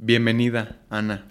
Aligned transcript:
Bienvenida, 0.00 0.76
Ana. 0.90 1.24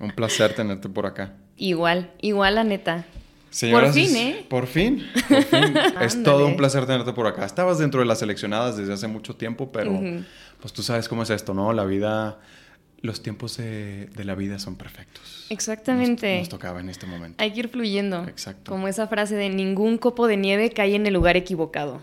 Un 0.00 0.10
placer 0.10 0.54
tenerte 0.54 0.88
por 0.88 1.06
acá. 1.06 1.34
Igual, 1.56 2.10
igual 2.20 2.56
la 2.56 2.64
neta. 2.64 3.04
Señoras, 3.50 3.90
por 3.90 4.04
fin, 4.04 4.16
¿eh? 4.16 4.46
Por 4.48 4.66
fin, 4.66 5.06
por 5.28 5.42
fin. 5.44 5.74
es 6.00 6.20
todo 6.24 6.46
un 6.46 6.56
placer 6.56 6.84
tenerte 6.84 7.12
por 7.12 7.28
acá. 7.28 7.44
Estabas 7.44 7.78
dentro 7.78 8.00
de 8.00 8.06
las 8.06 8.18
seleccionadas 8.18 8.76
desde 8.76 8.92
hace 8.92 9.06
mucho 9.06 9.36
tiempo, 9.36 9.70
pero 9.70 10.00
pues 10.60 10.72
tú 10.72 10.82
sabes 10.82 11.08
cómo 11.08 11.22
es 11.22 11.30
esto, 11.30 11.54
¿no? 11.54 11.72
La 11.72 11.84
vida, 11.84 12.40
los 13.02 13.22
tiempos 13.22 13.56
de, 13.56 14.06
de 14.06 14.24
la 14.24 14.34
vida 14.34 14.58
son 14.58 14.74
perfectos. 14.74 15.46
Exactamente. 15.50 16.38
Nos, 16.38 16.40
nos 16.40 16.48
tocaba 16.48 16.80
en 16.80 16.88
este 16.88 17.06
momento. 17.06 17.40
Hay 17.40 17.52
que 17.52 17.60
ir 17.60 17.68
fluyendo. 17.68 18.24
Exacto. 18.24 18.72
Como 18.72 18.88
esa 18.88 19.06
frase 19.06 19.36
de 19.36 19.48
ningún 19.48 19.96
copo 19.96 20.26
de 20.26 20.36
nieve 20.36 20.70
cae 20.70 20.96
en 20.96 21.06
el 21.06 21.14
lugar 21.14 21.36
equivocado. 21.36 22.00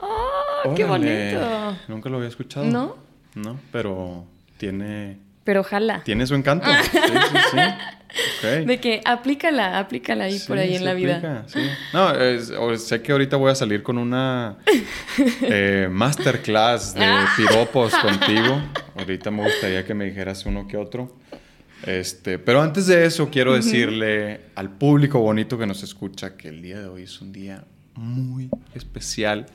¡Oh, 0.00 0.74
qué 0.74 0.84
bonito! 0.84 1.76
Nunca 1.86 2.10
lo 2.10 2.16
había 2.16 2.28
escuchado. 2.28 2.66
¿No? 2.66 3.09
No, 3.34 3.58
pero 3.72 4.24
tiene, 4.58 5.18
Pero 5.44 5.60
ojalá. 5.60 6.02
tiene 6.04 6.26
su 6.26 6.34
encanto. 6.34 6.66
Sí, 6.82 6.90
sí, 6.92 7.38
sí. 7.52 7.58
De 8.66 8.80
que 8.80 9.00
aplícala, 9.04 9.78
aplícala 9.78 10.24
ahí 10.24 10.40
por 10.40 10.58
ahí 10.58 10.74
en 10.74 10.84
la 10.84 10.94
vida. 10.94 11.16
aplica, 11.16 11.44
sí. 11.46 11.60
No, 11.92 12.12
es- 12.12 12.52
sé 12.82 13.00
que 13.02 13.12
ahorita 13.12 13.36
voy 13.36 13.52
a 13.52 13.54
salir 13.54 13.84
con 13.84 13.98
una 13.98 14.56
eh, 15.42 15.88
masterclass 15.90 16.94
de 16.94 17.04
Ah. 17.04 17.28
piropos 17.36 17.94
contigo. 18.02 18.60
Ahorita 18.98 19.30
me 19.30 19.44
gustaría 19.44 19.84
que 19.86 19.94
me 19.94 20.06
dijeras 20.06 20.44
uno 20.44 20.66
que 20.66 20.76
otro. 20.76 21.16
Este, 21.86 22.38
pero 22.38 22.60
antes 22.60 22.86
de 22.88 23.06
eso 23.06 23.30
quiero 23.30 23.54
decirle 23.54 24.40
al 24.56 24.70
público 24.70 25.20
bonito 25.20 25.56
que 25.56 25.66
nos 25.66 25.82
escucha 25.82 26.36
que 26.36 26.48
el 26.48 26.60
día 26.62 26.78
de 26.80 26.86
hoy 26.88 27.04
es 27.04 27.20
un 27.22 27.32
día 27.32 27.64
muy 27.94 28.50
especial 28.74 29.46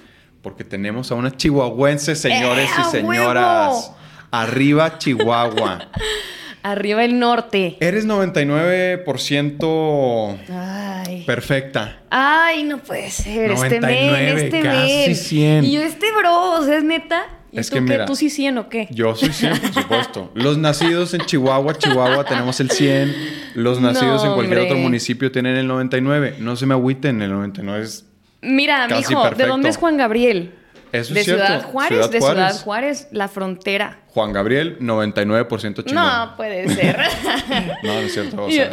porque 0.46 0.64
tenemos 0.64 1.12
a 1.12 1.16
una 1.16 1.36
chihuahuense, 1.36 2.16
señores 2.16 2.70
¡Eh, 2.70 2.74
y 2.78 2.82
a 2.82 2.84
señoras. 2.86 3.70
huevo! 3.74 3.98
Arriba 4.30 5.00
Chihuahua. 5.00 5.90
Arriba 6.62 7.04
el 7.04 7.18
norte. 7.20 7.78
Eres 7.80 8.06
99% 8.08 10.38
Ay. 10.52 11.24
perfecta. 11.26 12.00
Ay, 12.12 12.64
no 12.64 12.78
puede 12.78 13.10
ser. 13.12 13.52
este 13.52 13.80
99, 13.80 14.34
men, 14.34 14.38
este 14.46 14.62
casi 14.62 15.08
men. 15.08 15.16
100. 15.16 15.66
Y 15.66 15.72
yo, 15.74 15.82
este 15.82 16.06
bro, 16.18 16.60
o 16.60 16.64
sea, 16.64 16.78
es 16.78 16.84
neta. 16.84 17.24
¿Y 17.52 17.60
Es 17.60 17.70
tú 17.70 17.76
que 17.76 17.80
qué? 17.86 17.92
mira, 17.92 18.06
¿Tú 18.06 18.16
sí 18.16 18.30
100 18.30 18.58
o 18.58 18.70
qué? 18.70 18.88
Yo 18.92 19.16
soy 19.16 19.30
100, 19.32 19.58
por 19.60 19.74
supuesto. 19.84 20.32
Los 20.36 20.58
nacidos 20.58 21.14
en 21.14 21.22
Chihuahua, 21.22 21.78
Chihuahua 21.78 22.26
tenemos 22.26 22.60
el 22.60 22.70
100. 22.70 23.16
Los 23.56 23.80
nacidos 23.80 24.24
No, 24.24 24.30
en 24.30 24.36
cualquier 24.36 24.60
hombre. 24.60 24.72
otro 24.74 24.84
municipio 24.84 25.32
tienen 25.32 25.56
el 25.56 25.68
99. 25.68 26.36
No 26.40 26.56
se 26.56 26.66
me 26.66 26.74
agüiten, 26.74 27.22
el 27.22 27.32
99 27.32 27.84
es... 27.84 28.06
Mira, 28.46 28.86
Casi 28.88 29.14
mijo, 29.16 29.30
¿de 29.32 29.46
dónde 29.46 29.70
es 29.70 29.78
Juan 29.78 29.98
Gabriel? 29.98 30.54
Eso 30.92 31.14
de 31.14 31.20
es 31.20 31.26
cierto. 31.26 31.46
Ciudad 31.46 31.64
Juárez, 31.64 31.90
Ciudad 31.98 32.10
de 32.10 32.20
Juárez. 32.20 32.36
Ciudad 32.46 32.64
Juárez, 32.64 33.08
la 33.12 33.28
frontera. 33.28 34.00
Juan 34.08 34.32
Gabriel, 34.32 34.78
99% 34.80 35.84
chingón. 35.84 35.94
No 35.94 36.34
puede 36.38 36.70
ser. 36.70 36.98
No, 37.84 37.94
no 37.94 38.00
es 38.00 38.14
cierto. 38.14 38.46
O 38.46 38.50
sea, 38.50 38.72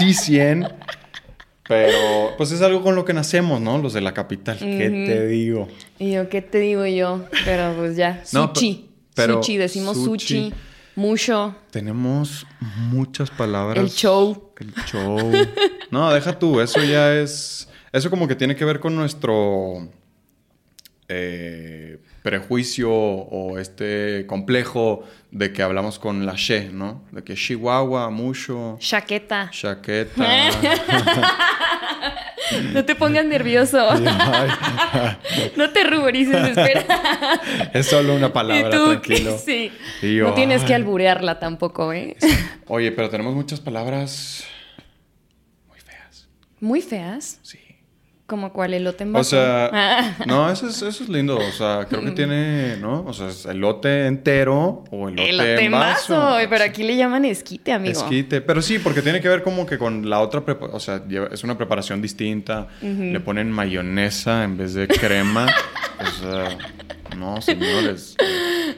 el 0.00 0.14
100. 0.14 0.68
Pero 1.68 2.34
pues 2.36 2.52
es 2.52 2.62
algo 2.62 2.82
con 2.82 2.94
lo 2.94 3.04
que 3.04 3.12
nacemos, 3.12 3.60
¿no? 3.60 3.78
Los 3.78 3.92
de 3.92 4.00
la 4.00 4.14
capital. 4.14 4.58
¿Qué 4.58 4.88
te 5.06 5.26
digo? 5.26 5.68
y 5.98 6.12
yo, 6.12 6.28
¿qué 6.28 6.42
te 6.42 6.58
digo 6.58 6.86
yo? 6.86 7.24
Pero 7.44 7.74
pues 7.76 7.96
ya, 7.96 8.22
No, 8.32 8.52
sushi. 8.54 8.90
pero 9.14 9.42
sushi, 9.42 9.56
decimos 9.56 9.96
sushi. 9.96 10.50
sushi. 10.50 10.54
Mucho. 10.94 11.54
Tenemos 11.70 12.46
muchas 12.90 13.30
palabras. 13.30 13.82
El 13.82 13.90
show. 13.90 14.52
El 14.58 14.72
show. 14.86 15.32
No, 15.90 16.12
deja 16.12 16.38
tú, 16.38 16.60
eso 16.60 16.82
ya 16.82 17.14
es. 17.14 17.68
Eso 17.92 18.10
como 18.10 18.26
que 18.28 18.34
tiene 18.34 18.56
que 18.56 18.64
ver 18.64 18.80
con 18.80 18.94
nuestro 18.96 19.88
eh, 21.08 21.98
prejuicio 22.22 22.90
o 22.92 23.58
este 23.58 24.26
complejo 24.26 25.04
de 25.30 25.52
que 25.52 25.62
hablamos 25.62 25.98
con 25.98 26.26
la 26.26 26.34
she, 26.34 26.70
¿no? 26.72 27.04
De 27.12 27.22
que 27.22 27.34
Chihuahua, 27.34 28.10
mucho, 28.10 28.76
Chaqueta. 28.80 29.48
chaqueta. 29.52 30.24
No 32.72 32.84
te 32.84 32.94
pongas 32.94 33.24
nervioso. 33.24 33.78
No 35.56 35.70
te 35.70 35.84
ruborices, 35.84 36.56
espera. 36.56 36.84
es 37.72 37.86
solo 37.86 38.14
una 38.14 38.32
palabra, 38.32 38.68
¿Y 38.68 38.70
tú 38.70 38.86
tranquilo. 38.90 39.32
qué? 39.44 39.70
Sí. 40.00 40.06
Y 40.06 40.16
yo, 40.16 40.28
no 40.28 40.34
tienes 40.34 40.62
que 40.62 40.72
alburearla 40.74 41.40
tampoco, 41.40 41.92
¿eh? 41.92 42.16
Oye, 42.68 42.92
pero 42.92 43.10
tenemos 43.10 43.34
muchas 43.34 43.58
palabras 43.60 44.44
muy 45.68 45.80
feas. 45.80 46.28
Muy 46.60 46.80
feas. 46.82 47.40
Sí. 47.42 47.58
Como 48.26 48.52
cuál 48.52 48.74
elote 48.74 49.04
en 49.04 49.10
O 49.10 49.18
vaso. 49.18 49.30
sea, 49.30 49.70
Ah. 49.72 50.14
no, 50.26 50.50
eso 50.50 50.66
es, 50.68 50.82
eso 50.82 51.04
es 51.04 51.08
lindo. 51.08 51.36
O 51.38 51.52
sea, 51.52 51.86
creo 51.88 52.02
que 52.04 52.10
tiene, 52.10 52.76
¿no? 52.78 53.04
O 53.06 53.12
sea, 53.12 53.28
es 53.28 53.46
elote 53.46 54.06
entero 54.06 54.82
o 54.90 55.08
elote, 55.08 55.30
elote 55.30 55.64
en 55.64 55.70
vaso. 55.72 56.36
Pero 56.50 56.64
aquí 56.64 56.82
le 56.82 56.96
llaman 56.96 57.24
esquite, 57.24 57.72
amigo. 57.72 57.92
Esquite. 58.00 58.40
Pero 58.40 58.60
sí, 58.62 58.80
porque 58.80 59.00
tiene 59.00 59.20
que 59.20 59.28
ver 59.28 59.42
como 59.44 59.64
que 59.64 59.78
con 59.78 60.10
la 60.10 60.18
otra 60.20 60.42
O 60.72 60.80
sea, 60.80 61.02
es 61.30 61.44
una 61.44 61.56
preparación 61.56 62.02
distinta. 62.02 62.66
Le 62.82 63.20
ponen 63.20 63.52
mayonesa 63.52 64.42
en 64.42 64.56
vez 64.56 64.74
de 64.74 64.88
crema. 64.88 65.46
o 66.00 66.10
sea, 66.20 66.58
no, 67.16 67.40
señores. 67.40 68.16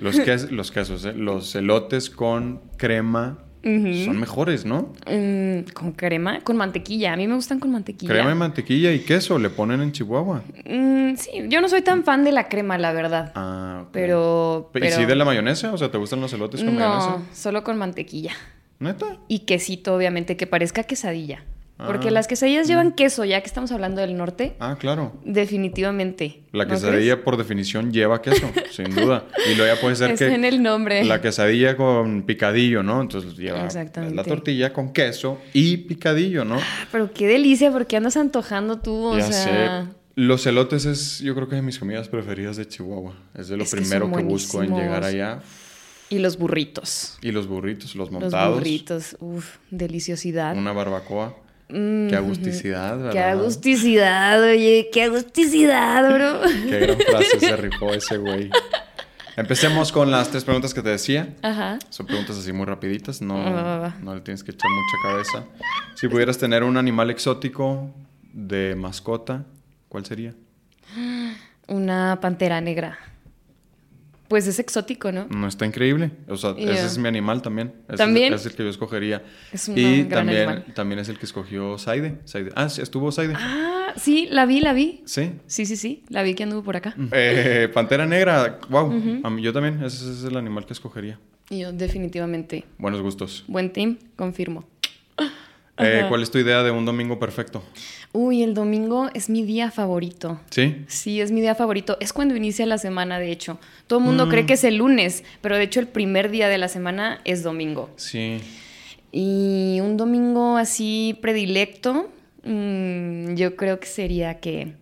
Los, 0.03 0.17
ques- 0.21 0.51
los 0.51 0.71
quesos, 0.71 1.05
¿eh? 1.07 1.15
Los 1.15 1.55
elotes 1.55 2.11
con 2.11 2.61
crema 2.77 3.39
son 3.63 4.19
mejores, 4.19 4.65
¿no? 4.65 4.93
Mm, 5.11 5.71
con 5.75 5.93
crema, 5.93 6.41
con 6.41 6.57
mantequilla. 6.57 7.13
A 7.13 7.17
mí 7.17 7.27
me 7.27 7.35
gustan 7.35 7.59
con 7.61 7.71
mantequilla. 7.73 8.13
Crema 8.13 8.33
y 8.33 8.35
mantequilla 8.35 8.93
y 8.93 9.01
queso 9.01 9.39
le 9.39 9.51
ponen 9.51 9.81
en 9.81 9.93
Chihuahua. 9.93 10.43
Mm, 10.65 11.17
sí, 11.17 11.31
yo 11.49 11.61
no 11.61 11.69
soy 11.69 11.83
tan 11.83 12.05
fan 12.05 12.25
de 12.25 12.33
la 12.33 12.49
crema, 12.49 12.79
la 12.79 12.93
verdad. 12.93 13.33
Ah, 13.35 13.81
ok. 13.85 13.89
Pero, 13.93 14.71
¿Y 14.75 14.89
sí 14.91 15.05
de 15.05 15.15
la 15.17 15.25
mayonesa? 15.25 15.73
O 15.73 15.79
sea, 15.79 15.91
¿te 15.91 15.99
gustan 15.99 16.21
los 16.21 16.33
elotes 16.33 16.63
con 16.63 16.75
No, 16.75 16.81
mayonesa? 16.81 17.23
solo 17.33 17.65
con 17.65 17.77
mantequilla. 17.79 18.33
¿Neta? 18.81 19.19
Y 19.27 19.41
quesito, 19.41 19.95
obviamente, 19.95 20.37
que 20.37 20.47
parezca 20.47 20.85
quesadilla. 20.85 21.43
Porque 21.87 22.09
Ah. 22.09 22.11
las 22.11 22.27
quesadillas 22.27 22.67
llevan 22.67 22.93
queso, 22.93 23.25
ya 23.25 23.41
que 23.41 23.47
estamos 23.47 23.71
hablando 23.71 24.01
del 24.01 24.17
norte. 24.17 24.57
Ah, 24.59 24.77
claro. 24.81 25.13
Definitivamente. 25.25 26.43
La 26.53 26.65
¿no 26.65 26.71
quesadilla 26.71 27.23
por 27.23 27.37
definición 27.37 27.93
lleva 27.93 28.21
queso, 28.23 28.51
sin 28.73 28.95
duda. 28.95 29.25
Y 29.51 29.55
luego 29.55 29.75
ya 29.75 29.81
puede 29.81 29.97
ser 29.97 30.11
Es 30.13 30.19
que 30.19 30.27
en 30.35 30.45
el 30.45 30.63
nombre. 30.63 31.05
la 31.05 31.21
quesadilla 31.21 31.77
con 31.77 32.23
picadillo, 32.23 32.83
¿no? 32.83 33.01
Entonces 33.01 33.37
lleva 33.37 33.65
Exactamente. 33.65 34.15
la 34.17 34.25
tortilla 34.25 34.73
con 34.73 34.93
queso 34.93 35.39
y 35.53 35.77
picadillo, 35.79 36.45
¿no? 36.45 36.57
crees? 36.57 36.69
Pero 36.93 37.13
qué 37.13 37.27
delicia, 37.27 37.71
porque 37.71 37.97
andas 37.97 38.17
antojando 38.17 38.79
tú, 38.79 38.95
o 39.13 39.19
ya 39.19 39.31
sea... 39.31 39.85
sé. 39.85 39.99
Los 40.17 40.45
elotes 40.47 40.85
es, 40.85 41.21
yo 41.21 41.33
creo 41.37 41.49
que 41.49 41.55
de 41.55 41.63
mis 41.63 41.79
comidas 41.79 42.09
preferidas 42.09 42.57
de 42.57 42.67
Chihuahua. 42.67 43.15
Es 43.37 43.47
de 43.49 43.57
lo 43.57 43.63
Es 43.63 43.71
que 43.73 43.77
primero 43.83 44.09
que, 44.09 44.15
son 44.17 44.27
busco 44.29 44.63
en 44.65 44.75
llegar 44.75 45.05
allá. 45.05 45.41
Y 46.11 46.19
los 46.19 46.39
burritos. 46.39 47.19
Y 47.23 47.31
los 47.31 47.47
burritos, 47.47 47.95
los 47.95 48.11
Los 48.11 48.21
montados. 48.23 48.55
burritos, 48.59 49.17
uff, 49.21 49.59
deliciosidad. 49.71 50.57
Una 50.57 50.73
barbacoa. 50.73 51.37
Qué 51.69 52.15
agusticidad, 52.17 52.97
¿verdad? 52.97 53.13
Qué 53.13 53.21
agusticidad, 53.21 54.43
oye, 54.43 54.89
qué 54.93 55.03
agusticidad, 55.05 56.15
bro. 56.15 56.41
Qué 56.69 56.79
gran 56.81 56.99
frase 56.99 57.41
se 57.41 57.57
rifó 57.59 57.93
ese 57.93 58.17
güey. 58.17 58.51
Empecemos 59.37 59.93
con 59.93 60.11
las 60.11 60.31
tres 60.31 60.45
preguntas 60.45 60.73
que 60.75 60.83
te 60.83 60.89
decía. 60.89 61.37
Ajá. 61.43 61.79
Son 61.91 62.07
preguntas 62.07 62.39
así 62.39 62.53
muy 62.53 62.67
rapiditas, 62.67 63.21
no, 63.21 63.91
no 64.01 64.15
le 64.15 64.21
tienes 64.23 64.43
que 64.43 64.51
echar 64.51 64.71
mucha 64.71 64.97
cabeza. 65.03 65.45
Si 65.95 66.09
pudieras 66.09 66.39
tener 66.39 66.65
un 66.65 66.77
animal 66.77 67.11
exótico 67.11 67.95
de 68.33 68.75
mascota, 68.75 69.45
¿cuál 69.89 70.07
sería? 70.07 70.35
Una 71.69 72.19
pantera 72.21 72.61
negra. 72.61 72.99
Pues 74.29 74.47
es 74.47 74.59
exótico, 74.59 75.11
¿no? 75.11 75.27
No 75.31 75.49
está 75.49 75.65
increíble. 75.65 76.11
O 76.29 76.37
sea, 76.37 76.55
ese 76.59 76.85
es 76.85 76.99
mi 76.99 77.09
animal 77.09 77.41
también. 77.41 77.73
Ese 77.89 77.97
¿También? 77.97 78.35
Es, 78.35 78.45
el 78.45 78.55
que 78.55 78.63
yo 78.63 78.69
escogería. 78.69 79.23
Es 79.53 79.69
un 79.69 79.79
y 79.79 80.03
gran 80.05 80.09
también, 80.27 80.49
animal. 80.49 80.75
también 80.75 80.99
es 80.99 81.09
el 81.09 81.19
que 81.19 81.25
escogió 81.25 81.79
Saide. 81.79 82.19
Saide. 82.25 82.51
Ah, 82.55 82.69
sí, 82.69 82.83
estuvo 82.83 83.11
Saide. 83.11 83.33
Ah, 83.37 83.95
sí, 83.97 84.29
la 84.31 84.45
vi, 84.45 84.61
la 84.61 84.75
vi. 84.75 85.03
Sí. 85.07 85.33
Sí, 85.47 85.65
sí, 85.65 85.77
sí, 85.77 86.05
la 86.11 86.23
vi 86.23 86.35
que 86.35 86.43
anduvo 86.43 86.63
por 86.63 86.77
acá. 86.77 86.95
Eh, 87.13 87.71
Pantera 87.73 88.05
negra, 88.05 88.59
wow. 88.69 89.21
A 89.25 89.31
mí, 89.31 89.41
yo 89.41 89.53
también, 89.55 89.83
ese 89.83 90.13
es 90.13 90.25
el 90.25 90.37
animal 90.37 90.67
que 90.67 90.75
escogería. 90.75 91.19
Y 91.49 91.61
yo 91.61 91.73
definitivamente, 91.73 92.65
Buenos 92.77 93.01
gustos. 93.01 93.45
buen 93.49 93.73
team, 93.73 93.97
confirmo. 94.17 94.65
Eh. 95.79 96.05
¿Cuál 96.09 96.23
es 96.23 96.31
tu 96.31 96.39
idea 96.39 96.63
de 96.63 96.71
un 96.73 96.85
domingo 96.85 97.19
perfecto? 97.19 97.63
Uy, 98.13 98.43
el 98.43 98.55
domingo 98.55 99.11
es 99.15 99.29
mi 99.29 99.43
día 99.45 99.71
favorito. 99.71 100.41
¿Sí? 100.51 100.85
Sí, 100.89 101.21
es 101.21 101.31
mi 101.31 101.41
día 101.41 101.55
favorito. 101.55 101.97
Es 102.01 102.13
cuando 102.13 102.35
inicia 102.37 102.65
la 102.67 102.79
semana, 102.79 103.19
de 103.19 103.31
hecho. 103.31 103.59
Todo 103.87 103.99
el 103.99 104.05
mundo 104.07 104.27
Mm. 104.27 104.29
cree 104.31 104.47
que 104.47 104.55
es 104.55 104.65
el 104.65 104.77
lunes, 104.77 105.25
pero 105.43 105.57
de 105.57 105.65
hecho 105.65 105.79
el 105.81 105.89
primer 105.89 106.31
día 106.31 106.49
de 106.49 106.59
la 106.59 106.69
semana 106.69 107.21
es 107.25 107.43
domingo. 107.43 107.91
Sí. 107.97 108.41
Y 109.13 109.79
un 109.83 109.97
domingo 109.97 110.57
así 110.57 111.19
predilecto, 111.21 112.09
mm, 112.45 113.35
yo 113.35 113.57
creo 113.57 113.79
que 113.79 113.87
sería 113.87 114.41
que, 114.41 114.75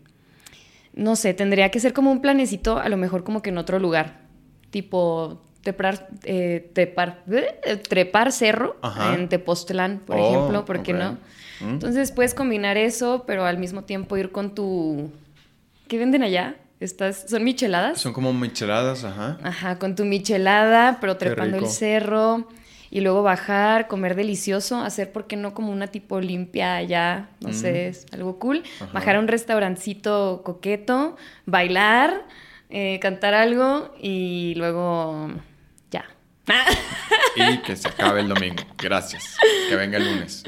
no 0.95 1.17
sé, 1.17 1.35
tendría 1.35 1.71
que 1.71 1.81
ser 1.81 1.93
como 1.93 2.13
un 2.13 2.21
planecito, 2.21 2.79
a 2.79 2.89
lo 2.89 2.97
mejor 2.97 3.25
como 3.25 3.43
que 3.43 3.51
en 3.51 3.59
otro 3.59 3.79
lugar, 3.79 4.21
tipo 4.71 5.43
trepar, 5.63 6.09
eh, 6.25 6.71
trepar, 6.75 7.25
eh, 7.31 7.77
trepar 7.89 8.31
cerro 8.31 8.77
Ajá. 8.83 9.15
en 9.15 9.29
Tepoztlán, 9.29 10.01
por 10.07 10.17
Oh, 10.17 10.29
ejemplo, 10.29 10.65
¿por 10.65 10.83
qué 10.85 10.93
no? 10.93 11.19
Mm. 11.61 11.69
Entonces 11.71 12.13
puedes 12.13 12.35
combinar 12.35 12.77
eso, 12.77 13.25
pero 13.27 13.45
al 13.45 13.59
mismo 13.59 13.85
tiempo 13.85 14.17
ir 14.17 14.33
con 14.33 14.55
tu... 14.55 15.11
¿Qué 15.89 15.99
venden 15.99 16.23
allá? 16.23 16.57
Estás, 16.81 17.27
¿Son 17.29 17.43
micheladas? 17.43 18.01
Son 18.01 18.13
como 18.13 18.33
micheladas, 18.33 19.05
ajá. 19.05 19.39
Ajá, 19.43 19.79
con 19.79 19.95
tu 19.95 20.05
michelada, 20.05 20.99
pero 21.01 21.17
trepando 21.17 21.57
el 21.57 21.67
cerro 21.67 22.47
y 22.91 23.01
luego 23.01 23.23
bajar, 23.23 23.89
comer 23.89 24.15
delicioso, 24.15 24.81
hacer, 24.81 25.11
¿por 25.11 25.27
qué 25.27 25.37
no? 25.37 25.55
Como 25.55 25.73
una 25.73 25.87
tipo 25.87 26.21
limpia 26.21 26.77
allá, 26.77 27.29
no 27.41 27.53
sé, 27.53 27.89
es 27.89 28.07
algo 28.13 28.39
cool. 28.39 28.63
Ajá. 28.81 28.93
Bajar 28.93 29.17
a 29.17 29.21
un 29.21 29.29
restaurancito 29.29 30.43
coqueto, 30.45 31.17
bailar, 31.47 32.27
eh, 32.71 32.99
cantar 33.01 33.35
algo 33.35 33.95
y 34.01 34.55
luego. 34.57 35.31
Y 37.37 37.59
que 37.59 37.77
se 37.77 37.89
acabe 37.89 38.21
el 38.21 38.29
domingo. 38.29 38.63
Gracias. 38.79 39.37
Que 39.69 39.77
venga 39.77 39.99
el 39.99 40.05
lunes. 40.05 40.43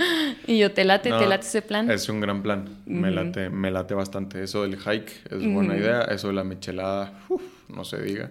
y 0.47 0.59
yo, 0.59 0.73
¿te 0.73 0.85
late? 0.85 1.11
No, 1.11 1.19
¿Te 1.19 1.27
late 1.27 1.47
ese 1.47 1.63
plan? 1.63 1.91
Es 1.91 2.09
un 2.09 2.21
gran 2.21 2.43
plan. 2.43 2.69
Me, 2.87 3.11
late, 3.11 3.51
me 3.51 3.71
late 3.71 3.95
bastante. 3.95 4.43
Eso 4.43 4.63
del 4.63 4.77
hike 4.79 5.11
es 5.31 5.53
buena 5.53 5.77
idea. 5.77 6.03
Eso 6.03 6.29
de 6.29 6.35
la 6.35 6.45
michelada, 6.45 7.13
uf, 7.29 7.43
no 7.69 7.85
se 7.85 8.01
diga. 8.01 8.31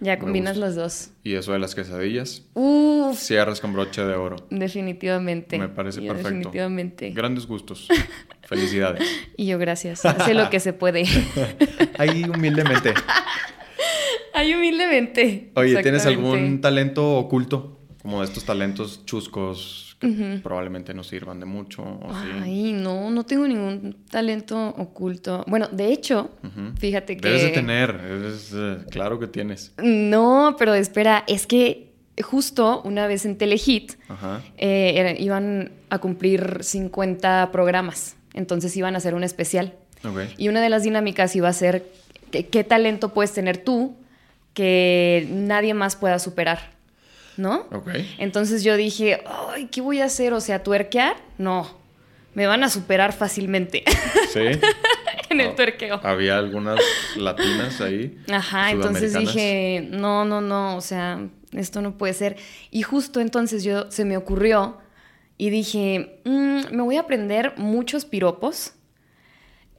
ya 0.00 0.12
me 0.14 0.18
combinas 0.18 0.54
gusta. 0.56 0.66
los 0.66 0.74
dos. 0.76 1.10
Y 1.22 1.34
eso 1.34 1.52
de 1.52 1.58
las 1.60 1.74
quesadillas, 1.74 2.42
Uf, 2.54 3.16
cierras 3.18 3.60
con 3.60 3.72
broche 3.72 4.02
de 4.04 4.14
oro. 4.14 4.36
definitivamente. 4.50 5.58
Me 5.58 5.68
parece 5.68 6.02
Yo 6.02 6.08
perfecto. 6.08 6.30
Definitivamente. 6.34 7.10
Grandes 7.10 7.46
gustos. 7.46 7.88
Felicidades. 8.42 9.02
Y 9.38 9.46
yo, 9.46 9.58
gracias. 9.58 10.04
Hace 10.04 10.34
lo 10.34 10.50
que 10.50 10.60
se 10.60 10.74
puede. 10.74 11.04
Ahí 11.98 12.24
humildemente. 12.24 12.92
Ay, 14.34 14.52
humildemente. 14.52 15.52
Oye, 15.54 15.80
¿tienes 15.80 16.04
algún 16.06 16.60
talento 16.60 17.16
oculto? 17.18 17.78
Como 18.02 18.18
de 18.18 18.26
estos 18.26 18.44
talentos 18.44 19.06
chuscos 19.06 19.96
que 20.00 20.40
probablemente 20.42 20.92
no 20.92 21.04
sirvan 21.04 21.38
de 21.38 21.46
mucho. 21.46 21.82
¿o 21.82 22.12
sí? 22.12 22.28
Ay, 22.42 22.72
no, 22.72 23.10
no 23.10 23.24
tengo 23.24 23.46
ningún 23.46 23.96
talento 24.10 24.74
oculto. 24.76 25.44
Bueno, 25.46 25.68
de 25.68 25.92
hecho, 25.92 26.32
fíjate 26.78 27.16
que... 27.16 27.28
Debes 27.28 27.42
de 27.44 27.48
tener. 27.50 27.98
eh, 28.02 28.78
claro 28.90 29.20
que 29.20 29.28
tienes. 29.28 29.72
No, 29.82 30.56
pero 30.58 30.74
espera, 30.74 31.22
es 31.28 31.46
que 31.46 31.92
justo 32.20 32.82
una 32.84 33.06
vez 33.06 33.24
en 33.24 33.38
Telehit 33.38 33.92
eh, 34.58 35.16
iban 35.20 35.70
a 35.90 35.98
cumplir 35.98 36.58
50 36.60 37.50
programas, 37.52 38.16
entonces 38.34 38.76
iban 38.76 38.96
a 38.96 38.98
hacer 38.98 39.14
un 39.14 39.22
especial. 39.22 39.74
Ok. 40.04 40.18
Y 40.38 40.48
una 40.48 40.60
de 40.60 40.68
las 40.70 40.82
dinámicas 40.82 41.34
iba 41.36 41.48
a 41.48 41.52
ser 41.52 41.86
qué, 42.32 42.46
qué 42.48 42.64
talento 42.64 43.14
puedes 43.14 43.32
tener 43.32 43.58
tú 43.58 43.96
que 44.54 45.26
nadie 45.30 45.74
más 45.74 45.96
pueda 45.96 46.18
superar, 46.18 46.70
¿no? 47.36 47.66
Ok. 47.72 47.88
Entonces 48.18 48.62
yo 48.64 48.76
dije, 48.76 49.22
ay, 49.50 49.66
¿qué 49.66 49.80
voy 49.80 50.00
a 50.00 50.06
hacer? 50.06 50.32
O 50.32 50.40
sea, 50.40 50.62
tuerquear, 50.62 51.16
no, 51.38 51.68
me 52.34 52.46
van 52.46 52.62
a 52.64 52.70
superar 52.70 53.12
fácilmente 53.12 53.84
Sí. 54.32 54.40
en 55.30 55.40
el 55.40 55.48
Ah, 55.50 55.54
tuerqueo. 55.56 56.00
Había 56.02 56.38
algunas 56.38 56.78
latinas 57.16 57.80
ahí. 57.80 58.16
Ajá, 58.32 58.70
entonces 58.70 59.12
dije, 59.18 59.86
no, 59.90 60.24
no, 60.24 60.40
no, 60.40 60.76
o 60.76 60.80
sea, 60.80 61.20
esto 61.52 61.82
no 61.82 61.96
puede 61.98 62.14
ser. 62.14 62.36
Y 62.70 62.82
justo 62.82 63.20
entonces 63.20 63.62
yo 63.64 63.90
se 63.90 64.04
me 64.04 64.16
ocurrió 64.16 64.78
y 65.36 65.50
dije, 65.50 66.20
"Mm, 66.24 66.74
me 66.76 66.82
voy 66.82 66.96
a 66.96 67.00
aprender 67.00 67.54
muchos 67.56 68.04
piropos 68.04 68.74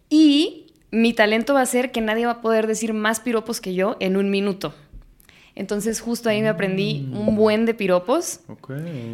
y 0.10 0.65
mi 0.92 1.14
talento 1.14 1.54
va 1.54 1.62
a 1.62 1.66
ser 1.66 1.92
que 1.92 2.02
nadie 2.02 2.26
va 2.26 2.34
a 2.34 2.42
poder 2.42 2.68
decir 2.68 2.94
más 2.94 3.20
piropos 3.20 3.60
que 3.62 3.74
yo 3.74 3.98
en 4.00 4.18
un 4.18 4.30
minuto. 4.30 4.74
Entonces 5.56 6.02
justo 6.02 6.28
ahí 6.30 6.42
me 6.42 6.50
aprendí 6.50 7.08
un 7.14 7.36
buen 7.36 7.66
de 7.66 7.74
piropos 7.74 8.42
Ok. 8.50 8.72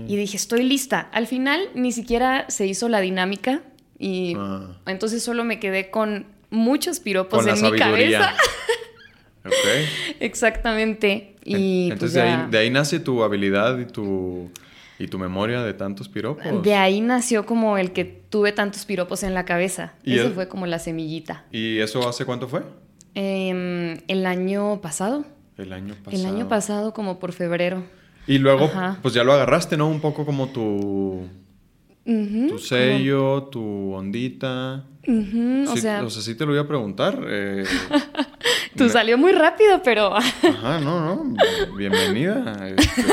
y 0.08 0.16
dije, 0.16 0.38
estoy 0.38 0.64
lista. 0.64 1.02
Al 1.12 1.28
final 1.28 1.62
ni 1.76 1.92
siquiera 1.92 2.46
se 2.50 2.66
hizo 2.66 2.90
la 2.90 3.00
dinámica 3.00 3.62
y 4.00 4.34
Ah. 4.38 4.76
entonces 4.88 5.22
solo 5.24 5.44
me 5.44 5.60
quedé 5.60 5.92
con 5.92 6.26
muchos 6.50 7.00
piropos 7.00 7.40
Con 7.46 7.50
en 7.50 7.54
mi 7.56 7.60
sabiduría. 7.62 8.20
cabeza. 9.44 9.52
Exactamente. 10.20 11.36
Y 11.44 11.90
Entonces 11.92 12.00
pues 12.00 12.14
de, 12.14 12.20
ya- 12.20 12.46
ahí, 12.46 12.52
de 12.52 12.58
ahí 12.58 12.70
nace 12.70 13.00
tu 13.00 13.24
habilidad 13.24 13.80
y 13.80 13.86
tu, 13.86 14.50
y 15.04 15.08
tu 15.08 15.18
memoria 15.20 15.64
de 15.64 15.74
tantos 15.74 16.08
piropos. 16.10 16.62
de 16.64 16.76
ahí 16.76 17.02
nació 17.02 17.46
como 17.46 17.78
el 17.78 17.92
que 17.92 18.06
tuve 18.06 18.52
tantos 18.52 18.86
piropos 18.86 19.24
en 19.24 19.34
la 19.34 19.46
cabeza. 19.46 19.94
¿Y 20.04 20.16
Eso 20.16 20.28
el- 20.28 20.34
fue 20.34 20.48
como 20.48 20.66
la 20.68 20.80
semillita. 20.80 21.46
¿Y 21.52 21.80
eso 21.80 22.08
hace 22.08 22.24
cuánto 22.26 22.48
fue? 22.48 22.62
Em, 23.16 23.98
el 24.08 24.26
año 24.26 24.80
pasado. 24.82 25.26
El 25.58 25.74
año 25.74 25.96
pasado. 26.04 26.18
El 26.22 26.26
año 26.34 26.48
pasado, 26.48 26.94
como 26.94 27.20
por 27.20 27.34
febrero. 27.34 27.84
Y 28.28 28.38
luego, 28.38 28.66
Ajá. 28.66 29.00
pues 29.02 29.14
ya 29.14 29.24
lo 29.24 29.34
agarraste, 29.34 29.76
¿no? 29.78 29.90
Un 29.90 30.00
poco 30.00 30.26
como 30.26 30.50
tu, 30.50 31.28
tu 32.06 32.58
sello, 32.60 33.44
tu 33.52 33.94
ondita. 33.94 34.86
O 35.08 35.76
Sí, 35.76 35.82
sea, 35.82 36.10
sí 36.10 36.36
te 36.36 36.46
lo 36.46 36.54
iba 36.54 36.64
a 36.64 36.68
preguntar. 36.68 37.20
eh, 37.28 37.64
tú 38.78 38.90
salió 38.90 39.18
muy 39.18 39.32
rápido, 39.32 39.82
pero 39.84 40.16
Ajá, 40.16 40.80
no, 40.80 41.00
no. 41.16 41.36
Bienvenida. 41.76 42.68
este, 42.68 43.04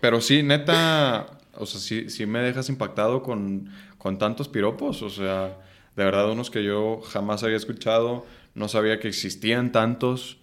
pero 0.00 0.20
sí, 0.20 0.42
neta, 0.42 1.26
o 1.54 1.66
sea, 1.66 1.80
sí, 1.80 2.08
sí 2.10 2.26
me 2.26 2.40
dejas 2.40 2.68
impactado 2.68 3.22
con, 3.22 3.68
con 3.98 4.18
tantos 4.18 4.48
piropos. 4.48 5.02
O 5.02 5.10
sea, 5.10 5.56
de 5.96 6.04
verdad, 6.04 6.30
unos 6.30 6.50
que 6.50 6.64
yo 6.64 7.00
jamás 7.02 7.42
había 7.42 7.56
escuchado, 7.56 8.24
no 8.54 8.68
sabía 8.68 8.98
que 9.00 9.08
existían 9.08 9.72
tantos. 9.72 10.38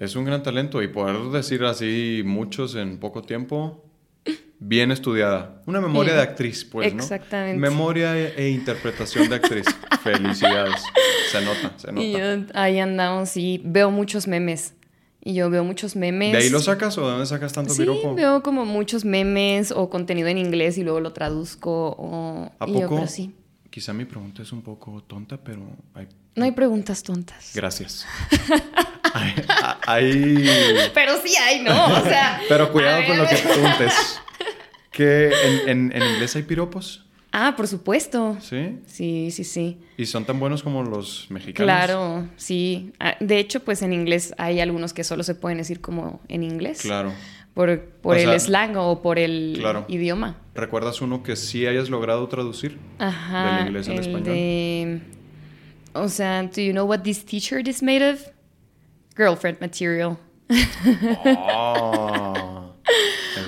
Es 0.00 0.16
un 0.16 0.24
gran 0.24 0.42
talento 0.42 0.82
y 0.82 0.88
poder 0.88 1.18
decir 1.30 1.62
así 1.64 2.22
muchos 2.24 2.74
en 2.74 2.98
poco 2.98 3.20
tiempo, 3.22 3.84
bien 4.64 4.90
estudiada. 4.92 5.60
Una 5.66 5.80
memoria 5.80 6.12
Eh, 6.12 6.16
de 6.16 6.22
actriz, 6.22 6.64
pues, 6.64 6.94
¿no? 6.94 7.02
exactamente. 7.02 7.58
Memoria 7.58 8.16
e, 8.16 8.34
e 8.36 8.48
interpretación 8.50 9.28
de 9.28 9.36
actriz. 9.36 9.66
Felicidades. 10.02 10.82
Se 11.30 11.40
nota, 11.42 11.72
se 11.76 11.92
nota. 11.92 12.02
y 12.02 12.12
yo 12.12 12.18
ahí 12.54 12.78
andamos 12.78 13.36
y 13.36 13.60
veo 13.64 13.90
muchos 13.90 14.26
memes. 14.28 14.74
Y 15.24 15.34
yo 15.34 15.50
veo 15.50 15.62
muchos 15.62 15.94
memes. 15.94 16.32
¿De 16.32 16.38
ahí 16.38 16.50
lo 16.50 16.58
sacas 16.60 16.98
o 16.98 17.02
de 17.04 17.10
dónde 17.12 17.26
sacas 17.26 17.52
tanto 17.52 17.72
Sí, 17.72 17.80
piropo? 17.82 18.14
veo 18.14 18.42
como 18.42 18.64
muchos 18.64 19.04
memes 19.04 19.70
o 19.70 19.88
contenido 19.88 20.26
en 20.28 20.38
inglés 20.38 20.78
y 20.78 20.82
luego 20.82 20.98
lo 21.00 21.12
traduzco. 21.12 21.94
O... 21.98 22.50
¿A 22.58 22.66
y 22.68 22.72
yo, 22.72 22.80
poco? 22.82 22.96
pero 22.96 23.06
sí. 23.06 23.32
Quizá 23.70 23.92
mi 23.92 24.04
pregunta 24.04 24.42
es 24.42 24.50
un 24.52 24.62
poco 24.62 25.02
tonta, 25.04 25.36
pero 25.38 25.62
hay- 25.94 26.08
No 26.34 26.44
hay 26.44 26.50
preguntas 26.52 27.02
tontas. 27.04 27.52
gracias. 27.54 28.04
hay, 29.14 29.34
hay- 29.86 30.90
Pero 30.92 31.12
sí 31.22 31.34
hay, 31.36 31.62
¿no? 31.62 31.86
O 31.86 32.02
sea. 32.02 32.40
Pero 32.48 32.72
cuidado 32.72 33.02
con 33.06 33.18
lo 33.18 33.26
que 33.28 33.36
preguntes. 33.36 34.20
¿Que 34.92 35.28
en, 35.30 35.68
en- 35.68 35.92
en 36.02 36.02
inglés 36.12 36.36
hay 36.36 36.42
piropos? 36.42 37.04
Ah, 37.34 37.54
por 37.56 37.66
supuesto. 37.66 38.36
¿Sí? 38.42 38.78
Sí, 38.86 39.30
sí, 39.30 39.44
sí. 39.44 39.78
¿Y 39.96 40.04
son 40.04 40.26
tan 40.26 40.38
buenos 40.38 40.62
como 40.62 40.82
los 40.82 41.26
mexicanos? 41.30 41.64
Claro, 41.66 42.28
sí. 42.36 42.92
Ah, 43.00 43.16
De 43.20 43.38
hecho, 43.38 43.60
pues 43.60 43.80
en 43.80 43.94
inglés 43.94 44.34
hay 44.36 44.60
algunos 44.60 44.92
que 44.92 45.02
solo 45.02 45.22
se 45.22 45.34
pueden 45.34 45.56
decir 45.58 45.80
como 45.80 46.20
en 46.28 46.42
inglés. 46.42 46.82
Claro. 46.82 47.12
Por, 47.54 47.80
por 47.80 48.16
el 48.18 48.28
sea, 48.28 48.38
slang 48.38 48.76
o 48.76 49.00
por 49.02 49.18
el 49.18 49.56
claro. 49.58 49.84
idioma. 49.88 50.36
¿Recuerdas 50.54 51.00
uno 51.00 51.22
que 51.22 51.36
sí 51.36 51.66
hayas 51.66 51.88
logrado 51.88 52.26
traducir? 52.28 52.78
Ajá. 52.98 53.56
Del 53.58 53.66
inglés 53.68 53.88
al 53.88 53.94
el 53.94 54.00
español. 54.00 54.24
de. 54.24 55.00
O 55.94 56.08
sea, 56.08 56.42
¿do 56.42 56.60
you 56.60 56.72
know 56.72 56.86
what 56.86 57.00
this 57.00 57.24
t-shirt 57.24 57.66
is 57.68 57.82
made 57.82 58.02
of? 58.10 58.20
Girlfriend 59.16 59.58
material. 59.60 60.18
Oh, 61.24 62.21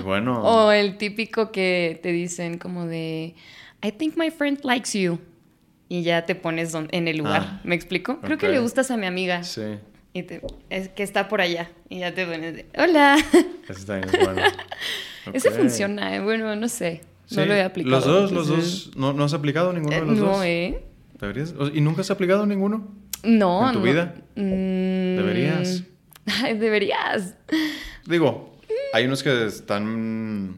bueno. 0.05 0.43
O 0.43 0.71
el 0.73 0.97
típico 0.99 1.51
que 1.53 1.99
te 2.03 2.13
dicen 2.13 2.59
como 2.59 2.87
de 2.87 3.35
I 3.83 3.93
think 3.93 4.17
my 4.17 4.31
friend 4.31 4.61
likes 4.65 4.99
you. 4.99 5.19
Y 5.89 6.03
ya 6.03 6.25
te 6.27 6.35
pones 6.35 6.75
en 6.91 7.09
el 7.09 7.19
lugar. 7.19 7.43
Ah, 7.45 7.61
¿Me 7.65 7.75
explico? 7.75 8.19
Creo 8.21 8.39
que 8.39 8.49
le 8.49 8.59
gustas 8.59 8.91
a 8.91 8.97
mi 8.97 9.07
amiga. 9.07 9.43
Sí, 9.45 9.63
Y 10.13 10.23
te- 10.23 10.41
es 10.71 10.89
que 10.89 11.03
está 11.03 11.29
por 11.29 11.41
allá. 11.41 11.71
Y 11.89 11.99
ya 12.01 12.15
te 12.15 12.25
pones 12.27 12.55
de 12.57 12.67
Hola. 12.79 13.17
ese 13.69 13.85
también 13.87 14.09
es 14.15 14.25
bueno. 14.25 14.43
Ese 15.33 15.51
funciona, 15.51 16.15
eh, 16.17 16.21
bueno, 16.21 16.55
no 16.55 16.69
sé. 16.69 17.01
No 17.31 17.43
Sí, 17.43 17.49
lo 17.49 17.55
he 17.55 17.63
aplicado. 17.63 17.97
Los 17.97 18.05
dos, 18.05 18.33
los 18.33 18.49
dos. 18.49 18.91
¿No, 18.97 19.13
no 19.15 19.25
has 19.25 19.33
aplicado 19.33 19.73
ninguno 19.73 19.95
de 19.95 20.05
los 20.05 20.19
no, 20.19 20.25
dos? 20.27 20.45
¿eh? 20.45 20.83
¿Deberías? 21.19 21.55
¿Y 21.73 21.81
nunca 21.81 22.03
has 22.03 22.11
aplicado 22.11 22.45
ninguno? 22.45 22.89
No. 23.23 23.67
¿En 23.69 23.73
tu 23.73 23.79
no. 23.79 23.85
vida? 23.85 24.15
Mm, 24.37 25.17
Deberías. 25.17 25.85
Ay, 26.43 26.59
deberías. 26.59 27.37
Digo, 28.07 28.54
hay 28.95 29.07
unos 29.07 29.25
que 29.25 29.47
están 29.47 30.57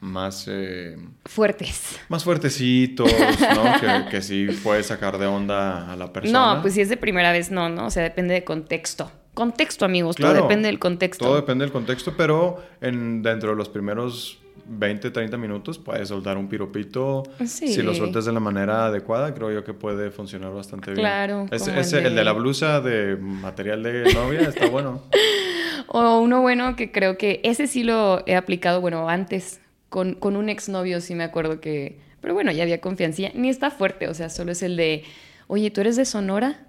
más, 0.00 0.46
eh, 0.48 0.96
Fuertes. 1.26 1.98
más 2.08 2.22
fuertecitos, 2.22 3.10
¿no? 3.12 3.80
que, 3.80 4.04
que 4.10 4.22
sí 4.22 4.46
puedes 4.62 4.86
sacar 4.86 5.18
de 5.18 5.26
onda 5.26 5.92
a 5.92 5.96
la 5.96 6.12
persona. 6.12 6.54
No, 6.54 6.62
pues 6.62 6.74
si 6.74 6.80
es 6.80 6.88
de 6.88 6.96
primera 6.96 7.32
vez, 7.32 7.50
no, 7.50 7.68
¿no? 7.68 7.86
O 7.86 7.90
sea, 7.90 8.04
depende 8.04 8.34
de 8.34 8.44
contexto. 8.44 9.10
Contexto, 9.34 9.84
amigos. 9.84 10.14
Claro, 10.16 10.34
todo 10.34 10.42
depende 10.48 10.68
del 10.68 10.78
contexto. 10.78 11.24
Todo 11.24 11.36
depende 11.36 11.64
del 11.64 11.72
contexto, 11.72 12.14
pero 12.16 12.62
en, 12.80 13.22
dentro 13.22 13.50
de 13.50 13.56
los 13.56 13.68
primeros 13.68 14.38
20, 14.66 15.10
30 15.10 15.36
minutos 15.38 15.78
puedes 15.78 16.08
soltar 16.08 16.36
un 16.36 16.48
piropito. 16.48 17.24
Sí. 17.46 17.72
Si 17.72 17.82
lo 17.82 17.94
sueltas 17.94 18.26
de 18.26 18.32
la 18.32 18.40
manera 18.40 18.86
adecuada, 18.86 19.34
creo 19.34 19.50
yo 19.50 19.64
que 19.64 19.74
puede 19.74 20.10
funcionar 20.12 20.52
bastante 20.52 20.92
bien. 20.92 21.00
Claro, 21.00 21.46
como 21.48 21.64
el 21.72 21.78
ese- 21.78 21.98
el, 21.98 22.04
de- 22.04 22.10
de... 22.10 22.24
la 22.24 22.32
blusa 22.32 22.80
de 22.80 23.16
material 23.16 23.82
de 23.82 24.12
novia 24.14 24.42
está 24.42 24.66
bueno. 24.66 25.02
O 25.88 26.18
uno 26.20 26.40
bueno 26.40 26.76
que 26.76 26.92
creo 26.92 27.18
que 27.18 27.40
ese 27.44 27.66
sí 27.66 27.82
lo 27.82 28.22
he 28.26 28.36
aplicado, 28.36 28.80
bueno, 28.80 29.08
antes, 29.08 29.60
con, 29.88 30.14
con 30.14 30.36
un 30.36 30.48
exnovio, 30.48 31.00
sí 31.00 31.14
me 31.14 31.24
acuerdo 31.24 31.60
que. 31.60 32.00
Pero 32.20 32.34
bueno, 32.34 32.52
ya 32.52 32.62
había 32.62 32.80
confianza. 32.80 33.22
Ni 33.34 33.48
está 33.48 33.70
fuerte, 33.70 34.08
o 34.08 34.14
sea, 34.14 34.28
solo 34.28 34.52
es 34.52 34.62
el 34.62 34.76
de, 34.76 35.04
oye, 35.48 35.70
¿tú 35.70 35.80
eres 35.80 35.96
de 35.96 36.04
Sonora? 36.04 36.66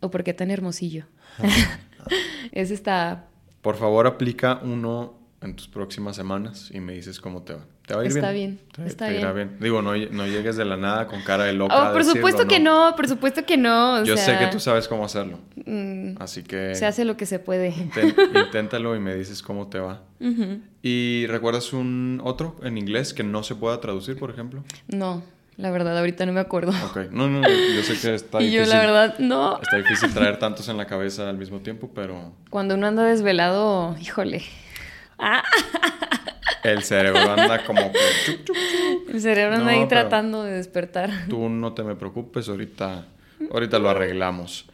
¿O 0.00 0.10
por 0.10 0.24
qué 0.24 0.34
tan 0.34 0.50
hermosillo? 0.50 1.04
Ese 2.52 2.74
está... 2.74 3.26
Por 3.62 3.76
favor, 3.76 4.06
aplica 4.06 4.60
uno 4.62 5.19
en 5.42 5.56
tus 5.56 5.68
próximas 5.68 6.16
semanas 6.16 6.70
y 6.72 6.80
me 6.80 6.92
dices 6.92 7.20
cómo 7.20 7.42
te 7.42 7.54
va. 7.54 7.60
¿Te 7.86 7.94
va 7.94 8.02
a 8.02 8.04
ir 8.04 8.12
Está 8.12 8.30
bien? 8.30 8.50
bien, 8.56 8.68
Te- 8.72 8.86
está 8.86 9.06
te 9.06 9.16
irá 9.18 9.32
bien. 9.32 9.56
Digo, 9.58 9.80
no, 9.82 9.96
no 9.96 10.26
llegues 10.26 10.56
de 10.56 10.64
la 10.64 10.76
nada 10.76 11.06
con 11.06 11.22
cara 11.22 11.44
de 11.44 11.54
loca. 11.54 11.74
Oh, 11.74 11.92
por 11.92 11.98
decirlo, 12.04 12.14
supuesto 12.28 12.46
que 12.46 12.60
no, 12.60 12.94
por 12.94 13.08
supuesto 13.08 13.44
que 13.46 13.56
no. 13.56 13.94
o 14.00 14.04
Yo 14.04 14.16
sé 14.16 14.36
que 14.38 14.46
tú 14.48 14.60
sabes 14.60 14.86
cómo 14.86 15.04
hacerlo. 15.04 15.38
mm, 15.66 16.16
Así 16.20 16.42
que 16.42 16.74
se 16.74 16.86
hace 16.86 17.04
lo 17.04 17.16
que 17.16 17.26
se 17.26 17.38
puede. 17.38 17.74
inténtalo 18.34 18.94
y 18.94 19.00
me 19.00 19.14
dices 19.14 19.42
cómo 19.42 19.68
te 19.68 19.78
va. 19.80 20.02
¿Y 20.82 21.26
recuerdas 21.26 21.72
un 21.72 22.20
otro 22.22 22.56
en 22.62 22.78
inglés 22.78 23.12
que 23.14 23.22
no 23.24 23.42
se 23.42 23.54
pueda 23.54 23.80
traducir, 23.80 24.18
por 24.18 24.30
ejemplo? 24.30 24.62
No, 24.88 25.22
la 25.56 25.70
verdad, 25.70 25.98
ahorita 25.98 26.26
no 26.26 26.32
me 26.32 26.40
acuerdo. 26.40 26.72
Ok. 26.86 27.10
No, 27.10 27.28
no, 27.28 27.46
yo 27.74 27.82
sé 27.82 27.98
que 28.00 28.14
está 28.14 28.38
y 28.42 28.46
difícil. 28.50 28.66
yo, 28.66 28.72
la 28.72 28.78
verdad, 28.80 29.18
no. 29.18 29.60
Está 29.60 29.78
difícil 29.78 30.12
traer 30.12 30.38
tantos 30.38 30.68
en 30.68 30.76
la 30.76 30.86
cabeza 30.86 31.28
al 31.28 31.38
mismo 31.38 31.60
tiempo, 31.60 31.90
pero 31.94 32.32
Cuando 32.50 32.74
uno 32.76 32.86
anda 32.86 33.04
desvelado, 33.04 33.96
híjole. 34.00 34.42
Ah, 35.20 35.44
el 36.62 36.82
cerebro 36.82 37.20
anda 37.20 37.64
como 37.64 37.92
que... 37.92 37.98
chup, 38.24 38.44
chup. 38.44 38.56
el 39.14 39.20
cerebro 39.20 39.56
anda 39.56 39.72
No, 39.72 39.80
ahí 39.80 39.88
tratando 39.88 40.42
de 40.44 40.52
despertar. 40.52 41.10
Tú 41.28 41.48
no 41.48 41.72
te 41.74 41.82
me 41.82 41.94
preocupes, 41.94 42.48
ahorita, 42.48 43.06
ahorita 43.52 43.78
lo 43.78 43.90
arreglamos. 43.90 44.66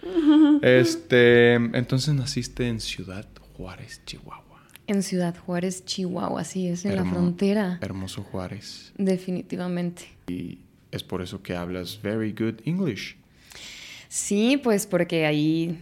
Este, 0.62 1.54
entonces 1.54 2.14
naciste 2.14 2.68
en 2.68 2.80
Ciudad 2.80 3.26
Juárez, 3.56 4.02
Chihuahua. 4.04 4.62
En 4.86 5.02
Ciudad 5.02 5.34
Juárez, 5.36 5.84
Chihuahua, 5.84 6.44
sí, 6.44 6.68
es 6.68 6.84
en 6.84 6.96
la 6.96 7.04
frontera. 7.04 7.78
Hermoso 7.82 8.22
Juárez. 8.22 8.92
Definitivamente. 8.96 10.04
Y 10.28 10.60
es 10.92 11.02
por 11.02 11.22
eso 11.22 11.42
que 11.42 11.56
hablas 11.56 12.00
very 12.02 12.32
good 12.32 12.60
English. 12.64 13.16
Sí, 14.08 14.56
pues 14.56 14.86
porque 14.86 15.26
ahí, 15.26 15.78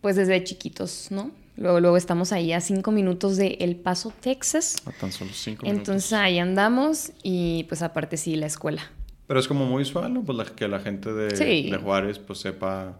pues 0.00 0.16
desde 0.16 0.42
chiquitos, 0.42 1.08
¿no? 1.10 1.30
Luego, 1.56 1.80
luego 1.80 1.96
estamos 1.96 2.32
ahí 2.32 2.52
a 2.52 2.60
cinco 2.60 2.92
minutos 2.92 3.36
de 3.36 3.56
El 3.60 3.76
Paso, 3.76 4.12
Texas. 4.20 4.76
A 4.86 4.92
tan 4.92 5.10
solo 5.12 5.30
cinco 5.32 5.62
minutos. 5.64 5.78
Entonces 5.88 6.12
ahí 6.12 6.38
andamos 6.38 7.12
y 7.22 7.64
pues 7.64 7.82
aparte 7.82 8.16
sí, 8.16 8.36
la 8.36 8.46
escuela. 8.46 8.82
Pero 9.26 9.40
es 9.40 9.48
como 9.48 9.64
muy 9.66 9.82
usual, 9.82 10.12
¿no? 10.12 10.22
Pues 10.22 10.36
la- 10.38 10.44
que 10.44 10.68
la 10.68 10.80
gente 10.80 11.12
de, 11.12 11.34
Sí. 11.36 11.70
de 11.70 11.76
Juárez 11.78 12.18
pues 12.18 12.38
sepa, 12.40 12.98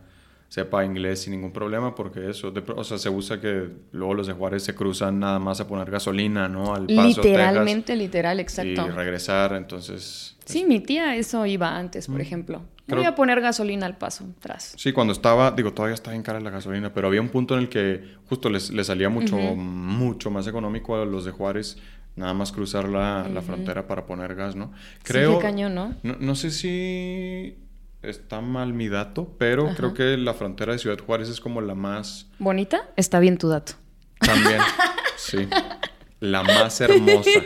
sepa 0.48 0.84
inglés 0.84 1.22
sin 1.22 1.32
ningún 1.32 1.52
problema, 1.52 1.94
porque 1.94 2.30
eso, 2.30 2.50
de 2.50 2.62
o 2.74 2.84
sea, 2.84 2.98
se 2.98 3.10
usa 3.10 3.40
que 3.40 3.68
luego 3.92 4.14
los 4.14 4.26
de 4.26 4.32
Juárez 4.32 4.62
se 4.62 4.74
cruzan 4.74 5.18
nada 5.18 5.38
más 5.38 5.60
a 5.60 5.66
poner 5.66 5.90
gasolina, 5.90 6.48
¿no? 6.48 6.74
Al 6.74 6.86
Paso, 6.86 7.22
Literalmente, 7.22 7.96
literal, 7.96 8.36
Texas, 8.38 8.64
exacto. 8.64 8.90
Y 8.92 8.94
regresar, 8.94 9.52
entonces... 9.54 10.36
Sí, 10.44 10.64
mi 10.64 10.80
tía 10.80 11.16
eso 11.16 11.44
iba 11.46 11.76
antes, 11.76 12.06
por 12.06 12.20
ejemplo. 12.20 12.60
Mm. 12.60 12.62
Creo- 12.86 12.98
Voy 12.98 13.06
a 13.06 13.14
poner 13.16 13.40
gasolina 13.40 13.84
al 13.86 13.98
paso, 13.98 14.24
tras. 14.38 14.74
Sí, 14.76 14.92
cuando 14.92 15.12
estaba, 15.12 15.50
digo, 15.50 15.72
todavía 15.72 15.94
estaba 15.94 16.14
en 16.14 16.22
cara 16.22 16.38
la 16.38 16.50
gasolina, 16.50 16.92
pero 16.94 17.08
había 17.08 17.20
un 17.20 17.30
punto 17.30 17.54
en 17.54 17.62
el 17.62 17.68
que 17.68 18.14
justo 18.28 18.48
les, 18.48 18.70
les 18.70 18.86
salía 18.86 19.08
mucho, 19.08 19.36
mucho 19.36 20.30
más 20.30 20.46
económico 20.46 20.96
a 20.96 21.04
los 21.04 21.24
de 21.24 21.32
Juárez 21.32 21.78
nada 22.14 22.32
más 22.32 22.50
cruzar 22.52 22.88
la, 22.88 23.28
la 23.28 23.42
frontera 23.42 23.86
para 23.86 24.06
poner 24.06 24.34
gas, 24.36 24.56
¿no? 24.56 24.72
Creo, 25.02 25.32
Sí, 25.32 25.36
qué 25.36 25.42
cañón, 25.42 25.74
¿no? 25.74 25.94
no, 26.02 26.16
no 26.18 26.34
sé 26.34 26.50
si 26.50 27.58
está 28.08 28.40
mal 28.40 28.72
mi 28.72 28.88
dato, 28.88 29.34
pero 29.38 29.74
creo 29.76 29.94
que 29.94 30.16
la 30.16 30.34
frontera 30.34 30.72
de 30.72 30.78
Ciudad 30.78 30.98
Juárez 30.98 31.28
es 31.28 31.40
como 31.40 31.60
la 31.60 31.74
más, 31.74 32.26
¿Bonita? 32.38 32.88
Está 32.96 33.18
bien 33.20 33.38
tu 33.38 33.48
dato. 33.48 33.72
también, 34.20 34.60
sí, 35.16 35.48
la 36.20 36.42
más 36.42 36.80
hermosa. 36.80 37.30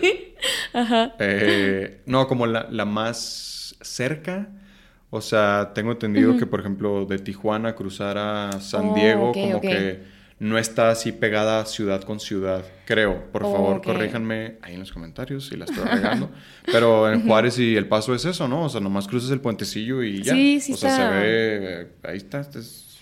Eh, 1.18 2.00
no, 2.06 2.26
como 2.28 2.46
la, 2.46 2.66
la 2.70 2.84
más 2.84 3.76
cerca. 3.80 4.48
O 5.10 5.20
sea, 5.20 5.72
tengo 5.74 5.90
entendido 5.92 6.36
que, 6.36 6.46
por 6.46 6.60
ejemplo, 6.60 7.04
de 7.04 7.18
Tijuana 7.18 7.74
cruzar 7.74 8.16
a 8.16 8.52
San 8.60 8.90
Oh, 8.90 8.94
Diego, 8.94 9.32
como 9.32 9.60
que 9.60 10.04
no 10.40 10.58
está 10.58 10.90
así 10.90 11.12
pegada 11.12 11.64
ciudad 11.66 12.02
con 12.02 12.18
ciudad, 12.18 12.64
creo. 12.86 13.30
Por 13.30 13.44
Oh, 13.44 13.52
favor, 13.52 13.76
ok. 13.76 13.84
corríjanme 13.84 14.56
ahí 14.62 14.74
en 14.74 14.80
los 14.80 14.90
comentarios 14.92 15.46
si 15.46 15.56
la 15.56 15.66
estoy 15.66 15.84
regando. 15.84 16.30
Pero 16.64 17.12
en 17.12 17.24
Juárez 17.26 17.58
y 17.58 17.76
El 17.76 17.86
Paso 17.86 18.14
es 18.14 18.24
eso, 18.24 18.48
¿no? 18.48 18.64
O 18.64 18.68
sea, 18.68 18.80
nomás 18.80 19.06
cruzas 19.06 19.30
el 19.30 19.40
puentecillo 19.40 20.02
y 20.02 20.22
ya. 20.22 20.32
Sí, 20.32 20.60
sí 20.60 20.72
o 20.72 20.76
sea, 20.76 20.90
está. 20.90 21.02
se 21.06 21.14
ve, 21.14 21.82
eh, 21.82 21.86
ahí 22.04 22.16
está, 22.16 22.40
este 22.40 22.58
es 22.58 22.96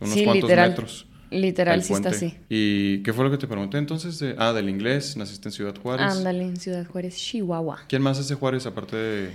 unos 0.00 0.14
Sí, 0.14 0.24
cuantos 0.24 0.48
literal. 0.48 0.70
metros. 0.70 1.06
Literal, 1.28 1.82
sí 1.82 1.92
está 1.92 2.10
así. 2.10 2.36
¿Y 2.48 3.02
qué 3.02 3.12
fue 3.12 3.24
lo 3.24 3.32
que 3.32 3.36
te 3.36 3.48
pregunté 3.48 3.78
entonces? 3.78 4.20
De- 4.20 4.36
ah, 4.38 4.52
del 4.52 4.68
inglés, 4.68 5.16
naciste 5.16 5.48
en 5.48 5.52
Ciudad 5.52 5.74
Juárez. 5.82 6.06
Ándale, 6.06 6.44
en 6.44 6.56
Ciudad 6.56 6.86
Juárez, 6.86 7.16
Chihuahua. 7.16 7.80
¿Quién 7.88 8.00
más 8.00 8.28
de 8.28 8.34
Juárez 8.36 8.64
aparte 8.64 8.96
de 8.96 9.30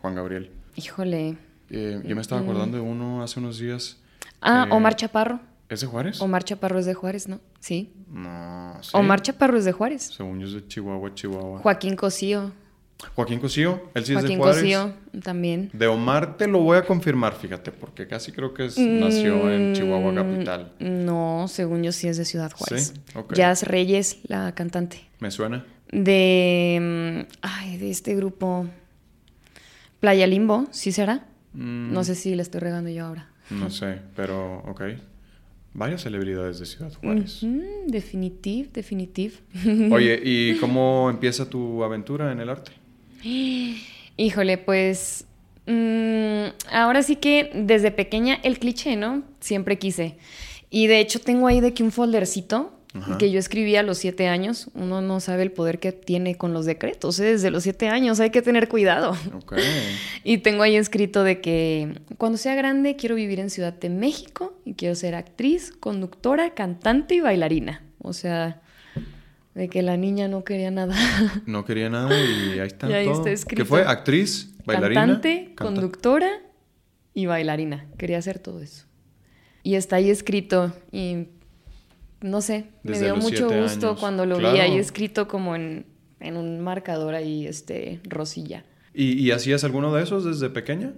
Juan 0.00 0.16
Gabriel? 0.16 0.50
Híjole. 0.74 1.36
Eh, 1.70 2.00
yo 2.04 2.16
me 2.16 2.20
estaba 2.22 2.40
acordando 2.40 2.76
de 2.76 2.82
uno 2.82 3.22
hace 3.22 3.38
unos 3.38 3.58
días. 3.60 3.98
Ah, 4.40 4.66
Eh, 4.68 4.74
Omar 4.74 4.96
Chaparro. 4.96 5.38
¿Es 5.72 5.80
de 5.80 5.86
Juárez? 5.86 6.20
Omar 6.20 6.44
Chaparro 6.44 6.78
es 6.78 6.84
de 6.84 6.92
Juárez, 6.92 7.28
¿no? 7.28 7.40
Sí. 7.60 7.94
No, 8.10 8.76
sí. 8.82 8.90
Omar 8.92 9.22
Chaparro 9.22 9.56
es 9.56 9.64
de 9.64 9.72
Juárez. 9.72 10.02
Según 10.14 10.38
yo 10.38 10.46
es 10.46 10.52
de 10.52 10.66
Chihuahua, 10.68 11.14
Chihuahua. 11.14 11.60
Joaquín 11.60 11.96
Cosío. 11.96 12.52
Joaquín 13.16 13.40
Cosío, 13.40 13.88
él 13.94 14.04
sí 14.04 14.12
es 14.14 14.22
de 14.22 14.28
Joaquín 14.28 14.38
Juárez. 14.38 14.60
Cosío 14.60 14.92
también. 15.22 15.70
De 15.72 15.86
Omar 15.86 16.36
te 16.36 16.46
lo 16.46 16.60
voy 16.60 16.76
a 16.76 16.84
confirmar, 16.84 17.32
fíjate, 17.34 17.72
porque 17.72 18.06
casi 18.06 18.32
creo 18.32 18.52
que 18.52 18.66
es- 18.66 18.76
nació 18.78 19.50
en 19.50 19.70
Mm, 19.70 19.74
Chihuahua 19.74 20.14
capital. 20.14 20.72
No, 20.78 21.46
según 21.48 21.82
yo 21.82 21.90
sí 21.90 22.06
es 22.06 22.18
de 22.18 22.26
Ciudad 22.26 22.52
Juárez. 22.52 22.92
Sí, 22.94 23.00
ok. 23.18 23.32
Jazz 23.34 23.62
Reyes, 23.62 24.18
la 24.24 24.54
cantante. 24.54 25.00
¿Me 25.20 25.30
suena? 25.30 25.64
De. 25.90 27.24
mm, 27.26 27.32
Ay, 27.40 27.78
de 27.78 27.90
este 27.90 28.14
grupo. 28.14 28.66
Playa 30.00 30.26
Limbo, 30.26 30.66
¿sí 30.70 30.92
será? 30.92 31.26
Mm, 31.54 31.92
No 31.94 32.04
sé 32.04 32.14
si 32.14 32.34
le 32.34 32.42
estoy 32.42 32.60
regando 32.60 32.90
yo 32.90 33.06
ahora. 33.06 33.28
No 33.50 33.70
sé, 33.70 34.00
pero 34.14 34.58
ok. 34.66 34.82
Varias 35.74 36.02
celebridades 36.02 36.58
de 36.58 36.66
Ciudad 36.66 36.92
Juárez. 36.92 37.40
Definitiv, 37.86 38.72
definitiv. 38.72 39.40
Oye, 39.90 40.20
¿y 40.22 40.56
cómo 40.56 41.08
empieza 41.08 41.48
tu 41.48 41.82
aventura 41.82 42.30
en 42.30 42.40
el 42.40 42.50
arte? 42.50 42.72
Híjole, 44.16 44.58
pues. 44.58 45.26
mm, 45.66 46.72
ahora 46.72 47.02
sí 47.02 47.16
que 47.16 47.50
desde 47.54 47.90
pequeña 47.90 48.38
el 48.42 48.58
cliché, 48.58 48.96
¿no? 48.96 49.22
Siempre 49.40 49.78
quise. 49.78 50.16
Y 50.68 50.88
de 50.88 51.00
hecho 51.00 51.20
tengo 51.20 51.46
ahí 51.46 51.60
de 51.60 51.72
que 51.72 51.82
un 51.82 51.92
foldercito 51.92 52.72
Ajá. 52.94 53.16
que 53.16 53.30
yo 53.30 53.38
escribí 53.38 53.74
a 53.76 53.82
los 53.82 53.96
siete 53.98 54.28
años. 54.28 54.68
Uno 54.74 55.00
no 55.00 55.20
sabe 55.20 55.42
el 55.44 55.50
poder 55.50 55.78
que 55.78 55.92
tiene 55.92 56.36
con 56.36 56.52
los 56.52 56.66
decretos. 56.66 57.18
¿eh? 57.20 57.24
Desde 57.24 57.50
los 57.50 57.62
siete 57.62 57.88
años 57.88 58.20
hay 58.20 58.28
que 58.30 58.42
tener 58.42 58.68
cuidado. 58.68 59.16
Ok. 59.34 59.54
Y 60.24 60.38
tengo 60.38 60.62
ahí 60.62 60.76
escrito 60.76 61.24
de 61.24 61.40
que 61.40 62.00
cuando 62.18 62.38
sea 62.38 62.54
grande 62.54 62.94
quiero 62.96 63.14
vivir 63.16 63.40
en 63.40 63.50
Ciudad 63.50 63.72
de 63.72 63.88
México 63.88 64.56
y 64.64 64.74
quiero 64.74 64.94
ser 64.94 65.14
actriz, 65.14 65.72
conductora, 65.72 66.54
cantante 66.54 67.14
y 67.16 67.20
bailarina. 67.20 67.82
O 67.98 68.12
sea, 68.12 68.60
de 69.54 69.68
que 69.68 69.82
la 69.82 69.96
niña 69.96 70.28
no 70.28 70.44
quería 70.44 70.70
nada. 70.70 70.94
No 71.46 71.64
quería 71.64 71.88
nada 71.90 72.10
y 72.18 72.58
ahí 72.58 72.66
está 72.66 72.88
Y 72.88 72.92
ahí 72.92 73.04
todo. 73.06 73.14
está 73.14 73.24
¿Qué 73.30 73.32
escrito. 73.34 73.64
fue? 73.66 73.82
¿Actriz? 73.82 74.50
¿Bailarina? 74.64 75.00
Cantante, 75.00 75.44
Canta- 75.56 75.64
conductora 75.64 76.30
y 77.14 77.26
bailarina. 77.26 77.86
Quería 77.98 78.18
hacer 78.18 78.38
todo 78.38 78.60
eso. 78.60 78.84
Y 79.64 79.74
está 79.74 79.96
ahí 79.96 80.08
escrito 80.10 80.72
y 80.92 81.26
no 82.22 82.40
sé, 82.40 82.66
me 82.82 82.98
dio 82.98 83.16
mucho 83.16 83.48
gusto 83.50 83.88
años. 83.88 84.00
cuando 84.00 84.26
lo 84.26 84.38
vi 84.38 84.44
ahí 84.58 84.78
escrito 84.78 85.28
como 85.28 85.54
en, 85.54 85.86
en 86.20 86.36
un 86.36 86.60
marcador 86.60 87.14
ahí, 87.14 87.46
este, 87.46 88.00
rosilla. 88.04 88.64
¿Y, 88.94 89.14
y 89.20 89.30
hacías 89.30 89.64
alguno 89.64 89.92
de 89.94 90.02
esos 90.02 90.24
desde 90.24 90.50
pequeña? 90.50 90.92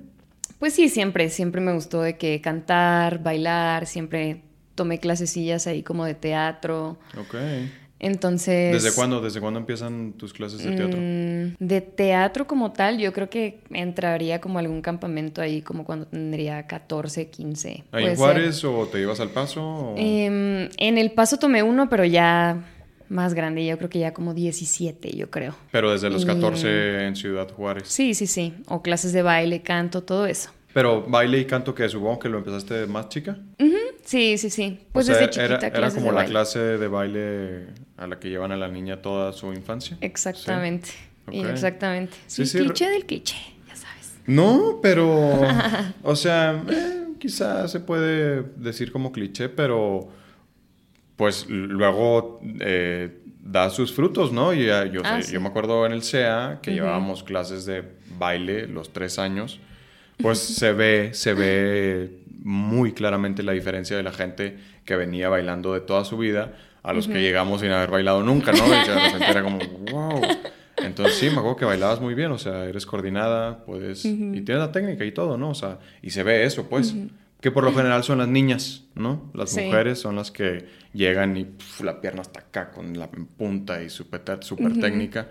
Pues 0.58 0.74
sí, 0.74 0.88
siempre, 0.88 1.30
siempre 1.30 1.60
me 1.60 1.72
gustó 1.72 2.02
de 2.02 2.16
que 2.16 2.40
cantar, 2.40 3.22
bailar, 3.22 3.86
siempre 3.86 4.42
tomé 4.74 4.98
clasecillas 4.98 5.66
ahí 5.66 5.82
como 5.82 6.04
de 6.04 6.14
teatro. 6.14 6.98
Ok. 7.18 7.34
Entonces... 8.00 8.72
¿Desde 8.82 8.94
cuándo? 8.94 9.20
¿Desde 9.20 9.40
cuándo 9.40 9.60
empiezan 9.60 10.12
tus 10.14 10.32
clases 10.32 10.62
de 10.62 10.72
teatro? 10.76 10.98
Mm, 11.00 11.54
de 11.58 11.80
teatro 11.80 12.46
como 12.46 12.72
tal, 12.72 12.98
yo 12.98 13.12
creo 13.12 13.30
que 13.30 13.60
entraría 13.70 14.40
como 14.40 14.58
algún 14.58 14.82
campamento 14.82 15.40
ahí 15.40 15.62
como 15.62 15.84
cuando 15.84 16.06
tendría 16.06 16.66
14, 16.66 17.28
15. 17.30 17.84
¿Ahí 17.92 18.04
en 18.04 18.10
ser. 18.10 18.16
Juárez 18.18 18.64
o 18.64 18.86
te 18.90 19.00
ibas 19.00 19.20
al 19.20 19.30
paso? 19.30 19.62
o- 19.64 19.94
Em, 19.96 20.68
en 20.76 20.98
El 20.98 21.12
Paso 21.12 21.38
tomé 21.38 21.62
uno, 21.62 21.88
pero 21.88 22.04
ya 22.04 22.64
más 23.08 23.34
grande, 23.34 23.64
yo 23.64 23.76
creo 23.78 23.90
que 23.90 24.00
ya 24.00 24.12
como 24.12 24.34
17, 24.34 25.16
yo 25.16 25.30
creo. 25.30 25.54
Pero 25.70 25.92
desde 25.92 26.10
los 26.10 26.24
y- 26.24 26.26
14 26.26 27.06
en 27.06 27.14
Ciudad 27.16 27.48
Juárez. 27.50 27.84
Sí, 27.86 28.14
sí, 28.14 28.26
sí. 28.26 28.54
O 28.66 28.82
clases 28.82 29.12
de 29.12 29.22
baile, 29.22 29.62
canto, 29.62 30.02
todo 30.02 30.26
eso. 30.26 30.50
Pero 30.74 31.02
baile 31.02 31.38
y 31.38 31.44
canto 31.46 31.74
que 31.74 31.88
supongo 31.88 32.18
que 32.18 32.28
lo 32.28 32.38
empezaste 32.38 32.86
más 32.86 33.08
chica. 33.08 33.38
Sí, 34.04 34.36
sí, 34.36 34.50
sí. 34.50 34.80
Pues 34.92 35.08
o 35.08 35.12
sea, 35.14 35.26
desde 35.26 35.30
chiquita 35.30 35.66
era, 35.68 35.78
era 35.78 35.90
como 35.90 36.08
la 36.10 36.16
baile. 36.16 36.30
clase 36.30 36.58
de 36.58 36.88
baile 36.88 37.66
a 37.96 38.06
la 38.06 38.18
que 38.20 38.28
llevan 38.28 38.52
a 38.52 38.56
la 38.56 38.68
niña 38.68 39.00
toda 39.00 39.32
su 39.32 39.52
infancia. 39.54 39.96
Exactamente. 40.02 40.90
Sí. 41.30 41.40
Exactamente. 41.40 42.14
Sí, 42.26 42.44
Sí, 42.44 42.58
cliché 42.58 42.90
del 42.90 43.06
cliché, 43.06 43.36
ya 43.66 43.76
sabes. 43.76 44.14
No, 44.26 44.80
pero. 44.82 45.40
o 46.02 46.16
sea, 46.16 46.62
eh, 46.68 47.04
quizás 47.18 47.70
se 47.72 47.80
puede 47.80 48.42
decir 48.56 48.92
como 48.92 49.10
cliché, 49.12 49.48
pero. 49.48 50.08
Pues 51.16 51.46
luego 51.48 52.40
eh, 52.60 53.20
da 53.40 53.70
sus 53.70 53.92
frutos, 53.94 54.32
¿no? 54.32 54.52
Y, 54.52 54.66
ya- 54.66 54.84
yo, 54.86 55.00
Ah, 55.04 55.22
sé, 55.22 55.28
sí. 55.28 55.32
yo 55.34 55.40
me 55.40 55.46
acuerdo 55.48 55.86
en 55.86 55.92
el 55.92 56.02
CEA 56.02 56.58
que 56.60 56.72
llevábamos 56.72 57.22
clases 57.22 57.64
de 57.64 57.84
baile 58.18 58.66
los 58.66 58.92
tres 58.92 59.18
años. 59.20 59.60
Pues 60.18 60.38
se 60.38 60.72
ve, 60.72 61.10
se 61.12 61.34
ve 61.34 62.24
muy 62.42 62.92
claramente 62.92 63.42
la 63.42 63.52
diferencia 63.52 63.96
de 63.96 64.02
la 64.02 64.12
gente 64.12 64.58
que 64.84 64.96
venía 64.96 65.28
bailando 65.28 65.74
de 65.74 65.80
toda 65.80 66.04
su 66.04 66.18
vida 66.18 66.54
a 66.82 66.92
los 66.92 67.08
que 67.08 67.22
llegamos 67.22 67.62
sin 67.62 67.70
haber 67.70 67.90
bailado 67.90 68.22
nunca, 68.22 68.52
¿no? 68.52 68.66
Y 68.66 68.70
de 68.70 68.94
repente 68.94 69.26
era 69.30 69.42
como, 69.42 69.58
wow. 69.90 70.20
Entonces 70.76 71.16
sí, 71.16 71.26
me 71.26 71.38
acuerdo 71.38 71.56
que 71.56 71.64
bailabas 71.64 72.00
muy 72.00 72.14
bien, 72.14 72.30
o 72.30 72.38
sea, 72.38 72.66
eres 72.66 72.84
coordinada, 72.84 73.64
puedes... 73.64 74.04
Y 74.04 74.42
tienes 74.42 74.58
la 74.58 74.70
técnica 74.70 75.04
y 75.04 75.12
todo, 75.12 75.38
¿no? 75.38 75.50
O 75.50 75.54
sea, 75.54 75.78
y 76.02 76.10
se 76.10 76.22
ve 76.22 76.44
eso, 76.44 76.68
pues. 76.68 76.94
Que 77.40 77.50
por 77.50 77.64
lo 77.64 77.74
general 77.74 78.04
son 78.04 78.18
las 78.18 78.28
niñas, 78.28 78.84
¿no? 78.94 79.30
Las 79.34 79.56
mujeres 79.56 79.98
son 79.98 80.16
las 80.16 80.30
que 80.30 80.66
llegan 80.92 81.36
y 81.36 81.46
la 81.82 82.00
pierna 82.00 82.22
está 82.22 82.40
acá 82.40 82.70
con 82.70 82.98
la 82.98 83.08
punta 83.10 83.82
y 83.82 83.88
súper 83.88 84.22
super 84.42 84.78
técnica. 84.78 85.28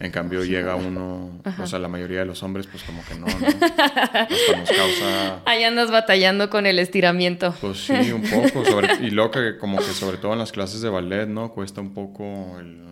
En 0.00 0.10
cambio 0.10 0.44
llega 0.44 0.74
uno, 0.74 1.40
o 1.58 1.66
sea, 1.66 1.78
la 1.78 1.88
mayoría 1.88 2.20
de 2.20 2.24
los 2.24 2.42
hombres 2.42 2.66
pues 2.66 2.82
como 2.82 3.04
que 3.04 3.14
no, 3.14 3.26
¿no? 3.26 3.46
Hasta 3.46 4.56
nos 4.56 4.70
causa... 4.70 5.40
Ahí 5.44 5.64
andas 5.64 5.90
batallando 5.90 6.50
con 6.50 6.66
el 6.66 6.78
estiramiento. 6.78 7.54
Pues 7.60 7.84
sí, 7.84 8.12
un 8.12 8.22
poco. 8.22 8.62
y 9.00 9.10
lo 9.10 9.30
que 9.30 9.58
como 9.58 9.78
que 9.78 9.84
sobre 9.84 10.16
todo 10.16 10.32
en 10.32 10.38
las 10.38 10.52
clases 10.52 10.80
de 10.80 10.88
ballet, 10.88 11.26
¿no? 11.26 11.52
Cuesta 11.52 11.80
un 11.80 11.94
poco 11.94 12.58
el... 12.58 12.82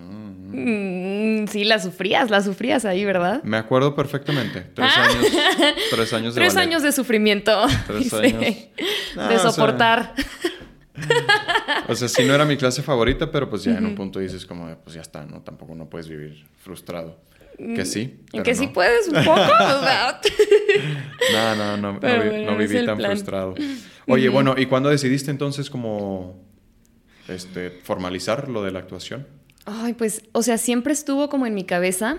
Mm, 0.52 1.47
sí, 1.47 1.64
la 1.64 1.78
sufrías, 1.78 2.28
la 2.28 2.42
sufrías 2.42 2.85
ahí, 2.85 3.04
¿verdad? 3.04 3.42
Me 3.45 3.57
acuerdo 3.57 3.95
perfectamente. 3.95 4.66
Tres 4.75 4.90
ah. 4.97 5.04
años. 5.04 5.26
Tres 5.90 6.12
años 6.12 6.35
de 6.35 6.40
Tres 6.42 6.57
años 6.57 6.83
de 6.83 6.92
sufrimiento. 6.92 7.66
Tres 7.87 8.12
años. 8.14 8.40
de 8.40 9.38
soportar 9.38 10.12
o 10.14 10.16
sea, 10.16 10.60
sí 12.09 12.25
no 12.25 12.35
era 12.35 12.45
mi 12.45 12.57
clase 12.57 12.83
favorita, 12.83 13.30
pero 13.30 13.49
pues 13.49 13.64
ya 13.64 13.76
en 13.76 13.87
un 13.87 13.95
punto 13.95 14.19
dices 14.19 14.47
como, 14.47 14.75
pues 14.78 14.95
ya 14.95 15.02
está, 15.02 15.25
¿no? 15.25 15.42
Tampoco 15.42 15.75
no 15.75 15.88
puedes 15.88 16.09
vivir 16.09 16.45
frustrado. 16.62 17.19
Que 17.59 17.85
sí. 17.85 18.21
Mm, 18.33 18.40
que 18.40 18.54
sí 18.54 18.69
puedes 18.69 19.09
un 19.09 19.23
poco. 19.23 19.40
no, 21.33 21.57
no, 21.57 21.76
no, 21.76 21.92
no, 22.00 22.57
viví 22.57 22.87
tan 22.87 22.99
frustrado. 22.99 23.54
Oye, 24.07 24.28
bueno, 24.30 24.54
¿y 24.57 24.66
cuándo 24.66 24.88
decidiste 24.88 25.30
entonces 25.30 25.69
como 25.69 26.42
este, 27.28 27.71
formalizar 27.71 28.49
lo 28.49 28.62
de 28.62 28.71
la 28.71 28.78
actuación? 28.78 29.26
Ay, 29.66 29.92
pues, 29.92 30.23
o 30.33 30.42
sea, 30.42 30.57
siempre 30.57 30.95
estuvo 30.95 31.28
como 31.28 31.47
en 31.47 31.54
mi 31.54 31.64
cabeza, 31.64 32.19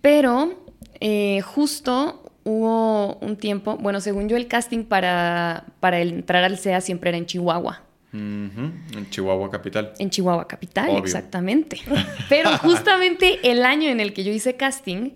pero 0.00 0.66
eh, 1.00 1.40
justo 1.42 2.32
hubo 2.42 3.14
un 3.16 3.36
tiempo, 3.36 3.76
bueno, 3.76 4.00
según 4.00 4.28
yo 4.28 4.36
el 4.36 4.48
casting 4.48 4.84
para, 4.84 5.66
para 5.80 6.00
entrar 6.00 6.44
al 6.44 6.58
SEA 6.58 6.80
siempre 6.80 7.10
era 7.10 7.18
en 7.18 7.26
Chihuahua. 7.26 7.82
En 8.12 9.06
Chihuahua 9.10 9.50
Capital. 9.50 9.92
En 9.98 10.10
Chihuahua 10.10 10.46
Capital, 10.48 10.96
exactamente. 10.96 11.80
Pero 12.28 12.56
justamente 12.58 13.38
el 13.50 13.64
año 13.64 13.90
en 13.90 14.00
el 14.00 14.12
que 14.12 14.24
yo 14.24 14.32
hice 14.32 14.56
casting, 14.56 15.10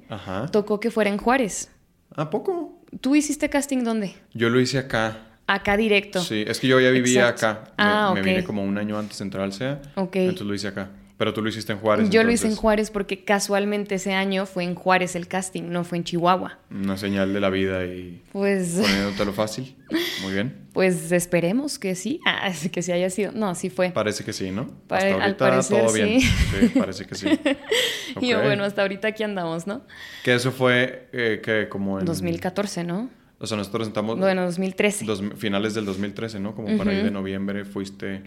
tocó 0.50 0.80
que 0.80 0.90
fuera 0.90 1.10
en 1.10 1.18
Juárez. 1.18 1.70
¿A 2.14 2.28
poco? 2.28 2.80
¿Tú 3.00 3.16
hiciste 3.16 3.48
casting 3.48 3.84
dónde? 3.84 4.14
Yo 4.34 4.50
lo 4.50 4.60
hice 4.60 4.78
acá. 4.78 5.18
Acá 5.46 5.76
directo. 5.76 6.20
Sí, 6.20 6.44
es 6.46 6.60
que 6.60 6.68
yo 6.68 6.78
ya 6.80 6.90
vivía 6.90 7.28
acá. 7.28 7.64
Ah, 7.76 8.12
me, 8.14 8.20
me 8.22 8.26
vine 8.28 8.44
como 8.44 8.62
un 8.62 8.78
año 8.78 8.98
antes 8.98 9.18
de 9.18 9.24
entrar 9.24 9.44
al 9.44 9.52
SEA. 9.52 9.80
Ok. 9.96 10.16
Entonces 10.16 10.46
lo 10.46 10.54
hice 10.54 10.68
acá. 10.68 10.90
Pero 11.22 11.32
tú 11.32 11.40
lo 11.40 11.48
hiciste 11.48 11.72
en 11.72 11.78
Juárez. 11.78 12.10
Yo 12.10 12.24
lo 12.24 12.32
hice 12.32 12.48
en 12.48 12.56
Juárez 12.56 12.90
porque 12.90 13.22
casualmente 13.22 13.94
ese 13.94 14.12
año 14.12 14.44
fue 14.44 14.64
en 14.64 14.74
Juárez 14.74 15.14
el 15.14 15.28
casting, 15.28 15.62
no 15.68 15.84
fue 15.84 15.98
en 15.98 16.02
Chihuahua. 16.02 16.58
Una 16.68 16.96
señal 16.96 17.32
de 17.32 17.38
la 17.38 17.48
vida 17.48 17.86
y 17.86 18.24
pues 18.32 18.72
poniéndotelo 18.82 19.32
fácil. 19.32 19.76
Muy 20.22 20.32
bien. 20.32 20.66
Pues 20.72 21.12
esperemos 21.12 21.78
que 21.78 21.94
sí, 21.94 22.18
ah, 22.26 22.50
que 22.72 22.82
sí 22.82 22.90
haya 22.90 23.08
sido. 23.08 23.30
No, 23.30 23.54
sí 23.54 23.70
fue. 23.70 23.92
Parece 23.92 24.24
que 24.24 24.32
sí, 24.32 24.50
¿no? 24.50 24.62
hasta 24.90 25.12
ahorita 25.12 25.36
parecer, 25.36 25.80
todo 25.80 25.92
bien. 25.92 26.20
Sí. 26.20 26.72
parece 26.76 27.06
que 27.06 27.14
sí. 27.14 27.28
Y 28.20 28.34
bueno, 28.34 28.64
hasta 28.64 28.82
ahorita 28.82 29.06
aquí 29.06 29.22
andamos, 29.22 29.68
¿no? 29.68 29.82
Que 30.24 30.34
eso 30.34 30.50
fue 30.50 31.08
eh, 31.12 31.40
que 31.40 31.68
como 31.68 32.00
en 32.00 32.04
2014, 32.04 32.82
¿no? 32.82 33.10
O 33.38 33.46
sea, 33.46 33.56
nosotros 33.56 33.86
estamos... 33.86 34.18
Bueno, 34.18 34.42
2013. 34.42 35.06
finales 35.36 35.74
del 35.74 35.84
2013, 35.84 36.40
¿no? 36.40 36.56
Como 36.56 36.76
para 36.76 36.90
ahí 36.90 37.00
de 37.00 37.12
noviembre 37.12 37.64
fuiste 37.64 38.22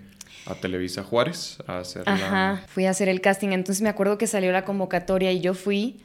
a 0.45 0.55
Televisa 0.55 1.03
Juárez 1.03 1.57
a 1.67 1.79
hacer 1.79 2.07
Ajá, 2.07 2.63
fui 2.67 2.85
a 2.85 2.91
hacer 2.91 3.09
el 3.09 3.21
casting. 3.21 3.49
Entonces 3.49 3.81
me 3.81 3.89
acuerdo 3.89 4.17
que 4.17 4.27
salió 4.27 4.51
la 4.51 4.65
convocatoria 4.65 5.31
y 5.31 5.39
yo 5.39 5.53
fui. 5.53 6.01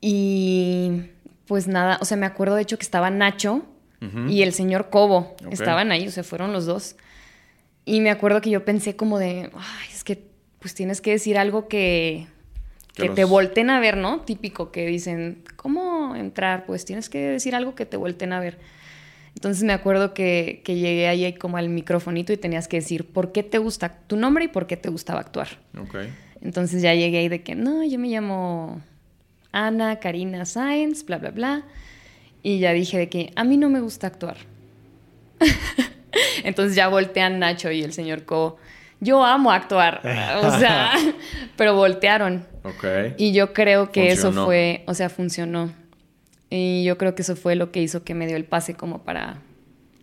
Y 0.00 1.02
pues 1.46 1.66
nada, 1.68 1.98
o 2.00 2.04
sea, 2.04 2.16
me 2.16 2.26
acuerdo 2.26 2.56
de 2.56 2.62
hecho 2.62 2.78
que 2.78 2.84
estaba 2.84 3.10
Nacho 3.10 3.62
y 4.28 4.42
el 4.42 4.52
señor 4.52 4.88
Cobo. 4.90 5.34
Estaban 5.50 5.90
ahí, 5.90 6.06
o 6.06 6.10
sea, 6.10 6.22
fueron 6.22 6.52
los 6.52 6.64
dos. 6.66 6.96
Y 7.84 8.00
me 8.00 8.10
acuerdo 8.10 8.40
que 8.40 8.50
yo 8.50 8.64
pensé 8.64 8.94
como 8.94 9.18
de, 9.18 9.50
ay, 9.54 9.88
es 9.92 10.04
que 10.04 10.22
pues 10.60 10.74
tienes 10.74 11.00
que 11.00 11.12
decir 11.12 11.38
algo 11.38 11.66
que, 11.66 12.26
que, 12.94 13.08
te 13.08 13.24
volten 13.24 13.70
a 13.70 13.80
ver, 13.80 13.96
¿no? 13.96 14.20
Típico 14.20 14.70
que 14.70 14.86
dicen, 14.86 15.42
¿cómo 15.56 16.14
entrar? 16.14 16.66
Pues 16.66 16.84
tienes 16.84 17.08
que 17.08 17.18
decir 17.18 17.54
algo 17.54 17.74
que 17.74 17.86
te 17.86 17.96
volten 17.96 18.32
a 18.32 18.40
ver. 18.40 18.58
Entonces 19.36 19.64
me 19.64 19.74
acuerdo 19.74 20.14
que, 20.14 20.62
llegué 20.66 21.08
ahí 21.08 21.34
como 21.34 21.58
al 21.58 21.68
microfonito 21.68 22.32
y 22.32 22.38
tenías 22.38 22.68
que 22.68 22.78
decir 22.78 23.04
por 23.06 23.32
qué 23.32 23.42
te 23.42 23.58
gusta 23.58 23.98
tu 24.06 24.16
nombre 24.16 24.46
y 24.46 24.48
por 24.48 24.66
qué 24.66 24.78
te 24.78 24.88
gustaba 24.88 25.20
actuar. 25.20 25.48
Okay. 25.78 26.10
Entonces 26.40 26.80
ya 26.80 26.94
llegué 26.94 27.18
ahí 27.18 27.28
de 27.28 27.42
que, 27.42 27.54
no, 27.54 27.84
yo 27.84 27.98
me 27.98 28.08
llamo 28.08 28.80
Ana 29.52 30.00
Karina 30.00 30.46
Sáenz, 30.46 31.04
bla, 31.04 31.18
bla, 31.18 31.32
bla. 31.32 31.64
Y 32.42 32.60
ya 32.60 32.72
dije 32.72 32.96
de 32.96 33.08
que 33.10 33.30
a 33.36 33.44
mí 33.44 33.58
no 33.58 33.68
me 33.68 33.80
gusta 33.80 34.06
actuar. 34.06 34.38
Entonces 36.42 36.74
ya 36.74 36.88
voltean 36.88 37.38
Nacho 37.38 37.70
y 37.70 37.82
el 37.82 37.92
señor 37.92 38.24
Co. 38.24 38.56
Yo 39.00 39.22
amo 39.22 39.52
actuar, 39.52 40.00
o 40.42 40.58
sea, 40.58 40.92
pero 41.56 41.74
voltearon. 41.74 42.46
Okay. 42.62 43.14
Y 43.18 43.32
yo 43.34 43.52
creo 43.52 43.92
que 43.92 44.08
eso 44.08 44.32
fue, 44.32 44.82
o 44.86 44.94
sea, 44.94 45.10
funcionó. 45.10 45.74
Y 46.50 46.84
yo 46.84 46.96
creo 46.98 47.14
que 47.14 47.22
eso 47.22 47.36
fue 47.36 47.56
lo 47.56 47.72
que 47.72 47.82
hizo 47.82 48.04
que 48.04 48.14
me 48.14 48.26
dio 48.26 48.36
el 48.36 48.44
pase 48.44 48.74
como 48.74 49.02
para 49.02 49.42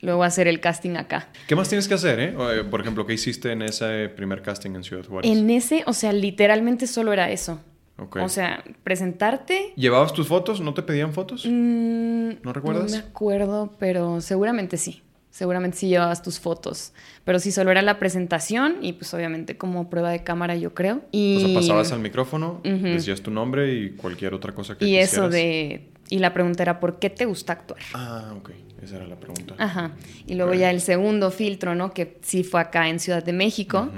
luego 0.03 0.23
hacer 0.23 0.47
el 0.47 0.59
casting 0.59 0.95
acá. 0.97 1.29
¿Qué 1.47 1.55
más 1.55 1.69
tienes 1.69 1.87
que 1.87 1.93
hacer, 1.93 2.19
eh? 2.19 2.35
eh? 2.37 2.63
Por 2.69 2.81
ejemplo, 2.81 3.05
¿qué 3.05 3.13
hiciste 3.13 3.51
en 3.51 3.61
ese 3.61 4.09
primer 4.09 4.41
casting 4.41 4.71
en 4.75 4.83
Ciudad 4.83 5.05
Juárez? 5.05 5.31
En 5.31 5.49
ese, 5.49 5.83
o 5.87 5.93
sea, 5.93 6.11
literalmente 6.11 6.87
solo 6.87 7.13
era 7.13 7.31
eso. 7.31 7.59
Okay. 7.97 8.23
O 8.23 8.29
sea, 8.29 8.63
presentarte. 8.83 9.71
¿Llevabas 9.75 10.13
tus 10.13 10.27
fotos? 10.27 10.59
¿No 10.59 10.73
te 10.73 10.81
pedían 10.81 11.13
fotos? 11.13 11.45
Mm, 11.45 12.41
¿No 12.43 12.51
recuerdas? 12.51 12.91
No 12.91 12.97
me 12.97 13.03
acuerdo, 13.03 13.73
pero 13.79 14.19
seguramente 14.19 14.77
sí. 14.77 15.01
Seguramente 15.29 15.77
sí 15.77 15.87
llevabas 15.87 16.21
tus 16.21 16.39
fotos. 16.39 16.93
Pero 17.23 17.39
sí, 17.39 17.51
solo 17.51 17.71
era 17.71 17.81
la 17.81 17.97
presentación 17.97 18.77
y 18.81 18.93
pues 18.93 19.13
obviamente 19.13 19.57
como 19.57 19.89
prueba 19.89 20.11
de 20.11 20.23
cámara, 20.23 20.55
yo 20.55 20.75
creo. 20.75 21.01
Y... 21.11 21.37
O 21.37 21.39
sea, 21.39 21.55
pasabas 21.55 21.91
al 21.91 22.01
micrófono, 22.01 22.61
decías 22.63 23.21
tu 23.21 23.31
nombre 23.31 23.73
y 23.73 23.91
cualquier 23.91 24.33
otra 24.33 24.53
cosa 24.53 24.77
que 24.77 24.85
Y 24.85 24.97
eso 24.97 25.29
de 25.29 25.92
y 26.09 26.19
la 26.19 26.33
pregunta 26.33 26.63
era, 26.63 26.79
¿por 26.79 26.99
qué 26.99 27.09
te 27.09 27.25
gusta 27.25 27.53
actuar? 27.53 27.81
Ah, 27.93 28.33
ok. 28.37 28.51
Esa 28.81 28.97
era 28.97 29.07
la 29.07 29.15
pregunta. 29.15 29.55
Ajá. 29.57 29.91
Y 30.27 30.35
luego 30.35 30.53
ya 30.53 30.69
el 30.69 30.81
segundo 30.81 31.31
filtro, 31.31 31.73
¿no? 31.73 31.93
Que 31.93 32.17
sí 32.21 32.43
fue 32.43 32.59
acá 32.59 32.89
en 32.89 32.99
Ciudad 32.99 33.23
de 33.23 33.31
México. 33.31 33.89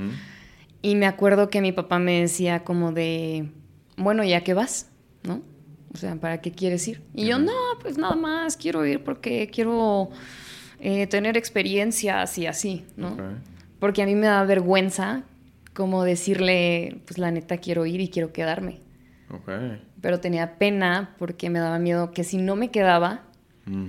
Y 0.81 0.95
me 0.95 1.07
acuerdo 1.07 1.49
que 1.49 1.61
mi 1.61 1.71
papá 1.71 1.97
me 1.97 2.21
decía 2.21 2.63
como 2.63 2.91
de, 2.91 3.49
bueno, 3.97 4.23
¿ya 4.23 4.41
qué 4.41 4.53
vas? 4.53 4.91
¿No? 5.23 5.41
O 5.91 5.97
sea, 5.97 6.15
¿para 6.17 6.41
qué 6.41 6.51
quieres 6.51 6.87
ir? 6.87 7.01
Y 7.13 7.25
yo, 7.25 7.39
no, 7.39 7.53
pues 7.81 7.97
nada 7.97 8.15
más, 8.15 8.57
quiero 8.57 8.85
ir 8.85 9.03
porque 9.03 9.49
quiero 9.51 10.09
eh, 10.79 11.07
tener 11.07 11.37
experiencias 11.37 12.37
y 12.37 12.45
así, 12.45 12.85
¿no? 12.97 13.17
Porque 13.79 14.03
a 14.03 14.05
mí 14.05 14.13
me 14.13 14.27
da 14.27 14.43
vergüenza 14.43 15.23
como 15.73 16.03
decirle, 16.03 17.01
pues 17.05 17.17
la 17.17 17.31
neta 17.31 17.57
quiero 17.57 17.85
ir 17.85 18.01
y 18.01 18.09
quiero 18.09 18.31
quedarme. 18.31 18.79
Okay 19.29 19.79
pero 20.05 20.19
tenía 20.19 20.59
pena 20.59 21.15
porque 21.17 21.49
me 21.49 21.57
daba 21.57 21.79
miedo 21.79 22.11
que 22.11 22.23
si 22.23 22.37
no 22.37 22.55
me 22.55 22.69
quedaba, 22.69 23.23
mm. 23.65 23.87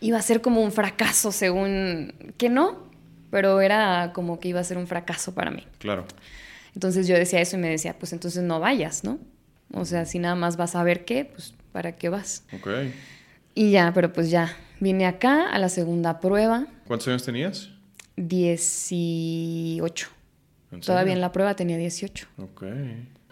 iba 0.00 0.18
a 0.18 0.22
ser 0.22 0.40
como 0.40 0.60
un 0.60 0.72
fracaso, 0.72 1.30
según 1.30 2.12
que 2.36 2.48
no, 2.48 2.88
pero 3.30 3.60
era 3.60 4.10
como 4.12 4.40
que 4.40 4.48
iba 4.48 4.58
a 4.58 4.64
ser 4.64 4.76
un 4.76 4.88
fracaso 4.88 5.36
para 5.36 5.52
mí. 5.52 5.64
Claro. 5.78 6.04
Entonces 6.74 7.06
yo 7.06 7.14
decía 7.14 7.40
eso 7.40 7.56
y 7.56 7.60
me 7.60 7.68
decía, 7.68 7.96
pues 7.96 8.12
entonces 8.12 8.42
no 8.42 8.58
vayas, 8.58 9.04
¿no? 9.04 9.20
O 9.72 9.84
sea, 9.84 10.04
si 10.04 10.18
nada 10.18 10.34
más 10.34 10.56
vas 10.56 10.74
a 10.74 10.82
ver 10.82 11.04
qué, 11.04 11.26
pues 11.26 11.54
¿para 11.70 11.92
qué 11.92 12.08
vas? 12.08 12.42
Ok. 12.52 12.70
Y 13.54 13.70
ya, 13.70 13.92
pero 13.94 14.12
pues 14.12 14.30
ya, 14.30 14.56
vine 14.80 15.06
acá 15.06 15.48
a 15.48 15.60
la 15.60 15.68
segunda 15.68 16.18
prueba. 16.18 16.66
¿Cuántos 16.88 17.06
años 17.06 17.22
tenías? 17.22 17.70
Dieciocho. 18.16 20.08
Todavía 20.84 21.12
en 21.12 21.20
la 21.20 21.30
prueba 21.30 21.54
tenía 21.54 21.76
18. 21.78 22.26
Ok. 22.38 22.64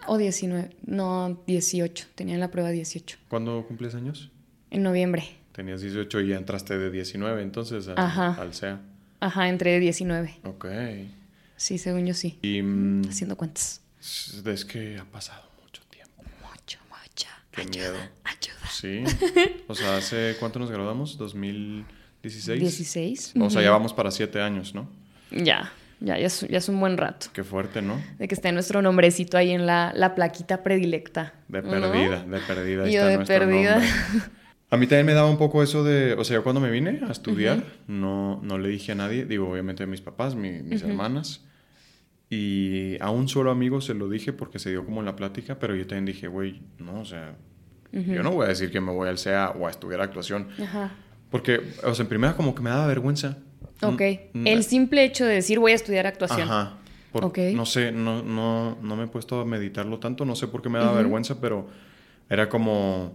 O 0.07 0.17
19, 0.17 0.75
no, 0.85 1.41
18. 1.47 2.07
Tenía 2.15 2.37
la 2.37 2.51
prueba 2.51 2.69
18. 2.71 3.17
¿Cuándo 3.29 3.65
cumples 3.67 3.95
años? 3.95 4.31
En 4.71 4.83
noviembre. 4.83 5.23
Tenías 5.53 5.81
18 5.81 6.21
y 6.21 6.27
ya 6.29 6.37
entraste 6.37 6.77
de 6.77 6.89
19 6.89 7.41
entonces 7.41 7.87
al, 7.87 7.97
Ajá. 7.97 8.33
al 8.41 8.53
SEA. 8.53 8.81
Ajá, 9.19 9.47
entré 9.49 9.71
de 9.71 9.79
19. 9.79 10.39
Ok. 10.43 10.65
Sí, 11.55 11.77
según 11.77 12.05
yo 12.05 12.13
sí. 12.13 12.39
Y, 12.41 12.61
mm, 12.61 13.07
Haciendo 13.09 13.37
cuentas. 13.37 13.81
Es 14.01 14.65
que 14.65 14.97
ha 14.97 15.05
pasado 15.05 15.43
mucho 15.61 15.81
tiempo. 15.89 16.23
Mucho, 16.41 16.79
mucho. 16.89 17.27
Qué 17.51 17.65
miedo. 17.65 17.95
Ayuda. 18.23 18.69
Sí. 18.69 19.03
O 19.67 19.75
sea, 19.75 19.97
¿hace 19.97 20.35
cuánto 20.39 20.59
nos 20.59 20.69
graduamos? 20.69 21.17
¿2016? 21.19 21.85
16. 22.59 23.33
O 23.39 23.49
sea, 23.49 23.61
ya 23.61 23.71
vamos 23.71 23.93
para 23.93 24.11
siete 24.11 24.41
años, 24.41 24.75
¿no? 24.75 24.89
Ya. 25.31 25.71
Ya, 26.03 26.19
ya 26.19 26.27
es, 26.27 26.67
un 26.67 26.81
buen 26.81 26.97
rato. 26.97 27.27
Qué 27.31 27.45
fuerte, 27.45 27.81
¿no? 27.81 27.97
De 28.19 28.27
que 28.27 28.35
esté 28.35 28.51
nuestro 28.51 28.81
nombrecito 28.81 29.37
ahí 29.37 29.51
en 29.51 29.65
la, 29.65 30.13
plaquita 30.15 30.61
predilecta. 30.61 31.33
De 31.47 31.61
perdida, 31.61 32.25
de 32.25 32.39
perdida. 32.39 32.89
Yo 32.89 33.05
de 33.05 33.19
perdida. 33.19 33.81
A 34.69 34.75
mí 34.75 34.87
también 34.87 35.05
me 35.05 35.13
daba 35.13 35.29
un 35.29 35.37
poco 35.37 35.63
eso 35.63 35.83
de, 35.83 36.13
o 36.13 36.23
sea, 36.23 36.37
yo 36.37 36.43
cuando 36.43 36.59
me 36.59 36.71
vine 36.71 37.01
a 37.07 37.11
estudiar, 37.11 37.63
no, 37.87 38.41
no 38.41 38.57
le 38.57 38.69
dije 38.69 38.93
a 38.93 38.95
nadie, 38.95 39.23
digo, 39.23 39.51
obviamente 39.51 39.83
a 39.83 39.85
mis 39.85 40.01
papás, 40.01 40.35
mis 40.35 40.81
hermanas, 40.81 41.45
y 42.27 42.97
a 42.99 43.11
un 43.11 43.29
solo 43.29 43.51
amigo 43.51 43.81
se 43.81 43.93
lo 43.93 44.09
dije 44.09 44.33
porque 44.33 44.57
se 44.57 44.71
dio 44.71 44.83
como 44.83 45.01
en 45.01 45.05
la 45.05 45.15
plática, 45.15 45.59
pero 45.59 45.75
yo 45.75 45.85
también 45.85 46.05
dije, 46.05 46.27
güey, 46.27 46.63
no, 46.79 47.01
o 47.01 47.05
sea, 47.05 47.35
yo 47.91 48.23
no 48.23 48.31
voy 48.31 48.45
a 48.45 48.49
decir 48.49 48.71
que 48.71 48.81
me 48.81 48.91
voy 48.91 49.07
al 49.07 49.19
CEA 49.19 49.51
o 49.51 49.67
a 49.67 49.69
estudiar 49.69 50.01
actuación. 50.01 50.47
Ajá. 50.59 50.91
Porque, 51.29 51.61
o 51.83 51.93
sea, 51.93 52.03
en 52.03 52.09
primera 52.09 52.35
como 52.35 52.55
que 52.55 52.63
me 52.63 52.71
daba 52.71 52.87
vergüenza. 52.87 53.37
Ok. 53.89 54.01
El 54.33 54.63
simple 54.63 55.03
hecho 55.03 55.25
de 55.25 55.35
decir 55.35 55.59
voy 55.59 55.71
a 55.71 55.75
estudiar 55.75 56.07
actuación. 56.07 56.49
Ajá. 56.49 56.77
No 57.53 57.65
sé, 57.65 57.91
no, 57.91 58.23
no, 58.23 58.77
no 58.81 58.95
me 58.95 59.03
he 59.03 59.07
puesto 59.07 59.39
a 59.41 59.45
meditarlo 59.45 59.99
tanto, 59.99 60.25
no 60.25 60.35
sé 60.35 60.47
por 60.47 60.61
qué 60.61 60.69
me 60.69 60.79
daba 60.79 60.93
vergüenza, 60.93 61.39
pero 61.39 61.67
era 62.27 62.49
como, 62.49 63.13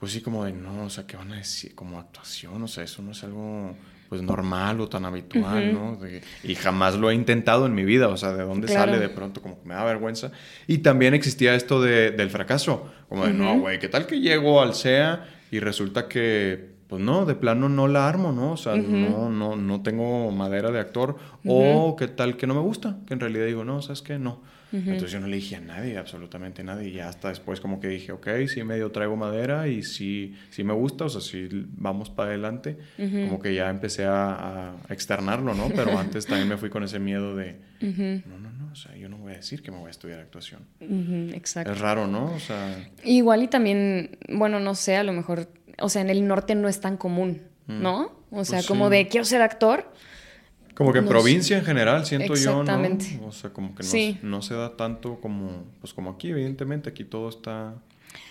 pues 0.00 0.12
sí, 0.12 0.20
como 0.20 0.44
de, 0.44 0.52
no, 0.52 0.84
o 0.84 0.90
sea, 0.90 1.06
¿qué 1.06 1.16
van 1.16 1.32
a 1.32 1.36
decir? 1.36 1.74
Como 1.74 2.00
actuación, 2.00 2.60
o 2.60 2.68
sea, 2.68 2.82
eso 2.82 3.00
no 3.00 3.12
es 3.12 3.22
algo 3.22 3.76
pues 4.08 4.22
normal 4.22 4.80
o 4.80 4.88
tan 4.88 5.04
habitual, 5.04 5.72
¿no? 5.72 5.98
y 6.42 6.54
jamás 6.54 6.96
lo 6.96 7.10
he 7.10 7.14
intentado 7.14 7.66
en 7.66 7.74
mi 7.74 7.84
vida, 7.84 8.08
o 8.08 8.16
sea, 8.16 8.32
¿de 8.32 8.42
dónde 8.42 8.66
sale 8.66 8.98
de 8.98 9.10
pronto? 9.10 9.42
Como 9.42 9.60
que 9.60 9.68
me 9.68 9.74
da 9.74 9.84
vergüenza. 9.84 10.32
Y 10.66 10.78
también 10.78 11.14
existía 11.14 11.54
esto 11.54 11.80
de, 11.80 12.10
del 12.10 12.30
fracaso, 12.30 12.90
como 13.08 13.26
de, 13.26 13.34
no, 13.34 13.60
güey, 13.60 13.78
¿qué 13.78 13.88
tal 13.88 14.06
que 14.06 14.18
llego 14.18 14.62
al 14.62 14.74
SEA 14.74 15.28
y 15.50 15.60
resulta 15.60 16.08
que 16.08 16.77
pues 16.88 17.02
no, 17.02 17.26
de 17.26 17.34
plano 17.34 17.68
no 17.68 17.86
la 17.86 18.08
armo, 18.08 18.32
¿no? 18.32 18.52
O 18.52 18.56
sea, 18.56 18.74
no, 18.76 19.28
no, 19.28 19.56
no 19.56 19.82
tengo 19.82 20.30
madera 20.32 20.70
de 20.70 20.80
actor. 20.80 21.16
O 21.44 21.96
qué 21.96 22.08
tal 22.08 22.36
que 22.36 22.46
no 22.46 22.54
me 22.54 22.60
gusta, 22.60 22.98
que 23.06 23.14
en 23.14 23.20
realidad 23.20 23.46
digo, 23.46 23.64
no, 23.64 23.82
¿sabes 23.82 24.02
qué? 24.02 24.18
No. 24.18 24.42
Entonces 24.70 25.12
yo 25.12 25.20
no 25.20 25.26
le 25.26 25.36
dije 25.36 25.56
a 25.56 25.60
nadie, 25.60 25.96
absolutamente 25.96 26.60
a 26.62 26.64
nadie. 26.64 26.88
Y 26.88 26.92
ya 26.92 27.08
hasta 27.08 27.28
después 27.28 27.60
como 27.60 27.80
que 27.80 27.88
dije, 27.88 28.12
ok, 28.12 28.28
sí 28.46 28.62
medio 28.64 28.90
traigo 28.90 29.16
madera 29.16 29.66
y 29.68 29.82
sí, 29.82 30.34
sí 30.50 30.62
me 30.62 30.74
gusta, 30.74 31.04
o 31.04 31.08
sea, 31.08 31.20
sí 31.20 31.48
vamos 31.76 32.10
para 32.10 32.30
adelante. 32.30 32.78
Como 32.96 33.40
que 33.40 33.54
ya 33.54 33.70
empecé 33.70 34.04
a, 34.06 34.74
externarlo, 34.88 35.54
¿no? 35.54 35.68
Pero 35.74 35.98
antes 35.98 36.26
también 36.26 36.48
me 36.48 36.56
fui 36.56 36.70
con 36.70 36.82
ese 36.84 36.98
miedo 36.98 37.34
de, 37.36 37.56
no, 37.80 38.38
no, 38.38 38.50
no, 38.50 38.72
o 38.72 38.74
sea, 38.74 38.94
yo 38.96 39.08
no 39.08 39.18
voy 39.18 39.32
a 39.32 39.36
decir 39.36 39.62
que 39.62 39.70
me 39.70 39.78
voy 39.78 39.88
a 39.88 39.90
estudiar 39.90 40.20
actuación. 40.20 40.62
exacto. 41.34 41.72
Es 41.72 41.78
raro, 41.78 42.06
¿no? 42.06 42.32
O 42.32 42.40
sea... 42.40 42.90
Igual 43.04 43.42
y 43.42 43.48
también, 43.48 44.18
bueno, 44.28 44.60
no 44.60 44.74
sé, 44.74 44.96
a 44.96 45.04
lo 45.04 45.12
mejor 45.12 45.48
o 45.80 45.88
sea, 45.88 46.02
en 46.02 46.10
el 46.10 46.26
norte 46.26 46.54
no 46.54 46.68
es 46.68 46.80
tan 46.80 46.96
común, 46.96 47.42
mm. 47.66 47.82
¿no? 47.82 48.18
O 48.30 48.36
pues 48.36 48.48
sea, 48.48 48.62
como 48.62 48.90
de 48.90 49.08
quiero 49.08 49.24
ser 49.24 49.42
actor. 49.42 49.92
Como 50.74 50.92
que 50.92 51.00
en 51.00 51.06
provincia 51.06 51.58
en 51.58 51.64
general, 51.64 52.06
siento 52.06 52.34
yo, 52.34 52.62
¿no? 52.62 52.98
O 53.26 53.32
sea, 53.32 53.50
como 53.50 53.74
que 53.74 54.18
no, 54.22 54.42
se 54.42 54.54
da 54.54 54.76
tanto 54.76 55.20
como, 55.20 55.64
pues 55.80 55.92
como 55.92 56.10
aquí, 56.10 56.30
evidentemente, 56.30 56.90
aquí 56.90 57.04
todo 57.04 57.28
está, 57.28 57.74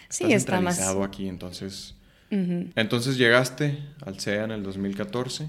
sí, 0.09 0.25
centralizado 0.25 1.03
aquí, 1.03 1.27
entonces... 1.27 1.93
Entonces 2.29 3.17
llegaste 3.17 3.79
al 4.05 4.19
CEA 4.19 4.43
en 4.43 4.51
el 4.51 4.61
2014 4.61 5.47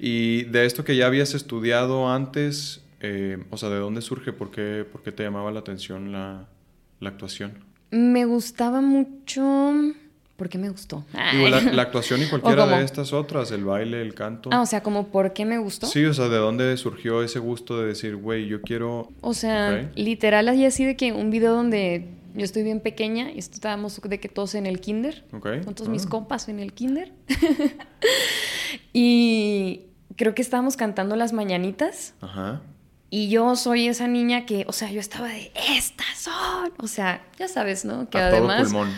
y 0.00 0.42
de 0.44 0.66
esto 0.66 0.84
que 0.84 0.96
ya 0.96 1.06
habías 1.06 1.32
estudiado 1.34 2.10
antes, 2.10 2.82
eh, 3.00 3.38
o 3.50 3.56
sea, 3.56 3.68
¿de 3.68 3.76
dónde 3.76 4.02
surge? 4.02 4.32
¿Por 4.32 4.50
qué, 4.50 4.84
por 4.90 5.04
qué 5.04 5.12
te 5.12 5.22
llamaba 5.22 5.52
la 5.52 5.60
atención 5.60 6.10
la, 6.10 6.48
la 6.98 7.08
actuación? 7.08 7.64
Me 7.92 8.24
gustaba 8.24 8.80
mucho 8.80 9.94
¿Por 10.42 10.48
qué 10.48 10.58
me 10.58 10.70
gustó? 10.70 11.04
la, 11.12 11.82
actuación 11.82 12.20
y 12.20 12.26
cualquiera 12.26 12.66
de 12.78 12.82
estas 12.82 13.12
otras, 13.12 13.52
el 13.52 13.64
baile, 13.64 14.02
el 14.02 14.12
canto. 14.12 14.50
Ah, 14.52 14.60
o 14.60 14.66
sea, 14.66 14.82
como 14.82 15.06
¿por 15.06 15.32
qué 15.34 15.44
me 15.44 15.56
gustó? 15.56 15.86
Sí, 15.86 16.04
o 16.04 16.12
sea, 16.12 16.26
¿de 16.26 16.36
dónde 16.36 16.76
surgió 16.78 17.22
ese 17.22 17.38
gusto 17.38 17.80
de 17.80 17.86
decir, 17.86 18.16
güey, 18.16 18.48
yo 18.48 18.60
quiero... 18.60 19.12
O 19.20 19.34
sea, 19.34 19.88
literal, 19.94 20.48
así 20.48 20.66
así 20.66 20.84
de 20.84 20.96
que 20.96 21.12
un 21.12 21.30
video 21.30 21.54
donde 21.54 22.08
yo 22.34 22.42
estoy 22.42 22.64
bien 22.64 22.80
pequeña 22.80 23.30
y 23.30 23.38
estábamos 23.38 24.00
de 24.02 24.18
que 24.18 24.28
todos 24.28 24.56
en 24.56 24.66
el 24.66 24.80
kinder. 24.80 25.24
Con 25.30 25.76
todos 25.76 25.88
mis 25.88 26.06
ah. 26.06 26.08
compas 26.08 26.48
en 26.48 26.58
el 26.58 26.72
kinder. 26.72 27.12
y 28.92 29.82
creo 30.16 30.34
que 30.34 30.42
estábamos 30.42 30.76
cantando 30.76 31.14
las 31.14 31.32
mañanitas. 31.32 32.14
Ajá. 32.20 32.62
Y 33.10 33.28
yo 33.28 33.54
soy 33.54 33.86
esa 33.86 34.08
niña 34.08 34.44
que, 34.44 34.64
o 34.66 34.72
sea, 34.72 34.90
yo 34.90 34.98
estaba 34.98 35.28
de, 35.28 35.52
estas 35.76 36.18
son. 36.18 36.72
O 36.78 36.88
sea, 36.88 37.24
ya 37.38 37.46
sabes, 37.46 37.84
¿no? 37.84 38.10
Que 38.10 38.18
además... 38.18 38.62
pulmón 38.62 38.90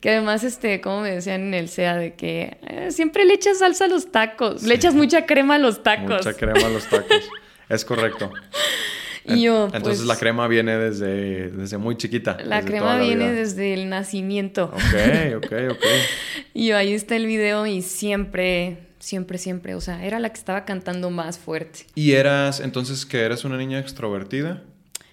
que 0.00 0.08
además, 0.10 0.44
este, 0.44 0.80
como 0.80 1.02
me 1.02 1.10
decían 1.10 1.42
en 1.42 1.54
el 1.54 1.68
SEA, 1.68 1.96
de 1.96 2.14
que 2.14 2.56
eh, 2.66 2.90
siempre 2.90 3.26
le 3.26 3.34
echas 3.34 3.58
salsa 3.58 3.84
a 3.84 3.88
los 3.88 4.10
tacos, 4.10 4.62
le 4.62 4.74
echas 4.74 4.94
mucha 4.94 5.26
crema 5.26 5.56
a 5.56 5.58
los 5.58 5.82
tacos. 5.82 6.24
Mucha 6.24 6.32
crema 6.32 6.66
a 6.66 6.70
los 6.70 6.88
tacos, 6.88 7.28
es 7.68 7.84
correcto. 7.84 8.32
Y 9.26 9.42
yo, 9.42 9.68
Entonces 9.74 10.00
la 10.00 10.14
pues, 10.14 10.20
crema 10.20 10.48
viene 10.48 10.78
desde, 10.78 11.50
desde 11.50 11.76
muy 11.76 11.96
chiquita. 11.96 12.38
La 12.42 12.62
crema 12.62 12.98
viene 12.98 13.30
desde 13.30 13.74
el 13.74 13.90
nacimiento. 13.90 14.72
Ok, 14.72 15.36
ok, 15.36 15.52
ok. 15.72 15.84
y 16.54 16.68
yo, 16.68 16.78
ahí 16.78 16.94
está 16.94 17.16
el 17.16 17.26
video 17.26 17.66
y 17.66 17.82
siempre, 17.82 18.78
siempre, 18.98 19.36
siempre, 19.36 19.74
o 19.74 19.82
sea, 19.82 20.04
era 20.04 20.18
la 20.18 20.30
que 20.30 20.38
estaba 20.38 20.64
cantando 20.64 21.10
más 21.10 21.38
fuerte. 21.38 21.80
¿Y 21.94 22.12
eras, 22.12 22.60
entonces, 22.60 23.04
que 23.04 23.20
eras 23.20 23.44
una 23.44 23.58
niña 23.58 23.78
extrovertida? 23.78 24.62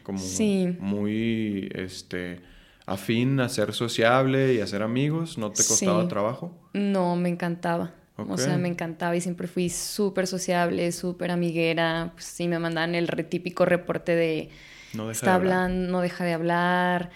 Como 0.04 0.20
sí. 0.20 0.78
muy, 0.80 1.70
este 1.76 2.40
afín 2.88 3.40
a 3.42 3.50
ser 3.50 3.74
sociable 3.74 4.54
y 4.56 4.62
a 4.62 4.66
ser 4.66 4.82
amigos? 4.82 5.38
¿No 5.38 5.52
te 5.52 5.64
costaba 5.64 6.08
trabajo? 6.08 6.58
No, 6.74 7.16
me 7.16 7.30
encantaba. 7.30 7.92
O 8.18 8.38
sea, 8.38 8.58
me 8.58 8.68
encantaba 8.68 9.16
y 9.16 9.22
siempre 9.22 9.48
fui 9.48 9.70
súper 9.70 10.26
sociable, 10.26 10.92
súper 10.92 11.30
amiguera. 11.30 12.12
Pues 12.14 12.26
sí, 12.26 12.48
me 12.48 12.58
mandaban 12.58 12.96
el 12.96 13.08
típico 13.28 13.66
reporte 13.66 14.16
de... 14.16 14.50
No 14.94 15.04
deja 15.04 15.12
está 15.12 15.32
de 15.32 15.36
hablando, 15.36 15.92
no 15.92 16.02
deja 16.02 16.24
de 16.24 16.34
hablar. 16.34 17.12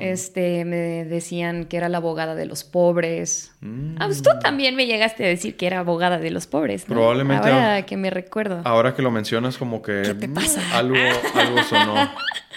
Este, 0.00 0.64
me 0.66 1.04
decían 1.04 1.64
que 1.64 1.78
era 1.78 1.88
la 1.88 1.98
abogada 1.98 2.34
de 2.34 2.44
los 2.44 2.64
pobres. 2.64 3.52
Mm. 3.60 3.94
Ah, 4.00 4.06
pues 4.06 4.20
tú 4.20 4.30
también 4.42 4.74
me 4.74 4.86
llegaste 4.86 5.24
a 5.24 5.28
decir 5.28 5.56
que 5.56 5.66
era 5.66 5.78
abogada 5.78 6.18
de 6.18 6.30
los 6.30 6.46
pobres. 6.46 6.84
Probablemente. 6.84 7.48
Ahora 7.48 7.86
que 7.86 7.96
me 7.96 8.10
recuerdo. 8.10 8.60
Ahora 8.64 8.94
que 8.94 9.00
lo 9.00 9.12
mencionas, 9.12 9.56
como 9.56 9.80
que. 9.80 10.02
¿Qué 10.04 10.14
te 10.14 10.28
pasa? 10.28 10.60
Algo, 10.76 10.96
algo 11.34 11.62
sonó. 11.62 11.94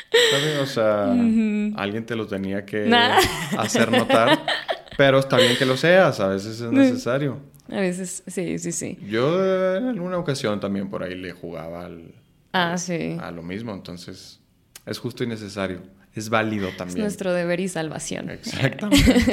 O 0.62 0.66
sea, 0.66 1.12
alguien 1.76 2.06
te 2.06 2.16
lo 2.16 2.28
tenía 2.28 2.66
que 2.66 2.90
hacer 3.58 3.92
notar. 3.92 4.46
Pero 4.98 5.20
está 5.20 5.38
bien 5.38 5.56
que 5.58 5.66
lo 5.66 5.78
seas, 5.78 6.20
a 6.20 6.30
veces 6.30 6.60
es 6.60 6.72
necesario. 6.72 7.40
A 7.70 7.82
veces, 7.82 8.24
sí, 8.26 8.58
sí, 8.58 8.72
sí. 8.72 8.98
Yo 9.08 9.76
en 9.76 9.88
alguna 9.88 10.18
ocasión 10.18 10.60
también 10.60 10.90
por 10.90 11.04
ahí 11.04 11.16
le 11.16 11.34
jugaba 11.34 11.86
al, 11.86 12.16
ah, 12.54 12.78
sí. 12.78 13.18
a 13.22 13.30
lo 13.32 13.44
mismo, 13.44 13.74
entonces 13.74 14.40
es 14.86 14.98
justo 14.98 15.24
y 15.24 15.28
necesario. 15.28 15.82
Es 16.16 16.30
válido 16.30 16.70
también. 16.70 16.98
Es 16.98 17.04
nuestro 17.04 17.32
deber 17.32 17.60
y 17.60 17.68
salvación. 17.68 18.32
Exactamente. 18.32 19.26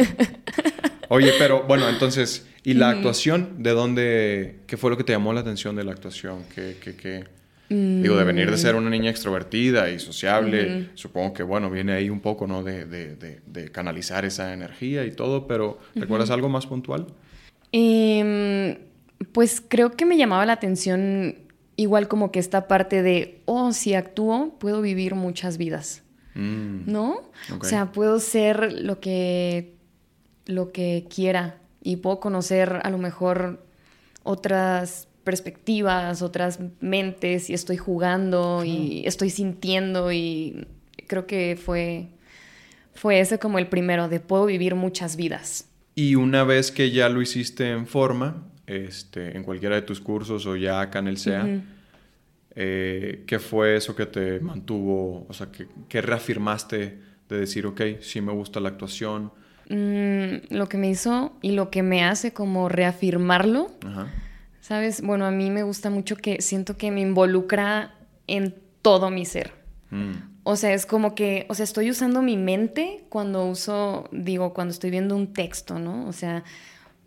Oye, 1.08 1.32
pero 1.38 1.62
bueno, 1.62 1.88
entonces, 1.88 2.46
¿y 2.62 2.74
la 2.74 2.90
actuación? 2.90 3.62
¿De 3.62 3.70
dónde? 3.70 4.60
¿Qué 4.66 4.76
fue 4.76 4.90
lo 4.90 4.98
que 4.98 5.04
te 5.04 5.12
llamó 5.12 5.32
la 5.32 5.40
atención 5.40 5.76
de 5.76 5.84
la 5.84 5.92
actuación? 5.92 6.44
¿Qué, 6.54 6.76
qué, 6.82 6.94
qué? 6.94 7.24
Digo, 7.68 8.16
de 8.16 8.24
venir 8.24 8.50
de 8.50 8.58
ser 8.58 8.74
una 8.74 8.90
niña 8.90 9.10
extrovertida 9.10 9.90
y 9.90 9.98
sociable, 9.98 10.90
supongo 10.94 11.32
que, 11.32 11.42
bueno, 11.42 11.70
viene 11.70 11.94
ahí 11.94 12.10
un 12.10 12.20
poco, 12.20 12.46
¿no? 12.46 12.62
De, 12.62 12.84
de, 12.84 13.16
de, 13.16 13.70
canalizar 13.70 14.24
esa 14.24 14.52
energía 14.52 15.04
y 15.06 15.12
todo, 15.12 15.46
pero 15.46 15.78
¿recuerdas 15.94 16.30
algo 16.30 16.48
más 16.48 16.66
puntual? 16.66 17.06
Em, 17.72 18.76
pues 19.32 19.62
creo 19.66 19.92
que 19.92 20.04
me 20.04 20.16
llamaba 20.16 20.44
la 20.44 20.52
atención 20.52 21.36
igual 21.76 22.06
como 22.06 22.30
que 22.30 22.38
esta 22.38 22.68
parte 22.68 23.02
de, 23.02 23.40
oh, 23.46 23.72
si 23.72 23.94
actúo, 23.94 24.56
puedo 24.58 24.82
vivir 24.82 25.14
muchas 25.14 25.56
vidas, 25.56 26.02
mm. 26.34 26.90
¿no? 26.90 27.30
O 27.58 27.64
sea, 27.64 27.92
puedo 27.92 28.20
ser 28.20 28.72
lo 28.72 29.00
que, 29.00 29.74
lo 30.44 30.70
que 30.70 31.06
quiera 31.12 31.58
y 31.82 31.96
puedo 31.96 32.20
conocer 32.20 32.80
a 32.82 32.90
lo 32.90 32.98
mejor 32.98 33.64
otras 34.22 35.08
perspectivas, 35.24 36.22
otras 36.22 36.60
mentes 36.80 37.50
y 37.50 37.54
estoy 37.54 37.78
jugando 37.78 38.62
y 38.64 39.02
estoy 39.06 39.30
sintiendo 39.30 40.12
y 40.12 40.66
creo 41.06 41.26
que 41.26 41.58
fue, 41.62 42.08
fue 42.94 43.20
ese 43.20 43.38
como 43.38 43.58
el 43.58 43.66
primero 43.66 44.08
de 44.08 44.20
puedo 44.20 44.46
vivir 44.46 44.74
muchas 44.74 45.16
vidas. 45.16 45.68
Y 45.94 46.14
una 46.14 46.44
vez 46.44 46.70
que 46.70 46.90
ya 46.90 47.08
lo 47.08 47.22
hiciste 47.22 47.70
en 47.70 47.86
forma, 47.86 48.44
este, 48.66 49.36
en 49.36 49.42
cualquiera 49.44 49.76
de 49.76 49.82
tus 49.82 50.00
cursos 50.00 50.46
o 50.46 50.56
ya 50.56 50.80
acá 50.80 50.98
en 50.98 51.08
el 51.08 51.16
SEA, 51.16 51.62
eh, 52.56 53.24
¿qué 53.26 53.38
fue 53.38 53.76
eso 53.76 53.96
que 53.96 54.06
te 54.06 54.40
mantuvo, 54.40 55.26
o 55.28 55.32
sea, 55.32 55.48
que, 55.88 56.00
reafirmaste 56.00 56.98
de 57.28 57.38
decir, 57.38 57.66
ok, 57.66 57.80
sí 58.00 58.20
me 58.20 58.32
gusta 58.32 58.60
la 58.60 58.68
actuación? 58.70 59.32
Mm, 59.68 60.54
lo 60.54 60.68
que 60.68 60.76
me 60.76 60.90
hizo 60.90 61.36
y 61.40 61.52
lo 61.52 61.70
que 61.70 61.82
me 61.82 62.04
hace 62.04 62.32
como 62.32 62.68
reafirmarlo. 62.68 63.68
Ajá 63.86 64.08
¿Sabes? 64.64 65.02
Bueno, 65.02 65.26
a 65.26 65.30
mí 65.30 65.50
me 65.50 65.62
gusta 65.62 65.90
mucho 65.90 66.16
que 66.16 66.40
siento 66.40 66.78
que 66.78 66.90
me 66.90 67.02
involucra 67.02 67.96
en 68.26 68.54
todo 68.80 69.10
mi 69.10 69.26
ser. 69.26 69.52
Mm. 69.90 70.12
O 70.42 70.56
sea, 70.56 70.72
es 70.72 70.86
como 70.86 71.14
que, 71.14 71.44
o 71.50 71.54
sea, 71.54 71.64
estoy 71.64 71.90
usando 71.90 72.22
mi 72.22 72.38
mente 72.38 73.04
cuando 73.10 73.44
uso, 73.44 74.08
digo, 74.10 74.54
cuando 74.54 74.72
estoy 74.72 74.88
viendo 74.88 75.16
un 75.16 75.34
texto, 75.34 75.78
¿no? 75.78 76.08
O 76.08 76.14
sea, 76.14 76.44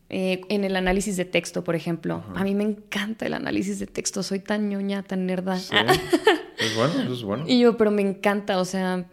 eh, 0.09 0.41
en 0.49 0.65
el 0.65 0.75
análisis 0.75 1.17
de 1.17 1.25
texto, 1.25 1.63
por 1.63 1.75
ejemplo. 1.75 2.23
A 2.35 2.43
mí 2.43 2.53
me 2.53 2.63
encanta 2.63 3.25
el 3.25 3.33
análisis 3.33 3.79
de 3.79 3.87
texto, 3.87 4.21
soy 4.21 4.37
tan 4.37 4.69
ñoña, 4.69 5.01
tan 5.01 5.25
nerda. 5.25 5.55
es 6.59 6.75
bueno, 6.75 7.01
eso 7.01 7.13
es 7.13 7.23
bueno. 7.23 7.45
Y 7.47 7.59
yo, 7.59 7.75
pero 7.75 7.89
me 7.89 8.03
encanta, 8.03 8.59
o 8.59 8.65
sea, 8.65 9.05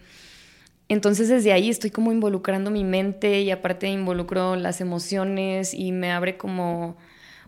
Entonces 0.90 1.30
desde 1.30 1.54
ahí 1.54 1.70
estoy 1.70 1.90
como 1.90 2.12
involucrando 2.12 2.70
mi 2.70 2.84
mente 2.84 3.40
y 3.40 3.50
aparte 3.50 3.88
involucro 3.88 4.54
las 4.54 4.82
emociones 4.82 5.72
y 5.72 5.92
me 5.92 6.12
abre 6.12 6.36
como 6.36 6.98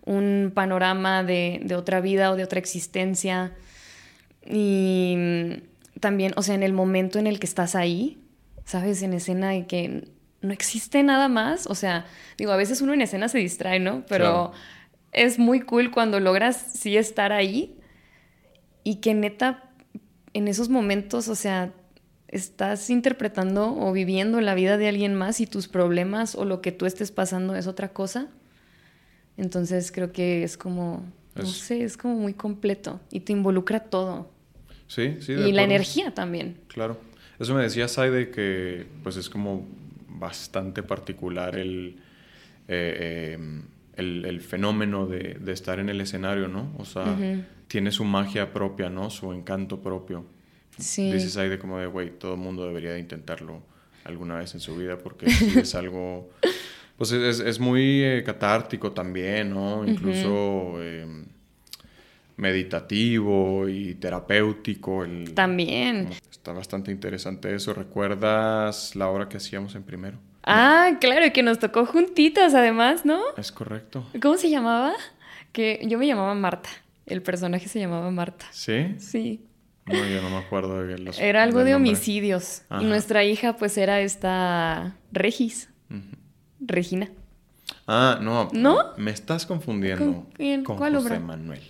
un 0.07 0.53
panorama 0.55 1.23
de, 1.23 1.61
de 1.62 1.75
otra 1.75 2.01
vida 2.01 2.31
o 2.31 2.37
de 2.37 2.45
otra 2.45 2.59
existencia. 2.59 3.53
Y 4.49 5.16
también, 6.01 6.33
o 6.37 6.42
sea, 6.42 6.55
en 6.55 6.62
el 6.62 6.73
momento 6.73 7.19
en 7.19 7.27
el 7.27 7.38
que 7.38 7.47
estás 7.47 7.75
ahí, 7.75 8.19
¿sabes? 8.64 9.03
En 9.03 9.12
escena 9.12 9.55
y 9.57 9.64
que 9.64 10.09
no 10.40 10.53
existe 10.53 11.03
nada 11.03 11.29
más. 11.29 11.66
O 11.66 11.75
sea, 11.75 12.07
digo, 12.38 12.53
a 12.53 12.57
veces 12.57 12.81
uno 12.81 12.95
en 12.95 13.03
escena 13.03 13.29
se 13.29 13.38
distrae, 13.38 13.81
¿no? 13.81 14.05
Pero 14.09 14.53
es 15.12 15.38
muy 15.38 15.61
cool 15.61 15.90
cuando 15.90 16.21
logras 16.21 16.57
sí 16.75 16.97
estar 16.97 17.33
ahí 17.33 17.77
y 18.85 18.97
que 18.97 19.14
neta, 19.14 19.71
en 20.33 20.49
esos 20.49 20.69
momentos, 20.69 21.29
o 21.29 21.35
sea, 21.35 21.73
estás 22.29 22.90
interpretando 22.90 23.75
o 23.77 23.92
viviendo 23.92 24.40
la 24.40 24.55
vida 24.55 24.77
de 24.77 24.88
alguien 24.88 25.14
más 25.14 25.40
y 25.40 25.47
tus 25.47 25.69
problemas 25.69 26.35
o 26.35 26.45
lo 26.45 26.61
que 26.61 26.73
tú 26.73 26.87
estés 26.87 27.11
pasando 27.11 27.57
es 27.57 27.66
otra 27.66 27.92
cosa. 27.92 28.29
Entonces 29.37 29.92
creo 29.92 30.12
que 30.12 30.42
es 30.42 30.57
como, 30.57 31.05
no 31.35 31.46
sé, 31.46 31.83
es 31.83 31.96
como 31.96 32.16
muy 32.16 32.35
completo 32.35 33.01
y 33.11 33.20
te 33.20 33.33
involucra 33.33 33.81
todo. 33.81 34.31
Sí, 34.88 35.16
sí. 35.20 35.33
y 35.33 35.53
la 35.53 35.62
energía 35.62 36.14
también. 36.14 36.59
Claro. 36.68 36.99
Eso 37.38 37.55
me 37.55 37.62
decía 37.62 37.88
Saide 37.88 38.31
que 38.31 38.87
pues 39.03 39.16
es 39.16 39.29
como 39.29 39.66
bastante 40.09 40.83
particular 40.83 41.59
el, 41.59 41.96
eh, 42.68 43.35
em, 43.35 43.64
el, 43.94 44.40
fenómeno 44.40 45.07
de, 45.07 45.38
estar 45.49 45.79
en 45.79 45.88
el 45.88 46.01
escenario, 46.01 46.49
¿no? 46.49 46.72
O 46.79 46.85
sea, 46.85 47.16
tiene 47.68 47.90
su 47.92 48.05
magia 48.05 48.53
propia, 48.53 48.88
¿no? 48.88 49.11
Su 49.11 49.33
encanto 49.33 49.83
propio. 49.83 50.25
Sí. 50.79 51.12
Dice 51.12 51.31
Saide 51.31 51.59
como 51.59 51.79
de, 51.79 51.87
güey, 51.87 52.11
todo 52.11 52.35
el 52.35 52.40
mundo 52.40 52.66
debería 52.66 52.92
de 52.92 53.01
intentarlo 53.01 53.62
alguna 54.05 54.37
vez 54.37 54.55
en 54.55 54.61
su 54.61 54.77
vida 54.77 54.99
porque 54.99 55.27
es 55.27 55.75
algo... 55.75 56.31
Pues 56.96 57.12
es, 57.12 57.40
es 57.40 57.61
muy 57.61 58.02
eh, 58.02 58.22
catártico 58.24 58.92
también, 58.92 59.50
¿no? 59.50 59.87
Incluso 59.87 60.82
em, 60.82 61.26
meditativo 62.37 63.68
y 63.68 63.94
terapéutico. 63.94 65.04
El, 65.04 65.35
también. 65.35 66.11
Está 66.30 66.52
bastante 66.52 66.90
interesante 66.90 67.54
eso. 67.54 67.74
¿Recuerdas 67.74 68.96
la 68.96 69.09
obra 69.09 69.28
que 69.28 69.37
hacíamos 69.37 69.74
en 69.74 69.82
primero? 69.82 70.18
Ah, 70.42 70.92
claro, 71.00 71.32
que 71.32 71.42
nos 71.42 71.59
tocó 71.59 71.85
juntitas 71.85 72.54
además, 72.54 73.04
¿no? 73.04 73.20
Es 73.37 73.50
correcto. 73.52 74.06
¿Cómo 74.22 74.37
se 74.37 74.48
llamaba? 74.48 74.94
Que 75.52 75.85
yo 75.87 75.98
me 75.98 76.06
llamaba 76.06 76.35
Marta. 76.35 76.68
El 77.04 77.20
personaje 77.20 77.68
se 77.68 77.78
llamaba 77.78 78.11
Marta. 78.11 78.46
¿Sí? 78.52 78.94
Sí. 78.98 79.44
No, 79.87 79.94
yo 80.06 80.22
no 80.22 80.30
me 80.30 80.38
acuerdo 80.38 80.85
de 80.85 80.98
los, 80.98 81.18
Era 81.18 81.42
algo 81.42 81.62
de 81.62 81.74
homicidios. 81.74 82.62
Y 82.80 82.85
nuestra 82.85 83.24
hija, 83.24 83.56
pues, 83.56 83.76
era 83.76 84.00
esta 84.00 84.96
Regis. 85.12 85.68
Regina. 86.66 87.11
Ah, 87.87 88.18
no. 88.20 88.48
¿No? 88.52 88.79
Me 88.96 89.11
estás 89.11 89.46
confundiendo 89.46 90.26
¿Con, 90.37 90.76
¿Cuál 90.76 90.96
José 90.96 91.18
Manuel. 91.20 91.61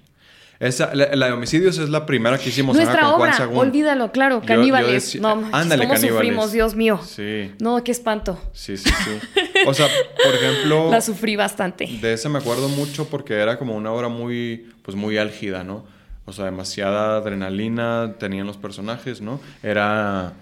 Esa, 0.58 0.94
la, 0.94 1.26
de 1.26 1.32
homicidios 1.32 1.76
es 1.76 1.90
la 1.90 2.06
primera 2.06 2.38
que 2.38 2.48
hicimos 2.48 2.76
Nuestra 2.76 3.02
con 3.02 3.20
obra, 3.20 3.48
olvídalo, 3.52 4.10
claro, 4.10 4.40
caníbales. 4.40 5.20
no, 5.20 5.32
ándale, 5.52 5.82
¿cómo 5.82 5.94
caníbales. 5.94 6.00
sufrimos, 6.00 6.52
Dios 6.52 6.74
mío? 6.74 6.98
Sí. 7.04 7.52
No, 7.60 7.84
qué 7.84 7.92
espanto. 7.92 8.40
Sí, 8.54 8.78
sí, 8.78 8.88
sí. 8.88 9.40
O 9.66 9.74
sea, 9.74 9.86
por 10.24 10.34
ejemplo... 10.34 10.88
La 10.90 11.02
sufrí 11.02 11.36
bastante. 11.36 11.86
De 12.00 12.14
ese 12.14 12.30
me 12.30 12.38
acuerdo 12.38 12.70
mucho 12.70 13.06
porque 13.10 13.34
era 13.34 13.58
como 13.58 13.76
una 13.76 13.92
obra 13.92 14.08
muy, 14.08 14.72
pues 14.82 14.96
muy 14.96 15.18
álgida, 15.18 15.62
¿no? 15.62 15.84
O 16.24 16.32
sea, 16.32 16.46
demasiada 16.46 17.18
adrenalina 17.18 18.14
tenían 18.18 18.46
los 18.46 18.56
personajes, 18.56 19.20
¿no? 19.20 19.40
Era 19.62 20.32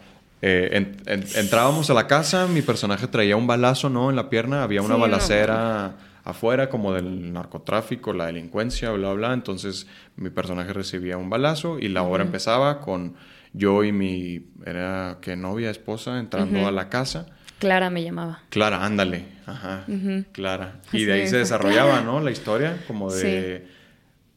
eh, 0.46 0.92
entrábamos 1.36 1.88
a 1.88 1.94
la 1.94 2.06
casa, 2.06 2.46
mi 2.46 2.60
personaje 2.60 3.08
traía 3.08 3.34
un 3.34 3.46
balazo, 3.46 3.88
¿no? 3.88 4.10
En 4.10 4.16
la 4.16 4.28
pierna, 4.28 4.62
había 4.62 4.82
una 4.82 4.96
balacera 4.96 5.96
afuera, 6.22 6.68
como 6.68 6.92
del 6.92 7.32
narcotráfico, 7.32 8.12
la 8.12 8.26
delincuencia, 8.26 8.90
bla, 8.90 9.14
bla. 9.14 9.32
Entonces 9.32 9.86
mi 10.16 10.28
personaje 10.28 10.74
recibía 10.74 11.16
un 11.16 11.30
balazo 11.30 11.78
y 11.78 11.88
la 11.88 12.02
obra 12.02 12.24
empezaba 12.24 12.82
con 12.82 13.14
yo 13.54 13.84
y 13.84 13.92
mi, 13.92 14.50
era 14.66 15.16
que 15.22 15.34
novia, 15.34 15.70
esposa, 15.70 16.18
entrando 16.18 16.66
a 16.66 16.72
la 16.72 16.90
casa. 16.90 17.24
Clara 17.58 17.88
me 17.88 18.02
llamaba. 18.02 18.42
Clara, 18.50 18.84
ándale. 18.84 19.24
Ajá, 19.46 19.86
Clara. 20.32 20.80
Y 20.92 21.04
de 21.04 21.14
ahí 21.14 21.26
se 21.26 21.38
desarrollaba, 21.38 22.00
¿no? 22.04 22.20
La 22.20 22.30
historia, 22.30 22.84
como 22.86 23.10
de... 23.10 23.66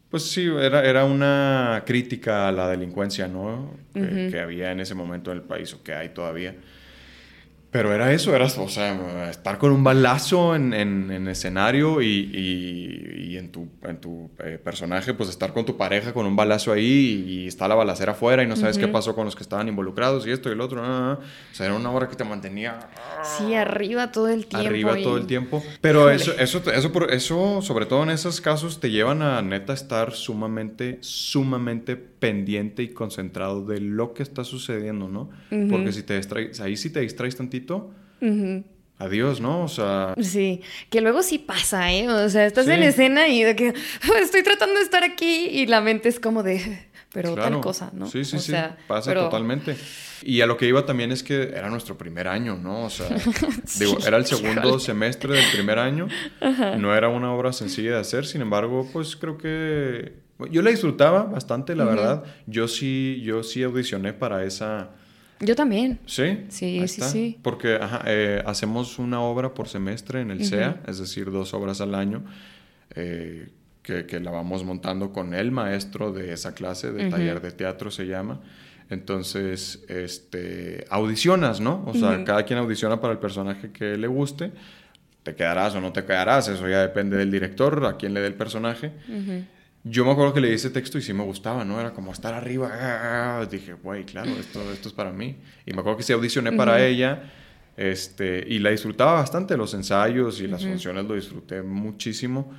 Pues 0.10 0.24
sí, 0.24 0.46
era, 0.46 0.84
era 0.86 1.04
una 1.04 1.84
crítica 1.86 2.48
a 2.48 2.52
la 2.52 2.70
delincuencia, 2.70 3.28
¿no? 3.28 3.72
que, 3.94 4.40
había 4.40 4.72
en 4.72 4.80
ese 4.80 4.96
momento 4.96 5.32
en 5.32 5.38
el 5.38 5.44
país 5.44 5.74
o 5.74 5.84
que 5.84 5.94
hay 5.94 6.10
todavía. 6.10 6.56
Pero 7.78 7.94
era 7.94 8.12
eso, 8.12 8.36
era, 8.36 8.46
o 8.46 8.70
sea, 8.70 9.30
estar 9.30 9.60
con 9.60 9.72
un 9.72 9.84
balazo 9.84 10.56
en, 10.56 10.74
en, 10.74 11.28
escenario 11.28 12.02
y, 12.02 12.08
y, 12.34 13.38
en 13.38 13.52
tu, 13.52 13.68
en 13.84 14.02
tu 14.02 14.32
eh, 14.44 14.58
personaje, 14.58 15.14
pues 15.14 15.30
estar 15.30 15.54
con 15.54 15.64
tu 15.64 15.78
pareja 15.78 16.12
con 16.12 16.26
un 16.26 16.36
balazo 16.36 16.72
ahí 16.72 17.24
y, 17.28 17.46
está 17.46 17.68
la 17.68 17.76
balacera 17.76 18.14
afuera 18.14 18.42
y 18.42 18.48
no 18.48 18.56
sabes 18.56 18.80
qué 18.80 18.88
pasó 18.88 19.14
con 19.14 19.26
los 19.26 19.36
que 19.36 19.44
estaban 19.44 19.68
involucrados 19.68 20.26
y 20.26 20.32
esto 20.32 20.50
y 20.50 20.54
el 20.54 20.62
otro. 20.62 20.82
o 20.82 21.20
sea, 21.52 21.68
era 21.68 21.76
una 21.76 21.92
hora 21.92 22.10
que 22.10 22.16
te 22.16 22.24
mantenía... 22.24 22.80
Sí, 23.38 23.54
arriba 23.54 24.12
todo 24.12 24.30
el 24.30 24.48
tiempo. 24.48 24.68
Arriba 24.68 24.96
todo 25.04 25.18
el 25.18 25.28
tiempo. 25.28 25.64
Pero 25.80 26.10
eso, 26.10 26.34
eso, 26.40 26.64
eso, 26.72 27.10
eso, 27.12 27.62
sobre 27.62 27.86
todo 27.86 28.02
en 28.02 28.10
esos 28.10 28.42
casos, 28.42 28.80
te 28.80 28.90
llevan 28.90 29.22
a 29.22 29.40
neta 29.44 29.74
estar 29.74 30.14
sumamente, 30.14 30.98
sumamente 31.02 31.96
pendiente 32.20 32.84
y 32.84 32.90
concentrado 32.90 33.66
de 33.66 33.80
lo 33.80 34.14
que 34.14 34.24
está 34.24 34.44
sucediendo, 34.44 35.08
¿no? 35.08 35.30
Porque 35.70 35.92
si 35.92 36.04
te 36.04 36.18
distraes, 36.18 36.60
ahí 36.60 36.78
sí 36.78 36.90
te 36.90 37.02
distraes 37.02 37.36
tantito, 37.36 37.92
adiós, 38.98 39.42
¿no? 39.42 39.64
O 39.64 39.68
sea... 39.68 40.14
Sí, 40.22 40.62
que 40.90 41.02
luego 41.02 41.22
sí 41.24 41.40
pasa, 41.40 41.92
¿eh? 41.92 42.10
O 42.10 42.30
sea, 42.30 42.46
estás 42.46 42.68
en 42.68 42.84
escena 42.84 43.28
y 43.28 43.44
de 43.44 43.56
que 43.56 43.74
estoy 44.22 44.44
tratando 44.44 44.76
de 44.76 44.84
estar 44.84 45.04
aquí 45.04 45.48
y 45.52 45.68
la 45.68 45.82
mente 45.82 46.10
es 46.10 46.20
como 46.20 46.44
de, 46.44 46.88
pero 47.14 47.36
tal 47.36 47.62
cosa, 47.62 47.90
¿no? 47.94 48.08
Sí, 48.08 48.26
sí, 48.26 48.40
sí, 48.40 48.54
pasa 48.88 49.14
totalmente. 49.14 49.76
Y 50.24 50.42
a 50.42 50.48
lo 50.48 50.58
que 50.58 50.68
iba 50.68 50.86
también 50.86 51.12
es 51.12 51.24
que 51.24 51.44
era 51.44 51.70
nuestro 51.70 51.98
primer 51.98 52.28
año, 52.28 52.58
¿no? 52.58 52.86
O 52.86 52.90
sea, 52.90 53.08
digo, 53.80 53.98
era 54.06 54.18
el 54.18 54.26
segundo 54.26 54.80
semestre 54.80 55.36
del 55.36 55.46
primer 55.52 55.80
año. 55.80 56.08
No 56.78 56.96
era 56.96 57.10
una 57.10 57.34
obra 57.34 57.54
sencilla 57.54 57.92
de 57.92 58.00
hacer, 58.00 58.26
sin 58.26 58.42
embargo, 58.42 58.90
pues 58.92 59.16
creo 59.16 59.38
que 59.38 60.27
yo 60.46 60.62
la 60.62 60.70
disfrutaba 60.70 61.24
bastante, 61.24 61.76
la 61.76 61.86
verdad. 61.86 62.24
Yo 62.46 62.68
sí, 62.68 63.22
yo 63.24 63.44
sí 63.44 63.64
audicioné 63.64 64.14
para 64.14 64.44
esa. 64.44 64.92
Yo 65.40 65.56
también. 65.56 66.00
¿Sí? 66.06 66.46
Sí, 66.50 66.88
sí, 66.88 67.02
sí. 67.02 67.40
Porque 67.42 67.80
eh, 68.06 68.44
hacemos 68.46 69.00
una 69.00 69.22
obra 69.22 69.54
por 69.54 69.68
semestre 69.68 70.22
en 70.22 70.32
el 70.32 70.46
CEA, 70.46 70.82
es 70.88 71.00
decir, 71.00 71.32
dos 71.32 71.54
obras 71.54 71.82
al 71.82 71.96
año, 71.96 72.24
eh, 72.96 73.50
que, 73.82 74.20
la 74.20 74.32
vamos 74.32 74.64
montando 74.64 75.14
con 75.14 75.34
el 75.34 75.52
maestro 75.52 76.12
de 76.12 76.34
esa 76.34 76.54
clase, 76.54 76.92
de 76.92 77.10
taller 77.10 77.42
de 77.42 77.52
teatro 77.52 77.90
se 77.90 78.06
llama. 78.06 78.42
Entonces, 78.90 79.84
este, 79.90 80.86
audicionas, 80.90 81.60
¿no? 81.60 81.84
O 81.86 81.94
sea, 81.94 82.24
cada 82.24 82.44
quien 82.44 82.60
audiciona 82.60 83.02
para 83.02 83.14
el 83.14 83.20
personaje 83.20 83.72
que 83.72 83.98
le 83.98 84.08
guste. 84.08 84.52
Te 85.24 85.36
quedarás 85.36 85.76
o 85.76 85.82
no 85.82 85.92
te 85.92 86.06
quedarás, 86.06 86.48
eso 86.48 86.70
ya 86.70 86.82
depende 86.82 87.18
del 87.18 87.30
director, 87.30 87.86
a 87.86 87.98
quién 87.98 88.14
le 88.14 88.22
dé 88.22 88.28
el 88.28 88.36
personaje. 88.36 88.94
Yo 89.90 90.06
me 90.06 90.12
acuerdo 90.12 90.34
que 90.34 90.42
leí 90.42 90.54
ese 90.54 90.70
texto 90.70 90.98
y 90.98 91.02
sí 91.02 91.14
me 91.14 91.24
gustaba, 91.24 91.64
¿no? 91.64 91.80
Era 91.80 91.94
como 91.94 92.12
estar 92.12 92.34
arriba. 92.34 92.70
Ah, 92.74 93.46
dije, 93.50 93.74
güey, 93.74 94.06
claro, 94.06 94.32
esto, 94.32 94.72
esto 94.72 94.90
es 94.90 94.94
para 94.94 95.12
mí. 95.12 95.38
Y 95.66 95.74
me 95.74 95.80
acuerdo 95.80 95.98
que 95.98 96.04
sí 96.04 96.14
audicioné 96.14 96.52
para 96.52 96.86
ella 96.86 97.32
este, 97.78 98.44
y 98.48 98.58
la 98.58 98.72
disfrutaba 98.72 99.14
bastante, 99.14 99.56
los 99.56 99.76
ensayos 99.76 100.42
y 100.42 100.48
las 100.48 100.64
funciones 100.64 101.06
lo 101.06 101.14
disfruté 101.14 101.62
muchísimo. 101.62 102.52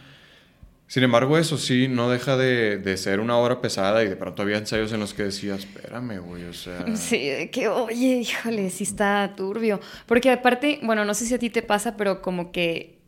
Sin 0.87 1.03
embargo, 1.03 1.37
eso 1.37 1.59
sí, 1.59 1.87
no 1.89 2.09
deja 2.09 2.37
de, 2.37 2.79
de, 2.79 2.97
ser 2.97 3.21
una 3.21 3.37
obra 3.37 3.61
pesada 3.61 4.03
y 4.05 4.09
de 4.09 4.17
pronto 4.17 4.41
había 4.41 4.57
ensayos 4.57 4.91
en 4.93 5.01
los 5.01 5.13
que 5.13 5.25
decía, 5.25 5.57
espérame, 5.57 6.19
güey, 6.21 6.45
o 6.45 6.55
sea... 6.55 6.87
Sí, 6.97 7.51
que, 7.53 7.69
oye, 7.69 8.21
híjole, 8.21 8.71
sí 8.71 8.85
está 8.85 9.35
turbio. 9.37 9.81
Porque 10.07 10.31
aparte, 10.31 10.79
bueno, 10.83 11.05
no 11.05 11.13
sé 11.13 11.27
si 11.27 11.35
a 11.35 11.39
ti 11.39 11.51
te 11.51 11.63
pasa, 11.63 11.97
pero 11.97 12.23
como 12.23 12.53
que, 12.53 13.01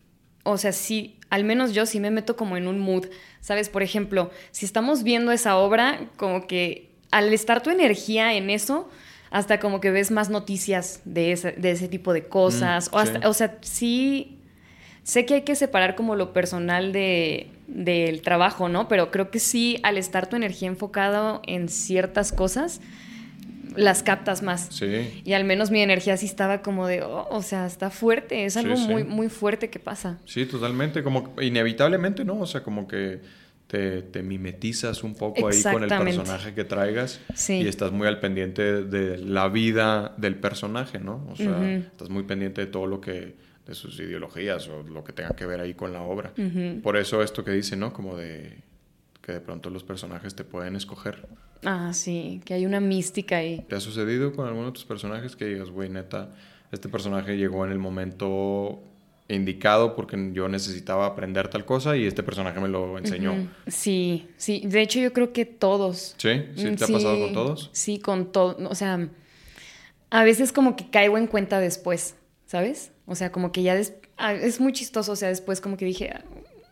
o 0.42 0.58
sea, 0.58 0.72
sí, 0.72 1.19
al 1.30 1.44
menos 1.44 1.72
yo 1.72 1.86
sí 1.86 2.00
me 2.00 2.10
meto 2.10 2.36
como 2.36 2.56
en 2.56 2.68
un 2.68 2.78
mood, 2.78 3.06
¿sabes? 3.40 3.68
Por 3.68 3.82
ejemplo, 3.82 4.30
si 4.50 4.66
estamos 4.66 5.02
viendo 5.04 5.32
esa 5.32 5.56
obra, 5.56 6.00
como 6.16 6.46
que 6.46 6.90
al 7.10 7.32
estar 7.32 7.62
tu 7.62 7.70
energía 7.70 8.34
en 8.34 8.50
eso, 8.50 8.88
hasta 9.30 9.60
como 9.60 9.80
que 9.80 9.90
ves 9.90 10.10
más 10.10 10.28
noticias 10.28 11.00
de 11.04 11.32
ese, 11.32 11.52
de 11.52 11.70
ese 11.70 11.88
tipo 11.88 12.12
de 12.12 12.26
cosas. 12.26 12.90
Mm, 12.90 12.94
o, 12.94 12.98
hasta, 12.98 13.28
o 13.28 13.32
sea, 13.32 13.58
sí, 13.62 14.38
sé 15.04 15.24
que 15.24 15.34
hay 15.34 15.42
que 15.42 15.54
separar 15.54 15.94
como 15.94 16.16
lo 16.16 16.32
personal 16.32 16.92
de, 16.92 17.48
del 17.68 18.22
trabajo, 18.22 18.68
¿no? 18.68 18.88
Pero 18.88 19.10
creo 19.12 19.30
que 19.30 19.38
sí, 19.38 19.78
al 19.84 19.98
estar 19.98 20.28
tu 20.28 20.36
energía 20.36 20.68
enfocada 20.68 21.40
en 21.46 21.68
ciertas 21.68 22.32
cosas, 22.32 22.80
las 23.76 24.02
captas 24.02 24.42
más. 24.42 24.68
Sí. 24.70 25.22
Y 25.24 25.32
al 25.32 25.44
menos 25.44 25.70
mi 25.70 25.80
energía 25.80 26.16
sí 26.16 26.26
estaba 26.26 26.62
como 26.62 26.86
de, 26.86 27.02
oh, 27.02 27.28
o 27.30 27.42
sea, 27.42 27.66
está 27.66 27.90
fuerte, 27.90 28.44
es 28.44 28.56
algo 28.56 28.76
muy 28.76 29.04
muy 29.04 29.28
fuerte 29.28 29.70
que 29.70 29.78
pasa. 29.78 30.18
Sí, 30.24 30.46
totalmente, 30.46 31.02
como 31.02 31.34
inevitablemente, 31.40 32.24
¿no? 32.24 32.40
O 32.40 32.46
sea, 32.46 32.62
como 32.62 32.86
que 32.86 33.20
te, 33.70 34.02
te 34.02 34.22
mimetizas 34.22 35.04
un 35.04 35.14
poco 35.14 35.46
ahí 35.46 35.62
con 35.62 35.84
el 35.84 35.88
personaje 35.88 36.54
que 36.54 36.64
traigas 36.64 37.20
y 37.48 37.68
estás 37.68 37.92
muy 37.92 38.08
al 38.08 38.18
pendiente 38.18 38.82
de 38.82 39.18
la 39.18 39.48
vida 39.48 40.12
del 40.16 40.34
personaje, 40.36 40.98
¿no? 40.98 41.26
O 41.30 41.36
sea, 41.36 41.76
estás 41.76 42.08
muy 42.08 42.24
pendiente 42.24 42.62
de 42.62 42.66
todo 42.66 42.86
lo 42.86 43.00
que, 43.00 43.36
de 43.66 43.74
sus 43.74 43.98
ideologías 44.00 44.68
o 44.68 44.82
lo 44.82 45.04
que 45.04 45.12
tenga 45.12 45.36
que 45.36 45.46
ver 45.46 45.60
ahí 45.60 45.74
con 45.74 45.92
la 45.92 46.02
obra. 46.02 46.32
Por 46.82 46.96
eso 46.96 47.22
esto 47.22 47.44
que 47.44 47.52
dice, 47.52 47.76
¿no? 47.76 47.92
Como 47.92 48.16
de 48.16 48.58
que 49.22 49.32
de 49.32 49.40
pronto 49.40 49.70
los 49.70 49.84
personajes 49.84 50.34
te 50.34 50.42
pueden 50.42 50.74
escoger. 50.74 51.28
Ah, 51.64 51.92
sí, 51.92 52.40
que 52.44 52.54
hay 52.54 52.66
una 52.66 52.80
mística 52.80 53.36
ahí. 53.36 53.64
¿Te 53.68 53.76
ha 53.76 53.80
sucedido 53.80 54.32
con 54.32 54.46
alguno 54.46 54.66
de 54.66 54.72
tus 54.72 54.84
personajes 54.84 55.36
que 55.36 55.44
digas, 55.44 55.70
güey, 55.70 55.88
neta, 55.90 56.30
este 56.72 56.88
personaje 56.88 57.36
llegó 57.36 57.64
en 57.66 57.72
el 57.72 57.78
momento 57.78 58.80
indicado 59.28 59.94
porque 59.94 60.30
yo 60.32 60.48
necesitaba 60.48 61.06
aprender 61.06 61.48
tal 61.48 61.64
cosa 61.64 61.96
y 61.96 62.06
este 62.06 62.22
personaje 62.22 62.60
me 62.60 62.68
lo 62.68 62.98
enseñó. 62.98 63.48
Sí, 63.66 64.28
sí. 64.36 64.62
De 64.64 64.80
hecho, 64.80 64.98
yo 65.00 65.12
creo 65.12 65.32
que 65.32 65.44
todos. 65.44 66.14
¿Sí? 66.18 66.44
¿Sí 66.56 66.74
te 66.76 66.84
ha 66.84 66.88
pasado 66.88 67.18
con 67.20 67.32
todos? 67.32 67.70
Sí, 67.72 67.98
con 67.98 68.32
todos. 68.32 68.56
O 68.68 68.74
sea, 68.74 69.08
a 70.10 70.24
veces 70.24 70.52
como 70.52 70.76
que 70.76 70.90
caigo 70.90 71.18
en 71.18 71.26
cuenta 71.26 71.60
después, 71.60 72.16
¿sabes? 72.46 72.92
O 73.06 73.14
sea, 73.14 73.30
como 73.30 73.52
que 73.52 73.62
ya 73.62 73.80
ah, 74.16 74.34
es 74.34 74.60
muy 74.60 74.72
chistoso. 74.72 75.12
O 75.12 75.16
sea, 75.16 75.28
después 75.28 75.60
como 75.60 75.76
que 75.76 75.84
dije, 75.84 76.12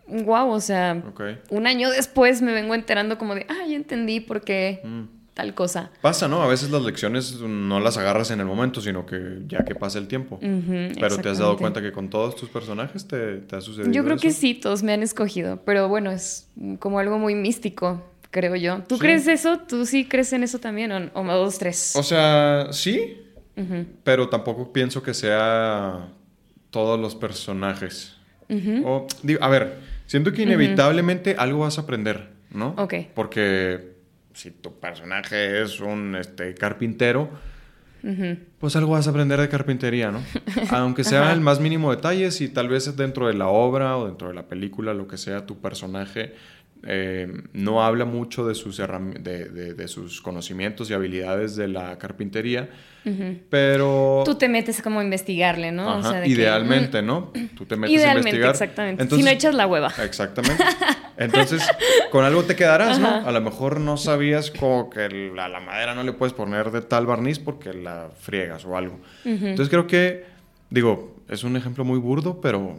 wow, 0.08 0.50
o 0.50 0.60
sea, 0.60 1.02
un 1.50 1.66
año 1.66 1.90
después 1.90 2.42
me 2.42 2.52
vengo 2.52 2.74
enterando 2.74 3.18
como 3.18 3.34
de, 3.34 3.46
ah, 3.48 3.66
ya 3.68 3.76
entendí 3.76 4.20
por 4.20 4.42
qué. 4.42 4.80
Mm 4.84 5.18
tal 5.38 5.54
cosa. 5.54 5.92
Pasa, 6.00 6.26
¿no? 6.26 6.42
A 6.42 6.48
veces 6.48 6.68
las 6.72 6.82
lecciones 6.82 7.40
no 7.40 7.78
las 7.78 7.96
agarras 7.96 8.32
en 8.32 8.40
el 8.40 8.46
momento, 8.46 8.80
sino 8.80 9.06
que 9.06 9.42
ya 9.46 9.64
que 9.64 9.76
pasa 9.76 10.00
el 10.00 10.08
tiempo. 10.08 10.40
pero 10.40 11.16
te 11.18 11.28
has 11.28 11.38
dado 11.38 11.56
cuenta 11.56 11.80
que 11.80 11.92
con 11.92 12.10
todos 12.10 12.34
tus 12.34 12.48
personajes 12.48 13.06
te, 13.06 13.44
ha 13.52 13.60
sucedido. 13.60 13.92
Yo 13.92 14.04
creo 14.04 14.16
que 14.16 14.32
sí, 14.32 14.54
todos 14.54 14.82
me 14.82 14.92
han 14.92 15.04
escogido, 15.04 15.62
pero 15.64 15.88
bueno, 15.88 16.10
es 16.10 16.48
como 16.80 16.98
algo 16.98 17.20
muy 17.20 17.36
místico, 17.36 18.02
creo 18.32 18.56
yo. 18.56 18.82
¿Tú 18.88 18.98
crees 18.98 19.28
eso? 19.28 19.60
¿Tú 19.60 19.86
sí 19.86 20.06
crees 20.06 20.32
en 20.32 20.42
eso 20.42 20.58
también? 20.58 20.90
¿O, 20.90 21.08
o 21.14 21.24
dos, 21.24 21.56
tres? 21.56 21.94
O 21.94 22.02
sea, 22.02 22.72
sí, 22.72 23.18
pero 24.02 24.28
tampoco 24.28 24.72
pienso 24.72 25.04
que 25.04 25.14
sea 25.14 26.08
todos 26.70 26.98
los 26.98 27.14
personajes. 27.14 28.16
o, 28.84 29.06
a 29.40 29.48
ver, 29.48 29.78
siento 30.08 30.32
que 30.32 30.42
inevitablemente 30.42 31.36
algo 31.38 31.60
vas 31.60 31.78
a 31.78 31.82
aprender, 31.82 32.30
¿no? 32.50 32.74
Ok. 32.78 32.94
Porque 33.14 33.92
si 34.32 34.50
tu 34.50 34.80
personaje 34.80 35.62
es 35.62 35.80
un 35.80 36.16
este, 36.16 36.54
carpintero, 36.54 37.30
pues 38.58 38.74
algo 38.76 38.92
vas 38.92 39.06
a 39.06 39.10
aprender 39.10 39.40
de 39.40 39.48
carpintería, 39.48 40.10
¿no? 40.10 40.22
Aunque 40.70 41.04
sea 41.04 41.32
el 41.32 41.40
más 41.40 41.60
mínimo 41.60 41.90
detalle, 41.90 42.30
si 42.30 42.48
tal 42.48 42.68
vez 42.68 42.96
dentro 42.96 43.28
de 43.28 43.34
la 43.34 43.48
obra 43.48 43.96
o 43.98 44.06
dentro 44.06 44.28
de 44.28 44.34
la 44.34 44.48
película, 44.48 44.94
lo 44.94 45.06
que 45.06 45.18
sea, 45.18 45.46
tu 45.46 45.60
personaje 45.60 46.34
eh, 46.86 47.42
no 47.52 47.82
habla 47.82 48.04
mucho 48.04 48.46
de 48.46 48.54
sus, 48.54 48.76
de, 48.76 49.74
de, 49.74 49.88
sus 49.88 50.20
conocimientos 50.20 50.90
y 50.90 50.94
habilidades 50.94 51.56
de 51.56 51.68
la 51.68 51.98
carpintería, 51.98 52.70
pero... 53.48 54.22
Tú 54.24 54.34
te 54.34 54.48
metes 54.48 54.82
como 54.82 55.00
a 55.00 55.04
investigarle, 55.04 55.72
¿no? 55.72 56.00
idealmente, 56.24 57.02
¿no? 57.02 57.32
Tú 57.56 57.64
te 57.64 57.76
metes 57.76 58.04
a 58.04 58.14
investigar. 58.14 58.50
exactamente. 58.50 59.16
si 59.16 59.22
no 59.22 59.30
echas 59.30 59.54
la 59.54 59.66
hueva. 59.66 59.92
Exactamente. 60.02 60.62
Entonces, 61.16 61.66
con 62.10 62.24
algo 62.24 62.44
te 62.44 62.54
quedarás, 62.54 62.98
¿no? 62.98 63.08
A 63.08 63.32
lo 63.32 63.40
mejor 63.40 63.80
no 63.80 63.96
sabías 63.96 64.50
como 64.50 64.90
que 64.90 65.32
a 65.38 65.48
la 65.48 65.60
madera 65.60 65.94
no 65.94 66.02
le 66.02 66.12
puedes 66.12 66.32
poner 66.32 66.70
de 66.70 66.82
tal 66.82 67.06
barniz 67.06 67.38
porque 67.38 67.72
la 67.72 68.10
friegas 68.20 68.64
o 68.64 68.76
algo. 68.76 69.00
Entonces 69.24 69.68
creo 69.68 69.86
que, 69.86 70.24
digo, 70.70 71.16
es 71.28 71.44
un 71.44 71.56
ejemplo 71.56 71.84
muy 71.84 71.98
burdo, 71.98 72.40
pero 72.40 72.78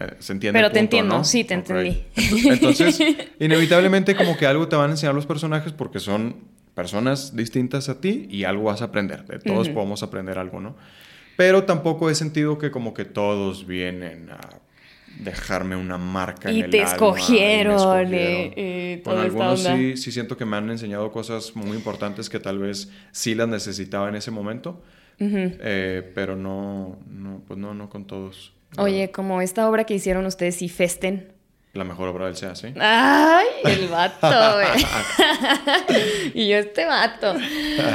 eh, 0.00 0.14
se 0.18 0.32
entiende. 0.32 0.58
Pero 0.58 0.70
te 0.70 0.78
entiendo, 0.78 1.24
sí, 1.24 1.44
te 1.44 1.54
entendí. 1.54 2.04
Entonces, 2.16 3.00
inevitablemente 3.38 4.14
como 4.14 4.36
que 4.36 4.46
algo 4.46 4.68
te 4.68 4.76
van 4.76 4.90
a 4.90 4.92
enseñar 4.92 5.14
los 5.14 5.26
personajes 5.26 5.72
porque 5.72 6.00
son 6.00 6.36
personas 6.74 7.34
distintas 7.34 7.88
a 7.88 8.00
ti 8.00 8.28
y 8.30 8.44
algo 8.44 8.64
vas 8.64 8.82
a 8.82 8.86
aprender. 8.86 9.26
De 9.26 9.38
todos 9.38 9.68
podemos 9.68 10.02
aprender 10.02 10.38
algo, 10.38 10.60
¿no? 10.60 10.76
Pero 11.36 11.64
tampoco 11.64 12.10
he 12.10 12.14
sentido 12.14 12.58
que 12.58 12.70
como 12.70 12.94
que 12.94 13.04
todos 13.04 13.66
vienen 13.66 14.30
a 14.30 14.38
dejarme 15.18 15.76
una 15.76 15.98
marca 15.98 16.50
y 16.50 16.60
en 16.60 16.70
te 16.70 16.82
escogieron, 16.82 18.14
y, 18.14 19.00
Con 19.02 19.18
algunos 19.18 19.62
sí, 19.62 19.96
sí 19.96 20.12
siento 20.12 20.36
que 20.36 20.44
me 20.44 20.56
han 20.56 20.70
enseñado 20.70 21.10
cosas 21.10 21.56
muy 21.56 21.76
importantes 21.76 22.30
que 22.30 22.38
tal 22.38 22.58
vez 22.58 22.90
sí 23.10 23.34
las 23.34 23.48
necesitaba 23.48 24.08
en 24.08 24.16
ese 24.16 24.30
momento, 24.30 24.82
eh, 25.18 26.12
pero 26.14 26.36
no, 26.36 26.98
no, 27.08 27.42
pues 27.46 27.58
no, 27.58 27.74
no 27.74 27.88
con 27.90 28.06
todos. 28.06 28.52
Oye, 28.76 29.10
como 29.10 29.40
esta 29.40 29.68
obra 29.68 29.84
que 29.84 29.94
hicieron 29.94 30.26
ustedes 30.26 30.60
y 30.62 30.68
Festen. 30.68 31.32
La 31.74 31.84
mejor 31.84 32.08
obra 32.08 32.26
del 32.26 32.34
SEA, 32.34 32.54
¿sí? 32.54 32.68
¡Ay! 32.80 33.46
El 33.64 33.88
vato, 33.88 34.26
güey. 34.54 34.84
y 36.34 36.48
yo, 36.48 36.56
este 36.56 36.86
vato. 36.86 37.34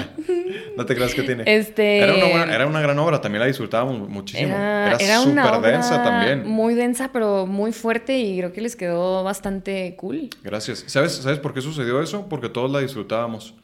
no 0.77 0.85
te 0.85 0.95
creas 0.95 1.13
que 1.13 1.23
tiene. 1.23 1.43
Este... 1.47 1.97
Era, 1.97 2.13
una 2.13 2.55
era 2.55 2.67
una 2.67 2.81
gran 2.81 2.97
obra, 2.99 3.19
también 3.19 3.41
la 3.41 3.47
disfrutábamos 3.47 4.07
muchísimo. 4.07 4.55
Era, 4.55 4.95
era 4.97 5.17
súper 5.21 5.61
densa 5.61 6.03
también. 6.03 6.47
Muy 6.47 6.75
densa, 6.75 7.11
pero 7.11 7.45
muy 7.47 7.73
fuerte 7.73 8.17
y 8.19 8.37
creo 8.37 8.53
que 8.53 8.61
les 8.61 8.75
quedó 8.75 9.23
bastante 9.23 9.95
cool. 9.97 10.29
Gracias. 10.43 10.83
¿Sabes, 10.87 11.13
¿sabes 11.13 11.39
por 11.39 11.53
qué 11.53 11.61
sucedió 11.61 12.01
eso? 12.01 12.27
Porque 12.29 12.49
todos 12.49 12.71
la 12.71 12.79
disfrutábamos. 12.79 13.55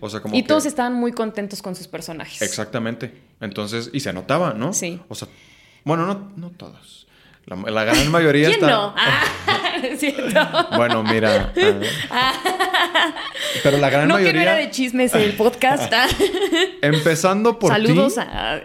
O 0.00 0.08
sea, 0.08 0.20
como 0.20 0.34
y 0.34 0.42
todos 0.42 0.66
estaban 0.66 0.94
muy 0.94 1.12
contentos 1.12 1.62
con 1.62 1.76
sus 1.76 1.86
personajes. 1.86 2.40
Exactamente. 2.42 3.12
Entonces, 3.40 3.90
y 3.92 4.00
se 4.00 4.12
notaba, 4.12 4.54
¿no? 4.54 4.72
Sí. 4.72 5.00
O 5.08 5.14
sea, 5.14 5.28
bueno, 5.84 6.06
no, 6.06 6.32
no 6.36 6.50
todos. 6.50 7.08
La, 7.48 7.84
gran 7.84 8.10
mayoría 8.10 8.48
¿Quién 8.48 8.60
está. 8.60 8.70
No? 8.70 8.94
Ah, 8.94 10.72
bueno, 10.76 11.02
mira. 11.02 11.52
Ah. 12.10 12.32
pero 13.62 13.78
la 13.78 13.88
gran 13.88 14.08
no 14.08 14.14
mayoría. 14.14 14.34
No 14.34 14.40
era 14.40 14.54
de 14.56 14.70
chismes 14.70 15.14
el 15.14 15.32
podcast. 15.32 15.90
Ah. 15.92 16.06
Empezando 16.82 17.58
por 17.58 17.72
Saludos 17.72 18.18
a. 18.18 18.60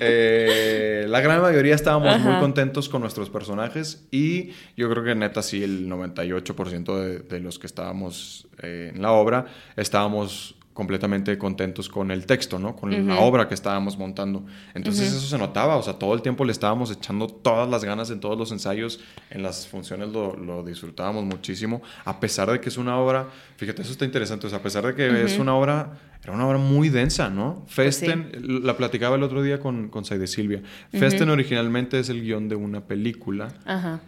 Eh, 0.00 1.04
la 1.08 1.20
gran 1.20 1.42
mayoría 1.42 1.74
estábamos 1.74 2.18
muy 2.20 2.36
contentos 2.36 2.88
con 2.88 3.02
nuestros 3.02 3.28
personajes 3.28 4.06
y 4.10 4.52
yo 4.76 4.88
creo 4.88 5.04
que 5.04 5.14
neta 5.14 5.42
sí 5.42 5.62
el 5.62 5.90
98% 5.90 6.96
de, 6.96 7.18
de 7.18 7.40
los 7.40 7.58
que 7.58 7.66
estábamos 7.66 8.46
eh, 8.62 8.92
en 8.94 9.02
la 9.02 9.12
obra 9.12 9.46
estábamos 9.76 10.54
completamente 10.72 11.36
contentos 11.36 11.88
con 11.88 12.10
el 12.10 12.24
texto, 12.24 12.58
¿no? 12.58 12.74
Con 12.76 13.06
la 13.06 13.20
obra 13.20 13.46
que 13.46 13.54
estábamos 13.54 13.98
montando. 13.98 14.46
Entonces 14.74 15.12
eso 15.12 15.26
se 15.26 15.36
notaba, 15.38 15.76
o 15.76 15.82
sea, 15.82 15.94
todo 15.94 16.14
el 16.14 16.22
tiempo 16.22 16.44
le 16.44 16.52
estábamos 16.52 16.90
echando 16.90 17.26
todas 17.26 17.68
las 17.68 17.84
ganas 17.84 18.10
en 18.10 18.20
todos 18.20 18.38
los 18.38 18.52
ensayos, 18.52 19.00
en 19.30 19.42
las 19.42 19.66
funciones 19.68 20.08
lo, 20.08 20.62
disfrutábamos 20.64 21.24
muchísimo, 21.24 21.82
a 22.04 22.20
pesar 22.20 22.50
de 22.50 22.60
que 22.60 22.70
es 22.70 22.78
una 22.78 22.96
obra, 22.98 23.28
fíjate, 23.56 23.82
eso 23.82 23.92
está 23.92 24.04
interesante, 24.04 24.46
o 24.46 24.50
sea, 24.50 24.60
a 24.60 24.62
pesar 24.62 24.86
de 24.86 24.94
que 24.94 25.24
es 25.24 25.38
una 25.38 25.54
obra, 25.54 25.98
era 26.22 26.32
una 26.32 26.46
obra 26.46 26.58
muy 26.58 26.88
densa, 26.88 27.28
¿no? 27.28 27.66
Pues 27.74 27.98
Festen, 27.98 28.30
la 28.64 28.76
platicaba 28.76 29.16
el 29.16 29.22
otro 29.22 29.42
día 29.42 29.60
con, 29.60 29.88
con 29.88 30.04
Saide 30.04 30.26
Silvia, 30.26 30.62
Festen 30.90 31.28
originalmente 31.28 31.98
es 31.98 32.08
el 32.08 32.22
guion 32.22 32.48
de 32.48 32.56
una 32.56 32.86
película. 32.86 33.48
Ajá. 33.66 34.00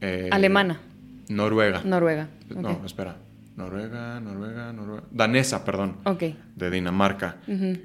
Eh, 0.00 0.28
Alemana. 0.30 0.80
Noruega. 1.28 1.82
Noruega. 1.84 2.28
No, 2.48 2.80
espera. 2.86 3.16
Noruega, 3.58 4.20
Noruega, 4.20 4.72
Noruega. 4.72 5.02
Danesa, 5.10 5.64
perdón. 5.64 5.96
Ok. 6.04 6.22
De 6.54 6.70
Dinamarca. 6.70 7.38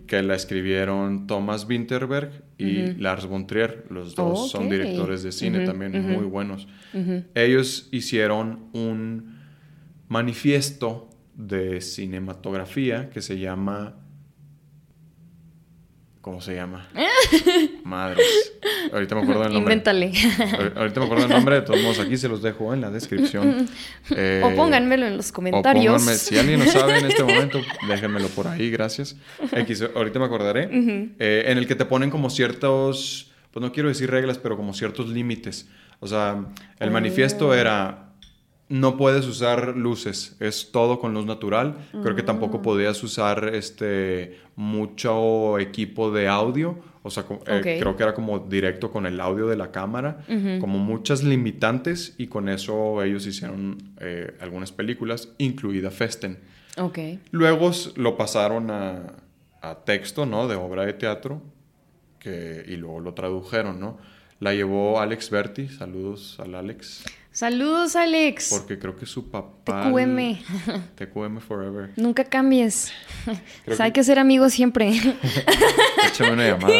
Que 0.05 0.21
la 0.21 0.35
escribieron 0.35 1.25
Thomas 1.25 1.65
Winterberg 1.67 2.43
y 2.59 2.93
Lars 2.93 3.25
von 3.25 3.47
Trier. 3.47 3.85
Los 3.89 4.13
dos 4.13 4.51
son 4.51 4.69
directores 4.69 5.23
de 5.23 5.31
cine 5.31 5.65
también 5.65 5.99
muy 6.13 6.25
buenos. 6.25 6.67
Ellos 7.33 7.89
hicieron 7.91 8.69
un 8.73 9.39
manifiesto 10.07 11.09
de 11.33 11.81
cinematografía 11.81 13.09
que 13.09 13.21
se 13.21 13.39
llama 13.39 13.95
¿Cómo 16.23 16.39
se 16.39 16.55
llama? 16.55 16.87
Madres. 17.83 18.25
Ahorita 18.93 19.13
me 19.13 19.23
acuerdo 19.23 19.43
del 19.43 19.53
nombre. 19.55 19.73
Invéntale. 19.73 20.13
Ahorita 20.73 21.01
me 21.01 21.05
acuerdo 21.05 21.27
del 21.27 21.35
nombre. 21.35 21.55
De 21.55 21.61
todos 21.63 21.81
modos, 21.81 21.99
aquí 21.99 22.15
se 22.15 22.29
los 22.29 22.41
dejo 22.41 22.73
en 22.73 22.79
la 22.79 22.89
descripción. 22.89 23.67
Eh, 24.15 24.41
o 24.43 24.55
pónganmelo 24.55 25.05
en 25.05 25.17
los 25.17 25.31
comentarios. 25.31 26.05
O 26.05 26.13
si 26.13 26.37
alguien 26.37 26.59
no 26.59 26.65
sabe 26.65 26.99
en 26.99 27.07
este 27.07 27.23
momento, 27.23 27.59
déjenmelo 27.87 28.27
por 28.29 28.47
ahí, 28.47 28.69
gracias. 28.69 29.17
X, 29.51 29.85
ahorita 29.95 30.19
me 30.19 30.25
acordaré. 30.25 30.69
Eh, 30.71 31.45
en 31.47 31.57
el 31.57 31.67
que 31.67 31.75
te 31.75 31.85
ponen 31.85 32.09
como 32.09 32.29
ciertos, 32.29 33.31
pues 33.51 33.61
no 33.61 33.71
quiero 33.71 33.89
decir 33.89 34.09
reglas, 34.09 34.37
pero 34.37 34.55
como 34.55 34.73
ciertos 34.73 35.09
límites. 35.09 35.67
O 35.99 36.07
sea, 36.07 36.45
el 36.79 36.91
manifiesto 36.91 37.49
oh. 37.49 37.53
era 37.53 38.12
no 38.69 38.97
puedes 38.97 39.27
usar 39.27 39.75
luces, 39.75 40.35
es 40.39 40.71
todo 40.71 40.99
con 40.99 41.13
luz 41.13 41.25
natural. 41.25 41.75
Creo 41.91 42.15
que 42.15 42.23
tampoco 42.23 42.59
mm. 42.59 42.61
podías 42.61 43.03
usar 43.03 43.51
este 43.53 44.39
mucho 44.55 45.59
equipo 45.59 46.11
de 46.11 46.27
audio, 46.27 46.79
o 47.05 47.09
sea, 47.09 47.25
eh, 47.47 47.79
creo 47.79 47.97
que 47.97 48.03
era 48.03 48.13
como 48.13 48.39
directo 48.39 48.89
con 48.89 49.05
el 49.05 49.19
audio 49.19 49.47
de 49.47 49.57
la 49.57 49.71
cámara, 49.71 50.23
como 50.61 50.79
muchas 50.79 51.21
limitantes 51.21 52.15
y 52.17 52.27
con 52.27 52.47
eso 52.47 53.03
ellos 53.03 53.27
hicieron 53.27 53.77
eh, 53.99 54.35
algunas 54.39 54.71
películas, 54.71 55.29
incluida 55.37 55.91
Festen. 55.91 56.39
Okay. 56.77 57.19
Luego 57.31 57.71
lo 57.95 58.17
pasaron 58.17 58.71
a, 58.71 59.17
texto, 59.85 60.25
¿no? 60.25 60.47
De 60.47 60.55
obra 60.55 60.85
de 60.85 60.93
teatro, 60.93 61.41
que, 62.19 62.65
y 62.67 62.75
luego 62.75 62.99
lo 62.99 63.13
tradujeron, 63.13 63.79
¿no? 63.79 63.97
La 64.39 64.53
llevó 64.53 64.99
Alex 64.99 65.29
Berti, 65.29 65.69
saludos 65.69 66.37
al 66.39 66.55
Alex. 66.55 67.05
Saludos, 67.33 67.95
Alex. 67.95 68.49
Porque 68.51 68.77
creo 68.77 68.95
que 68.95 69.05
su 69.07 69.29
papá. 69.29 69.89
TQM. 69.91 70.37
TQM 70.95 71.39
Forever. 71.39 71.89
Nunca 71.95 72.23
cambies. 72.23 72.91
O 73.67 73.73
sea, 73.75 73.85
hay 73.85 73.91
que 73.91 74.03
ser 74.03 74.19
amigos 74.19 74.53
siempre. 74.53 74.89
Échame 76.07 76.33
una 76.33 76.47
llamada. 76.47 76.73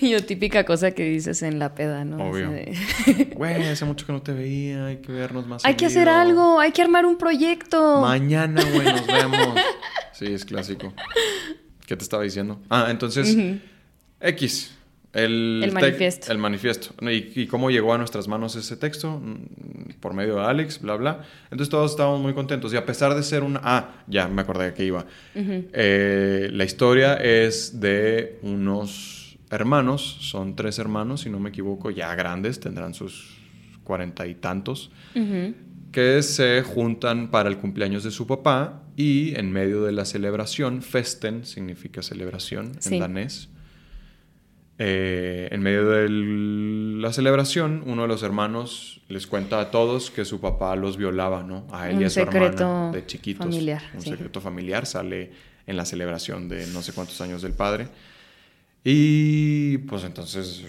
Y 0.00 0.10
yo, 0.10 0.24
típica 0.24 0.64
cosa 0.64 0.90
que 0.92 1.04
dices 1.04 1.42
en 1.42 1.58
la 1.58 1.74
peda, 1.74 2.04
¿no? 2.04 2.16
Obvio. 2.28 2.50
De- 2.50 2.76
Güey, 3.34 3.64
hace 3.68 3.84
mucho 3.84 4.04
que 4.06 4.12
no 4.12 4.22
te 4.22 4.32
veía, 4.32 4.86
hay 4.86 4.96
que 4.98 5.10
vernos 5.12 5.46
más 5.46 5.64
hay 5.64 5.74
que 5.74 5.86
hacer 5.86 6.08
algo, 6.08 6.60
hay 6.60 6.72
que 6.72 6.82
armar 6.82 7.06
un 7.06 7.16
proyecto. 7.16 8.00
Mañana, 8.00 8.62
güey, 8.62 8.84
nos 8.86 9.06
vemos. 9.06 9.58
Sí, 10.12 10.26
es 10.26 10.44
clásico. 10.44 10.92
¿Qué 11.86 11.96
te 11.96 12.02
estaba 12.02 12.22
diciendo? 12.22 12.60
Ah, 12.70 12.88
entonces, 12.90 13.36
X. 14.20 14.73
El, 15.14 15.70
manifiesto. 15.72 16.30
El 16.32 16.38
manifiesto. 16.38 16.94
¿Y, 17.02 17.42
y 17.42 17.46
cómo 17.46 17.70
llegó 17.70 17.94
a 17.94 17.98
nuestras 17.98 18.26
manos 18.28 18.56
ese 18.56 18.76
texto? 18.76 19.20
Mm, 19.22 19.94
Por 20.00 20.12
medio 20.14 20.36
de 20.36 20.42
Alex, 20.42 20.80
bla, 20.80 20.96
bla. 20.96 21.22
Entonces 21.44 21.68
todos 21.68 21.92
estábamos 21.92 22.20
muy 22.20 22.34
contentos. 22.34 22.72
Y 22.72 22.76
a 22.76 22.84
pesar 22.84 23.14
de 23.14 23.22
ser 23.22 23.42
una... 23.42 23.60
Ah, 23.62 24.02
ya 24.06 24.26
me 24.28 24.42
acordé 24.42 24.66
de 24.66 24.74
que 24.74 24.84
iba. 24.84 25.06
Eh, 25.34 26.48
la 26.52 26.64
historia 26.64 27.14
es 27.14 27.80
de 27.80 28.38
unos 28.42 29.38
hermanos. 29.50 30.18
Son 30.20 30.56
tres 30.56 30.78
hermanos, 30.78 31.22
si 31.22 31.30
no 31.30 31.38
me 31.40 31.50
equivoco, 31.50 31.90
ya 31.90 32.14
grandes. 32.14 32.58
Tendrán 32.60 32.92
sus 32.94 33.36
cuarenta 33.84 34.26
y 34.26 34.34
tantos 34.34 34.90
que 35.92 36.22
se 36.22 36.62
juntan 36.62 37.30
para 37.30 37.48
el 37.48 37.58
cumpleaños 37.58 38.02
de 38.02 38.10
su 38.10 38.26
papá 38.26 38.82
y 38.96 39.38
en 39.38 39.52
medio 39.52 39.84
de 39.84 39.92
la 39.92 40.04
celebración, 40.04 40.82
festen 40.82 41.44
significa 41.46 42.02
celebración 42.02 42.72
Sí. 42.80 42.94
en 42.94 43.00
danés. 43.00 43.48
Eh, 44.78 45.48
en 45.52 45.62
medio 45.62 45.88
de 45.88 46.08
la 46.08 47.12
celebración, 47.12 47.84
uno 47.86 48.02
de 48.02 48.08
los 48.08 48.22
hermanos 48.24 49.00
les 49.08 49.26
cuenta 49.28 49.60
a 49.60 49.70
todos 49.70 50.10
que 50.10 50.24
su 50.24 50.40
papá 50.40 50.74
los 50.74 50.96
violaba, 50.96 51.44
¿no? 51.44 51.64
A 51.70 51.88
él 51.88 51.94
y 51.96 51.98
Un 51.98 52.04
a 52.06 52.10
su 52.10 52.20
hermana 52.20 52.90
de 52.90 53.06
chiquitos. 53.06 53.44
familiar, 53.46 53.82
Un 53.94 54.00
sí. 54.00 54.10
secreto 54.10 54.40
familiar 54.40 54.84
sale 54.86 55.30
en 55.66 55.76
la 55.76 55.84
celebración 55.84 56.48
de 56.48 56.66
no 56.68 56.82
sé 56.82 56.92
cuántos 56.92 57.20
años 57.20 57.40
del 57.42 57.52
padre. 57.52 57.86
Y 58.86 59.78
pues 59.78 60.04
entonces 60.04 60.62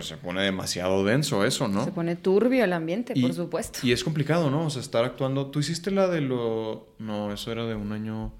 se 0.00 0.16
pone 0.18 0.42
demasiado 0.42 1.04
denso 1.04 1.44
eso, 1.44 1.68
¿no? 1.68 1.84
Se 1.84 1.92
pone 1.92 2.14
turbio 2.16 2.62
el 2.64 2.72
ambiente, 2.74 3.12
Y- 3.16 3.22
por 3.22 3.32
supuesto. 3.32 3.78
Y 3.82 3.92
es 3.92 4.04
complicado, 4.04 4.50
¿no? 4.50 4.66
O 4.66 4.70
sea, 4.70 4.82
estar 4.82 5.04
actuando. 5.04 5.46
Tú 5.46 5.60
hiciste 5.60 5.90
la 5.90 6.06
de 6.08 6.20
lo. 6.20 6.88
No, 6.98 7.32
eso 7.32 7.50
era 7.52 7.64
de 7.64 7.74
un 7.74 7.92
año, 7.92 8.32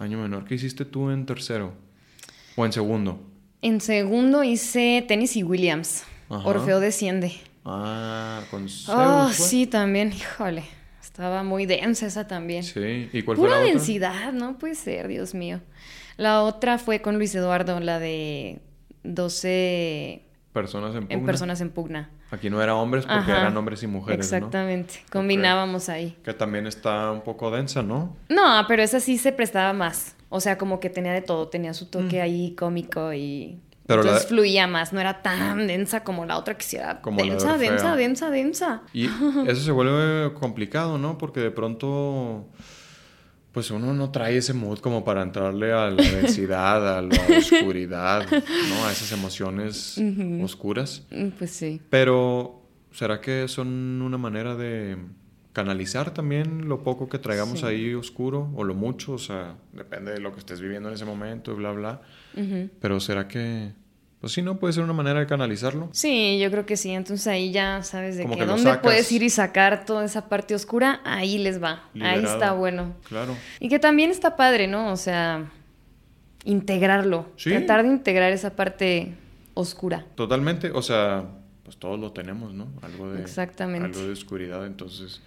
año 0.00 0.18
menor. 0.20 0.44
¿Qué 0.44 0.56
hiciste 0.56 0.84
tú 0.84 1.10
en 1.10 1.24
tercero? 1.24 1.72
¿O 2.56 2.66
en 2.66 2.72
segundo? 2.72 3.20
En 3.64 3.80
segundo 3.80 4.44
hice 4.44 5.02
Tennessee 5.08 5.42
Williams. 5.42 6.04
Ajá. 6.28 6.46
Orfeo 6.46 6.80
desciende. 6.80 7.32
Ah, 7.64 8.42
con 8.50 8.68
Zeus. 8.68 8.88
Oh, 8.90 9.24
¿fue? 9.28 9.32
sí, 9.34 9.66
también. 9.66 10.12
Híjole. 10.12 10.64
Estaba 11.02 11.42
muy 11.42 11.64
densa 11.64 12.06
esa 12.06 12.26
también. 12.26 12.62
Sí. 12.62 13.08
¿Y 13.10 13.22
cuál 13.22 13.38
fue 13.38 13.46
Pura 13.46 13.56
la 13.56 13.62
otra? 13.62 13.72
densidad, 13.72 14.32
no 14.34 14.58
puede 14.58 14.74
ser, 14.74 15.08
Dios 15.08 15.32
mío. 15.34 15.60
La 16.18 16.42
otra 16.42 16.76
fue 16.76 17.00
con 17.00 17.16
Luis 17.16 17.34
Eduardo, 17.34 17.80
la 17.80 17.98
de 17.98 18.60
12 19.04 20.22
Personas 20.52 20.94
en 20.94 21.02
pugna. 21.02 21.14
en 21.14 21.24
personas 21.26 21.60
en 21.62 21.70
pugna. 21.70 22.10
Aquí 22.30 22.50
no 22.50 22.60
era 22.62 22.74
hombres 22.74 23.04
porque 23.06 23.32
Ajá. 23.32 23.40
eran 23.42 23.56
hombres 23.56 23.82
y 23.82 23.86
mujeres, 23.86 24.30
¿no? 24.30 24.36
Exactamente. 24.36 24.94
Combinábamos 25.10 25.88
ahí. 25.88 26.16
Que 26.22 26.34
también 26.34 26.66
está 26.66 27.10
un 27.12 27.22
poco 27.22 27.50
densa, 27.50 27.82
¿no? 27.82 28.14
No, 28.28 28.64
pero 28.68 28.82
esa 28.82 29.00
sí 29.00 29.18
se 29.18 29.32
prestaba 29.32 29.72
más. 29.72 30.13
O 30.28 30.40
sea, 30.40 30.58
como 30.58 30.80
que 30.80 30.90
tenía 30.90 31.12
de 31.12 31.22
todo. 31.22 31.48
Tenía 31.48 31.74
su 31.74 31.86
toque 31.86 32.18
Mm. 32.18 32.22
ahí 32.22 32.54
cómico 32.54 33.12
y... 33.12 33.60
Pero 33.86 34.02
la- 34.02 34.08
Entonces 34.10 34.28
fluía 34.28 34.66
más. 34.66 34.92
No 34.94 35.00
era 35.00 35.20
tan 35.22 35.66
densa 35.66 36.02
como 36.04 36.24
la 36.24 36.38
otra 36.38 36.56
que 36.56 36.64
sí 36.64 36.76
era 36.76 37.02
Como 37.02 37.18
la 37.20 37.24
de 37.24 37.30
densa, 37.32 37.58
densa, 37.58 37.96
densa, 37.96 38.30
densa. 38.30 38.82
Y 38.94 39.04
eso 39.46 39.60
se 39.62 39.70
vuelve 39.72 40.32
complicado, 40.34 40.96
¿no? 40.98 41.18
Porque 41.18 41.40
de 41.40 41.50
pronto, 41.50 42.46
pues 43.52 43.70
uno 43.70 43.92
no 43.92 44.10
trae 44.10 44.38
ese 44.38 44.54
mood 44.54 44.78
como 44.78 45.04
para 45.04 45.20
entrarle 45.22 45.72
a 45.72 45.90
la 45.90 46.02
densidad, 46.02 46.96
a 46.98 47.02
la 47.02 47.14
oscuridad, 47.38 48.26
¿no? 48.30 48.86
A 48.86 48.90
esas 48.92 49.12
emociones 49.12 50.00
oscuras. 50.42 51.02
Mm, 51.10 51.28
Pues 51.38 51.50
sí. 51.50 51.80
Pero, 51.90 52.62
¿será 52.90 53.20
que 53.20 53.46
son 53.48 54.00
una 54.02 54.16
manera 54.18 54.56
de 54.56 54.96
canalizar 55.54 56.12
también 56.12 56.68
lo 56.68 56.82
poco 56.82 57.08
que 57.08 57.18
traigamos 57.18 57.60
Sí. 57.60 57.66
ahí 57.66 57.94
oscuro 57.94 58.50
o 58.54 58.64
lo 58.64 58.74
mucho? 58.74 59.12
O 59.14 59.18
sea, 59.18 59.54
depende 59.72 60.12
de 60.12 60.20
lo 60.20 60.32
que 60.32 60.40
estés 60.40 60.60
viviendo 60.60 60.90
en 60.90 60.94
ese 60.96 61.06
momento 61.06 61.52
y 61.52 61.54
bla, 61.54 61.72
bla. 61.72 62.02
Pero 62.80 63.00
¿será 63.00 63.26
que, 63.28 63.72
pues 64.20 64.32
sí, 64.34 64.42
no? 64.42 64.58
Puede 64.58 64.72
ser 64.74 64.82
una 64.84 64.92
manera 64.92 65.20
de 65.20 65.26
canalizarlo. 65.26 65.88
Sí, 65.92 66.38
yo 66.38 66.50
creo 66.50 66.66
que 66.66 66.76
sí. 66.76 66.90
Entonces 66.90 67.26
ahí 67.28 67.52
ya 67.52 67.82
sabes 67.82 68.16
de 68.16 68.24
Como 68.24 68.36
que, 68.36 68.44
dónde 68.44 68.64
sacas. 68.64 68.82
puedes 68.82 69.10
ir 69.12 69.22
y 69.22 69.30
sacar 69.30 69.86
toda 69.86 70.04
esa 70.04 70.28
parte 70.28 70.54
oscura. 70.54 71.00
Ahí 71.04 71.38
les 71.38 71.62
va. 71.62 71.88
Ahí 72.00 72.22
está 72.24 72.52
bueno. 72.52 72.94
Claro. 73.08 73.34
Y 73.60 73.68
que 73.70 73.78
también 73.78 74.10
está 74.10 74.36
padre, 74.36 74.66
¿no? 74.66 74.90
O 74.92 74.96
sea, 74.96 75.50
integrarlo. 76.44 77.26
Sí. 77.36 77.50
Tratar 77.50 77.82
de 77.84 77.88
integrar 77.90 78.32
esa 78.32 78.54
parte 78.56 79.14
oscura. 79.54 80.04
Totalmente, 80.16 80.70
o 80.72 80.82
sea, 80.82 81.24
pues 81.62 81.76
todos 81.76 81.98
lo 81.98 82.12
tenemos, 82.12 82.52
¿no? 82.54 82.66
Algo 82.82 83.12
de, 83.12 83.22
Exactamente. 83.22 83.86
Algo 83.86 84.02
de 84.06 84.12
oscuridad, 84.12 84.66
entonces 84.66 85.22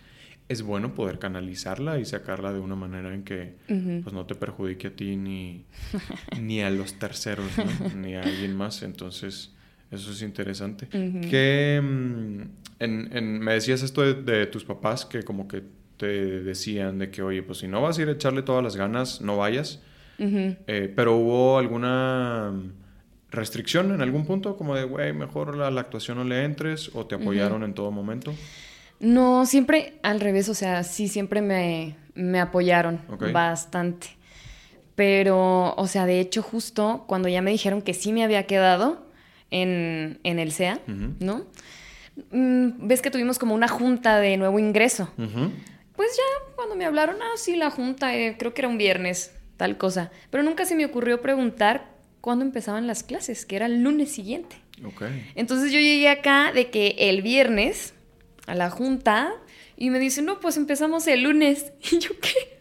es 0.49 0.61
bueno 0.61 0.93
poder 0.95 1.19
canalizarla 1.19 1.99
y 1.99 2.05
sacarla 2.05 2.53
de 2.53 2.59
una 2.59 2.75
manera 2.75 3.13
en 3.13 3.23
que 3.23 3.55
pues 4.03 4.13
no 4.13 4.25
te 4.25 4.35
perjudique 4.35 4.87
a 4.87 4.95
ti 4.95 5.15
ni, 5.17 5.65
ni 6.41 6.61
a 6.61 6.69
los 6.69 6.93
terceros, 6.99 7.45
¿no? 7.57 7.89
ni 7.99 8.15
a 8.15 8.21
alguien 8.21 8.55
más, 8.55 8.81
entonces 8.83 9.53
eso 9.91 10.11
es 10.11 10.21
interesante. 10.21 10.87
Ujú. 10.97 11.21
Que 11.29 11.81
mm, 11.83 12.41
en, 12.79 13.09
en- 13.17 13.39
me 13.39 13.53
decías 13.53 13.81
esto 13.83 14.01
de, 14.01 14.13
de 14.21 14.45
tus 14.47 14.63
papás 14.63 15.05
que 15.05 15.23
como 15.23 15.47
que 15.47 15.63
te 15.97 16.05
decían 16.43 16.99
de 16.99 17.09
que, 17.09 17.21
oye, 17.23 17.41
pues 17.43 17.57
si 17.59 17.67
no 17.67 17.81
vas 17.81 17.97
a 17.97 18.01
ir 18.03 18.07
a 18.09 18.11
echarle 18.11 18.41
todas 18.43 18.63
las 18.63 18.75
ganas, 18.75 19.19
no 19.21 19.37
vayas. 19.37 19.81
Eh, 20.19 20.91
pero 20.95 21.15
hubo 21.17 21.57
alguna 21.57 22.51
mm, 22.53 22.71
restricción 23.31 23.91
en 23.93 24.01
algún 24.01 24.25
punto, 24.25 24.55
como 24.57 24.75
de, 24.75 24.83
güey, 24.83 25.11
mejor 25.13 25.61
a 25.61 25.71
la 25.71 25.81
actuación 25.81 26.17
no 26.17 26.23
le 26.23 26.43
entres, 26.43 26.91
o 26.93 27.05
te 27.05 27.15
apoyaron 27.15 27.63
en 27.63 27.73
todo 27.73 27.91
momento. 27.91 28.33
No, 28.99 29.45
siempre 29.45 29.99
al 30.03 30.19
revés, 30.19 30.49
o 30.49 30.53
sea, 30.53 30.83
sí, 30.83 31.07
siempre 31.07 31.41
me, 31.41 31.95
me 32.15 32.39
apoyaron 32.39 32.99
bastante. 33.31 34.07
Pero, 34.95 35.75
o 35.75 35.87
sea, 35.87 36.05
de 36.07 36.19
hecho, 36.19 36.41
justo 36.41 37.05
cuando 37.07 37.29
ya 37.29 37.41
me 37.41 37.51
dijeron 37.51 37.83
que 37.83 37.93
sí 37.93 38.11
me 38.11 38.23
había 38.23 38.47
quedado 38.47 39.05
en, 39.51 40.19
en 40.23 40.39
el 40.39 40.51
SEA. 40.51 40.79
¿no? 41.19 41.45
Mm, 42.31 42.87
Ves 42.87 43.01
que 43.01 43.11
tuvimos 43.11 43.37
como 43.37 43.53
una 43.53 43.67
junta 43.67 44.19
de 44.19 44.37
nuevo 44.37 44.57
ingreso. 44.57 45.11
Pues 45.15 46.09
ya 46.15 46.53
cuando 46.55 46.75
me 46.75 46.85
hablaron, 46.85 47.17
ah, 47.21 47.37
sí, 47.37 47.55
la 47.55 47.69
junta, 47.69 48.15
eh, 48.15 48.35
creo 48.39 48.53
que 48.55 48.61
era 48.61 48.67
un 48.67 48.77
viernes, 48.79 49.33
tal 49.57 49.77
cosa. 49.77 50.11
Pero 50.31 50.43
nunca 50.43 50.65
se 50.65 50.75
me 50.75 50.85
ocurrió 50.85 51.21
preguntar 51.21 51.89
cuándo 52.21 52.43
empezaban 52.43 52.87
las 52.87 53.03
clases, 53.03 53.45
que 53.45 53.55
era 53.55 53.67
el 53.67 53.83
lunes 53.83 54.11
siguiente. 54.11 54.55
Ok. 54.83 55.03
Entonces 55.35 55.71
yo 55.71 55.79
llegué 55.79 56.09
acá 56.09 56.51
de 56.53 56.69
que 56.71 56.95
el 56.97 57.21
viernes 57.21 57.93
a 58.47 58.55
la 58.55 58.69
junta 58.69 59.31
y 59.75 59.91
me 59.91 59.99
dicen, 59.99 60.25
no, 60.25 60.39
pues 60.39 60.57
empezamos 60.57 61.07
el 61.07 61.23
lunes. 61.23 61.71
Y 61.91 61.99
yo, 61.99 62.11
¿qué? 62.19 62.57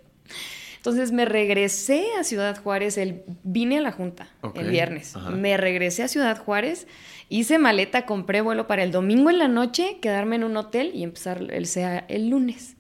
Entonces 0.77 1.11
me 1.11 1.25
regresé 1.25 2.07
a 2.17 2.23
Ciudad 2.23 2.63
Juárez, 2.63 2.97
el, 2.97 3.25
vine 3.43 3.79
a 3.79 3.81
la 3.81 3.91
junta 3.91 4.29
el 4.55 4.71
viernes, 4.71 5.17
ajá. 5.17 5.31
me 5.31 5.57
regresé 5.57 6.05
a 6.05 6.09
Ciudad 6.09 6.39
Juárez, 6.39 6.87
hice 7.29 7.59
maleta, 7.59 8.07
compré 8.07 8.41
vuelo 8.41 8.69
para 8.69 8.85
el 8.85 8.93
domingo 8.93 9.29
en 9.31 9.39
la 9.41 9.49
noche, 9.49 9.99
quedarme 10.01 10.37
en 10.37 10.45
un 10.45 10.57
hotel 10.57 10.93
y 10.95 11.03
empezar 11.03 11.43
el 11.51 11.67
SEA 11.67 12.05
el 12.09 12.29
lunes. 12.29 12.77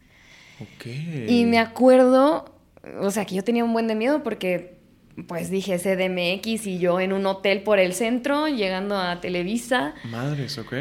Y 1.26 1.46
me 1.46 1.58
acuerdo, 1.58 2.54
o 3.00 3.10
sea, 3.10 3.24
que 3.24 3.34
yo 3.34 3.42
tenía 3.42 3.64
un 3.64 3.72
buen 3.72 3.88
de 3.88 3.96
miedo 3.96 4.22
porque, 4.22 4.75
pues 5.26 5.50
dije 5.50 5.78
CDMX 5.78 6.66
y 6.66 6.78
yo 6.78 7.00
en 7.00 7.12
un 7.12 7.24
hotel 7.26 7.62
por 7.62 7.78
el 7.78 7.92
centro, 7.94 8.48
llegando 8.48 8.96
a 8.98 9.20
Televisa. 9.20 9.94
Madres, 10.04 10.58
ok. 10.58 10.72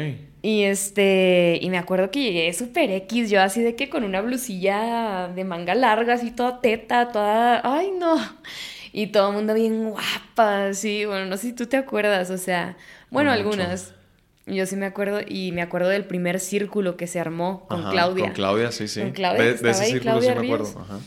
Y 0.42 0.62
este, 0.62 1.58
y 1.60 1.70
me 1.70 1.78
acuerdo 1.78 2.10
que 2.10 2.22
llegué 2.22 2.52
súper 2.52 2.90
X, 2.90 3.30
yo 3.30 3.40
así 3.40 3.62
de 3.62 3.74
que 3.74 3.88
con 3.88 4.04
una 4.04 4.20
blusilla 4.20 5.28
de 5.34 5.44
manga 5.44 5.74
larga, 5.74 6.14
así 6.14 6.30
toda 6.30 6.60
teta, 6.60 7.10
toda, 7.10 7.62
ay 7.64 7.90
no. 7.98 8.16
Y 8.92 9.08
todo 9.08 9.28
el 9.30 9.34
mundo 9.34 9.54
bien 9.54 9.90
guapa, 9.90 10.68
así, 10.68 11.04
bueno, 11.04 11.26
no 11.26 11.36
sé 11.36 11.48
si 11.48 11.52
tú 11.52 11.66
te 11.66 11.76
acuerdas, 11.76 12.30
o 12.30 12.38
sea, 12.38 12.76
bueno, 13.10 13.30
mucho. 13.30 13.40
algunas. 13.42 13.92
Yo 14.46 14.64
sí 14.64 14.76
me 14.76 14.86
acuerdo, 14.86 15.20
y 15.26 15.50
me 15.50 15.60
acuerdo 15.60 15.88
del 15.88 16.04
primer 16.04 16.38
círculo 16.38 16.96
que 16.96 17.08
se 17.08 17.18
armó 17.18 17.66
con 17.66 17.80
Ajá, 17.80 17.90
Claudia. 17.90 18.24
Con 18.26 18.32
Claudia, 18.34 18.70
sí, 18.70 18.86
sí. 18.86 19.00
Con 19.00 19.10
Claudia, 19.10 19.42
De, 19.42 19.54
de 19.54 19.70
ese 19.70 19.82
ahí, 19.82 19.90
círculo 19.90 20.12
Claudia 20.12 20.32
sí 20.34 20.38
me 20.38 20.44
acuerdo. 20.46 20.64
Ríos. 20.66 20.76
Ajá. 20.76 20.98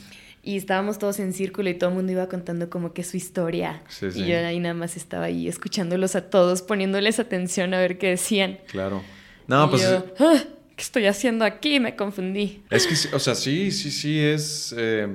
Y 0.41 0.57
estábamos 0.57 0.99
todos 0.99 1.19
en 1.19 1.33
círculo 1.33 1.69
y 1.69 1.73
todo 1.73 1.89
el 1.89 1.95
mundo 1.97 2.11
iba 2.11 2.27
contando 2.29 2.69
como 2.69 2.93
que 2.93 3.03
su 3.03 3.17
historia. 3.17 3.83
Sí, 3.89 4.11
sí. 4.11 4.21
Y 4.23 4.27
yo 4.27 4.37
ahí 4.37 4.59
nada 4.59 4.73
más 4.73 4.95
estaba 4.97 5.25
ahí 5.25 5.47
escuchándolos 5.47 6.15
a 6.15 6.29
todos, 6.29 6.61
poniéndoles 6.61 7.19
atención 7.19 7.73
a 7.73 7.79
ver 7.79 7.97
qué 7.97 8.07
decían. 8.11 8.59
Claro. 8.67 9.03
No, 9.47 9.65
Y 9.65 9.69
pues 9.69 9.81
yo, 9.81 10.05
"Ah, 10.19 10.41
¿qué 10.75 10.81
estoy 10.83 11.05
haciendo 11.07 11.43
aquí? 11.43 11.79
Me 11.79 11.95
confundí. 11.95 12.63
es 12.69 12.87
que, 12.87 13.15
o 13.15 13.19
sea, 13.19 13.35
sí, 13.35 13.71
sí, 13.71 13.91
sí, 13.91 14.19
es... 14.19 14.73
eh, 14.77 15.07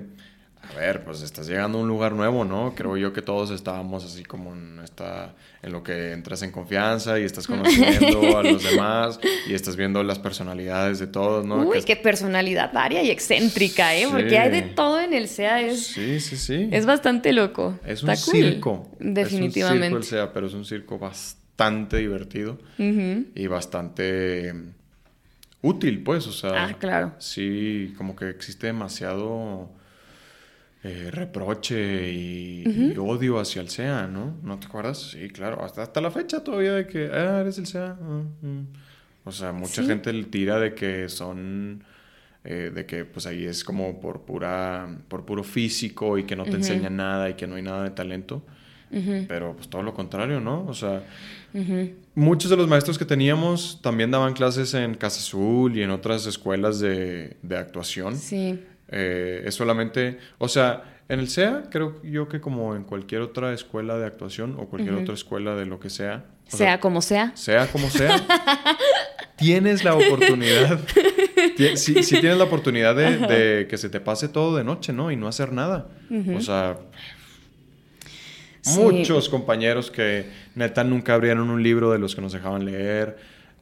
a 0.70 0.78
ver, 0.78 1.04
pues 1.04 1.22
estás 1.22 1.46
llegando 1.46 1.78
a 1.78 1.82
un 1.82 1.88
lugar 1.88 2.12
nuevo, 2.12 2.44
¿no? 2.44 2.74
Creo 2.74 2.96
yo 2.96 3.12
que 3.12 3.22
todos 3.22 3.50
estábamos 3.50 4.04
así 4.04 4.24
como 4.24 4.52
en 4.52 4.80
esta, 4.82 5.34
en 5.62 5.72
lo 5.72 5.82
que 5.82 6.12
entras 6.12 6.42
en 6.42 6.50
confianza 6.50 7.18
y 7.18 7.24
estás 7.24 7.46
conociendo 7.46 8.38
a 8.38 8.42
los 8.42 8.62
demás 8.70 9.18
y 9.46 9.54
estás 9.54 9.76
viendo 9.76 10.02
las 10.02 10.18
personalidades 10.18 10.98
de 10.98 11.06
todos, 11.06 11.44
¿no? 11.44 11.56
Uy, 11.56 11.82
qué 11.82 11.96
personalidad 11.96 12.72
varia 12.72 13.02
y 13.02 13.10
excéntrica, 13.10 13.94
¿eh? 13.94 14.06
Porque 14.10 14.38
hay 14.38 14.50
de 14.50 14.62
todo 14.62 15.00
en 15.00 15.12
el 15.12 15.28
SEA, 15.28 15.60
es... 15.60 15.86
Sí, 15.86 16.20
sí, 16.20 16.36
sí. 16.36 16.68
Es 16.70 16.86
bastante 16.86 17.32
loco. 17.32 17.78
Es 17.86 18.02
un 18.02 18.16
circo. 18.16 18.90
Definitivamente. 18.98 19.86
Es 19.86 19.92
un 19.92 19.92
circo 19.92 19.96
el 19.96 20.04
SEA, 20.04 20.32
pero 20.32 20.46
es 20.46 20.54
un 20.54 20.64
circo 20.64 20.98
bastante 20.98 21.98
divertido 21.98 22.58
y 22.78 23.46
bastante 23.46 24.52
útil, 25.64 26.02
pues, 26.02 26.26
o 26.26 26.32
sea... 26.32 26.66
Ah, 26.66 26.74
claro. 26.78 27.14
Sí, 27.18 27.94
como 27.96 28.14
que 28.14 28.28
existe 28.28 28.66
demasiado 28.66 29.70
eh, 30.86 31.10
reproche 31.10 32.12
y, 32.12 32.94
odio 32.98 33.40
hacia 33.40 33.62
el 33.62 33.70
SEA, 33.70 34.06
¿no? 34.06 34.36
¿No 34.42 34.58
te 34.58 34.66
acuerdas? 34.66 35.12
Sí, 35.12 35.30
claro, 35.30 35.64
hasta, 35.64 35.82
hasta 35.82 36.02
la 36.02 36.10
fecha 36.10 36.44
todavía 36.44 36.74
de 36.74 36.86
que, 36.86 37.10
ah, 37.10 37.40
eres 37.40 37.56
el 37.56 37.66
SEA. 37.66 37.96
Ah, 37.98 38.22
mm". 38.42 38.66
O 39.24 39.32
sea, 39.32 39.52
mucha 39.52 39.82
gente 39.82 40.12
le 40.12 40.24
tira 40.24 40.60
de 40.60 40.74
que 40.74 41.08
son, 41.08 41.82
eh, 42.44 42.70
de 42.74 42.84
que 42.84 43.06
pues 43.06 43.24
ahí 43.24 43.46
es 43.46 43.64
como 43.64 43.98
por 43.98 44.26
pura, 44.26 44.98
por 45.08 45.24
puro 45.24 45.42
físico 45.42 46.18
y 46.18 46.24
que 46.24 46.36
no 46.36 46.44
te 46.44 46.56
enseña 46.56 46.90
nada 46.90 47.30
y 47.30 47.34
que 47.34 47.46
no 47.46 47.54
hay 47.54 47.62
nada 47.62 47.82
de 47.84 47.90
talento. 47.90 48.44
Pero 49.26 49.56
pues 49.56 49.68
todo 49.68 49.82
lo 49.82 49.94
contrario, 49.94 50.38
¿no? 50.38 50.66
O 50.68 50.74
sea, 50.74 51.02
muchos 52.14 52.50
de 52.50 52.56
los 52.58 52.68
maestros 52.68 52.98
que 52.98 53.06
teníamos 53.06 53.80
también 53.82 54.10
daban 54.10 54.34
clases 54.34 54.74
en 54.74 54.94
Casa 54.94 55.18
Azul 55.18 55.76
y 55.76 55.82
en 55.82 55.90
otras 55.90 56.26
escuelas 56.26 56.78
de, 56.78 57.38
de 57.42 57.56
actuación. 57.56 58.16
Sí. 58.18 58.60
Eh, 58.88 59.42
es 59.46 59.54
solamente, 59.54 60.18
o 60.38 60.48
sea, 60.48 60.94
en 61.08 61.20
el 61.20 61.28
SEA 61.28 61.64
creo 61.70 62.02
yo 62.02 62.28
que 62.28 62.40
como 62.40 62.74
en 62.74 62.84
cualquier 62.84 63.20
otra 63.20 63.52
escuela 63.52 63.98
de 63.98 64.06
actuación 64.06 64.56
o 64.58 64.66
cualquier 64.66 64.94
otra 64.94 65.14
escuela 65.14 65.54
de 65.54 65.66
lo 65.66 65.80
que 65.80 65.90
sea. 65.90 66.24
Sea, 66.46 66.80
como 66.80 67.02
sea. 67.02 67.32
Sea 67.34 67.66
como 67.66 67.88
sea. 67.88 68.16
tienes 69.36 69.84
la 69.84 69.94
oportunidad. 69.94 70.78
si, 71.74 71.94
tienes 71.94 72.38
la 72.38 72.44
oportunidad 72.44 72.94
de, 72.94 73.66
que 73.68 73.76
se 73.78 73.88
te 73.88 74.00
pase 74.00 74.28
todo 74.28 74.56
de 74.56 74.64
noche, 74.64 74.92
¿no? 74.92 75.10
Y 75.10 75.16
no 75.16 75.28
hacer 75.28 75.52
nada. 75.52 75.88
O 76.34 76.40
sea, 76.40 76.78
muchos 78.76 79.28
compañeros 79.28 79.90
que 79.90 80.26
neta 80.54 80.84
nunca 80.84 81.14
abrieron 81.14 81.50
un 81.50 81.62
libro 81.62 81.90
de 81.92 81.98
los 81.98 82.14
que 82.14 82.20
nos 82.20 82.32
dejaban 82.32 82.64
leer, 82.64 83.16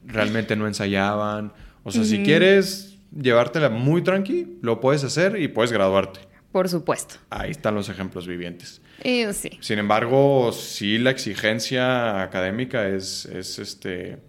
realmente 0.05 0.55
no 0.55 0.67
ensayaban. 0.67 1.53
O 1.83 1.91
sea, 1.91 2.03
si 2.03 2.23
quieres 2.23 2.92
llevártela 3.15 3.69
muy 3.69 4.03
tranqui, 4.03 4.57
lo 4.61 4.79
puedes 4.79 5.03
hacer 5.03 5.39
y 5.39 5.47
puedes 5.47 5.71
graduarte. 5.71 6.19
Por 6.51 6.69
supuesto. 6.69 7.15
Ahí 7.31 7.51
están 7.51 7.73
los 7.73 7.89
ejemplos 7.89 8.27
vivientes. 8.27 8.81
sí. 9.03 9.57
Sin 9.59 9.79
embargo, 9.79 10.51
sí 10.51 10.99
la 10.99 11.09
exigencia 11.09 12.21
académica 12.21 12.87
es, 12.87 13.25
es 13.25 13.57
este 13.57 14.19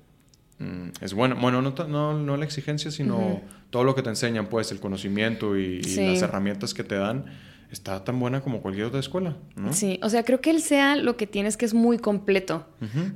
mm, 0.58 0.88
es 1.02 1.12
buena. 1.12 1.34
Bueno, 1.34 1.60
no, 1.60 1.74
no, 1.86 2.18
no 2.18 2.36
la 2.36 2.44
exigencia, 2.44 2.90
sino 2.90 3.42
todo 3.68 3.84
lo 3.84 3.94
que 3.94 4.02
te 4.02 4.08
enseñan, 4.08 4.46
pues, 4.46 4.72
el 4.72 4.80
conocimiento 4.80 5.56
y, 5.58 5.82
las 5.82 6.22
herramientas 6.22 6.72
que 6.72 6.84
te 6.84 6.94
dan 6.94 7.26
está 7.70 8.04
tan 8.04 8.18
buena 8.20 8.40
como 8.40 8.62
cualquier 8.62 8.86
otra 8.86 9.00
escuela, 9.00 9.36
¿no? 9.56 9.72
Sí, 9.72 9.98
o 10.02 10.08
sea, 10.08 10.24
creo 10.24 10.40
que 10.40 10.50
el 10.50 10.62
SEA 10.62 10.96
lo 10.96 11.16
que 11.16 11.26
tienes 11.26 11.56
que 11.56 11.64
es 11.66 11.74
muy 11.74 11.98
completo, 11.98 12.66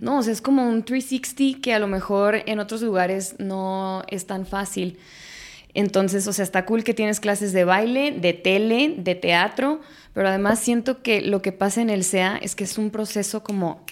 ¿no? 0.00 0.18
O 0.18 0.22
sea, 0.22 0.32
es 0.32 0.42
como 0.42 0.68
un 0.68 0.82
360 0.82 1.60
que 1.62 1.72
a 1.72 1.78
lo 1.78 1.86
mejor 1.86 2.42
en 2.44 2.58
otros 2.58 2.82
lugares 2.82 3.36
no 3.38 4.02
es 4.08 4.26
tan 4.26 4.44
fácil. 4.44 4.98
Entonces, 5.78 6.26
o 6.26 6.32
sea, 6.32 6.42
está 6.42 6.66
cool 6.66 6.82
que 6.82 6.92
tienes 6.92 7.20
clases 7.20 7.52
de 7.52 7.62
baile, 7.62 8.10
de 8.10 8.32
tele, 8.32 8.96
de 8.98 9.14
teatro, 9.14 9.80
pero 10.12 10.26
además 10.26 10.58
siento 10.58 11.04
que 11.04 11.20
lo 11.20 11.40
que 11.40 11.52
pasa 11.52 11.80
en 11.80 11.88
el 11.88 12.02
SEA 12.02 12.36
es 12.42 12.56
que 12.56 12.64
es 12.64 12.78
un 12.78 12.90
proceso 12.90 13.44
como, 13.44 13.86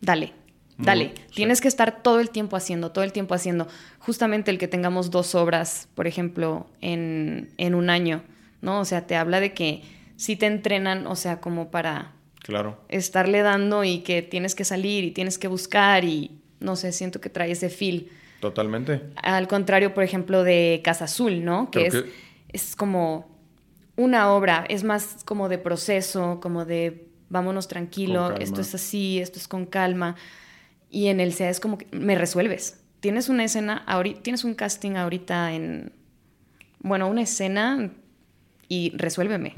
dale, 0.00 0.32
dale, 0.78 1.12
tienes 1.34 1.60
que 1.60 1.68
estar 1.68 2.02
todo 2.02 2.20
el 2.20 2.30
tiempo 2.30 2.56
haciendo, 2.56 2.90
todo 2.90 3.04
el 3.04 3.12
tiempo 3.12 3.34
haciendo. 3.34 3.68
Justamente 3.98 4.50
el 4.50 4.56
que 4.56 4.66
tengamos 4.66 5.10
dos 5.10 5.34
obras, 5.34 5.88
por 5.94 6.06
ejemplo, 6.06 6.66
en, 6.80 7.50
en 7.58 7.74
un 7.74 7.90
año, 7.90 8.22
¿no? 8.62 8.80
O 8.80 8.86
sea, 8.86 9.06
te 9.06 9.14
habla 9.14 9.40
de 9.40 9.52
que 9.52 9.82
sí 10.16 10.36
te 10.36 10.46
entrenan, 10.46 11.06
o 11.06 11.16
sea, 11.16 11.38
como 11.42 11.70
para 11.70 12.12
claro. 12.38 12.80
estarle 12.88 13.42
dando 13.42 13.84
y 13.84 13.98
que 13.98 14.22
tienes 14.22 14.54
que 14.54 14.64
salir 14.64 15.04
y 15.04 15.10
tienes 15.10 15.36
que 15.36 15.48
buscar 15.48 16.06
y, 16.06 16.30
no 16.60 16.76
sé, 16.76 16.92
siento 16.92 17.20
que 17.20 17.28
trae 17.28 17.50
ese 17.50 17.68
feel. 17.68 18.08
Totalmente. 18.42 19.02
Al 19.22 19.46
contrario, 19.46 19.94
por 19.94 20.02
ejemplo, 20.02 20.42
de 20.42 20.80
Casa 20.82 21.04
Azul, 21.04 21.44
¿no? 21.44 21.70
Que 21.70 21.86
es, 21.86 22.04
es 22.48 22.74
como 22.74 23.30
una 23.94 24.32
obra, 24.32 24.64
es 24.68 24.82
más 24.82 25.22
como 25.24 25.48
de 25.48 25.58
proceso, 25.58 26.40
como 26.42 26.64
de 26.64 27.06
vámonos 27.28 27.68
tranquilo, 27.68 28.34
esto 28.40 28.60
es 28.60 28.74
así, 28.74 29.20
esto 29.20 29.38
es 29.38 29.46
con 29.46 29.64
calma. 29.64 30.16
Y 30.90 31.06
en 31.06 31.20
el 31.20 31.32
SEA 31.34 31.50
es 31.50 31.60
como 31.60 31.78
que 31.78 31.86
me 31.92 32.16
resuelves. 32.16 32.80
Tienes 32.98 33.28
una 33.28 33.44
escena, 33.44 33.84
ahorita, 33.86 34.22
tienes 34.22 34.42
un 34.42 34.54
casting 34.54 34.96
ahorita 34.96 35.52
en, 35.54 35.92
bueno, 36.80 37.06
una 37.06 37.22
escena 37.22 37.92
y 38.68 38.90
resuélveme, 38.96 39.54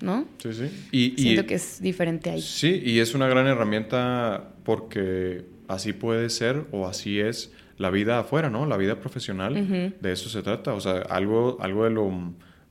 ¿no? 0.00 0.26
Sí, 0.38 0.54
sí. 0.54 0.88
Y, 0.90 1.22
Siento 1.22 1.44
que 1.44 1.56
es 1.56 1.82
diferente 1.82 2.30
ahí. 2.30 2.40
Sí, 2.40 2.80
y 2.82 3.00
es 3.00 3.14
una 3.14 3.28
gran 3.28 3.46
herramienta 3.46 4.54
porque 4.64 5.44
así 5.68 5.92
puede 5.92 6.30
ser 6.30 6.64
o 6.70 6.86
así 6.86 7.20
es 7.20 7.52
la 7.78 7.90
vida 7.90 8.20
afuera, 8.20 8.50
¿no? 8.50 8.66
La 8.66 8.76
vida 8.76 8.96
profesional, 8.96 9.54
de 10.00 10.12
eso 10.12 10.28
se 10.28 10.42
trata. 10.42 10.74
O 10.74 10.80
sea, 10.80 11.02
algo, 11.08 11.58
algo 11.60 11.84
de, 11.84 11.90
lo, 11.90 12.10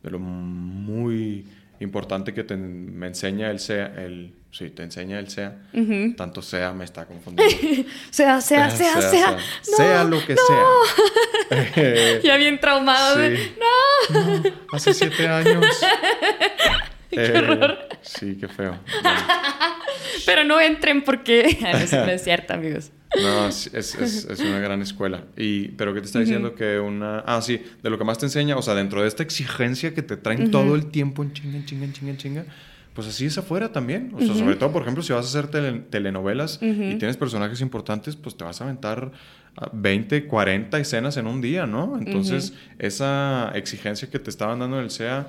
de 0.04 0.12
lo 0.12 0.20
muy 0.20 1.46
importante 1.80 2.34
que 2.34 2.44
te, 2.44 2.56
me 2.56 3.08
enseña 3.08 3.50
el 3.50 3.60
SEA, 3.60 3.94
el, 3.98 4.34
sí, 4.52 4.70
te 4.70 4.84
enseña 4.84 5.20
el 5.20 5.30
SEA, 5.30 5.58
tanto 6.16 6.42
SEA 6.42 6.74
me 6.74 6.86
está 6.86 7.06
confundiendo. 7.06 7.90
sea, 8.12 8.40
sea, 8.42 8.70
sea, 8.70 9.02
sea, 9.02 9.38
sea, 9.62 10.04
lo 10.04 10.24
que 10.26 10.36
sea. 10.36 12.22
ya 12.24 12.36
bien 12.38 12.60
traumado. 12.60 13.18
no. 13.20 14.44
Hace 14.72 14.94
siete 14.94 15.28
años. 15.28 15.66
qué 17.10 17.38
horror. 17.38 17.78
Eh, 17.90 17.96
sí, 18.02 18.38
qué 18.40 18.48
feo. 18.48 18.78
Pero 20.26 20.44
no 20.44 20.62
entren 20.62 21.04
porque 21.04 21.58
no 21.62 22.12
es 22.12 22.24
cierto, 22.24 22.54
amigos. 22.54 22.92
No, 23.20 23.48
es, 23.48 23.68
es, 23.74 23.96
es, 23.96 24.40
una 24.40 24.60
gran 24.60 24.82
escuela. 24.82 25.26
Y, 25.36 25.70
pero 25.70 25.94
¿qué 25.94 26.00
te 26.00 26.06
está 26.06 26.20
diciendo? 26.20 26.56
Que 26.56 26.80
una... 26.80 27.20
Ah, 27.20 27.42
sí, 27.42 27.62
de 27.84 27.90
lo 27.90 27.98
que 27.98 28.06
más 28.06 28.18
te 28.18 28.26
enseña, 28.26 28.56
o 28.58 28.62
sea, 28.62 28.74
dentro 28.74 29.02
de 29.02 29.08
esta 29.08 29.22
exigencia 29.24 29.94
que 29.94 30.02
te 30.02 30.16
traen 30.16 30.50
todo 30.52 30.76
el 30.76 30.88
tiempo 30.88 31.22
en 31.24 31.34
chinga, 31.34 31.58
en 31.58 31.66
chinga, 31.66 31.86
en 31.86 31.94
chinga, 31.94 32.12
en 32.12 32.18
chinga, 32.18 32.46
pues 32.94 33.08
así 33.08 33.26
es 33.26 33.38
afuera 33.38 33.72
también. 33.72 34.12
O 34.16 34.20
sea, 34.22 34.34
sobre 34.34 34.56
todo, 34.56 34.72
por 34.72 34.84
ejemplo, 34.84 35.04
si 35.04 35.12
vas 35.14 35.26
a 35.26 35.40
hacer 35.40 35.48
telenovelas 35.90 36.60
y 36.62 36.96
tienes 36.96 37.18
personajes 37.18 37.62
importantes, 37.62 38.16
pues 38.16 38.38
te 38.38 38.44
vas 38.44 38.62
a 38.62 38.66
aventar 38.66 39.12
20, 39.74 40.26
40 40.28 40.80
escenas 40.80 41.18
en 41.18 41.28
un 41.28 41.42
día, 41.42 41.66
¿no? 41.66 41.98
Entonces, 41.98 42.54
esa 42.80 43.52
exigencia 43.56 44.10
que 44.10 44.20
te 44.20 44.30
estaban 44.30 44.60
dando 44.60 44.78
en 44.78 44.86
el 44.86 44.92
SEA 44.92 45.28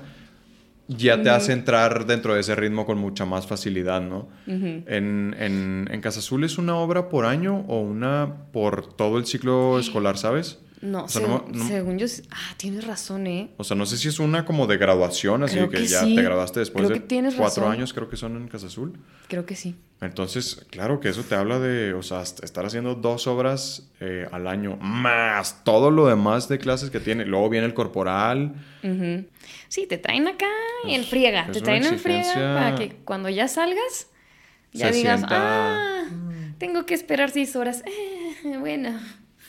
ya 0.87 1.21
te 1.21 1.29
hace 1.29 1.53
entrar 1.53 2.05
dentro 2.05 2.33
de 2.33 2.41
ese 2.41 2.55
ritmo 2.55 2.85
con 2.85 2.97
mucha 2.97 3.25
más 3.25 3.47
facilidad, 3.47 4.01
¿no? 4.01 4.29
en, 4.47 5.35
en, 5.39 6.01
Casa 6.01 6.19
Azul 6.19 6.43
es 6.43 6.57
una 6.57 6.75
obra 6.75 7.09
por 7.09 7.25
año 7.25 7.65
o 7.67 7.79
una 7.79 8.47
por 8.51 8.93
todo 8.95 9.17
el 9.17 9.25
ciclo 9.25 9.79
escolar, 9.79 10.17
¿sabes? 10.17 10.62
No, 10.83 11.07
según, 11.07 11.97
yo, 11.97 12.07
ah, 12.29 12.55
tienes 12.57 12.85
razón, 12.85 13.25
¿eh? 13.25 13.51
O 13.55 13.63
sea, 13.63 13.77
no 13.77 13.85
sé 13.85 13.97
si 13.97 14.09
es 14.09 14.19
una 14.19 14.43
como 14.43 14.67
de 14.67 14.75
graduación, 14.75 15.41
así 15.41 15.57
que, 15.69 15.87
ya 15.87 16.01
te 16.01 16.21
graduaste 16.21 16.59
después 16.59 16.89
de 16.89 17.33
cuatro 17.37 17.69
años, 17.69 17.93
creo 17.93 18.09
que 18.09 18.17
son 18.17 18.35
en 18.35 18.49
Casa 18.49 18.67
Azul. 18.67 18.99
Creo 19.29 19.45
que 19.45 19.55
sí. 19.55 19.77
Entonces, 20.01 20.65
claro 20.69 20.99
que 20.99 21.07
eso 21.07 21.23
te 21.23 21.35
habla 21.35 21.57
de, 21.59 21.93
o 21.93 22.03
sea, 22.03 22.21
estar 22.21 22.65
haciendo 22.65 22.95
dos 22.95 23.27
obras 23.27 23.89
eh, 24.01 24.27
al 24.33 24.45
año, 24.45 24.75
más 24.75 25.63
todo 25.63 25.89
lo 25.89 26.05
demás 26.05 26.49
de 26.49 26.59
clases 26.59 26.89
que 26.89 26.99
tiene. 26.99 27.23
Luego 27.23 27.47
viene 27.47 27.65
el 27.65 27.73
corporal. 27.73 28.53
Sí, 29.69 29.87
te 29.87 29.97
traen 29.97 30.27
acá 30.27 30.49
y 30.85 30.95
en 30.95 31.05
friega. 31.05 31.49
Te 31.49 31.61
traen 31.61 31.85
en 31.85 31.97
friega 31.97 32.33
para 32.33 32.75
que 32.75 32.97
cuando 33.05 33.29
ya 33.29 33.47
salgas, 33.47 34.07
ya 34.73 34.91
digas, 34.91 35.23
ah, 35.29 36.03
tengo 36.57 36.85
que 36.85 36.93
esperar 36.93 37.31
seis 37.31 37.55
horas. 37.55 37.85
Eh, 37.85 38.57
bueno 38.59 38.99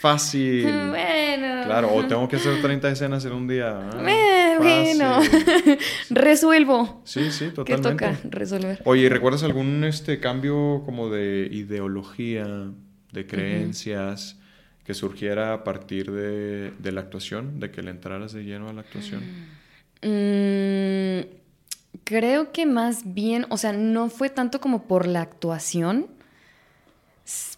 fácil. 0.05 0.69
Bueno. 0.95 1.65
Claro, 1.65 1.95
o 1.95 2.05
tengo 2.07 2.29
que 2.29 2.37
hacer 2.37 2.61
30 2.61 2.91
escenas 2.91 3.25
en 3.25 3.33
un 3.33 3.49
día. 3.49 3.71
Ah, 3.71 4.05
eh, 4.07 4.55
bueno, 4.59 5.21
resuelvo. 6.11 7.01
Sí, 7.05 7.31
sí, 7.31 7.49
totalmente. 7.49 8.07
¿Qué 8.07 8.13
toca 8.13 8.29
resolver? 8.31 8.83
Oye, 8.85 9.09
¿recuerdas 9.09 9.43
algún 9.43 9.83
este 9.85 10.21
cambio 10.21 10.83
como 10.85 11.09
de 11.09 11.49
ideología, 11.51 12.47
de 13.13 13.27
creencias 13.27 14.39
que 14.85 14.93
surgiera 14.93 15.55
a 15.55 15.65
partir 15.65 16.13
de, 16.13 16.93
la 16.93 17.01
actuación, 17.01 17.59
de 17.59 17.71
que 17.71 17.83
le 17.83 17.91
entraras 17.91 18.33
de 18.35 18.45
lleno 18.45 18.69
a 18.69 18.75
la 18.75 18.83
actuación? 18.83 19.23
Mm, 20.03 21.27
creo 22.05 22.53
que 22.53 22.67
más 22.67 23.15
bien, 23.15 23.47
o 23.49 23.57
sea, 23.57 23.73
no 23.73 24.11
fue 24.11 24.29
tanto 24.29 24.61
como 24.61 24.83
por 24.87 25.07
la 25.07 25.23
actuación, 25.23 26.07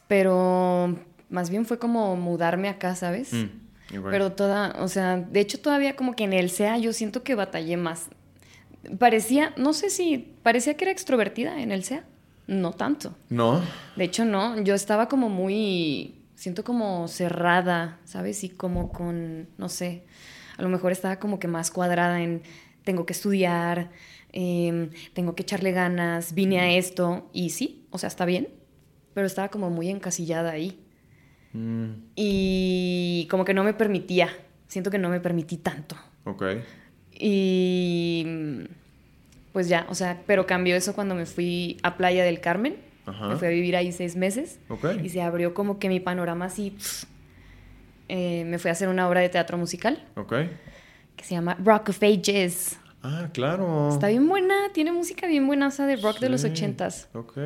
pero 0.06 0.96
más 1.28 1.50
bien 1.50 1.66
fue 1.66 1.78
como 1.78 2.16
mudarme 2.16 2.68
acá, 2.68 2.94
¿sabes? 2.94 3.32
Mm, 3.32 4.00
Pero 4.10 4.32
toda, 4.32 4.76
o 4.80 4.88
sea, 4.88 5.16
de 5.16 5.40
hecho 5.40 5.60
todavía 5.60 5.96
como 5.96 6.14
que 6.14 6.24
en 6.24 6.32
el 6.32 6.50
SEA 6.50 6.78
yo 6.78 6.92
siento 6.92 7.22
que 7.22 7.34
batallé 7.34 7.76
más. 7.76 8.08
Parecía, 8.98 9.52
no 9.56 9.72
sé 9.72 9.90
si, 9.90 10.34
parecía 10.42 10.76
que 10.76 10.84
era 10.84 10.92
extrovertida 10.92 11.60
en 11.60 11.72
el 11.72 11.84
SEA. 11.84 12.04
No 12.46 12.72
tanto. 12.72 13.14
¿No? 13.28 13.60
De 13.96 14.04
hecho, 14.04 14.24
no. 14.24 14.60
Yo 14.60 14.74
estaba 14.74 15.08
como 15.08 15.28
muy, 15.28 16.14
siento 16.36 16.62
como 16.62 17.08
cerrada, 17.08 17.98
¿sabes? 18.04 18.44
Y 18.44 18.50
como 18.50 18.92
con, 18.92 19.48
no 19.58 19.68
sé, 19.68 20.04
a 20.56 20.62
lo 20.62 20.68
mejor 20.68 20.92
estaba 20.92 21.16
como 21.16 21.40
que 21.40 21.48
más 21.48 21.70
cuadrada 21.72 22.22
en, 22.22 22.42
tengo 22.84 23.04
que 23.04 23.12
estudiar, 23.14 23.90
em, 24.32 24.90
tengo 25.12 25.34
que 25.34 25.42
echarle 25.42 25.72
ganas, 25.72 26.34
vine 26.34 26.60
a 26.60 26.70
esto. 26.70 27.28
Y 27.32 27.50
sí, 27.50 27.86
o 27.90 27.98
sea, 27.98 28.06
está 28.06 28.24
bien, 28.24 28.48
pero 29.12 29.26
estaba 29.26 29.48
como 29.48 29.70
muy 29.70 29.90
encasillada 29.90 30.52
ahí. 30.52 30.80
Mm, 31.56 31.92
Y 32.16 33.26
como 33.30 33.44
que 33.44 33.54
no 33.54 33.64
me 33.64 33.72
permitía, 33.72 34.28
siento 34.68 34.90
que 34.90 34.98
no 34.98 35.08
me 35.08 35.20
permití 35.20 35.56
tanto. 35.56 35.96
ok. 36.24 36.42
Y 37.18 38.24
mm, 38.26 38.60
pues 39.52 39.68
ya, 39.68 39.86
o 39.88 39.94
sea, 39.94 40.20
pero 40.26 40.44
cambió 40.46 40.76
eso 40.76 40.94
cuando 40.94 41.14
me 41.14 41.24
fui 41.24 41.78
a 41.82 41.96
Playa 41.96 42.24
del 42.24 42.40
Carmen. 42.40 42.76
Ajá. 43.06 43.28
Me 43.28 43.36
fui 43.36 43.46
a 43.48 43.50
vivir 43.50 43.74
ahí 43.76 43.92
seis 43.92 44.16
meses. 44.16 44.58
Ok. 44.68 44.84
Y 45.02 45.08
se 45.08 45.22
abrió 45.22 45.54
como 45.54 45.78
que 45.78 45.88
mi 45.88 46.00
panorama 46.00 46.44
así. 46.46 46.76
Eh, 48.08 48.44
me 48.44 48.58
fui 48.58 48.68
a 48.68 48.72
hacer 48.72 48.88
una 48.88 49.08
obra 49.08 49.20
de 49.20 49.28
teatro 49.28 49.56
musical 49.58 50.04
Ok. 50.16 50.32
que 51.16 51.24
se 51.24 51.34
llama 51.34 51.56
Rock 51.64 51.88
of 51.90 52.02
Ages. 52.02 52.78
Ah, 53.02 53.28
claro. 53.32 53.90
Está 53.90 54.08
bien 54.08 54.26
buena, 54.28 54.54
tiene 54.72 54.90
música 54.90 55.26
bien 55.28 55.46
buena, 55.46 55.68
o 55.68 55.70
sea, 55.70 55.86
de 55.86 55.96
rock 55.96 56.18
de 56.18 56.28
los 56.28 56.42
ochentas. 56.44 57.08
Ok. 57.12 57.36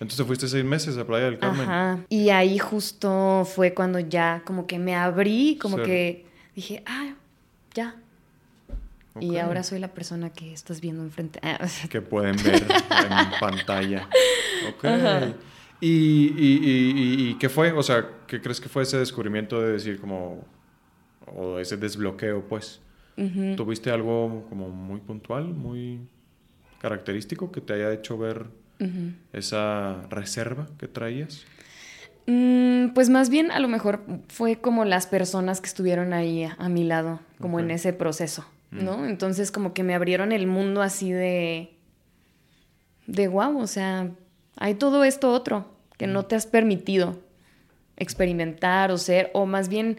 Entonces 0.00 0.26
fuiste 0.26 0.48
seis 0.48 0.64
meses 0.64 0.96
a 0.96 1.06
Playa 1.06 1.26
del 1.26 1.38
Carmen. 1.38 1.62
Ajá. 1.68 1.98
Y 2.08 2.30
ahí 2.30 2.58
justo 2.58 3.46
fue 3.54 3.74
cuando 3.74 3.98
ya 3.98 4.42
como 4.46 4.66
que 4.66 4.78
me 4.78 4.94
abrí, 4.94 5.58
como 5.60 5.76
que 5.76 6.24
dije, 6.54 6.82
ah, 6.86 7.14
ya. 7.74 7.96
Y 9.20 9.36
ahora 9.36 9.62
soy 9.62 9.78
la 9.78 9.88
persona 9.88 10.30
que 10.30 10.52
estás 10.52 10.80
viendo 10.80 11.02
enfrente. 11.02 11.38
Que 11.90 12.00
pueden 12.00 12.36
ver 12.42 12.62
en 12.64 13.30
pantalla. 13.40 14.08
Ok. 14.70 14.84
¿Y, 15.80 15.88
y, 15.88 16.32
y, 16.38 16.92
y- 16.96 17.30
y 17.30 17.34
qué 17.34 17.48
fue? 17.50 17.72
O 17.72 17.82
sea, 17.82 18.08
¿qué 18.26 18.40
crees 18.40 18.60
que 18.60 18.68
fue 18.70 18.84
ese 18.84 18.96
descubrimiento 18.96 19.60
de 19.60 19.72
decir 19.72 20.00
como... 20.00 20.44
O 21.26 21.58
ese 21.58 21.76
desbloqueo, 21.76 22.42
pues? 22.48 22.80
¿Tuviste 23.56 23.90
algo 23.90 24.46
como 24.48 24.68
muy 24.70 25.00
puntual, 25.00 25.46
muy 25.46 26.00
característico 26.80 27.52
que 27.52 27.60
te 27.60 27.74
haya 27.74 27.92
hecho 27.92 28.18
ver 28.18 28.46
esa 29.32 30.02
reserva 30.10 30.66
que 30.78 30.88
traías? 30.88 31.44
Mm, 32.26 32.88
pues 32.94 33.10
más 33.10 33.30
bien 33.30 33.50
a 33.50 33.60
lo 33.60 33.68
mejor 33.68 34.02
fue 34.28 34.56
como 34.56 34.84
las 34.84 35.06
personas 35.06 35.60
que 35.60 35.68
estuvieron 35.68 36.12
ahí 36.12 36.44
a, 36.44 36.56
a 36.58 36.68
mi 36.68 36.84
lado, 36.84 37.20
como 37.40 37.60
en 37.60 37.70
ese 37.70 37.92
proceso, 37.92 38.44
¿no? 38.70 39.06
Entonces 39.06 39.52
como 39.52 39.74
que 39.74 39.82
me 39.82 39.94
abrieron 39.94 40.32
el 40.32 40.46
mundo 40.46 40.82
así 40.82 41.12
de... 41.12 41.70
De 43.06 43.28
wow, 43.28 43.58
o 43.58 43.66
sea, 43.66 44.10
hay 44.56 44.74
todo 44.74 45.04
esto 45.04 45.30
otro 45.30 45.74
que 45.98 46.06
no 46.06 46.24
te 46.24 46.36
has 46.36 46.46
permitido 46.46 47.20
experimentar 47.96 48.90
o 48.90 48.98
ser, 48.98 49.30
o 49.34 49.46
más 49.46 49.68
bien, 49.68 49.98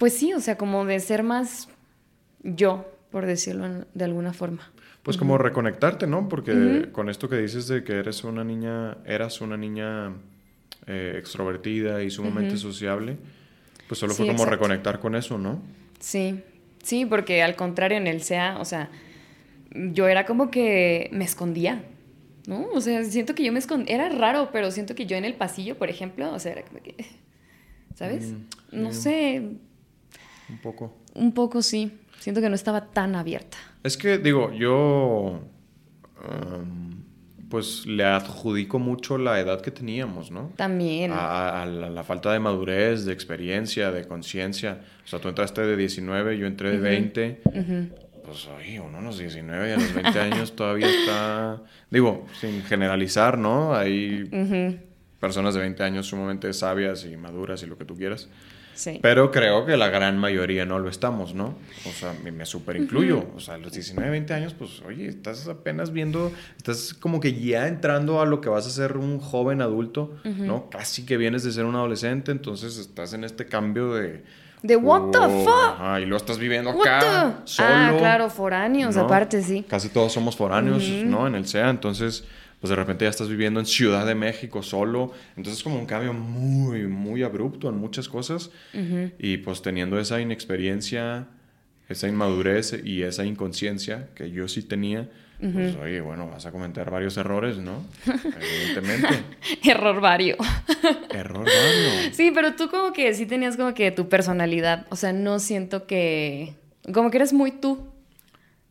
pues 0.00 0.14
sí, 0.14 0.32
o 0.32 0.40
sea, 0.40 0.56
como 0.56 0.86
de 0.86 0.98
ser 0.98 1.22
más 1.22 1.68
yo, 2.42 2.90
por 3.10 3.26
decirlo 3.26 3.84
de 3.92 4.04
alguna 4.04 4.32
forma. 4.32 4.72
Pues 5.02 5.18
como 5.18 5.36
reconectarte, 5.36 6.06
¿no? 6.06 6.26
Porque 6.28 6.88
con 6.90 7.10
esto 7.10 7.28
que 7.28 7.36
dices 7.36 7.68
de 7.68 7.84
que 7.84 7.98
eres 7.98 8.24
una 8.24 8.42
niña, 8.44 8.96
eras 9.04 9.40
una 9.42 9.56
niña 9.58 10.12
eh, 10.86 11.16
extrovertida 11.18 12.02
y 12.02 12.10
sumamente 12.10 12.56
sociable, 12.56 13.18
pues 13.88 13.98
solo 14.00 14.12
Sí, 14.12 14.18
fue 14.18 14.26
como 14.26 14.38
exacto. 14.44 14.50
reconectar 14.56 15.00
con 15.00 15.14
eso, 15.14 15.36
¿no? 15.36 15.60
Sí, 15.98 16.40
sí, 16.82 17.04
porque 17.04 17.42
al 17.42 17.54
contrario 17.56 17.98
en 17.98 18.06
el 18.06 18.22
SEA, 18.22 18.56
o 18.58 18.64
sea, 18.64 18.88
yo 19.74 20.08
era 20.08 20.24
como 20.24 20.50
que 20.50 21.10
me 21.12 21.24
escondía, 21.24 21.84
¿no? 22.46 22.68
O 22.72 22.80
sea, 22.80 23.04
siento 23.04 23.34
que 23.34 23.44
yo 23.44 23.52
me 23.52 23.58
escondía, 23.58 23.94
era 23.94 24.08
raro, 24.08 24.48
pero 24.50 24.70
siento 24.70 24.94
que 24.94 25.04
yo 25.04 25.16
en 25.18 25.26
el 25.26 25.34
pasillo, 25.34 25.76
por 25.76 25.90
ejemplo, 25.90 26.32
o 26.32 26.38
sea, 26.38 26.52
era 26.52 26.62
como 26.62 26.82
que, 26.82 26.94
¿sabes? 27.94 28.32
Mm, 28.32 28.82
No 28.82 28.92
sé, 28.92 29.42
Un 30.50 30.58
poco. 30.58 30.96
un 31.14 31.32
poco 31.32 31.62
sí, 31.62 31.92
siento 32.18 32.40
que 32.40 32.48
no 32.48 32.54
estaba 32.54 32.86
tan 32.86 33.14
abierta. 33.14 33.56
Es 33.82 33.96
que, 33.96 34.18
digo, 34.18 34.52
yo 34.52 35.40
um, 36.28 37.00
pues 37.48 37.86
le 37.86 38.04
adjudico 38.04 38.78
mucho 38.78 39.18
la 39.18 39.40
edad 39.40 39.60
que 39.60 39.70
teníamos, 39.70 40.30
¿no? 40.30 40.52
También. 40.56 41.10
A, 41.12 41.62
a 41.62 41.66
la, 41.66 41.90
la 41.90 42.04
falta 42.04 42.32
de 42.32 42.38
madurez, 42.38 43.04
de 43.04 43.12
experiencia, 43.12 43.90
de 43.90 44.06
conciencia. 44.06 44.80
O 45.04 45.08
sea, 45.08 45.18
tú 45.20 45.28
entraste 45.28 45.62
de 45.62 45.76
19, 45.76 46.38
yo 46.38 46.46
entré 46.46 46.70
de 46.70 46.78
20. 46.78 47.40
Ujú. 47.46 47.88
Pues 48.24 48.46
oye, 48.48 48.78
uno 48.78 48.98
a 48.98 49.00
los 49.00 49.18
19 49.18 49.70
y 49.70 49.72
a 49.72 49.76
los 49.76 49.92
20 49.92 50.18
años 50.20 50.54
todavía 50.54 50.88
está, 50.90 51.62
digo, 51.90 52.26
sin 52.38 52.62
generalizar, 52.64 53.38
¿no? 53.38 53.74
Hay 53.74 54.22
Ujú, 54.30 54.78
personas 55.18 55.54
de 55.54 55.60
20 55.60 55.82
años 55.82 56.06
sumamente 56.06 56.52
sabias 56.52 57.04
y 57.06 57.16
maduras 57.16 57.62
y 57.62 57.66
lo 57.66 57.76
que 57.78 57.84
tú 57.84 57.96
quieras. 57.96 58.28
Sí. 58.74 58.98
Pero 59.02 59.30
creo 59.30 59.66
que 59.66 59.76
la 59.76 59.88
gran 59.90 60.16
mayoría 60.18 60.64
no 60.64 60.78
lo 60.78 60.88
estamos, 60.88 61.34
¿no? 61.34 61.54
O 61.86 61.90
sea, 61.92 62.14
me, 62.24 62.32
me 62.32 62.46
super 62.46 62.76
incluyo. 62.76 63.26
O 63.36 63.40
sea, 63.40 63.54
a 63.54 63.58
los 63.58 63.72
19, 63.72 64.10
20 64.10 64.32
años, 64.32 64.54
pues, 64.54 64.80
oye, 64.86 65.06
estás 65.06 65.46
apenas 65.48 65.92
viendo, 65.92 66.32
estás 66.56 66.94
como 66.94 67.20
que 67.20 67.34
ya 67.34 67.68
entrando 67.68 68.20
a 68.22 68.26
lo 68.26 68.40
que 68.40 68.48
vas 68.48 68.66
a 68.66 68.70
ser 68.70 68.96
un 68.96 69.18
joven 69.20 69.60
adulto, 69.60 70.16
¿no? 70.24 70.70
Casi 70.70 71.04
que 71.04 71.16
vienes 71.16 71.42
de 71.44 71.52
ser 71.52 71.64
un 71.66 71.74
adolescente, 71.76 72.32
entonces 72.32 72.78
estás 72.78 73.12
en 73.12 73.24
este 73.24 73.46
cambio 73.46 73.94
de... 73.94 74.24
De 74.62 74.76
what 74.76 75.10
the 75.10 75.18
Oh, 75.18 75.44
fuck? 75.44 75.80
Ajá, 75.80 76.00
y 76.00 76.06
lo 76.06 76.16
estás 76.18 76.36
viviendo 76.38 76.70
What 76.72 76.86
acá, 76.86 77.00
the- 77.44 77.50
solo. 77.50 77.68
Ah, 77.70 77.94
claro, 77.98 78.28
foráneos, 78.28 78.94
¿no? 78.94 79.02
aparte, 79.02 79.42
sí. 79.42 79.64
Casi 79.66 79.88
todos 79.88 80.12
somos 80.12 80.36
foráneos, 80.36 80.86
¿no? 81.06 81.26
En 81.26 81.34
el 81.34 81.46
SEA, 81.46 81.70
entonces, 81.70 82.24
pues 82.60 82.68
de 82.70 82.76
repente 82.76 83.04
ya 83.06 83.10
estás 83.10 83.28
viviendo 83.28 83.58
en 83.60 83.66
Ciudad 83.66 84.06
de 84.06 84.14
México 84.14 84.62
solo, 84.62 85.12
entonces 85.36 85.58
es 85.58 85.62
como 85.64 85.78
un 85.78 85.86
cambio 85.86 86.12
muy, 86.12 86.86
muy 86.86 87.22
abrupto 87.22 87.68
en 87.68 87.76
muchas 87.76 88.08
cosas 88.08 88.50
y 89.18 89.38
pues 89.38 89.62
teniendo 89.62 89.98
esa 89.98 90.20
inexperiencia, 90.20 91.26
esa 91.88 92.06
inmadurez 92.08 92.80
y 92.84 93.02
esa 93.02 93.24
inconsciencia 93.24 94.08
que 94.14 94.30
yo 94.30 94.46
sí 94.46 94.62
tenía, 94.62 95.08
pues 95.40 95.74
oye, 95.76 96.02
bueno, 96.02 96.28
vas 96.28 96.44
a 96.44 96.52
cometer 96.52 96.90
varios 96.90 97.16
errores, 97.16 97.56
¿no? 97.56 97.82
Evidentemente. 98.06 99.08
Error 99.64 99.98
vario. 100.00 100.36
Error 101.14 101.46
varios. 101.46 102.14
Sí, 102.14 102.30
pero 102.34 102.54
tú 102.56 102.68
como 102.68 102.92
que 102.92 103.14
sí 103.14 103.24
tenías 103.24 103.56
como 103.56 103.72
que 103.72 103.90
tu 103.90 104.10
personalidad. 104.10 104.86
O 104.90 104.96
sea, 104.96 105.14
no 105.14 105.38
siento 105.38 105.86
que... 105.86 106.56
Como 106.92 107.10
que 107.10 107.16
eres 107.16 107.32
muy 107.32 107.52
tú. 107.52 107.86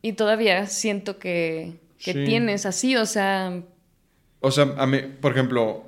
Y 0.04 0.14
todavía 0.14 0.68
siento 0.68 1.18
que, 1.18 1.74
que 1.98 2.14
Sí. 2.14 2.24
tienes 2.26 2.68
así, 2.68 2.96
o 2.96 3.08
sea... 3.08 3.64
O 4.42 4.52
sea, 4.52 4.74
a 4.78 4.86
mí, 4.88 4.98
por 5.22 5.32
ejemplo, 5.34 5.84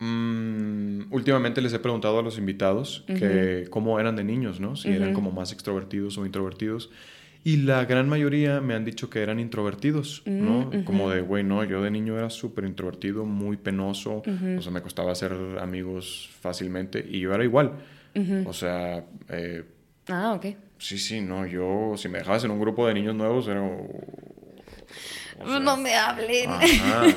mm, 0.00 1.12
últimamente 1.12 1.60
les 1.60 1.72
he 1.72 1.78
preguntado 1.78 2.18
a 2.18 2.22
los 2.22 2.38
invitados 2.38 3.04
que 3.06 3.66
cómo 3.70 3.98
eran 4.00 4.16
de 4.16 4.24
niños, 4.24 4.60
¿no? 4.60 4.76
Si 4.76 4.88
eran 4.90 5.08
Ujú. 5.08 5.14
como 5.14 5.32
más 5.32 5.52
extrovertidos 5.52 6.18
o 6.18 6.26
introvertidos. 6.26 6.90
Y 7.44 7.56
la 7.58 7.84
gran 7.86 8.08
mayoría 8.08 8.60
me 8.60 8.74
han 8.74 8.84
dicho 8.84 9.10
que 9.10 9.20
eran 9.20 9.40
introvertidos, 9.40 10.22
¿no? 10.26 10.70
Mm, 10.72 10.84
Como 10.84 11.10
de, 11.10 11.22
güey, 11.22 11.42
no, 11.42 11.64
yo 11.64 11.82
de 11.82 11.90
niño 11.90 12.16
era 12.16 12.30
súper 12.30 12.64
introvertido, 12.64 13.24
muy 13.24 13.56
penoso, 13.56 14.22
o 14.58 14.62
sea, 14.62 14.70
me 14.70 14.80
costaba 14.80 15.10
hacer 15.10 15.32
amigos 15.60 16.30
fácilmente 16.40 17.04
y 17.08 17.18
yo 17.20 17.34
era 17.34 17.42
igual. 17.44 17.72
O 18.46 18.52
sea, 18.52 19.04
eh, 19.28 19.64
Ah, 20.08 20.34
ok. 20.34 20.46
sí, 20.78 20.98
sí, 20.98 21.20
no, 21.20 21.44
yo, 21.46 21.94
si 21.96 22.08
me 22.08 22.18
dejabas 22.18 22.44
en 22.44 22.52
un 22.52 22.60
grupo 22.60 22.86
de 22.86 22.94
niños 22.94 23.14
nuevos, 23.16 23.48
era... 23.48 23.60
o 25.44 25.48
sea, 25.48 25.58
no 25.60 25.76
me 25.76 25.94
hablen. 25.94 26.50
Ajá. 26.50 27.06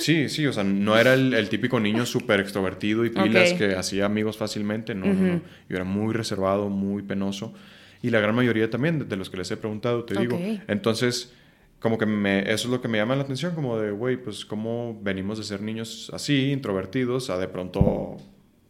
Sí, 0.00 0.28
sí, 0.28 0.46
o 0.46 0.52
sea, 0.52 0.64
no 0.64 0.98
era 0.98 1.14
el, 1.14 1.32
el 1.34 1.48
típico 1.48 1.80
niño 1.80 2.04
súper 2.04 2.40
extrovertido 2.40 3.04
y 3.04 3.10
pilas 3.10 3.52
que 3.58 3.74
hacía 3.74 4.04
amigos 4.04 4.36
fácilmente, 4.36 4.94
no, 4.94 5.06
no, 5.06 5.14
no. 5.14 5.42
Yo 5.68 5.76
era 5.76 5.84
muy 5.84 6.12
reservado, 6.12 6.68
muy 6.68 7.02
penoso. 7.02 7.54
Y 8.02 8.10
la 8.10 8.20
gran 8.20 8.34
mayoría 8.34 8.68
también, 8.68 8.98
de- 8.98 9.04
de 9.06 9.16
los 9.16 9.30
que 9.30 9.36
les 9.38 9.50
he 9.50 9.56
preguntado, 9.56 10.04
te 10.04 10.14
digo. 10.20 10.36
Entonces, 10.68 11.32
como 11.78 11.96
que 11.98 12.04
me, 12.06 12.40
eso 12.40 12.66
es 12.66 12.66
lo 12.66 12.80
que 12.82 12.88
me 12.88 12.98
llama 12.98 13.16
la 13.16 13.22
atención, 13.22 13.54
como 13.54 13.78
de, 13.78 13.92
güey, 13.92 14.16
pues 14.16 14.44
cómo 14.44 14.98
venimos 15.02 15.38
de 15.38 15.44
ser 15.44 15.62
niños 15.62 16.10
así, 16.12 16.50
introvertidos, 16.52 17.30
a 17.30 17.38
de 17.38 17.48
pronto 17.48 18.16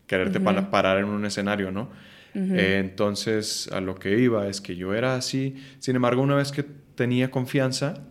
quererte 0.06 0.38
pa- 0.38 0.70
parar 0.70 0.98
en 0.98 1.06
un 1.06 1.24
escenario, 1.24 1.72
¿no? 1.72 1.90
Eh, 2.34 2.78
entonces, 2.80 3.68
a 3.72 3.80
lo 3.80 3.96
que 3.96 4.18
iba 4.18 4.46
es 4.48 4.60
que 4.60 4.76
yo 4.76 4.94
era 4.94 5.16
así. 5.16 5.56
Sin 5.80 5.96
embargo, 5.96 6.22
una 6.22 6.36
vez 6.36 6.52
que 6.52 6.62
tenía 6.94 7.30
confianza, 7.30 8.04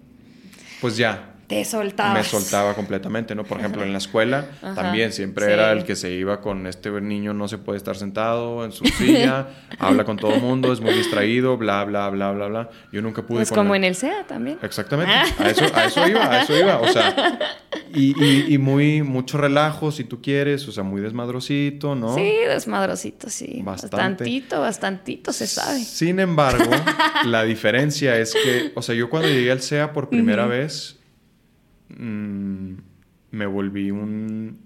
pues 0.81 0.97
ya, 0.97 1.27
Te 1.47 1.63
soltabas. 1.65 2.13
me 2.13 2.23
soltaba 2.23 2.73
completamente, 2.73 3.35
¿no? 3.35 3.43
Por 3.43 3.59
ejemplo, 3.59 3.83
en 3.83 3.91
la 3.91 3.97
escuela 3.99 4.45
Ajá, 4.61 4.73
también 4.75 5.11
siempre 5.13 5.45
sí. 5.45 5.51
era 5.51 5.71
el 5.73 5.83
que 5.83 5.95
se 5.95 6.09
iba 6.11 6.39
con 6.41 6.65
este 6.65 6.89
niño 7.01 7.33
no 7.33 7.47
se 7.47 7.57
puede 7.57 7.77
estar 7.77 7.95
sentado 7.95 8.63
en 8.65 8.71
su 8.71 8.85
silla, 8.85 9.47
habla 9.79 10.03
con 10.05 10.17
todo 10.17 10.33
el 10.33 10.41
mundo, 10.41 10.71
es 10.73 10.79
muy 10.81 10.93
distraído, 10.93 11.57
bla, 11.57 11.83
bla, 11.83 12.09
bla, 12.09 12.31
bla, 12.31 12.47
bla. 12.47 12.69
Yo 12.91 13.01
nunca 13.01 13.21
pude 13.21 13.39
Pues 13.39 13.51
como 13.51 13.75
en 13.75 13.83
el 13.83 13.95
SEA 13.95 14.25
también. 14.27 14.57
Exactamente, 14.61 15.11
a 15.13 15.49
eso, 15.49 15.65
a 15.75 15.85
eso 15.85 16.07
iba, 16.07 16.23
a 16.31 16.41
eso 16.43 16.57
iba, 16.57 16.79
o 16.79 16.87
sea, 16.87 17.39
Y, 17.93 18.15
y, 18.23 18.53
y, 18.53 18.57
muy, 18.57 19.01
mucho 19.01 19.37
relajo, 19.37 19.91
si 19.91 20.03
tú 20.03 20.21
quieres, 20.21 20.67
o 20.67 20.71
sea, 20.71 20.83
muy 20.83 21.01
desmadrosito, 21.01 21.95
¿no? 21.95 22.15
Sí, 22.15 22.33
desmadrosito, 22.47 23.29
sí. 23.29 23.61
Bastante. 23.63 23.95
Bastantito, 23.95 24.61
bastantito 24.61 25.33
se 25.33 25.47
sabe. 25.47 25.79
Sin 25.79 26.19
embargo, 26.19 26.71
la 27.25 27.43
diferencia 27.43 28.17
es 28.17 28.33
que, 28.33 28.71
o 28.75 28.81
sea, 28.81 28.95
yo 28.95 29.09
cuando 29.09 29.29
llegué 29.29 29.51
al 29.51 29.61
SEA 29.61 29.93
por 29.93 30.09
primera 30.09 30.45
vez, 30.45 30.99
mmm, 31.89 32.73
me 33.31 33.45
volví 33.45 33.91
un 33.91 34.59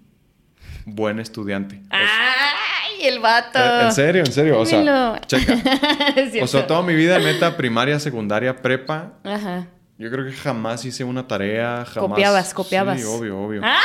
buen 0.85 1.19
estudiante. 1.19 1.81
¡Ay, 1.89 3.07
el 3.07 3.19
vato! 3.19 3.59
En 3.81 3.91
serio, 3.91 4.23
en 4.25 4.31
serio. 4.31 4.59
O 4.59 4.65
sea, 4.65 5.19
checa. 5.25 5.55
o 6.41 6.47
sea, 6.47 6.67
toda 6.67 6.81
mi 6.81 6.95
vida, 6.95 7.19
neta, 7.19 7.57
primaria, 7.57 7.99
secundaria, 7.99 8.61
prepa. 8.61 9.13
Ajá. 9.23 9.67
Yo 9.97 10.11
creo 10.11 10.25
que 10.25 10.33
jamás 10.33 10.83
hice 10.83 11.03
una 11.03 11.27
tarea, 11.27 11.85
jamás. 11.85 12.09
Copiabas, 12.09 12.53
copiabas. 12.53 12.99
Sí, 12.99 13.05
obvio, 13.07 13.39
obvio. 13.39 13.61
Ah. 13.63 13.79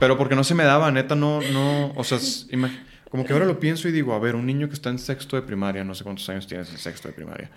pero 0.00 0.18
porque 0.18 0.34
no 0.34 0.42
se 0.42 0.54
me 0.54 0.64
daba, 0.64 0.90
neta, 0.90 1.14
no, 1.14 1.40
no. 1.52 1.92
O 1.94 2.02
sea, 2.02 2.18
como 3.08 3.24
que 3.24 3.32
ahora 3.32 3.44
lo 3.44 3.60
pienso 3.60 3.88
y 3.88 3.92
digo, 3.92 4.14
a 4.14 4.18
ver, 4.18 4.34
un 4.34 4.46
niño 4.46 4.68
que 4.68 4.74
está 4.74 4.90
en 4.90 4.98
sexto 4.98 5.36
de 5.36 5.42
primaria, 5.42 5.84
no 5.84 5.94
sé 5.94 6.02
cuántos 6.02 6.28
años 6.28 6.46
tienes 6.46 6.70
en 6.70 6.78
sexto 6.78 7.08
de 7.08 7.14
primaria. 7.14 7.50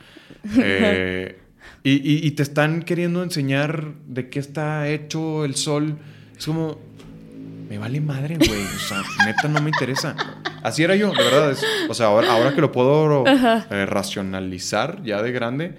Eh, 0.60 1.40
y, 1.84 2.28
y, 2.28 2.32
te 2.32 2.44
están 2.44 2.84
queriendo 2.84 3.24
enseñar 3.24 3.94
de 4.06 4.30
qué 4.30 4.40
está 4.40 4.88
hecho 4.88 5.46
el 5.46 5.56
sol. 5.56 5.98
Es 6.38 6.46
como, 6.46 6.78
me 7.70 7.78
vale 7.78 8.00
madre, 8.00 8.38
güey. 8.38 8.64
O 8.64 8.80
sea, 8.80 9.02
neta 9.26 9.48
no 9.48 9.62
me 9.62 9.70
interesa. 9.70 10.16
Así 10.64 10.84
era 10.84 10.96
yo, 10.96 11.12
de 11.12 11.24
verdad. 11.24 11.56
o 11.90 11.94
sea, 11.94 12.08
ahora, 12.08 12.32
ahora 12.32 12.54
que 12.54 12.62
lo 12.62 12.72
puedo 12.72 13.26
eh, 13.28 13.86
racionalizar 13.86 15.04
ya 15.04 15.22
de 15.22 15.32
grande, 15.32 15.78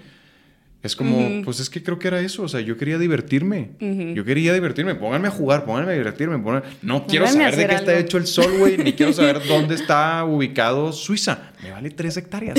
es 0.81 0.95
como, 0.95 1.43
pues 1.43 1.59
es 1.59 1.69
que 1.69 1.83
creo 1.83 1.99
que 1.99 2.07
era 2.07 2.21
eso, 2.21 2.43
o 2.43 2.47
sea, 2.47 2.61
yo 2.61 2.77
quería 2.77 2.97
divertirme. 2.97 3.71
Yo 3.79 4.23
quería 4.23 4.53
divertirme. 4.53 4.95
Pónganme 4.95 5.27
a 5.27 5.31
jugar, 5.31 5.65
pónganme 5.65 5.91
a 5.91 5.95
divertirme. 5.95 6.41
No 6.81 7.05
quiero 7.05 7.27
saber 7.27 7.55
de 7.57 7.67
qué 7.67 7.75
está 7.75 7.97
hecho 7.97 8.17
el 8.17 8.25
sol, 8.25 8.57
güey, 8.57 8.77
ni 8.77 8.93
quiero 8.93 9.11
saber 9.11 9.41
dónde 9.47 9.75
está 9.75 10.23
ubicado 10.23 10.93
Suiza. 10.93 11.51
Me 11.61 11.71
vale 11.71 11.89
tres 11.89 12.15
hectáreas, 12.15 12.57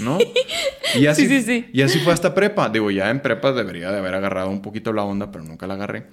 ¿no? 0.00 0.18
Y 0.94 1.06
así, 1.06 1.26
sí, 1.26 1.40
sí, 1.40 1.42
sí. 1.42 1.70
Y 1.72 1.80
así 1.80 1.98
fue 2.00 2.12
hasta 2.12 2.34
prepa. 2.34 2.68
Digo, 2.68 2.90
ya 2.90 3.08
en 3.08 3.20
prepa 3.20 3.52
debería 3.52 3.90
de 3.90 3.98
haber 3.98 4.14
agarrado 4.14 4.50
un 4.50 4.60
poquito 4.60 4.92
la 4.92 5.02
onda, 5.02 5.32
pero 5.32 5.42
nunca 5.42 5.66
la 5.66 5.74
agarré. 5.74 6.06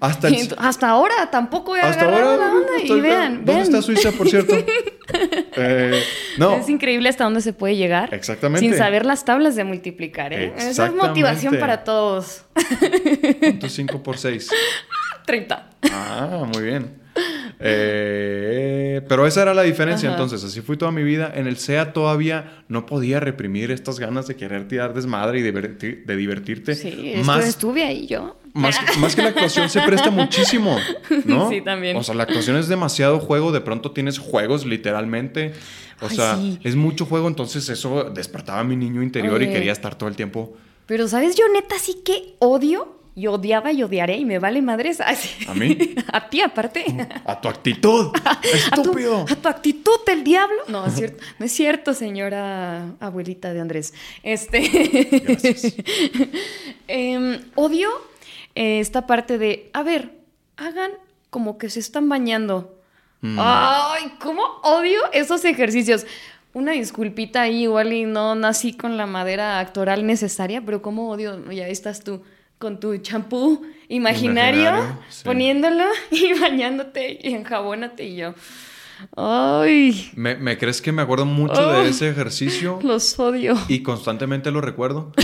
Hasta, 0.00 0.28
hasta 0.56 0.88
ahora 0.88 1.30
tampoco 1.30 1.76
he 1.76 1.80
hasta 1.80 2.02
agarrado 2.02 2.30
ahora, 2.30 2.46
la 2.46 2.52
onda. 2.52 2.72
y 2.82 3.00
vean, 3.00 3.44
¿Dónde 3.44 3.62
está 3.62 3.82
Suiza, 3.82 4.12
por 4.12 4.28
cierto? 4.28 4.54
eh, 5.56 6.02
no. 6.38 6.56
Es 6.56 6.68
increíble 6.68 7.08
hasta 7.08 7.24
dónde 7.24 7.42
se 7.42 7.52
puede 7.52 7.76
llegar. 7.76 8.14
Exactamente. 8.14 8.66
Sin 8.66 8.76
saber 8.76 9.04
las 9.04 9.24
tablas 9.24 9.56
de 9.56 9.64
multiplicar, 9.64 10.29
¿eh? 10.32 10.52
Esa 10.56 10.86
es 10.86 10.94
motivación 10.94 11.58
para 11.58 11.84
todos. 11.84 12.44
¿Cuánto 13.40 13.68
5 13.68 14.02
por 14.02 14.18
6? 14.18 14.50
30. 15.26 15.66
Ah, 15.92 16.44
muy 16.52 16.62
bien. 16.62 17.00
Eh, 17.58 19.02
pero 19.06 19.26
esa 19.26 19.42
era 19.42 19.52
la 19.52 19.62
diferencia 19.62 20.10
entonces, 20.10 20.42
así 20.42 20.62
fui 20.62 20.76
toda 20.76 20.92
mi 20.92 21.02
vida. 21.02 21.30
En 21.34 21.46
el 21.46 21.58
SEA 21.58 21.92
todavía 21.92 22.62
no 22.68 22.86
podía 22.86 23.20
reprimir 23.20 23.70
estas 23.70 23.98
ganas 23.98 24.26
de 24.26 24.36
querer 24.36 24.66
tirar 24.66 24.94
desmadre 24.94 25.40
y 25.40 25.42
de, 25.42 26.16
divertirte. 26.16 26.74
Sí, 26.74 27.14
más, 27.24 27.46
estuve 27.46 27.84
ahí 27.84 28.06
yo. 28.06 28.38
Más, 28.54 28.76
más, 28.98 29.14
que 29.14 29.22
la 29.22 29.28
actuación 29.28 29.68
se 29.68 29.80
presta 29.82 30.10
muchísimo, 30.10 30.76
¿no? 31.24 31.50
Sí, 31.50 31.60
también. 31.60 31.96
O 31.96 32.02
sea, 32.02 32.14
la 32.14 32.24
actuación 32.24 32.56
es 32.56 32.66
demasiado 32.66 33.20
juego, 33.20 33.52
de 33.52 33.60
pronto 33.60 33.92
tienes 33.92 34.18
juegos 34.18 34.64
literalmente. 34.64 35.52
O 36.00 36.08
sea, 36.08 36.38
es 36.62 36.76
mucho 36.76 37.06
juego, 37.06 37.28
entonces 37.28 37.68
eso 37.68 38.04
despertaba 38.04 38.60
a 38.60 38.64
mi 38.64 38.76
niño 38.76 39.02
interior 39.02 39.42
y 39.42 39.48
quería 39.48 39.72
estar 39.72 39.94
todo 39.96 40.08
el 40.08 40.16
tiempo. 40.16 40.56
Pero, 40.86 41.06
¿sabes? 41.08 41.36
Yo 41.36 41.44
neta 41.52 41.78
sí 41.78 42.02
que 42.04 42.34
odio 42.38 43.00
y 43.14 43.26
odiaba 43.26 43.72
y 43.72 43.82
odiaré 43.82 44.16
y 44.16 44.24
me 44.24 44.38
vale 44.38 44.62
madres. 44.62 45.00
¿A 45.48 45.54
mí? 45.54 45.76
a 46.12 46.28
ti, 46.28 46.40
aparte. 46.40 46.84
A 47.24 47.40
tu 47.40 47.48
actitud. 47.48 48.12
Estúpido. 48.42 49.24
A 49.28 49.36
tu, 49.36 49.48
actitud 49.48 50.04
del 50.06 50.24
diablo. 50.24 50.56
No, 50.68 50.86
es 50.86 50.94
cierto, 50.94 51.22
no 51.38 51.46
es 51.46 51.52
cierto, 51.52 51.94
señora 51.94 52.94
abuelita 53.00 53.52
de 53.52 53.60
Andrés. 53.60 53.94
Este. 54.22 55.20
Gracias. 55.24 55.74
Em, 56.88 57.40
odio 57.54 57.88
eh, 58.54 58.80
esta 58.80 59.06
parte 59.06 59.38
de, 59.38 59.70
a 59.72 59.82
ver, 59.82 60.12
hagan 60.56 60.90
como 61.30 61.58
que 61.58 61.70
se 61.70 61.80
están 61.80 62.08
bañando. 62.08 62.79
Mm. 63.20 63.38
Ay, 63.40 64.12
¿cómo 64.20 64.42
odio 64.62 65.00
esos 65.12 65.44
ejercicios? 65.44 66.06
Una 66.52 66.72
disculpita 66.72 67.42
ahí, 67.42 67.62
igual 67.62 67.92
y 67.92 68.04
no 68.04 68.34
nací 68.34 68.72
con 68.76 68.96
la 68.96 69.06
madera 69.06 69.60
actoral 69.60 70.06
necesaria, 70.06 70.62
pero 70.64 70.82
cómo 70.82 71.10
odio, 71.10 71.50
ya 71.50 71.68
estás 71.68 72.02
tú 72.02 72.22
con 72.58 72.78
tu 72.78 72.96
champú 72.98 73.64
imaginario, 73.88 74.98
poniéndolo 75.24 75.84
y 76.10 76.38
bañándote 76.38 77.18
y 77.22 77.34
enjabónate 77.34 78.04
y 78.04 78.16
yo. 78.16 78.34
Ay. 79.16 80.10
¿Me, 80.14 80.58
crees 80.58 80.82
que 80.82 80.92
me 80.92 81.02
acuerdo 81.02 81.24
mucho 81.24 81.72
de 81.72 81.88
ese 81.88 82.10
ejercicio? 82.10 82.78
Los 82.82 83.18
odio. 83.18 83.56
Y 83.68 83.82
constantemente 83.82 84.50
lo 84.50 84.60
recuerdo. 84.60 85.12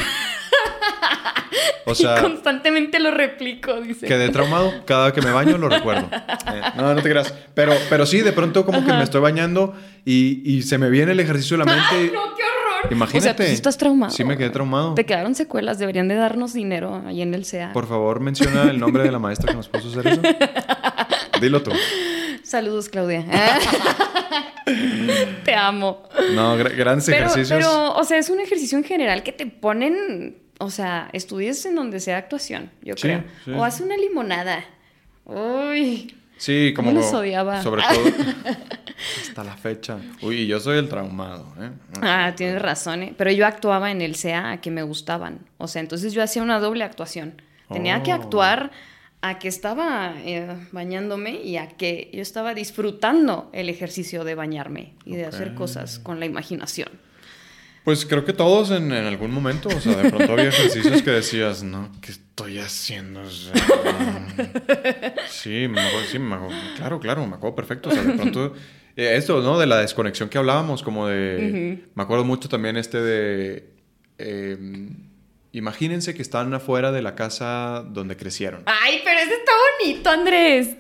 O 1.87 1.95
sea, 1.95 2.19
y 2.19 2.21
constantemente 2.21 2.99
lo 2.99 3.13
replico, 3.13 3.81
dice. 3.81 4.07
Quedé 4.07 4.29
traumado. 4.31 4.85
Cada 4.85 5.13
que 5.13 5.23
me 5.23 5.31
baño 5.31 5.57
lo 5.57 5.69
recuerdo. 5.69 6.09
Eh, 6.13 6.61
no, 6.77 6.95
no 6.95 7.01
te 7.01 7.09
creas. 7.09 7.33
Pero, 7.55 7.73
pero 7.89 8.05
sí, 8.05 8.21
de 8.21 8.33
pronto 8.33 8.67
como 8.67 8.85
que 8.85 8.93
me 8.93 9.05
estoy 9.05 9.21
bañando 9.21 9.75
y, 10.05 10.43
y, 10.45 10.63
se 10.63 10.79
me 10.79 10.91
viene 10.91 11.13
el 11.13 11.21
ejercicio 11.21 11.57
de 11.57 11.65
la 11.65 11.73
mente. 11.73 11.89
¡Ay, 11.91 12.11
no, 12.13 12.35
qué 12.35 12.43
horror! 12.43 12.93
Imagínate. 12.93 13.45
O 13.45 13.47
sea, 13.47 13.55
estás 13.55 13.79
traumado. 13.79 14.13
Sí, 14.13 14.25
me 14.25 14.37
quedé 14.37 14.51
traumado. 14.51 14.95
Te 14.95 15.07
quedaron 15.07 15.35
secuelas. 15.35 15.79
Deberían 15.79 16.09
de 16.09 16.17
darnos 16.17 16.53
dinero 16.53 17.03
ahí 17.07 17.23
en 17.23 17.35
el 17.35 17.45
CEA. 17.45 17.73
Por 17.73 17.87
favor, 17.87 18.21
menciona 18.21 18.65
el 18.65 18.81
nombre 18.81 19.05
de 19.05 19.13
la 19.13 19.21
maestra 19.21 19.53
que 19.53 19.57
nos 19.57 19.69
puso 19.69 19.89
hacer 19.89 20.07
eso. 20.09 20.23
Dilo 21.41 21.63
tú. 21.63 21.71
Saludos, 22.43 22.89
Claudia. 22.89 23.25
te 25.45 25.55
amo. 25.55 26.03
No, 26.35 26.57
grandes 26.57 27.09
ejercicios. 27.09 27.49
Pero, 27.49 27.95
o 27.95 28.05
sea, 28.05 28.19
es 28.19 28.31
un 28.31 28.41
ejercicio 28.41 28.77
en 28.77 28.85
general 28.85 29.23
que 29.23 29.33
te 29.33 29.47
ponen 29.47 30.46
o 30.59 30.71
sea, 30.71 31.09
estudies 31.13 31.65
en 31.67 31.75
donde 31.75 32.01
sea 32.01 32.19
actuación, 32.19 32.71
yo 32.83 32.95
creo. 32.95 33.25
O 33.55 33.65
haz 33.65 33.81
una 33.81 33.97
limonada. 33.97 34.65
Uy. 35.25 36.15
Sí, 36.39 36.73
como. 36.75 36.93
los 36.93 37.13
odiaba. 37.13 37.63
Sobre 37.63 37.83
todo. 37.83 38.05
hasta 39.23 39.45
la 39.45 39.57
fecha. 39.57 39.99
Uy, 40.23 40.47
yo 40.47 40.61
soy 40.61 40.79
el 40.79 40.89
traumado, 40.89 41.47
¿eh? 41.61 41.71
Ah, 42.03 42.33
tienes 42.37 42.61
razón, 42.61 43.03
¿eh? 43.03 43.15
Pero 43.17 43.31
yo 43.31 43.47
actuaba 43.47 43.91
en 43.91 44.01
el 44.03 44.17
CA 44.17 44.53
a 44.53 44.61
que 44.61 44.71
me 44.71 44.83
gustaban. 44.83 45.41
O 45.59 45.69
sea, 45.69 45.81
entonces 45.81 46.13
yo 46.13 46.23
hacía 46.23 46.43
una 46.43 46.59
doble 46.61 46.85
actuación. 46.85 47.41
Tenía 47.71 48.03
que 48.03 48.13
oh. 48.13 48.17
actuar 48.17 48.71
a 49.23 49.39
que 49.39 49.49
estaba 49.49 50.15
eh, 50.25 50.57
bañándome 50.73 51.43
y 51.43 51.57
a 51.57 51.69
que 51.69 52.11
yo 52.13 52.23
estaba 52.23 52.55
disfrutando 52.55 53.51
el 53.53 53.69
ejercicio 53.69 54.25
de 54.25 54.35
bañarme 54.35 54.93
y 55.05 55.17
de 55.17 55.27
hacer 55.27 55.55
cosas 55.55 55.99
con 55.99 56.21
la 56.21 56.27
imaginación. 56.27 56.89
Pues 57.87 58.05
creo 58.05 58.25
que 58.25 58.33
todos 58.33 58.73
en, 58.73 58.91
algún 58.93 59.31
momento, 59.31 59.69
o 59.69 59.81
sea, 59.81 59.95
de 59.95 60.11
pronto 60.11 60.33
había 60.33 60.49
ejercicios 60.49 61.03
que 61.03 61.11
decías, 61.13 61.63
no, 61.63 61.93
¿qué 62.01 62.11
estoy 62.11 62.59
haciendo? 62.59 63.23
sí, 65.31 65.69
me 65.69 65.81
acuerdo, 65.81 66.07
sí, 66.11 66.19
me 66.19 66.35
acuerdo, 66.35 66.57
claro, 66.75 66.99
claro, 66.99 67.25
me 67.29 67.37
acuerdo 67.37 67.55
perfecto, 67.55 67.91
o 67.91 67.93
sea, 67.93 68.03
de 68.03 68.15
pronto, 68.15 68.55
eh, 68.97 69.15
esto, 69.15 69.41
¿no? 69.41 69.57
De 69.57 69.67
la 69.67 69.77
desconexión 69.77 70.29
que 70.29 70.37
hablábamos, 70.37 70.83
como 70.83 71.07
de, 71.07 71.85
me 71.95 72.03
acuerdo 72.03 72.25
mucho 72.25 72.49
también 72.49 72.77
este 72.77 73.01
de, 73.01 73.71
em, 74.19 75.07
imagínense 75.53 76.13
que 76.13 76.23
están 76.23 76.53
afuera 76.55 76.91
de 76.91 77.03
la 77.03 77.15
casa 77.15 77.85
donde 77.89 78.17
crecieron. 78.17 78.65
Ay, 78.67 79.01
pero 79.05 79.21
ese 79.21 79.35
está 79.35 79.53
bonito, 79.79 80.11
Andrés. 80.11 80.75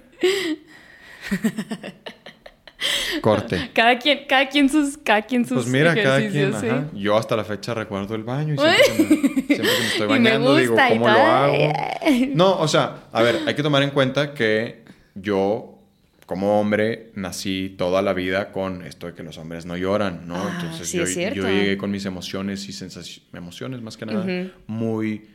Corte. 3.20 3.70
Cada 3.74 3.99
quien, 3.99 4.27
cada 4.29 4.49
quien 4.49 4.68
sus, 4.68 4.99
cada 4.99 5.22
quien 5.22 5.45
sus 5.45 5.64
Pues 5.64 5.66
mira, 5.68 5.95
cada 5.95 6.18
quien, 6.18 6.55
ajá. 6.55 6.89
Yo 6.95 7.16
hasta 7.16 7.37
la 7.37 7.45
fecha 7.45 7.74
recuerdo 7.74 8.14
el 8.14 8.22
baño 8.22 8.55
y 8.55 8.59
siempre, 8.85 9.47
que 9.47 9.62
me, 9.62 9.87
estoy 9.87 10.07
bañando 10.07 10.57
digo, 10.57 10.77
¿cómo 10.89 11.09
lo 11.09 11.14
hago? 11.14 11.72
No, 12.35 12.59
o 12.59 12.68
sea, 12.68 13.05
a 13.12 13.22
ver, 13.22 13.41
hay 13.47 13.55
que 13.55 13.62
tomar 13.62 13.83
en 13.83 13.91
cuenta 13.91 14.35
que 14.35 14.85
yo 15.14 15.79
como 16.27 16.61
hombre 16.61 17.12
nací 17.14 17.74
toda 17.79 18.03
la 18.03 18.12
vida 18.12 18.53
con 18.53 18.85
esto 18.85 19.07
de 19.07 19.14
que 19.14 19.22
los 19.22 19.39
hombres 19.39 19.64
no 19.64 19.77
lloran, 19.77 20.27
¿no? 20.27 20.37
Ah, 20.37 20.59
Entonces 20.61 20.93
yo, 20.93 21.05
yo, 21.33 21.49
llegué 21.49 21.79
con 21.79 21.91
mis 21.91 22.05
emociones 22.05 22.68
y 22.68 22.72
sensaciones, 22.72 23.22
emociones 23.33 23.81
más 23.81 23.97
que 23.97 24.07
nada, 24.07 24.27
muy... 24.66 25.31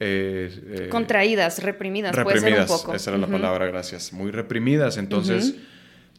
Eh, 0.00 0.84
eh, 0.84 0.88
Contraídas, 0.90 1.60
reprimidas, 1.60 2.14
reprimidas, 2.14 2.42
puede 2.42 2.54
ser 2.54 2.60
un 2.60 2.66
poco. 2.68 2.94
Esa 2.94 3.10
era 3.10 3.18
la 3.18 3.26
palabra, 3.26 3.66
gracias. 3.66 4.12
Muy 4.12 4.30
reprimidas, 4.30 4.96
entonces 4.96 5.56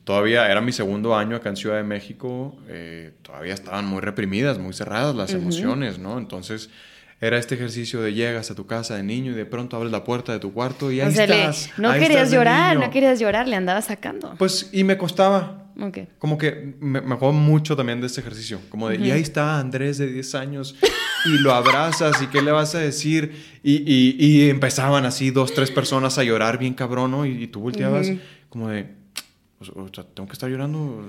todavía 0.10 0.50
era 0.50 0.60
mi 0.60 0.72
segundo 0.72 1.16
año 1.16 1.36
acá 1.36 1.50
en 1.50 1.56
Ciudad 1.56 1.76
de 1.76 1.84
México, 1.84 2.58
eh, 2.68 3.12
todavía 3.22 3.54
estaban 3.54 3.86
muy 3.86 4.02
reprimidas, 4.02 4.58
muy 4.58 4.74
cerradas 4.74 5.14
las 5.16 5.32
emociones, 5.36 6.00
¿no? 6.00 6.18
Entonces 6.18 6.72
era 7.22 7.38
este 7.38 7.54
ejercicio 7.54 8.02
de 8.02 8.16
llegas 8.16 8.50
a 8.50 8.56
tu 8.56 8.66
casa 8.66 8.96
de 8.96 9.04
niño 9.04 9.34
y 9.34 9.36
de 9.36 9.46
pronto 9.46 9.78
abres 9.78 9.92
la 9.92 10.04
puerta 10.04 10.32
de 10.32 10.40
tu 10.40 10.52
cuarto 10.52 10.92
y 10.92 11.00
ahí 11.00 11.10
estás. 11.10 11.70
no 11.78 11.94
querías 11.94 12.32
llorar, 12.32 12.78
no 12.78 12.90
querías 12.90 13.20
llorar, 13.20 13.48
le 13.48 13.56
andabas 13.56 13.86
sacando. 13.86 14.34
Pues 14.40 14.72
y 14.74 14.84
me 14.84 14.98
costaba, 14.98 15.68
Ok. 15.80 16.00
Como 16.18 16.40
que 16.40 16.74
me, 16.80 17.02
me 17.02 17.14
acuerdo 17.14 17.34
mucho 17.34 17.76
también 17.76 18.02
de 18.02 18.08
este 18.08 18.20
ejercicio. 18.20 18.60
Como 18.70 18.90
de, 18.90 18.98
y 18.98 19.12
ahí 19.12 19.22
está 19.22 19.60
Andrés 19.60 20.00
de 20.00 20.12
10 20.12 20.36
años 20.36 20.76
y 21.26 21.38
lo 21.38 21.54
abrazas 21.54 22.20
y 22.22 22.28
qué 22.28 22.42
le 22.42 22.52
vas 22.52 22.74
a 22.74 22.80
decir. 22.80 23.60
Y, 23.64 23.76
y, 23.86 24.16
y 24.18 24.50
empezaban 24.50 25.06
así 25.06 25.30
dos, 25.30 25.54
tres 25.54 25.70
personas 25.70 26.18
a 26.18 26.24
llorar 26.24 26.58
bien 26.58 26.74
cabrón, 26.74 27.12
¿no? 27.12 27.26
Y, 27.28 27.44
y 27.44 27.48
tú 27.48 27.62
volteabas 27.62 28.12
como 28.50 28.70
de, 28.70 28.99
o 29.76 29.90
sea, 29.94 30.06
tengo 30.14 30.28
que 30.28 30.34
estar 30.34 30.50
llorando. 30.50 31.04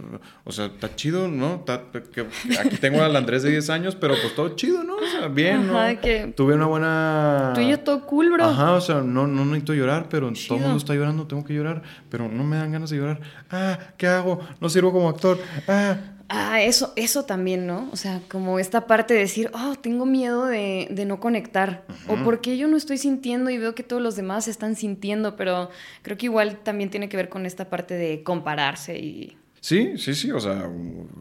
O 0.44 0.50
sea, 0.52 0.66
está 0.66 0.94
chido, 0.96 1.28
¿no? 1.28 1.54
Está- 1.56 1.84
que- 2.12 2.26
aquí 2.58 2.76
tengo 2.78 3.02
al 3.02 3.14
Andrés 3.14 3.42
de 3.44 3.50
10 3.50 3.70
años, 3.70 3.94
pero 3.94 4.14
pues 4.20 4.34
todo 4.34 4.56
chido, 4.56 4.82
¿no? 4.82 4.96
O 4.96 5.06
sea, 5.06 5.28
bien, 5.28 5.66
¿no? 5.68 5.78
Ajá, 5.78 5.86
de 5.88 6.00
que- 6.00 6.32
Tuve 6.36 6.54
una 6.54 6.66
buena... 6.66 7.52
Tú 7.54 7.60
y 7.60 7.68
yo 7.70 7.78
todo 7.80 8.04
cool, 8.06 8.30
bro. 8.32 8.44
Ajá, 8.44 8.72
o 8.72 8.80
sea, 8.80 9.02
no, 9.02 9.26
no 9.26 9.44
necesito 9.44 9.74
llorar, 9.74 10.08
pero 10.08 10.32
todo 10.48 10.56
el 10.56 10.62
mundo 10.62 10.78
está 10.78 10.94
llorando, 10.94 11.26
tengo 11.26 11.44
que 11.44 11.54
llorar, 11.54 11.82
pero 12.08 12.28
no 12.28 12.42
me 12.44 12.56
dan 12.56 12.72
ganas 12.72 12.90
de 12.90 12.96
llorar. 12.96 13.20
Ah, 13.50 13.78
¿qué 13.96 14.06
hago? 14.08 14.40
No 14.60 14.68
sirvo 14.68 14.92
como 14.92 15.08
actor. 15.08 15.38
Ah, 15.68 15.96
Ah, 16.32 16.62
eso, 16.62 16.92
eso 16.94 17.24
también, 17.24 17.66
¿no? 17.66 17.88
O 17.92 17.96
sea, 17.96 18.22
como 18.28 18.60
esta 18.60 18.86
parte 18.86 19.14
de 19.14 19.20
decir, 19.20 19.50
oh, 19.52 19.74
tengo 19.74 20.06
miedo 20.06 20.46
de, 20.46 20.86
de 20.88 21.04
no 21.04 21.18
conectar. 21.18 21.84
O 22.06 22.14
porque 22.22 22.56
yo 22.56 22.68
no 22.68 22.76
estoy 22.76 22.98
sintiendo 22.98 23.50
y 23.50 23.58
veo 23.58 23.74
que 23.74 23.82
todos 23.82 24.00
los 24.00 24.14
demás 24.14 24.46
están 24.46 24.76
sintiendo, 24.76 25.34
pero 25.34 25.70
creo 26.02 26.16
que 26.16 26.26
igual 26.26 26.60
también 26.62 26.88
tiene 26.88 27.08
que 27.08 27.16
ver 27.16 27.28
con 27.28 27.46
esta 27.46 27.68
parte 27.68 27.94
de 27.94 28.22
compararse 28.22 28.96
y... 28.98 29.36
Sí, 29.62 29.98
sí, 29.98 30.14
sí, 30.14 30.30
o 30.30 30.40
sea, 30.40 30.70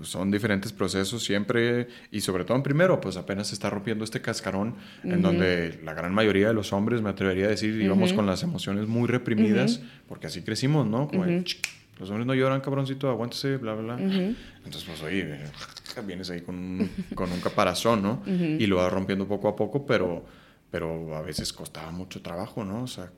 son 0.01 0.31
diferentes 0.31 0.71
procesos 0.71 1.23
siempre 1.23 1.87
y 2.09 2.21
sobre 2.21 2.45
todo 2.45 2.55
en 2.55 2.63
primero, 2.63 3.01
pues 3.01 3.17
apenas 3.17 3.47
se 3.47 3.55
está 3.55 3.69
rompiendo 3.69 4.05
este 4.05 4.21
cascarón 4.21 4.75
en 5.03 5.21
donde 5.21 5.77
la 5.83 5.93
gran 5.93 6.13
mayoría 6.13 6.47
de 6.47 6.53
los 6.53 6.71
hombres, 6.71 7.01
me 7.01 7.09
atrevería 7.09 7.47
a 7.47 7.49
decir, 7.49 7.81
íbamos 7.81 8.13
con 8.13 8.25
las 8.27 8.41
emociones 8.43 8.87
muy 8.87 9.07
reprimidas, 9.09 9.81
porque 10.07 10.27
así 10.27 10.41
crecimos, 10.41 10.87
¿no? 10.87 11.09
Como 11.09 11.25
"Ch, 11.43 11.59
los 11.99 12.09
hombres 12.09 12.25
no 12.25 12.33
lloran, 12.33 12.61
cabroncito, 12.61 13.09
aguántese, 13.09 13.57
bla, 13.57 13.75
bla, 13.75 13.95
bla. 13.95 14.05
Entonces, 14.05 14.83
pues, 14.85 15.03
oye, 15.03 15.37
vienes 16.05 16.29
ahí 16.29 16.41
con 16.41 16.55
un, 16.55 16.91
con 17.13 17.31
un 17.31 17.41
caparazón, 17.41 18.01
¿no? 18.01 18.23
Y 18.25 18.65
lo 18.67 18.77
vas 18.77 18.91
rompiendo 18.91 19.27
poco 19.27 19.49
a 19.49 19.55
poco, 19.55 19.85
pero, 19.85 20.23
pero 20.71 21.15
a 21.15 21.21
veces 21.21 21.51
costaba 21.51 21.91
mucho 21.91 22.21
trabajo, 22.21 22.63
¿no? 22.63 22.83
O 22.83 22.87
sea, 22.87 23.11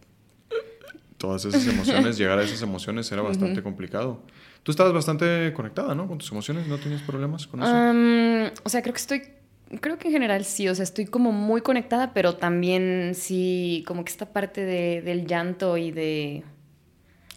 todas 1.17 1.45
esas 1.45 1.67
emociones, 1.67 2.17
llegar 2.17 2.39
a 2.39 2.43
esas 2.43 2.61
emociones 2.63 3.11
era 3.11 3.21
bastante 3.21 3.61
complicado. 3.61 4.23
Tú 4.63 4.71
estabas 4.71 4.93
bastante 4.93 5.53
conectada, 5.53 5.93
¿no? 5.93 6.07
Con 6.07 6.17
tus 6.17 6.32
emociones, 6.32 6.67
¿no 6.67 6.77
tenías 6.77 7.01
problemas 7.03 7.45
con 7.45 7.61
eso? 7.61 8.51
O 8.63 8.69
sea, 8.69 8.82
creo 8.82 8.93
que 8.93 8.99
estoy, 8.99 9.21
creo 9.79 9.99
que 9.99 10.07
en 10.07 10.13
general 10.13 10.43
sí, 10.43 10.67
o 10.67 10.73
sea, 10.73 10.84
estoy 10.84 11.05
como 11.05 11.32
muy 11.32 11.61
conectada, 11.61 12.13
pero 12.13 12.36
también 12.36 13.13
sí, 13.13 13.84
como 13.88 14.03
que 14.03 14.11
esta 14.11 14.34
parte 14.34 14.65
de, 14.65 15.01
del 15.03 15.27
llanto 15.27 15.77
y 15.77 15.91
de... 15.91 16.43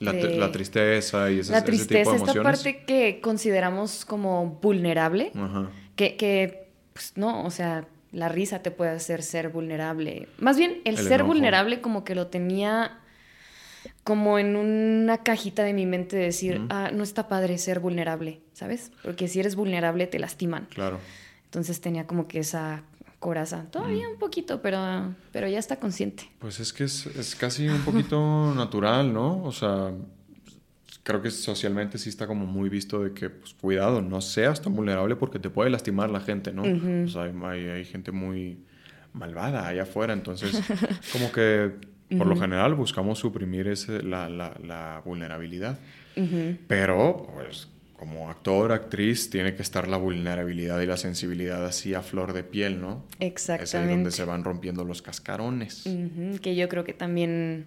la, 0.00 0.12
de- 0.12 0.36
la 0.36 0.50
tristeza 0.52 1.30
y 1.30 1.38
ese, 1.40 1.52
la 1.52 1.58
ese 1.58 1.66
tipo 1.66 1.76
tristeza, 1.76 2.10
de 2.10 2.16
esta 2.16 2.32
emociones. 2.32 2.42
parte 2.62 2.84
que 2.84 3.20
consideramos 3.20 4.04
como 4.04 4.58
vulnerable, 4.62 5.30
Ajá. 5.34 5.70
que, 5.96 6.16
que 6.16 6.68
pues, 6.92 7.12
no, 7.16 7.44
o 7.44 7.50
sea, 7.50 7.86
la 8.12 8.28
risa 8.28 8.60
te 8.60 8.70
puede 8.70 8.90
hacer 8.92 9.22
ser 9.22 9.48
vulnerable. 9.48 10.28
Más 10.38 10.56
bien, 10.56 10.80
el, 10.84 10.96
El 10.98 11.04
ser 11.04 11.14
enojo. 11.14 11.28
vulnerable 11.28 11.80
como 11.80 12.04
que 12.04 12.14
lo 12.14 12.28
tenía 12.28 12.98
como 14.02 14.38
en 14.38 14.56
una 14.56 15.18
cajita 15.22 15.62
de 15.64 15.72
mi 15.72 15.86
mente 15.86 16.16
de 16.16 16.24
decir, 16.24 16.60
ah, 16.70 16.90
no 16.92 17.02
está 17.02 17.26
padre 17.28 17.58
ser 17.58 17.80
vulnerable, 17.80 18.40
¿sabes? 18.52 18.92
Porque 19.02 19.28
si 19.28 19.40
eres 19.40 19.56
vulnerable 19.56 20.06
te 20.06 20.18
lastiman. 20.18 20.66
Claro. 20.74 20.98
Entonces 21.44 21.80
tenía 21.80 22.06
como 22.06 22.26
que 22.28 22.40
esa 22.40 22.82
coraza. 23.24 23.64
Todavía 23.70 24.06
un 24.08 24.18
poquito, 24.18 24.60
pero, 24.60 24.78
pero 25.32 25.48
ya 25.48 25.58
está 25.58 25.76
consciente. 25.80 26.30
Pues 26.40 26.60
es 26.60 26.72
que 26.74 26.84
es, 26.84 27.06
es 27.06 27.34
casi 27.34 27.66
un 27.68 27.80
poquito 27.80 28.52
natural, 28.54 29.12
¿no? 29.14 29.42
O 29.42 29.50
sea, 29.50 29.92
creo 31.02 31.22
que 31.22 31.30
socialmente 31.30 31.96
sí 31.96 32.10
está 32.10 32.26
como 32.26 32.44
muy 32.44 32.68
visto 32.68 33.02
de 33.02 33.14
que, 33.14 33.30
pues 33.30 33.54
cuidado, 33.54 34.02
no 34.02 34.20
seas 34.20 34.60
tan 34.60 34.74
vulnerable 34.74 35.16
porque 35.16 35.38
te 35.38 35.48
puede 35.48 35.70
lastimar 35.70 36.10
la 36.10 36.20
gente, 36.20 36.52
¿no? 36.52 36.62
O 37.04 37.08
sea, 37.08 37.22
hay, 37.48 37.66
hay- 37.68 37.84
gente 37.86 38.12
muy 38.12 38.58
malvada 39.14 39.66
allá 39.68 39.84
afuera, 39.84 40.12
entonces 40.12 40.60
como 41.12 41.32
que 41.32 41.72
por 42.18 42.26
lo 42.26 42.36
general 42.36 42.74
buscamos 42.74 43.18
suprimir 43.18 43.66
ese, 43.68 44.02
la, 44.02 44.28
la, 44.28 44.54
la 44.62 45.00
vulnerabilidad. 45.04 45.78
Pero, 46.68 47.26
pues, 47.34 47.68
como 47.98 48.28
actor, 48.30 48.72
actriz, 48.72 49.30
tiene 49.30 49.54
que 49.54 49.62
estar 49.62 49.88
la 49.88 49.96
vulnerabilidad 49.96 50.80
y 50.80 50.86
la 50.86 50.96
sensibilidad 50.96 51.64
así 51.64 51.94
a 51.94 52.02
flor 52.02 52.32
de 52.32 52.42
piel, 52.44 52.80
¿no? 52.80 53.04
Es 53.20 53.48
ahí 53.48 53.56
donde 53.56 53.62
Exactamente. 53.62 54.10
se 54.10 54.24
van 54.24 54.44
rompiendo 54.44 54.84
los 54.84 55.00
cascarones. 55.02 55.84
Que 56.42 56.54
yo 56.56 56.68
creo 56.68 56.84
que 56.84 56.92
también, 56.92 57.66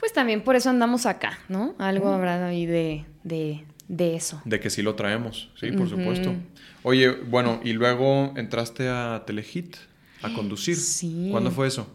pues 0.00 0.12
también 0.12 0.42
por 0.42 0.56
eso 0.56 0.70
andamos 0.70 1.06
acá, 1.06 1.38
¿no? 1.48 1.74
Algo 1.78 2.08
habrá 2.08 2.46
ahí 2.46 2.66
de, 2.66 3.04
de, 3.24 3.64
de 3.88 4.16
eso. 4.16 4.40
De 4.44 4.58
que 4.58 4.70
sí 4.70 4.82
lo 4.82 4.94
traemos, 4.94 5.50
sí, 5.60 5.70
por 5.72 5.88
supuesto. 5.88 6.34
Oye, 6.82 7.10
bueno, 7.10 7.60
y 7.62 7.74
luego 7.74 8.32
entraste 8.36 8.88
a 8.88 9.22
Telehit 9.26 9.76
a 10.22 10.32
conducir. 10.34 10.76
Sí. 10.76 11.28
¿Cuándo 11.30 11.50
fue 11.50 11.68
eso? 11.68 11.86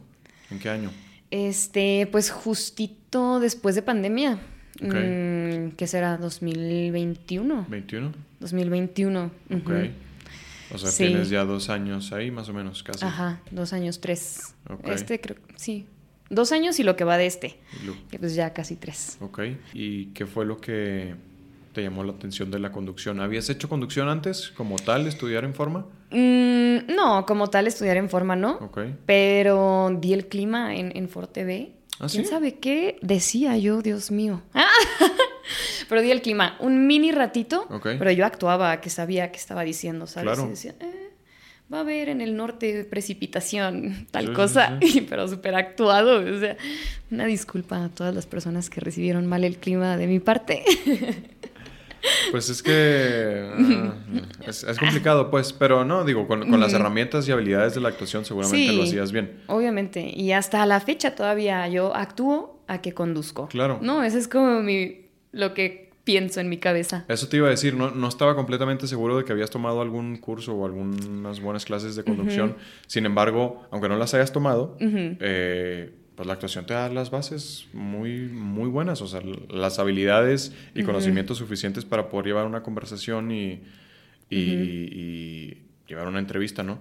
¿En 0.49 0.59
qué 0.59 0.69
año? 0.69 0.91
Este, 1.31 2.07
pues 2.11 2.31
justito 2.31 3.39
después 3.39 3.75
de 3.75 3.81
pandemia. 3.81 4.39
Ok. 4.83 4.93
Mm, 4.93 5.69
¿Qué 5.75 5.87
será? 5.87 6.17
2021. 6.17 7.65
¿21? 7.69 8.11
2021. 8.39 9.25
Ok. 9.25 9.31
ujú. 9.69 9.73
O 10.73 10.77
sea, 10.77 10.89
Sí. 10.91 11.05
tienes 11.07 11.29
ya 11.29 11.45
dos 11.45 11.69
años 11.69 12.11
ahí, 12.11 12.29
más 12.29 12.49
o 12.49 12.53
menos, 12.53 12.83
casi. 12.83 13.05
Ajá, 13.05 13.39
dos 13.51 13.71
años, 13.73 14.01
tres. 14.01 14.53
Ok. 14.69 14.87
Este 14.89 15.19
creo, 15.21 15.37
sí. 15.55 15.85
Dos 16.29 16.51
años 16.51 16.77
y 16.79 16.83
lo 16.83 16.97
que 16.97 17.05
va 17.05 17.17
de 17.17 17.25
este. 17.25 17.57
Que 18.11 18.19
pues 18.19 18.35
ya 18.35 18.51
casi 18.53 18.75
tres. 18.75 19.17
Ok. 19.21 19.39
¿Y 19.73 20.07
qué 20.07 20.25
fue 20.25 20.45
lo 20.45 20.57
que 20.57 21.15
te 21.71 21.81
llamó 21.81 22.03
la 22.03 22.11
atención 22.11 22.51
de 22.51 22.59
la 22.59 22.73
conducción? 22.73 23.21
¿Habías 23.21 23.49
hecho 23.49 23.69
conducción 23.69 24.09
antes, 24.09 24.49
como 24.49 24.75
tal, 24.75 25.07
estudiar 25.07 25.45
en 25.45 25.53
forma? 25.53 25.85
Mm, 26.11 26.93
no, 26.93 27.25
como 27.25 27.49
tal 27.49 27.65
estudiar 27.67 27.95
en 27.95 28.09
forma, 28.09 28.35
¿no? 28.35 28.57
Ok. 28.57 28.79
Pero 29.05 29.97
di 30.01 30.11
el 30.11 30.27
clima 30.27 30.75
en, 30.75 30.91
en 30.97 31.07
For 31.07 31.27
TV. 31.27 31.71
¿Ah, 31.99 32.07
¿Quién 32.11 32.25
sí? 32.25 32.29
sabe 32.29 32.55
qué 32.59 32.97
decía 33.01 33.57
yo, 33.57 33.81
Dios 33.81 34.11
mío? 34.11 34.41
pero 35.89 36.01
di 36.01 36.11
el 36.11 36.21
clima, 36.21 36.55
un 36.59 36.87
mini 36.87 37.11
ratito, 37.11 37.65
Ok. 37.69 37.87
pero 37.97 38.11
yo 38.11 38.25
actuaba 38.25 38.79
que 38.81 38.89
sabía 38.89 39.31
que 39.31 39.37
estaba 39.37 39.63
diciendo, 39.63 40.05
¿sabes? 40.07 40.31
Claro. 40.33 40.45
Y 40.47 40.49
decía, 40.51 40.75
"Eh, 40.79 41.09
va 41.73 41.77
a 41.77 41.81
haber 41.81 42.09
en 42.09 42.21
el 42.21 42.35
norte 42.35 42.83
precipitación, 42.85 44.07
tal 44.11 44.27
Sí, 44.27 44.33
cosa, 44.33 44.77
sí. 44.81 45.01
pero 45.09 45.27
súper 45.27 45.55
actuado. 45.55 46.19
O 46.19 46.39
sea, 46.39 46.55
una 47.11 47.25
disculpa 47.25 47.83
a 47.85 47.89
todas 47.89 48.13
las 48.13 48.25
personas 48.25 48.69
que 48.69 48.79
recibieron 48.81 49.25
mal 49.25 49.43
el 49.43 49.57
clima 49.57 49.97
de 49.97 50.07
mi 50.07 50.19
parte. 50.19 50.63
Pues 52.31 52.49
es 52.49 52.61
que 52.63 53.49
ah, 53.57 53.93
es, 54.47 54.63
es 54.63 54.77
complicado, 54.79 55.29
pues, 55.31 55.53
pero 55.53 55.85
no, 55.85 56.03
digo, 56.03 56.27
con, 56.27 56.49
con 56.49 56.59
las 56.59 56.73
herramientas 56.73 57.27
y 57.27 57.31
habilidades 57.31 57.73
de 57.75 57.81
la 57.81 57.89
actuación 57.89 58.25
seguramente 58.25 58.69
Sí. 58.69 58.75
lo 58.75 58.83
hacías 58.83 59.11
bien. 59.11 59.41
Obviamente, 59.47 60.11
y 60.15 60.31
hasta 60.31 60.65
la 60.65 60.79
fecha 60.79 61.15
todavía 61.15 61.67
yo 61.67 61.95
actúo 61.95 62.61
a 62.67 62.81
que 62.81 62.93
conduzco. 62.93 63.47
Claro. 63.47 63.79
No, 63.81 64.03
eso 64.03 64.17
es 64.17 64.27
como 64.27 64.61
mi, 64.61 65.05
lo 65.31 65.53
que 65.53 65.87
pienso 66.03 66.39
en 66.39 66.47
mi 66.49 66.57
cabeza. 66.57 67.03
Eso 67.09 67.27
te 67.27 67.37
iba 67.37 67.47
a 67.47 67.49
decir, 67.49 67.73
no, 67.75 67.91
no 67.91 68.07
estaba 68.07 68.33
completamente 68.35 68.87
seguro 68.87 69.17
de 69.17 69.25
que 69.25 69.33
habías 69.33 69.49
tomado 69.49 69.81
algún 69.81 70.17
curso 70.17 70.53
o 70.55 70.65
algunas 70.65 71.41
buenas 71.41 71.65
clases 71.65 71.95
de 71.97 72.03
conducción. 72.05 72.55
Sin 72.87 73.05
embargo, 73.05 73.65
aunque 73.71 73.89
no 73.89 73.97
las 73.97 74.13
hayas 74.13 74.31
tomado, 74.31 74.77
eh, 74.79 75.91
pues 76.17 76.27
la 76.27 76.33
actuación 76.33 76.65
te 76.65 76.73
da 76.73 76.89
las 76.89 77.09
bases 77.11 77.67
muy, 77.71 78.23
muy 78.27 78.67
buenas, 78.69 79.01
o 79.01 79.07
sea, 79.07 79.21
las 79.49 79.79
habilidades 79.79 80.51
y 80.75 80.83
conocimientos 80.83 81.37
suficientes 81.37 81.85
para 81.85 82.09
poder 82.09 82.25
llevar 82.27 82.45
una 82.47 82.63
conversación 82.63 83.31
y, 83.31 83.61
y- 84.29 84.35
y 84.39 85.57
llevar 85.87 86.07
una 86.07 86.19
entrevista, 86.19 86.63
¿no? 86.63 86.79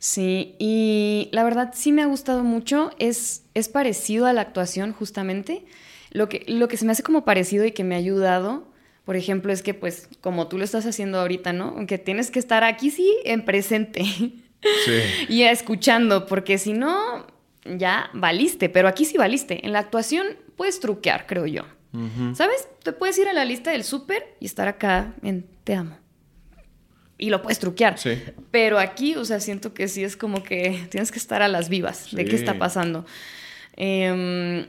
Sí, 0.00 0.56
y 0.58 1.28
la 1.32 1.44
verdad 1.44 1.72
sí 1.76 1.92
me 1.92 2.02
ha 2.02 2.06
gustado 2.06 2.42
mucho. 2.42 2.90
Es, 2.98 3.44
es 3.54 3.68
parecido 3.68 4.26
a 4.26 4.32
la 4.32 4.40
actuación, 4.40 4.92
justamente. 4.92 5.64
Lo 6.10 6.28
que, 6.28 6.44
lo 6.48 6.66
que 6.66 6.76
se 6.76 6.84
me 6.84 6.92
hace 6.92 7.02
como 7.04 7.24
parecido 7.24 7.64
y 7.66 7.72
que 7.72 7.84
me 7.84 7.94
ha 7.94 7.98
ayudado, 7.98 8.66
por 9.04 9.14
ejemplo, 9.16 9.52
es 9.52 9.62
que, 9.62 9.74
pues, 9.74 10.08
como 10.22 10.48
tú 10.48 10.58
lo 10.58 10.64
estás 10.64 10.86
haciendo 10.86 11.20
ahorita, 11.20 11.52
¿no? 11.52 11.74
Aunque 11.76 11.98
tienes 11.98 12.30
que 12.30 12.38
estar 12.40 12.64
aquí, 12.64 12.90
sí, 12.90 13.16
en 13.24 13.44
presente 13.44 14.02
Sí. 14.02 14.42
y 15.28 15.42
escuchando, 15.42 16.26
porque 16.26 16.58
si 16.58 16.72
no, 16.72 17.26
ya 17.64 18.10
valiste. 18.14 18.68
Pero 18.68 18.88
aquí 18.88 19.04
sí 19.04 19.16
valiste. 19.16 19.64
En 19.64 19.72
la 19.72 19.80
actuación 19.80 20.26
puedes 20.56 20.80
truquear, 20.80 21.26
creo 21.26 21.46
yo. 21.46 21.62
¿Sabes? 22.34 22.68
Te 22.82 22.92
puedes 22.92 23.18
ir 23.18 23.28
a 23.28 23.32
la 23.32 23.44
lista 23.44 23.70
del 23.70 23.82
súper 23.82 24.36
y 24.40 24.46
estar 24.46 24.68
acá 24.68 25.14
en 25.22 25.46
Te 25.64 25.74
amo. 25.74 25.96
Y 27.16 27.30
lo 27.30 27.42
puedes 27.42 27.58
truquear. 27.58 27.98
Sí. 27.98 28.22
Pero 28.50 28.78
aquí, 28.78 29.16
o 29.16 29.24
sea, 29.24 29.40
siento 29.40 29.74
que 29.74 29.88
sí 29.88 30.04
es 30.04 30.16
como 30.16 30.42
que 30.42 30.86
tienes 30.90 31.10
que 31.10 31.18
estar 31.18 31.42
a 31.42 31.48
las 31.48 31.68
vivas 31.68 32.08
de 32.12 32.24
qué 32.24 32.36
está 32.36 32.58
pasando. 32.58 33.04
Em, 33.74 34.66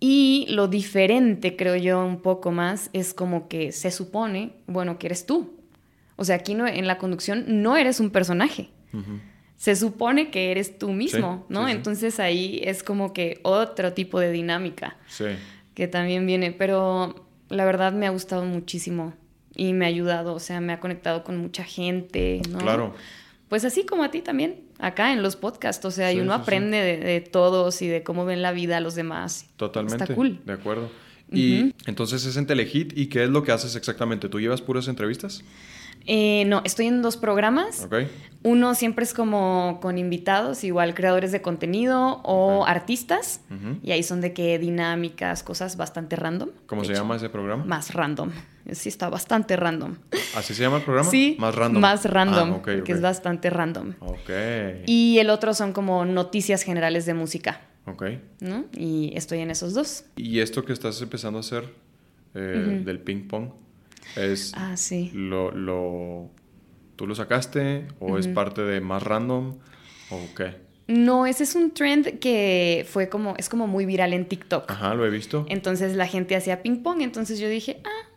y 0.00 0.46
lo 0.48 0.68
diferente, 0.68 1.56
creo 1.56 1.76
yo, 1.76 2.04
un 2.04 2.22
poco 2.22 2.50
más, 2.50 2.90
es 2.92 3.12
como 3.12 3.48
que 3.48 3.72
se 3.72 3.90
supone, 3.90 4.54
bueno, 4.66 4.98
que 4.98 5.06
eres 5.08 5.26
tú. 5.26 5.58
O 6.16 6.24
sea, 6.24 6.36
aquí 6.36 6.54
no, 6.54 6.66
en 6.66 6.86
la 6.86 6.98
conducción 6.98 7.44
no 7.62 7.76
eres 7.76 8.00
un 8.00 8.10
personaje. 8.10 8.70
Se 9.62 9.76
supone 9.76 10.32
que 10.32 10.50
eres 10.50 10.76
tú 10.76 10.90
mismo, 10.92 11.44
Sí, 11.46 11.54
¿no? 11.54 11.66
sí. 11.66 11.72
Entonces 11.72 12.18
ahí 12.18 12.60
es 12.64 12.82
como 12.82 13.12
que 13.12 13.38
otro 13.44 13.92
tipo 13.92 14.18
de 14.18 14.32
dinámica 14.32 14.96
Sí. 15.06 15.26
que 15.74 15.86
también 15.86 16.26
viene, 16.26 16.50
pero 16.50 17.24
la 17.48 17.64
verdad 17.64 17.92
me 17.92 18.08
ha 18.08 18.10
gustado 18.10 18.44
muchísimo 18.44 19.14
y 19.54 19.72
me 19.72 19.84
ha 19.84 19.88
ayudado, 19.88 20.34
o 20.34 20.40
sea, 20.40 20.60
me 20.60 20.72
ha 20.72 20.80
conectado 20.80 21.22
con 21.22 21.36
mucha 21.36 21.62
gente, 21.62 22.42
¿no? 22.50 22.58
Claro. 22.58 22.92
Pues 23.48 23.64
así 23.64 23.86
como 23.86 24.02
a 24.02 24.10
ti 24.10 24.20
también, 24.20 24.62
acá 24.80 25.12
en 25.12 25.22
los 25.22 25.36
podcasts, 25.36 25.84
o 25.84 25.92
sea, 25.92 26.12
y 26.12 26.18
uno 26.18 26.32
aprende 26.34 26.78
de, 26.78 26.96
de 26.96 27.20
todos 27.20 27.82
y 27.82 27.86
de 27.86 28.02
cómo 28.02 28.24
ven 28.24 28.42
la 28.42 28.50
vida 28.50 28.80
los 28.80 28.96
demás. 28.96 29.46
Totalmente. 29.56 30.02
Está 30.02 30.12
cool. 30.12 30.40
De 30.44 30.54
acuerdo. 30.54 30.90
Y 31.30 31.72
entonces 31.86 32.26
es 32.26 32.36
en 32.36 32.46
Telehit. 32.46 32.98
¿Y 32.98 33.06
qué 33.06 33.22
es 33.22 33.30
lo 33.30 33.44
que 33.44 33.52
haces 33.52 33.76
exactamente? 33.76 34.28
¿Tú 34.28 34.40
llevas 34.40 34.60
puras 34.60 34.88
entrevistas? 34.88 35.44
Eh, 36.06 36.44
no, 36.46 36.62
estoy 36.64 36.86
en 36.86 37.02
dos 37.02 37.16
programas. 37.16 37.88
Uno 38.44 38.74
siempre 38.74 39.04
es 39.04 39.14
como 39.14 39.78
con 39.80 39.98
invitados, 39.98 40.64
igual 40.64 40.94
creadores 40.94 41.30
de 41.30 41.40
contenido 41.42 42.20
o 42.24 42.64
artistas. 42.66 43.40
Y 43.82 43.92
ahí 43.92 44.02
son 44.02 44.20
de 44.20 44.32
que 44.32 44.58
dinámicas, 44.58 45.42
cosas 45.44 45.76
bastante 45.76 46.16
random. 46.16 46.50
¿Cómo 46.66 46.84
se 46.84 46.92
hecho, 46.92 47.02
llama 47.02 47.16
ese 47.16 47.28
programa? 47.28 47.64
Más 47.64 47.94
random. 47.94 48.30
Sí, 48.72 48.88
está 48.88 49.08
bastante 49.08 49.56
random. 49.56 49.96
¿Así 50.36 50.54
se 50.54 50.62
llama 50.62 50.78
el 50.78 50.82
programa? 50.82 51.08
Sí. 51.10 51.36
Más 51.38 51.54
random. 51.54 51.80
Más 51.80 52.04
random, 52.04 52.48
Ah, 52.52 52.56
ok, 52.56 52.62
porque 52.62 52.80
ok. 52.80 52.88
es 52.90 53.00
bastante 53.00 53.50
random. 53.50 53.94
Ok. 54.00 54.30
Y 54.86 55.18
el 55.18 55.30
otro 55.30 55.54
son 55.54 55.72
como 55.72 56.04
noticias 56.04 56.62
generales 56.62 57.06
de 57.06 57.14
música, 57.14 57.60
Ok. 57.86 58.04
¿no? 58.40 58.64
Y 58.76 59.12
estoy 59.16 59.38
en 59.40 59.50
esos 59.50 59.74
dos. 59.74 60.04
¿Y 60.16 60.40
esto 60.40 60.64
que 60.64 60.72
estás 60.72 61.00
empezando 61.02 61.38
a 61.38 61.40
hacer 61.40 61.72
eh, 62.34 62.82
del 62.84 62.98
ping 63.00 63.28
pong 63.28 63.50
es 64.16 64.52
Ah, 64.56 64.76
sí. 64.76 65.10
lo, 65.14 65.50
lo 65.50 66.30
tú 66.96 67.06
lo 67.06 67.14
sacaste 67.14 67.86
o 68.00 68.18
es 68.18 68.28
parte 68.28 68.62
de 68.62 68.80
más 68.80 69.02
random 69.02 69.56
o 70.10 70.18
qué? 70.36 70.56
No, 70.88 71.26
ese 71.26 71.44
es 71.44 71.54
un 71.54 71.72
trend 71.72 72.18
que 72.18 72.86
fue 72.90 73.08
como, 73.08 73.34
es 73.38 73.48
como 73.48 73.66
muy 73.66 73.86
viral 73.86 74.12
en 74.12 74.26
TikTok. 74.26 74.70
Ajá, 74.70 74.94
lo 74.94 75.06
he 75.06 75.10
visto. 75.10 75.46
Entonces 75.48 75.96
la 75.96 76.06
gente 76.06 76.36
hacía 76.36 76.62
ping 76.62 76.82
pong, 76.82 77.00
entonces 77.00 77.38
yo 77.38 77.48
dije, 77.48 77.80
ah, 77.84 78.08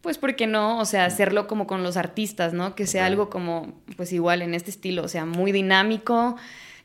pues 0.00 0.16
¿por 0.18 0.36
qué 0.36 0.46
no? 0.46 0.78
O 0.78 0.84
sea, 0.84 1.06
hacerlo 1.06 1.46
como 1.46 1.66
con 1.66 1.82
los 1.82 1.96
artistas, 1.96 2.52
¿no? 2.52 2.74
Que 2.74 2.86
sea 2.86 3.06
algo 3.06 3.30
como, 3.30 3.82
pues 3.96 4.12
igual 4.12 4.42
en 4.42 4.54
este 4.54 4.70
estilo, 4.70 5.02
o 5.02 5.08
sea, 5.08 5.24
muy 5.26 5.50
dinámico, 5.50 6.36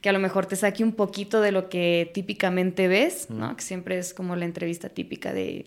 que 0.01 0.09
a 0.09 0.13
lo 0.13 0.19
mejor 0.19 0.45
te 0.47 0.55
saque 0.55 0.83
un 0.83 0.93
poquito 0.93 1.41
de 1.41 1.51
lo 1.51 1.69
que 1.69 2.09
típicamente 2.13 2.87
ves, 2.87 3.29
¿no? 3.29 3.55
Que 3.55 3.61
siempre 3.61 3.97
es 3.97 4.13
como 4.13 4.35
la 4.35 4.45
entrevista 4.45 4.89
típica 4.89 5.31
de... 5.33 5.65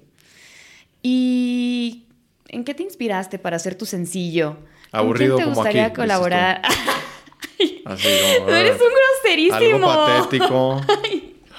¿Y 1.03 2.05
en 2.49 2.65
qué 2.65 2.75
te 2.75 2.83
inspiraste 2.83 3.39
para 3.39 3.57
hacer 3.57 3.75
tu 3.77 3.87
sencillo? 3.87 4.57
¿Con 4.91 5.01
Aburrido 5.01 5.37
quién 5.37 5.45
te 5.49 5.51
como 5.51 5.57
gustaría 5.57 5.87
aquí, 5.87 5.97
colaborar? 5.97 6.63
Así 7.85 8.09
como 8.37 8.47
Tú 8.47 8.53
eres 8.53 8.73
un 8.81 8.89
groserísimo. 9.23 9.91
algo 9.91 10.07
patético. 10.07 10.81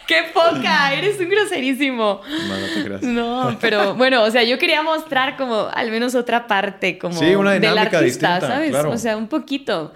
¡Qué 0.08 0.24
poca! 0.34 0.94
Eres 0.94 1.20
un 1.20 1.30
groserísimo. 1.30 2.22
No, 2.48 2.60
no 2.60 2.66
te 2.74 2.84
creas. 2.84 3.02
No, 3.04 3.58
pero 3.60 3.96
bueno, 3.96 4.24
o 4.24 4.32
sea, 4.32 4.44
yo 4.44 4.58
quería 4.58 4.82
mostrar 4.84 5.36
como 5.36 5.68
al 5.74 5.92
menos 5.92 6.16
otra 6.16 6.48
parte 6.48 6.98
como 6.98 7.18
Sí, 7.20 7.36
una 7.36 7.54
del 7.54 7.78
artista, 7.78 8.02
distinta, 8.02 8.42
¿sabes? 8.42 8.70
claro. 8.70 8.92
O 8.92 8.98
sea, 8.98 9.18
un 9.18 9.28
poquito 9.28 9.94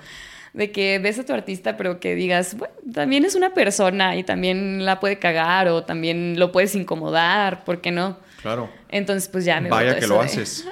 de 0.53 0.71
que 0.71 0.99
ves 0.99 1.17
a 1.19 1.25
tu 1.25 1.31
artista, 1.33 1.77
pero 1.77 1.99
que 1.99 2.15
digas, 2.15 2.57
bueno, 2.57 2.73
también 2.93 3.23
es 3.23 3.35
una 3.35 3.53
persona 3.53 4.15
y 4.17 4.23
también 4.23 4.83
la 4.83 4.99
puede 4.99 5.17
cagar 5.17 5.69
o 5.69 5.83
también 5.83 6.37
lo 6.37 6.51
puedes 6.51 6.75
incomodar, 6.75 7.63
¿por 7.63 7.79
qué 7.81 7.91
no? 7.91 8.17
Claro. 8.41 8.69
Entonces, 8.89 9.29
pues 9.29 9.45
ya 9.45 9.61
me 9.61 9.69
Vaya 9.69 9.99
que 9.99 10.07
lo 10.07 10.15
de- 10.19 10.25
haces. 10.25 10.65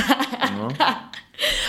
¿No? 0.52 0.68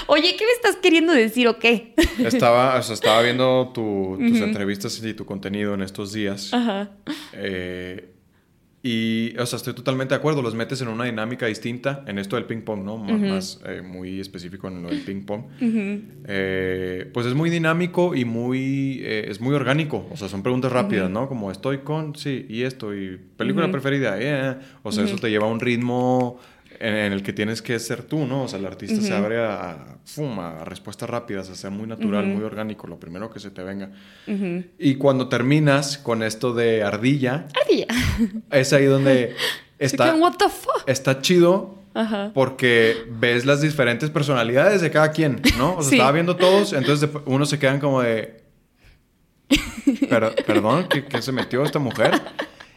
Oye, 0.07 0.35
¿qué 0.37 0.45
me 0.45 0.51
estás 0.51 0.77
queriendo 0.77 1.11
decir 1.13 1.47
o 1.47 1.59
qué? 1.59 1.93
Estaba, 2.19 2.75
o 2.77 2.81
sea, 2.83 2.93
estaba 2.93 3.21
viendo 3.21 3.71
tu- 3.73 4.17
tus 4.17 4.39
entrevistas 4.39 5.01
y 5.03 5.13
tu 5.13 5.25
contenido 5.25 5.73
en 5.73 5.81
estos 5.81 6.13
días. 6.13 6.53
Ajá. 6.53 6.91
Eh, 7.33 8.13
y, 8.83 9.35
o 9.37 9.45
sea, 9.45 9.57
estoy 9.57 9.73
totalmente 9.73 10.13
de 10.13 10.19
acuerdo. 10.19 10.41
Los 10.41 10.53
metes 10.55 10.81
en 10.81 10.87
una 10.87 11.05
dinámica 11.05 11.47
distinta 11.47 12.03
en 12.07 12.19
esto 12.19 12.35
del 12.35 12.45
ping 12.45 12.61
pong, 12.61 12.83
¿no? 12.83 13.03
M-. 13.07 13.29
Más 13.29 13.59
eh, 13.65 13.81
muy 13.81 14.19
específico 14.19 14.67
en 14.67 14.83
lo 14.83 14.89
del 14.89 15.01
ping 15.01 15.25
pong. 15.25 15.45
Ujú. 15.61 16.01
Eh, 16.25 17.09
pues 17.13 17.25
es 17.25 17.33
muy 17.33 17.49
dinámico 17.49 18.15
y 18.15 18.23
muy 18.23 19.01
eh, 19.03 19.25
es 19.29 19.41
muy 19.41 19.55
orgánico. 19.55 20.07
O 20.11 20.17
sea, 20.17 20.29
son 20.29 20.43
preguntas 20.43 20.71
rápidas. 20.71 21.09
¿no? 21.09 21.27
Como 21.27 21.51
estoy 21.51 21.79
con, 21.79 22.15
sí, 22.15 22.45
y 22.49 22.63
esto, 22.63 22.95
y 22.95 23.19
película 23.35 23.69
preferida, 23.71 24.17
eh. 24.19 24.57
O 24.83 24.91
sea, 24.91 25.05
eso 25.05 25.17
te 25.17 25.29
lleva 25.29 25.47
a 25.47 25.49
un 25.49 25.59
ritmo 25.59 26.39
en, 26.79 27.13
el 27.13 27.23
que 27.23 27.33
tienes 27.33 27.61
que 27.61 27.77
ser 27.79 28.03
tú, 28.03 28.25
¿no? 28.25 28.43
O 28.43 28.47
sea, 28.47 28.59
el 28.59 28.65
artista 28.65 29.01
se 29.01 29.13
Ujú. 29.13 29.23
abre 29.23 29.39
a, 29.43 29.71
a, 29.71 29.97
fum, 30.05 30.39
a 30.39 30.63
respuestas 30.65 31.09
rápidas, 31.09 31.49
a 31.49 31.55
ser 31.55 31.71
muy 31.71 31.87
natural, 31.87 32.25
Ujú. 32.25 32.35
muy 32.35 32.43
orgánico, 32.43 32.87
lo 32.87 32.99
primero 32.99 33.29
que 33.31 33.39
se 33.39 33.49
te 33.51 33.63
venga. 33.63 33.91
Ujú. 34.27 34.63
Y 34.79 34.95
cuando 34.95 35.29
terminas 35.29 35.97
con 35.97 36.23
esto 36.23 36.53
de 36.53 36.83
ardilla, 36.83 37.47
Ardilla. 37.63 37.87
es 38.51 38.73
ahí 38.73 38.85
donde 38.85 39.35
está, 39.79 40.15
what 40.15 40.35
the 40.37 40.49
fuck? 40.49 40.83
está 40.87 41.21
chido 41.21 41.75
Ajá. 41.93 42.31
porque 42.33 42.95
ves 43.19 43.45
las 43.45 43.61
diferentes 43.61 44.09
personalidades 44.09 44.81
de 44.81 44.91
cada 44.91 45.11
quien, 45.11 45.41
¿no? 45.57 45.75
O 45.77 45.81
sea, 45.81 45.89
Sí. 45.89 45.95
estaba 45.95 46.11
viendo 46.11 46.35
todos, 46.35 46.73
entonces 46.73 47.09
unos 47.25 47.49
se 47.49 47.57
quedan 47.59 47.79
como 47.79 48.01
de... 48.01 48.43
"Per- 50.09 50.35
perdón, 50.45 50.87
¿qué, 50.89 51.05
qué 51.05 51.21
se 51.21 51.31
metió 51.31 51.63
esta 51.63 51.79
mujer? 51.79 52.11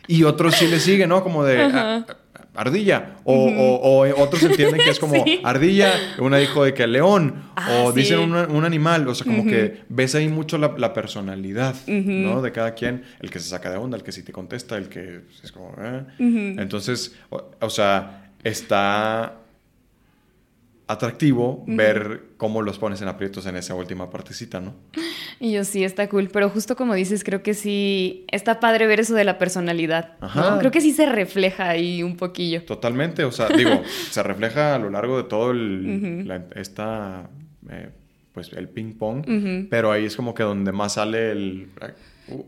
Y 0.07 0.25
otros 0.25 0.55
sí 0.55 0.67
le 0.67 0.81
siguen, 0.81 1.09
¿no? 1.11 1.23
Como 1.23 1.45
de... 1.45 1.63
Ajá. 1.63 2.07
"Ah, 2.55 2.63
ardilla. 2.63 3.17
O, 3.25 3.35
o- 3.35 4.07
o 4.07 4.23
otros 4.23 4.43
entienden 4.43 4.81
que 4.81 4.91
es 4.91 4.99
como 5.01 5.25
Sí. 5.25 5.41
ardilla, 5.45 5.93
una 6.19 6.39
dijo 6.39 6.65
de 6.65 6.75
que 6.75 6.87
león. 6.87 7.43
Ah, 7.57 7.83
o 7.85 7.93
dicen 7.93 8.19
sí. 8.19 8.25
un, 8.25 8.35
un 8.35 8.65
animal. 8.65 9.07
O 9.09 9.15
sea, 9.15 9.27
como 9.27 9.45
que 9.47 9.83
ves 9.89 10.15
ahí 10.15 10.29
mucho 10.29 10.59
la, 10.59 10.75
la 10.77 10.93
personalidad. 10.93 11.75
¿no? 11.87 12.43
De 12.43 12.53
cada 12.53 12.75
quien. 12.75 13.05
El 13.21 13.31
que 13.31 13.39
se 13.41 13.49
saca 13.49 13.71
de 13.71 13.77
onda, 13.77 13.97
el 13.97 14.03
que 14.03 14.13
sí 14.13 14.23
te 14.23 14.33
contesta, 14.33 14.77
el 14.77 14.89
que 14.89 15.21
es 15.43 15.53
como... 15.53 15.75
"Eh". 15.79 16.03
Entonces, 16.59 17.15
o, 17.31 17.51
o 17.61 17.71
sea, 17.71 18.33
está 18.43 19.40
atractivo 20.91 21.65
ver 21.67 22.23
cómo 22.37 22.63
los 22.63 22.79
pones 22.79 23.01
en 23.03 23.09
aprietos 23.09 23.47
en 23.47 23.57
esa 23.57 23.75
última 23.75 24.11
partecita, 24.11 24.61
¿no? 24.61 24.75
Y 25.39 25.53
yo 25.53 25.65
sí, 25.65 25.85
está 25.85 26.09
cool, 26.09 26.29
pero 26.33 26.51
justo 26.51 26.77
como 26.77 26.95
dices, 26.95 27.25
creo 27.25 27.43
que 27.43 27.55
sí, 27.55 28.25
está 28.31 28.61
padre 28.61 28.87
ver 28.87 29.01
eso 29.01 29.15
de 29.15 29.25
la 29.25 29.39
personalidad. 29.39 30.15
Creo 30.59 30.71
que 30.71 30.81
sí 30.81 30.93
se 30.93 31.07
refleja 31.07 31.69
ahí 31.71 32.03
un 32.03 32.17
poquillo. 32.17 32.63
Totalmente, 32.65 33.25
o 33.25 33.33
sea, 33.33 33.49
digo, 33.49 33.83
se 34.11 34.23
refleja 34.23 34.75
a 34.75 34.79
lo 34.79 34.91
largo 34.91 35.17
de 35.17 35.25
todo 35.25 35.51
el, 35.53 36.21
Ujú. 36.23 36.29
la- 36.29 36.45
esta, 36.57 37.31
eh, 37.71 37.91
pues 38.33 38.53
el 38.53 38.69
ping 38.69 38.95
pong, 38.95 39.25
pero 39.71 39.93
ahí 39.93 40.05
es 40.05 40.17
como 40.17 40.35
que 40.35 40.43
donde 40.43 40.73
más 40.73 40.95
sale 40.95 41.33
el... 41.33 41.69
uh, 42.29 42.43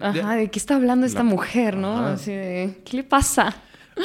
Ajá, 0.00 0.36
¿de 0.36 0.48
qué 0.50 0.58
está 0.58 0.76
hablando 0.76 1.06
esta 1.06 1.20
La- 1.20 1.24
mujer, 1.30 1.76
no? 1.76 2.06
Así 2.06 2.30
de, 2.32 2.78
¿qué 2.84 2.98
le 2.98 3.04
pasa? 3.04 3.54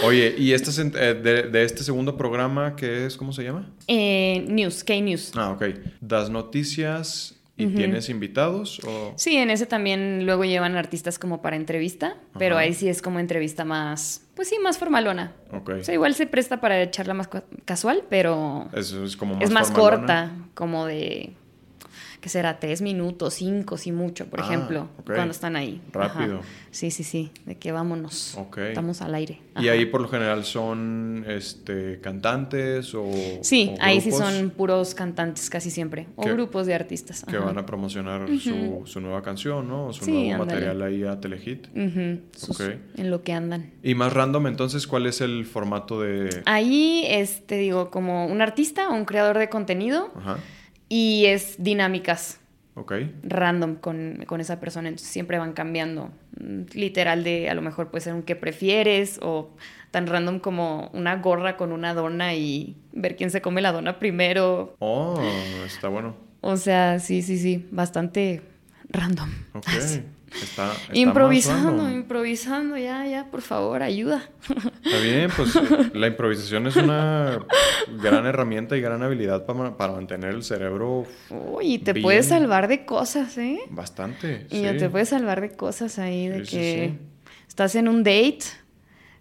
Oye, 0.04 0.36
¿y 0.38 0.54
este, 0.54 0.70
es 0.70 0.80
eh, 0.80 0.90
de, 1.14 1.44
de 1.44 1.64
este 1.64 1.84
segundo 1.84 2.18
programa 2.18 2.76
qué 2.76 3.06
es, 3.06 3.18
cómo 3.18 3.34
se 3.34 3.44
llama? 3.44 3.70
Eh, 3.88 4.46
news, 4.48 4.84
K-News. 4.84 5.32
Ah, 5.36 5.52
ok. 5.52 5.64
¿Das 6.02 6.30
noticias 6.30 7.36
y 7.56 7.68
tienes 7.68 8.10
invitados? 8.10 8.80
O... 8.86 9.14
Sí, 9.16 9.36
en 9.38 9.50
ese 9.50 9.66
también 9.66 10.26
luego 10.26 10.46
llevan 10.46 10.76
artistas 10.76 11.18
como 11.18 11.42
para 11.42 11.56
entrevista, 11.56 12.18
pero 12.38 12.58
ahí 12.58 12.74
sí 12.74 12.88
es 12.88 13.02
como 13.02 13.20
entrevista 13.20 13.66
más, 13.66 14.28
pues 14.36 14.50
sí, 14.50 14.58
más 14.62 14.78
formalona. 14.78 15.34
Ok. 15.52 15.70
O 15.80 15.84
sea, 15.84 15.94
igual 15.96 16.14
se 16.14 16.28
presta 16.28 16.62
para 16.62 16.80
echarla 16.82 17.16
más 17.16 17.30
casual, 17.66 18.04
pero 18.10 18.70
Eso 18.74 19.04
es 19.04 19.18
como 19.18 19.34
más 19.36 19.44
es 19.44 19.50
más 19.50 19.72
formalona. 19.72 19.98
corta, 19.98 20.32
como 20.54 20.86
de, 20.86 21.34
¿qué 22.28 22.32
será? 22.32 22.60
Tres 22.60 22.82
minutos, 22.82 23.36
cinco, 23.36 23.78
si 23.78 23.94
mucho, 23.94 24.26
por 24.28 24.42
Ah, 24.42 24.44
ejemplo, 24.48 24.90
cuando 25.06 25.32
están 25.32 25.56
ahí. 25.56 25.82
Ajá. 25.94 26.10
Rápido. 26.20 26.42
Sí, 26.72 26.92
sí, 26.92 27.06
sí, 27.06 27.32
de 27.46 27.56
que 27.56 27.72
vámonos. 27.72 28.36
Ok. 28.38 28.58
Estamos 28.58 29.02
al 29.02 29.16
aire. 29.16 29.40
Y 29.58 29.70
ahí 29.70 29.86
por 29.86 30.02
lo 30.02 30.10
general 30.10 30.44
son 30.44 31.24
este 31.26 32.02
cantantes 32.02 32.94
o 32.94 33.10
Sí, 33.42 33.72
o 33.74 33.82
ahí 33.82 34.02
sí 34.02 34.12
son 34.12 34.50
puros 34.50 34.94
cantantes 34.94 35.50
casi 35.50 35.72
siempre, 35.72 36.08
o 36.18 36.24
Que- 36.24 36.34
grupos 36.34 36.68
de 36.68 36.74
artistas. 36.76 37.24
que 37.24 37.38
van 37.38 37.58
a 37.58 37.66
promocionar 37.66 38.28
su, 38.40 38.82
su 38.86 39.00
nueva 39.00 39.22
canción, 39.22 39.70
¿no? 39.70 39.88
O 39.88 39.94
su 39.94 40.04
Sí, 40.04 40.12
nuevo 40.12 40.44
ándale. 40.44 40.66
material 40.68 40.82
ahí 40.82 41.04
a 41.06 41.22
Telehit. 41.22 41.68
Sus- 42.36 42.60
Ok. 42.60 42.76
En 42.98 43.10
lo 43.10 43.24
que 43.24 43.32
andan. 43.32 43.72
Y 43.84 43.96
más 43.96 44.12
random, 44.12 44.48
entonces, 44.48 44.86
¿cuál 44.86 45.08
es 45.08 45.22
el 45.22 45.46
formato 45.46 46.02
de...? 46.02 46.42
Ahí, 46.46 47.06
este, 47.08 47.56
digo, 47.58 47.90
como 47.90 48.26
un 48.28 48.42
artista 48.42 48.90
o 48.90 48.94
un 48.96 49.06
creador 49.06 49.38
de 49.38 49.48
contenido 49.48 50.12
Ajá, 50.18 50.38
y 50.90 51.26
es 51.26 51.56
dinámicas 51.64 52.40
ok. 52.76 52.94
random 53.24 53.76
con, 53.76 54.24
con 54.28 54.42
esa 54.42 54.60
persona, 54.60 54.90
entonces 54.90 55.10
siempre 55.10 55.38
van 55.38 55.54
cambiando. 55.54 56.12
Literal 56.74 57.24
de, 57.24 57.50
a 57.50 57.56
lo 57.56 57.62
mejor 57.62 57.90
puede 57.90 58.04
ser 58.04 58.14
un 58.14 58.24
que 58.24 58.36
prefieres 58.36 59.20
o 59.22 59.50
tan 59.92 60.08
random 60.08 60.40
como 60.40 60.90
una 60.94 61.16
gorra 61.18 61.58
con 61.58 61.72
una 61.72 61.94
dona 61.94 62.36
y 62.36 62.76
ver 62.94 63.16
quién 63.16 63.32
se 63.32 63.42
come 63.42 63.62
la 63.62 63.72
dona 63.72 64.00
primero. 64.00 64.76
Oh, 64.80 65.20
está 65.66 65.88
bueno. 65.88 66.16
O 66.42 66.58
sea, 66.58 67.00
sí, 67.00 67.22
sí, 67.22 67.38
sí, 67.38 67.68
bastante 67.72 68.42
random. 68.90 69.30
Ok. 69.54 69.68
Está, 70.42 70.72
está 70.74 70.98
improvisando, 70.98 71.90
improvisando, 71.90 72.78
ya, 72.78 73.06
ya, 73.08 73.26
por 73.32 73.42
favor, 73.42 73.82
ayuda. 73.84 74.30
Está 74.84 75.00
bien, 75.00 75.30
pues 75.36 75.54
la 75.96 76.08
improvisación 76.08 76.68
es 76.68 76.76
una 76.76 77.40
gran 78.02 78.26
herramienta 78.26 78.78
y 78.78 78.82
gran 78.82 79.02
habilidad 79.04 79.46
para, 79.46 79.78
para 79.78 79.94
mantener 79.94 80.34
el 80.36 80.44
cerebro 80.44 81.06
Uy, 81.30 81.74
y 81.76 81.80
te 81.80 81.94
Bien. 81.94 82.04
puedes 82.04 82.28
salvar 82.28 82.68
de 82.68 82.86
cosas, 82.86 83.38
¿eh? 83.38 83.60
bastante. 83.70 84.46
Y 84.50 84.58
sí. 84.58 84.78
te 84.78 84.90
puedes 84.90 85.10
salvar 85.10 85.42
de 85.42 85.52
cosas 85.52 86.00
ahí, 86.00 86.28
de 86.28 86.46
Sí, 86.46 86.52
que 86.52 86.94
sí. 86.94 87.32
estás 87.48 87.76
en 87.76 87.88
un 87.88 88.04
date 88.04 88.40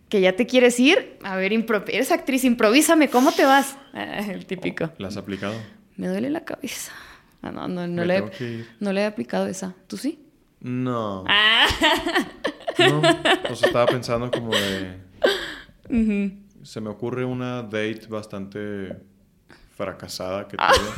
que 0.09 0.21
ya 0.21 0.37
te 0.37 0.47
quieres 0.47 0.79
ir. 0.79 1.19
A 1.23 1.37
ver, 1.37 1.53
eres 1.53 2.13
actriz, 2.13 2.45
improvísame, 2.45 3.09
¿cómo 3.09 3.33
te 3.33 3.45
vas? 3.45 3.77
Ah, 3.99 4.21
el 4.31 4.45
típico. 4.45 4.91
¿La 4.99 5.09
has 5.09 5.17
aplicado? 5.17 5.55
Me 5.97 6.09
duele 6.09 6.29
la 6.29 6.45
cabeza. 6.45 6.93
Ah, 7.41 7.51
no, 7.51 7.67
no, 7.67 7.87
no, 7.87 8.05
le, 8.05 8.23
no 8.79 8.93
le 8.93 9.01
he 9.01 9.05
aplicado 9.07 9.47
esa. 9.47 9.75
¿Tú 9.87 9.97
sí? 9.97 10.26
No. 10.67 11.23
Ah. 11.29 11.67
No. 12.79 13.01
Sea, 13.01 13.53
estaba 13.69 13.87
pensando 13.87 14.31
como 14.33 14.51
de. 14.53 14.97
Se 16.65 16.81
me 16.81 16.91
ocurre 16.91 17.25
una 17.25 17.63
date 17.63 18.07
bastante 18.09 18.97
fracasada 19.77 20.49
que 20.49 20.57
tuve. 20.57 20.67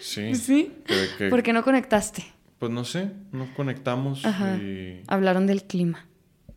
Sí. 0.00 0.34
¿Sí? 0.34 0.72
Que- 0.86 1.08
que- 1.18 1.28
¿Por 1.28 1.42
qué 1.42 1.52
no 1.52 1.62
conectaste? 1.64 2.24
Pues 2.58 2.70
no 2.72 2.84
sé, 2.84 3.10
no 3.32 3.52
conectamos 3.54 4.24
Ajá. 4.24 4.56
y. 4.56 5.02
Hablaron 5.08 5.46
del 5.46 5.64
clima, 5.64 6.06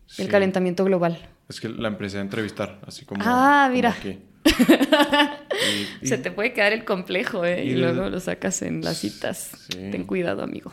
sí. 0.06 0.22
el 0.22 0.28
calentamiento 0.30 0.86
global. 0.86 1.18
Es 1.50 1.60
que 1.60 1.68
la 1.68 1.88
empecé 1.88 2.20
a 2.20 2.22
entrevistar, 2.22 2.80
así 2.86 3.06
como. 3.06 3.22
Ah, 3.26 3.64
como 3.66 3.76
mira. 3.76 3.90
aquí. 3.92 4.20
Y- 6.02 6.06
y- 6.06 6.08
Se 6.08 6.18
te 6.18 6.32
puede 6.32 6.54
quedar 6.54 6.72
el 6.74 6.86
complejo, 6.86 7.44
¿eh? 7.44 7.66
Y, 7.66 7.72
y- 7.72 7.76
luego 7.76 8.10
lo 8.10 8.20
sacas 8.20 8.62
en 8.62 8.82
las 8.82 8.98
citas. 9.00 9.52
Sí. 9.70 9.90
Ten 9.92 10.06
cuidado, 10.06 10.44
amigo. 10.44 10.72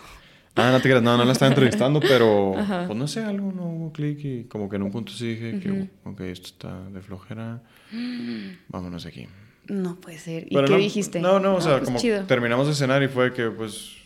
Ah, 0.57 0.71
no 0.71 0.79
te 0.81 0.89
creas, 0.89 1.03
no, 1.03 1.17
no 1.19 1.25
la 1.25 1.33
estaba 1.33 1.51
entrevistando, 1.51 2.01
pero 2.01 2.57
Ajá. 2.57 2.87
pues 2.87 2.99
no 2.99 3.07
sé, 3.07 3.23
algo 3.23 3.53
no 3.53 3.67
hubo 3.67 3.93
clic 3.93 4.19
y 4.25 4.45
como 4.45 4.71
que 4.71 4.77
en 4.77 4.83
un 4.83 4.91
punto 4.91 5.13
sí 5.13 5.35
dije 5.35 5.61
que, 5.61 5.89
ok, 6.05 6.21
esto 6.23 6.47
está 6.47 6.83
de 6.89 7.03
flojera, 7.03 7.63
vámonos 8.69 9.05
aquí. 9.05 9.29
No 9.69 9.97
puede 9.97 10.19
ser. 10.19 10.45
¿Y 10.45 10.55
Pero 10.55 10.67
qué 10.67 10.73
no, 10.73 10.79
dijiste? 10.79 11.21
No, 11.21 11.41
no, 11.41 11.57
o 11.57 11.61
sea, 11.61 11.73
pues 11.79 11.87
como 11.87 11.99
chido. 11.99 12.25
terminamos 12.25 12.69
de 12.69 12.75
cenar 12.75 13.03
y 13.03 13.09
fue 13.09 13.33
que 13.33 13.51
pues... 13.51 13.97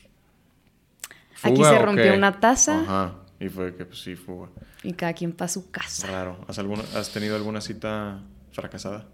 Aquí 1.42 1.56
¿fuga 1.56 1.70
se 1.70 1.78
rompió 1.78 2.14
una 2.14 2.40
taza. 2.40 2.80
Ajá, 2.80 3.14
y 3.38 3.48
fue 3.48 3.74
que 3.76 3.84
pues 3.84 4.00
sí, 4.00 4.16
fuga. 4.16 4.48
Y 4.82 4.92
cada 4.94 5.12
quien 5.12 5.32
para 5.32 5.48
su 5.48 5.70
casa. 5.70 6.08
Raro. 6.08 6.44
¿Has, 6.48 6.58
alguna, 6.58 6.82
¿Has 6.94 7.12
tenido 7.12 7.36
alguna 7.36 7.60
cita 7.60 8.20
fracasada? 8.52 9.06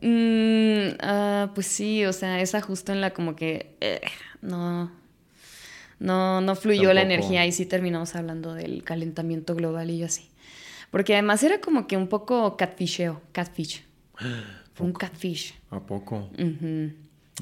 Mm, 0.00 0.96
ah, 1.00 1.50
pues 1.54 1.66
sí, 1.66 2.04
o 2.04 2.12
sea, 2.12 2.40
esa 2.40 2.60
justo 2.60 2.92
en 2.92 3.00
la 3.00 3.12
como 3.12 3.36
que 3.36 3.76
eh, 3.80 4.00
no, 4.42 4.90
no, 5.98 6.40
no 6.40 6.54
fluyó 6.56 6.92
la 6.92 7.02
energía 7.02 7.46
y 7.46 7.52
sí 7.52 7.66
terminamos 7.66 8.14
hablando 8.14 8.54
del 8.54 8.82
calentamiento 8.84 9.54
global 9.54 9.90
y 9.90 9.98
yo 9.98 10.06
así. 10.06 10.28
Porque 10.90 11.14
además 11.14 11.42
era 11.42 11.60
como 11.60 11.86
que 11.86 11.96
un 11.96 12.08
poco 12.08 12.56
catfisheo, 12.56 13.20
catfish. 13.32 13.84
Fue 14.74 14.86
un 14.86 14.92
catfish. 14.92 15.54
¿A 15.70 15.80
poco? 15.80 16.30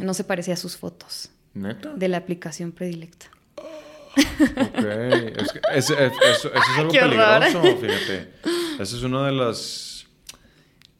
No 0.00 0.14
se 0.14 0.24
parecía 0.24 0.54
a 0.54 0.56
sus 0.56 0.76
fotos 0.76 1.30
¿Neta? 1.54 1.92
de 1.94 2.08
la 2.08 2.16
aplicación 2.16 2.72
predilecta. 2.72 3.26
Ok. 4.16 4.84
Es 5.36 5.52
que 5.52 5.60
es- 5.74 5.90
es- 5.90 5.90
eso, 5.90 6.08
eso 6.22 6.50
es 6.54 6.54
algo 6.78 6.92
peligroso, 6.92 7.62
fíjate. 7.78 8.30
Eso 8.80 8.96
es 8.96 9.02
uno 9.02 9.24
de 9.24 9.32
los 9.32 9.93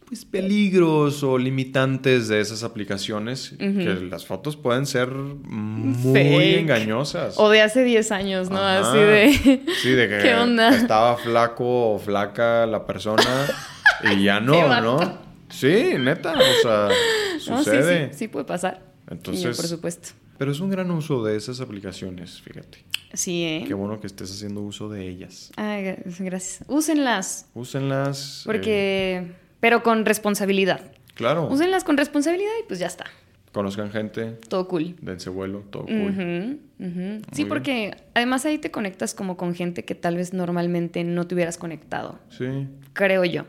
pues, 0.07 0.25
peligros 0.25 1.23
o 1.23 1.39
limitantes 1.39 2.29
de 2.29 2.41
esas 2.41 2.63
aplicaciones. 2.63 3.55
Que 3.59 4.07
las 4.11 4.27
fotos 4.27 4.57
pueden 4.57 4.87
ser 4.87 5.09
muy 5.11 6.13
Fake. 6.13 6.59
engañosas. 6.61 7.35
O 7.39 7.49
de 7.51 7.63
hace 7.63 7.83
10 7.85 8.13
años, 8.13 8.51
¿no? 8.51 8.59
Ajá. 8.59 8.91
Así 8.91 8.99
de... 8.99 9.63
Sí, 9.83 9.91
de 9.91 10.09
que 10.09 10.19
¿Qué 10.23 10.35
onda? 10.35 10.75
estaba 10.77 11.17
flaco 11.17 11.95
o 11.95 11.99
flaca 11.99 12.67
la 12.67 12.87
persona 12.87 13.47
y 14.13 14.25
ya 14.25 14.41
no. 14.41 14.81
¿no? 14.81 15.19
Sí, 15.51 15.95
neta, 15.99 16.33
o 16.35 16.63
sea, 16.63 16.89
No, 17.49 17.59
sí, 17.59 17.65
sucede. 17.65 18.09
sí, 18.13 18.19
sí 18.21 18.29
puede 18.29 18.45
pasar. 18.47 18.83
Entonces- 19.11 19.57
por 19.57 19.67
supuesto. 19.67 20.09
Pero 20.37 20.51
es 20.51 20.59
un 20.59 20.69
gran 20.69 20.91
uso 20.91 21.23
de 21.23 21.37
esas 21.37 21.61
aplicaciones, 21.61 22.41
fíjate. 22.43 22.85
Sí, 23.13 23.45
¿eh? 23.45 23.65
Qué 23.69 23.75
bueno 23.75 24.01
que 24.01 24.09
estés 24.09 24.33
haciendo 24.33 24.63
uso 24.63 24.89
de 24.89 25.09
ellas. 25.09 25.53
Ay, 25.55 25.95
gracias. 26.19 26.65
Úsenlas. 26.69 27.47
Úsenlas. 27.55 28.41
eh, 28.41 28.43
Porque... 28.45 29.44
Pero 29.65 29.83
con 29.83 30.05
responsabilidad. 30.05 30.93
claro, 31.15 31.49
Úsenlas 31.49 31.85
con 31.85 31.97
responsabilidad 31.97 32.51
y 32.62 32.67
pues 32.69 32.79
ya 32.81 32.87
está. 32.87 33.07
conozcan 33.51 33.91
gente, 33.91 34.33
Todo 34.51 34.69
cool. 34.69 34.95
dense 35.01 35.31
vuelo, 35.31 35.61
todo 35.71 35.87
cool. 35.87 36.61
Sí, 36.77 36.85
bien. 37.35 37.49
porque 37.49 37.97
además 38.12 38.45
ahí 38.45 38.59
te 38.59 38.71
conectas 38.71 39.15
como 39.15 39.39
con 39.39 39.55
gente 39.55 39.87
que 39.87 39.95
tal 39.95 40.17
vez 40.17 40.35
normalmente 40.35 41.03
no 41.03 41.27
te 41.27 41.35
hubieras 41.35 41.57
conectado, 41.57 42.19
Sí, 42.29 42.45
creo 42.93 43.25
yo. 43.25 43.45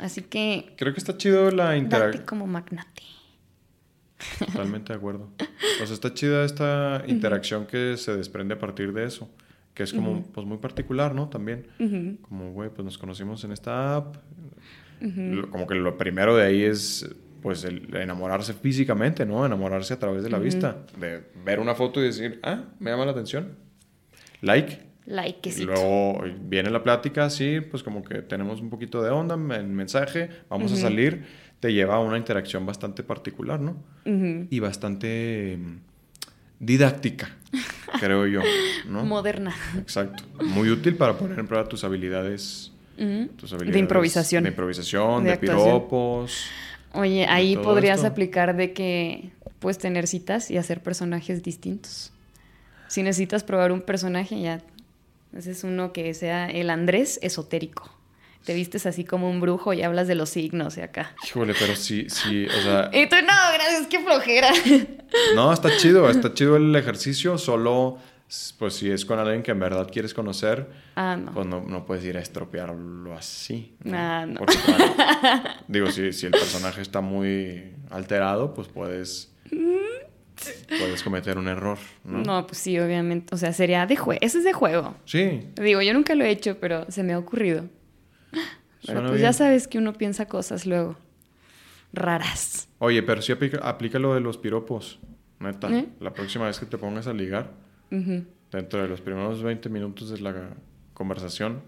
Así 0.00 0.20
que 0.20 0.74
creo 0.76 0.92
que 0.92 0.98
está 0.98 1.16
chido 1.16 1.50
la 1.50 1.78
interacción. 1.78 2.26
como 2.26 2.46
magnate. 2.46 3.02
Totalmente 4.38 4.92
de 4.92 4.98
acuerdo. 4.98 5.30
O 5.82 5.86
sea, 5.86 5.94
está 5.94 6.12
chida 6.12 6.44
esta 6.44 7.04
interacción 7.06 7.66
que 7.66 7.96
se 7.96 8.14
desprende 8.14 8.52
a 8.52 8.58
partir 8.58 8.92
de 8.92 9.04
eso. 9.04 9.30
Que 9.72 9.82
es 9.82 9.92
como, 9.92 10.22
pues, 10.32 10.46
muy 10.46 10.56
particular, 10.56 11.14
¿no? 11.14 11.28
También. 11.28 11.66
Como, 12.28 12.52
güey, 12.52 12.70
pues 12.70 12.82
nos 12.84 12.96
conocimos 12.98 13.44
en 13.44 13.52
esta 13.52 13.96
app. 13.96 14.16
Lo- 15.00 15.50
Como 15.50 15.66
que 15.66 15.74
lo 15.74 15.96
primero 15.98 16.36
de 16.36 16.44
ahí 16.46 16.62
es, 16.62 17.08
pues, 17.42 17.64
el 17.64 17.94
enamorarse 17.96 18.54
físicamente, 18.54 19.24
¿no? 19.26 19.44
Enamorarse 19.44 19.94
a 19.94 19.98
través 19.98 20.22
de 20.22 20.30
la 20.30 20.38
vista. 20.38 20.78
De 20.98 21.22
ver 21.44 21.60
una 21.60 21.74
foto 21.74 22.00
y 22.00 22.04
decir, 22.06 22.40
ah, 22.42 22.64
me 22.80 22.90
llama 22.90 23.04
la 23.04 23.12
atención. 23.12 23.52
Like. 24.40 24.86
Y 25.06 25.10
Likecito. 25.10 25.66
luego 25.66 26.24
viene 26.48 26.68
la 26.70 26.82
plática, 26.82 27.30
sí, 27.30 27.60
pues 27.60 27.84
como 27.84 28.02
que 28.02 28.22
tenemos 28.22 28.60
un 28.60 28.70
poquito 28.70 29.02
de 29.02 29.10
onda, 29.10 29.36
el 29.56 29.68
mensaje, 29.68 30.28
vamos 30.50 30.72
a 30.72 30.76
salir, 30.76 31.24
te 31.60 31.72
lleva 31.72 31.94
a 31.94 32.00
una 32.00 32.18
interacción 32.18 32.66
bastante 32.66 33.04
particular, 33.04 33.60
¿no? 33.60 33.76
Ujú. 34.04 34.48
Y 34.50 34.58
bastante 34.58 35.58
mm, 35.60 35.76
didáctica, 36.58 37.28
creo 38.00 38.26
yo, 38.26 38.40
¿no? 38.88 39.04
Moderna. 39.06 39.54
Exacto. 39.78 40.24
Muy 40.44 40.70
útil 40.70 40.96
para 40.96 41.16
poner 41.16 41.38
en 41.38 41.46
prueba 41.46 41.68
tus 41.68 41.84
habilidades. 41.84 42.72
Ujú. 42.98 43.28
Tus 43.36 43.52
habilidades 43.52 43.74
De 43.74 43.78
improvisación. 43.80 44.44
De 44.44 44.50
improvisación, 44.50 45.24
De 45.24 45.36
piropos. 45.36 46.46
Oye, 46.92 47.26
ahí 47.26 47.56
podrías 47.56 47.98
esto. 47.98 48.08
aplicar 48.08 48.56
de 48.56 48.72
que 48.72 49.30
puedes 49.58 49.78
tener 49.78 50.06
citas 50.06 50.50
y 50.50 50.56
hacer 50.56 50.82
personajes 50.82 51.42
distintos. 51.42 52.12
Si 52.88 53.02
necesitas 53.02 53.44
probar 53.44 53.72
un 53.72 53.82
personaje, 53.82 54.40
ya. 54.40 54.60
Ese 55.36 55.50
es 55.50 55.64
uno 55.64 55.92
que 55.92 56.14
sea 56.14 56.46
el 56.46 56.70
Andrés 56.70 57.18
esotérico. 57.22 57.90
Te 58.44 58.54
vistes 58.54 58.86
así 58.86 59.04
como 59.04 59.28
un 59.28 59.40
brujo 59.40 59.72
y 59.72 59.82
hablas 59.82 60.06
de 60.06 60.14
los 60.14 60.30
signos 60.30 60.76
y 60.78 60.80
acá. 60.80 61.14
Híjole, 61.26 61.52
pero 61.58 61.74
sí, 61.74 62.06
sí, 62.08 62.46
o 62.46 62.62
sea, 62.62 62.90
Y 62.94 63.08
tú, 63.08 63.16
no, 63.16 63.32
gracias, 63.54 63.88
qué 63.90 63.98
flojera. 64.00 64.50
no, 65.34 65.52
está 65.52 65.76
chido, 65.76 66.08
está 66.08 66.32
chido 66.32 66.56
el 66.56 66.74
ejercicio, 66.76 67.38
solo, 67.38 67.98
pues 68.58 68.74
si 68.74 68.90
es 68.90 69.04
con 69.04 69.18
alguien 69.18 69.42
que 69.42 69.52
en 69.52 69.60
verdad 69.60 69.88
quieres 69.90 70.12
conocer, 70.14 70.68
Ah, 70.96 71.16
no. 71.16 71.32
pues 71.32 71.46
no, 71.46 71.62
no 71.62 71.86
puedes 71.86 72.04
ir 72.04 72.16
a 72.16 72.20
estropearlo 72.20 73.14
así. 73.14 73.76
Ah, 73.92 74.24
no. 74.26 74.38
Porque, 74.40 74.56
claro, 74.64 74.84
digo, 75.68 75.90
si, 75.90 76.12
si 76.12 76.26
el 76.26 76.32
personaje 76.32 76.82
está 76.82 77.00
muy 77.00 77.72
alterado, 77.90 78.52
pues 78.54 78.68
puedes, 78.68 79.32
puedes 80.68 81.02
cometer 81.02 81.38
un 81.38 81.48
error, 81.48 81.78
¿no? 82.04 82.18
No, 82.22 82.46
pues 82.46 82.58
sí, 82.58 82.78
obviamente. 82.78 83.34
O 83.34 83.38
sea, 83.38 83.52
sería 83.52 83.86
de 83.86 83.96
juego. 83.96 84.18
Ese 84.22 84.38
es 84.38 84.44
de 84.44 84.52
juego. 84.52 84.94
Sí, 85.04 85.48
Digo, 85.54 85.80
yo 85.82 85.92
nunca 85.94 86.14
lo 86.14 86.24
he 86.24 86.30
hecho, 86.30 86.58
pero 86.58 86.90
se 86.90 87.02
me 87.02 87.12
ha 87.12 87.18
ocurrido. 87.18 87.64
Pero 88.86 88.98
suena 89.00 89.08
pues 89.08 89.20
ya 89.20 89.32
sabes 89.32 89.66
que 89.66 89.78
uno 89.78 89.94
piensa 89.94 90.26
cosas 90.26 90.64
luego 90.64 90.96
raras. 91.92 92.68
Oye, 92.78 93.02
pero 93.02 93.20
sí 93.20 93.32
aplica, 93.32 93.58
aplica 93.68 93.98
lo 93.98 94.14
de 94.14 94.20
los 94.20 94.36
piropos, 94.38 95.00
neta. 95.40 95.68
¿Eh? 95.70 95.86
La 95.98 96.12
próxima 96.12 96.46
vez 96.46 96.60
que 96.60 96.66
te 96.66 96.78
pongas 96.78 97.06
a 97.08 97.12
ligar, 97.12 97.50
Dentro 97.90 98.82
de 98.82 98.88
los 98.88 99.00
primeros 99.00 99.42
20 99.42 99.68
minutos 99.68 100.10
de 100.10 100.20
la 100.20 100.50
conversación, 100.94 101.60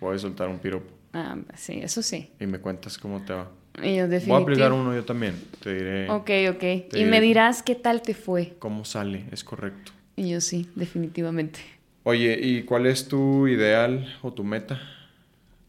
puedes 0.00 0.22
soltar 0.22 0.48
un 0.48 0.58
piropo 0.58 0.90
Ah, 1.12 1.36
sí, 1.54 1.80
eso 1.82 2.02
sí. 2.02 2.30
y 2.38 2.46
me 2.46 2.58
cuentas 2.58 2.98
cómo 2.98 3.24
te 3.24 3.32
va. 3.32 3.50
Y 3.82 3.96
yo 3.96 4.06
Voy 4.08 4.32
a 4.32 4.42
aplicar 4.42 4.72
uno 4.72 4.94
yo 4.94 5.04
también. 5.04 5.34
Te 5.62 5.74
diré 5.74 6.10
Ok, 6.10 6.30
ok. 6.50 6.94
Y 6.96 7.04
me 7.04 7.20
dirás 7.20 7.62
qué 7.62 7.74
tal 7.74 8.02
te 8.02 8.14
fue. 8.14 8.54
cómo 8.58 8.84
sale, 8.84 9.24
es 9.32 9.44
correcto. 9.44 9.92
Y 10.16 10.30
yo 10.30 10.40
sí, 10.40 10.68
definitivamente. 10.74 11.60
Oye, 12.02 12.38
¿y 12.40 12.62
cuál 12.62 12.86
es 12.86 13.08
tu 13.08 13.46
ideal 13.48 14.06
o 14.22 14.32
tu 14.32 14.44
meta? 14.44 14.80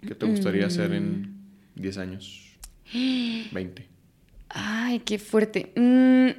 ¿Qué 0.01 0.15
te 0.15 0.25
gustaría 0.25 0.67
hacer 0.67 0.93
en 0.93 1.35
10 1.75 1.97
años? 1.97 2.55
20. 2.93 3.87
Ay, 4.49 4.99
qué 4.99 5.17
fuerte. 5.19 5.73
Mm, 5.75 6.29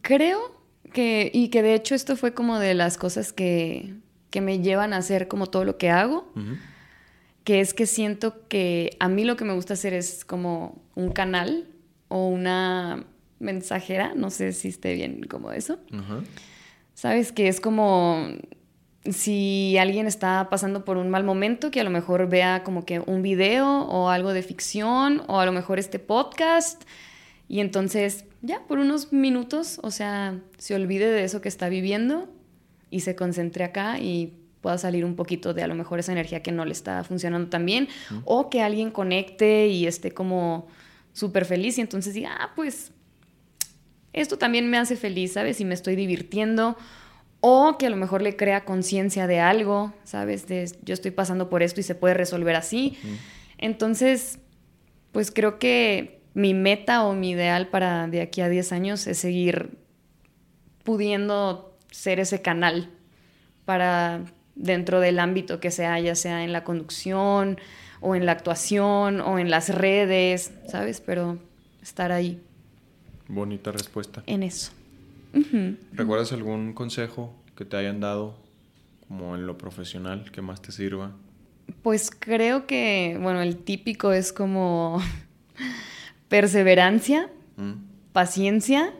creo 0.00 0.60
que, 0.94 1.30
y 1.34 1.48
que 1.48 1.62
de 1.62 1.74
hecho 1.74 1.94
esto 1.94 2.16
fue 2.16 2.32
como 2.32 2.58
de 2.58 2.72
las 2.72 2.96
cosas 2.96 3.34
que, 3.34 3.94
que 4.30 4.40
me 4.40 4.60
llevan 4.60 4.94
a 4.94 4.96
hacer 4.96 5.28
como 5.28 5.48
todo 5.48 5.66
lo 5.66 5.76
que 5.76 5.90
hago, 5.90 6.32
que 7.44 7.60
es 7.60 7.74
que 7.74 7.84
siento 7.84 8.48
que 8.48 8.96
a 8.98 9.08
mí 9.08 9.24
lo 9.24 9.36
que 9.36 9.44
me 9.44 9.52
gusta 9.52 9.74
hacer 9.74 9.92
es 9.92 10.24
como 10.24 10.82
un 10.94 11.12
canal 11.12 11.68
o 12.08 12.28
una 12.28 13.04
mensajera, 13.38 14.14
no 14.16 14.30
sé 14.30 14.52
si 14.52 14.68
esté 14.68 14.94
bien 14.94 15.24
como 15.28 15.52
eso. 15.52 15.78
Sabes 16.94 17.32
que 17.32 17.48
es 17.48 17.60
como 17.60 18.28
si 19.04 19.76
alguien 19.78 20.06
está 20.06 20.48
pasando 20.48 20.84
por 20.84 20.96
un 20.96 21.10
mal 21.10 21.24
momento, 21.24 21.70
que 21.70 21.80
a 21.80 21.84
lo 21.84 21.90
mejor 21.90 22.28
vea 22.28 22.62
como 22.64 22.86
que 22.86 23.00
un 23.00 23.20
video 23.20 23.82
o 23.82 24.08
algo 24.08 24.32
de 24.32 24.42
ficción 24.42 25.22
o 25.26 25.40
a 25.40 25.44
lo 25.44 25.52
mejor 25.52 25.78
este 25.78 25.98
podcast 25.98 26.82
y 27.48 27.60
entonces 27.60 28.24
ya 28.44 28.60
por 28.68 28.78
unos 28.78 29.12
minutos, 29.12 29.80
o 29.82 29.90
sea, 29.90 30.38
se 30.58 30.74
olvide 30.74 31.10
de 31.10 31.24
eso 31.24 31.40
que 31.40 31.48
está 31.48 31.70
viviendo 31.70 32.28
y 32.90 33.00
se 33.00 33.16
concentre 33.16 33.64
acá 33.64 33.98
y 33.98 34.34
pueda 34.60 34.76
salir 34.76 35.04
un 35.04 35.16
poquito 35.16 35.54
de 35.54 35.62
a 35.62 35.66
lo 35.66 35.74
mejor 35.74 35.98
esa 35.98 36.12
energía 36.12 36.42
que 36.42 36.52
no 36.52 36.64
le 36.64 36.72
está 36.72 37.02
funcionando 37.04 37.48
tan 37.48 37.64
bien, 37.64 37.88
o 38.24 38.50
que 38.50 38.60
alguien 38.60 38.90
conecte 38.90 39.68
y 39.68 39.86
esté 39.86 40.12
como 40.12 40.66
súper 41.14 41.46
feliz 41.46 41.78
y 41.78 41.80
entonces 41.80 42.12
diga, 42.12 42.36
ah, 42.38 42.52
pues 42.54 42.92
esto 44.12 44.36
también 44.36 44.68
me 44.68 44.78
hace 44.78 44.96
feliz, 44.96 45.32
¿sabes? 45.32 45.60
Y 45.60 45.64
me 45.64 45.74
estoy 45.74 45.96
divirtiendo. 45.96 46.76
O 47.40 47.76
que 47.78 47.86
a 47.86 47.90
lo 47.90 47.96
mejor 47.96 48.22
le 48.22 48.36
crea 48.36 48.64
conciencia 48.64 49.26
de 49.26 49.40
algo, 49.40 49.92
¿sabes? 50.04 50.46
De 50.46 50.70
yo 50.82 50.94
estoy 50.94 51.10
pasando 51.10 51.50
por 51.50 51.62
esto 51.62 51.80
y 51.80 51.82
se 51.82 51.94
puede 51.94 52.14
resolver 52.14 52.56
así. 52.56 52.96
Entonces, 53.58 54.38
pues 55.12 55.30
creo 55.30 55.58
que 55.58 56.23
mi 56.34 56.52
meta 56.52 57.04
o 57.04 57.14
mi 57.14 57.30
ideal 57.30 57.68
para 57.68 58.08
de 58.08 58.20
aquí 58.20 58.40
a 58.40 58.48
10 58.48 58.72
años 58.72 59.06
es 59.06 59.18
seguir 59.18 59.78
pudiendo 60.82 61.76
ser 61.90 62.20
ese 62.20 62.42
canal 62.42 62.90
para 63.64 64.24
dentro 64.54 65.00
del 65.00 65.18
ámbito 65.18 65.60
que 65.60 65.70
sea, 65.70 65.98
ya 66.00 66.14
sea 66.14 66.44
en 66.44 66.52
la 66.52 66.64
conducción 66.64 67.58
o 68.00 68.14
en 68.14 68.26
la 68.26 68.32
actuación 68.32 69.20
o 69.20 69.38
en 69.38 69.50
las 69.50 69.74
redes, 69.74 70.52
¿sabes? 70.68 71.00
Pero 71.00 71.38
estar 71.82 72.12
ahí. 72.12 72.40
Bonita 73.28 73.72
respuesta. 73.72 74.22
En 74.26 74.42
eso. 74.42 74.72
¿Recuerdas 75.92 76.32
algún 76.32 76.74
consejo 76.74 77.34
que 77.56 77.64
te 77.64 77.76
hayan 77.76 78.00
dado 78.00 78.36
como 79.08 79.34
en 79.34 79.46
lo 79.46 79.58
profesional 79.58 80.30
que 80.30 80.42
más 80.42 80.62
te 80.62 80.70
sirva? 80.70 81.12
Pues 81.82 82.10
creo 82.10 82.66
que, 82.66 83.18
bueno, 83.20 83.40
el 83.40 83.56
típico 83.56 84.12
es 84.12 84.32
como 84.32 85.00
perseverancia, 86.34 87.30
mm. 87.56 87.74
paciencia 88.12 88.92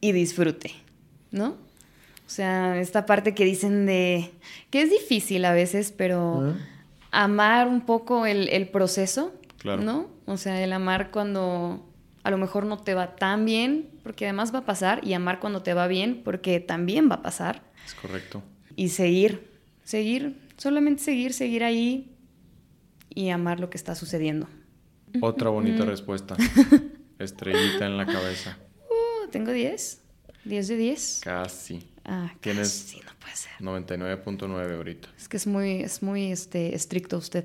y 0.00 0.10
disfrute, 0.10 0.72
¿no? 1.30 1.50
O 1.50 2.28
sea, 2.28 2.80
esta 2.80 3.06
parte 3.06 3.32
que 3.32 3.44
dicen 3.44 3.86
de 3.86 4.32
que 4.70 4.82
es 4.82 4.90
difícil 4.90 5.44
a 5.44 5.52
veces, 5.52 5.94
pero 5.96 6.56
amar 7.12 7.68
un 7.68 7.82
poco 7.82 8.26
el, 8.26 8.68
proceso, 8.70 9.34
¿no? 9.62 10.08
O 10.26 10.36
sea, 10.36 10.60
el 10.64 10.72
amar 10.72 11.12
cuando 11.12 11.88
a 12.24 12.32
lo 12.32 12.38
mejor 12.38 12.66
no 12.66 12.78
te 12.78 12.94
va 12.94 13.14
tan 13.14 13.44
bien, 13.44 13.88
porque 14.02 14.24
además 14.24 14.52
va 14.52 14.58
a 14.58 14.64
pasar, 14.64 15.06
y 15.06 15.12
amar 15.12 15.38
cuando 15.38 15.62
te 15.62 15.74
va 15.74 15.86
bien, 15.86 16.22
porque 16.24 16.58
también 16.58 17.08
va 17.08 17.14
a 17.14 17.22
pasar. 17.22 17.62
Es 17.86 17.94
correcto. 17.94 18.42
Y 18.74 18.88
seguir, 18.88 19.48
seguir, 19.84 20.36
solamente 20.56 21.04
seguir, 21.04 21.32
seguir 21.32 21.62
ahí 21.62 22.16
y 23.14 23.28
amar 23.28 23.60
lo 23.60 23.70
que 23.70 23.76
está 23.76 23.94
sucediendo. 23.94 24.48
Otra 25.20 25.50
bonita 25.50 25.84
respuesta. 25.84 26.36
Estrellita 27.18 27.86
en 27.86 27.96
la 27.96 28.06
cabeza. 28.06 28.58
Uh, 28.88 29.28
tengo 29.30 29.52
10. 29.52 30.02
10 30.44 30.68
de 30.68 30.76
10. 30.76 31.20
Casi. 31.24 31.82
Ah, 32.04 32.32
Tienes 32.40 32.84
casi, 32.84 33.00
no 33.00 33.12
puede 33.18 33.36
ser. 33.36 33.52
99.9 33.60 34.76
ahorita. 34.76 35.08
Es 35.18 35.28
que 35.28 35.36
es 35.36 35.46
muy, 35.46 35.82
es 35.82 36.02
muy 36.02 36.30
este, 36.30 36.74
estricto 36.74 37.18
usted. 37.18 37.44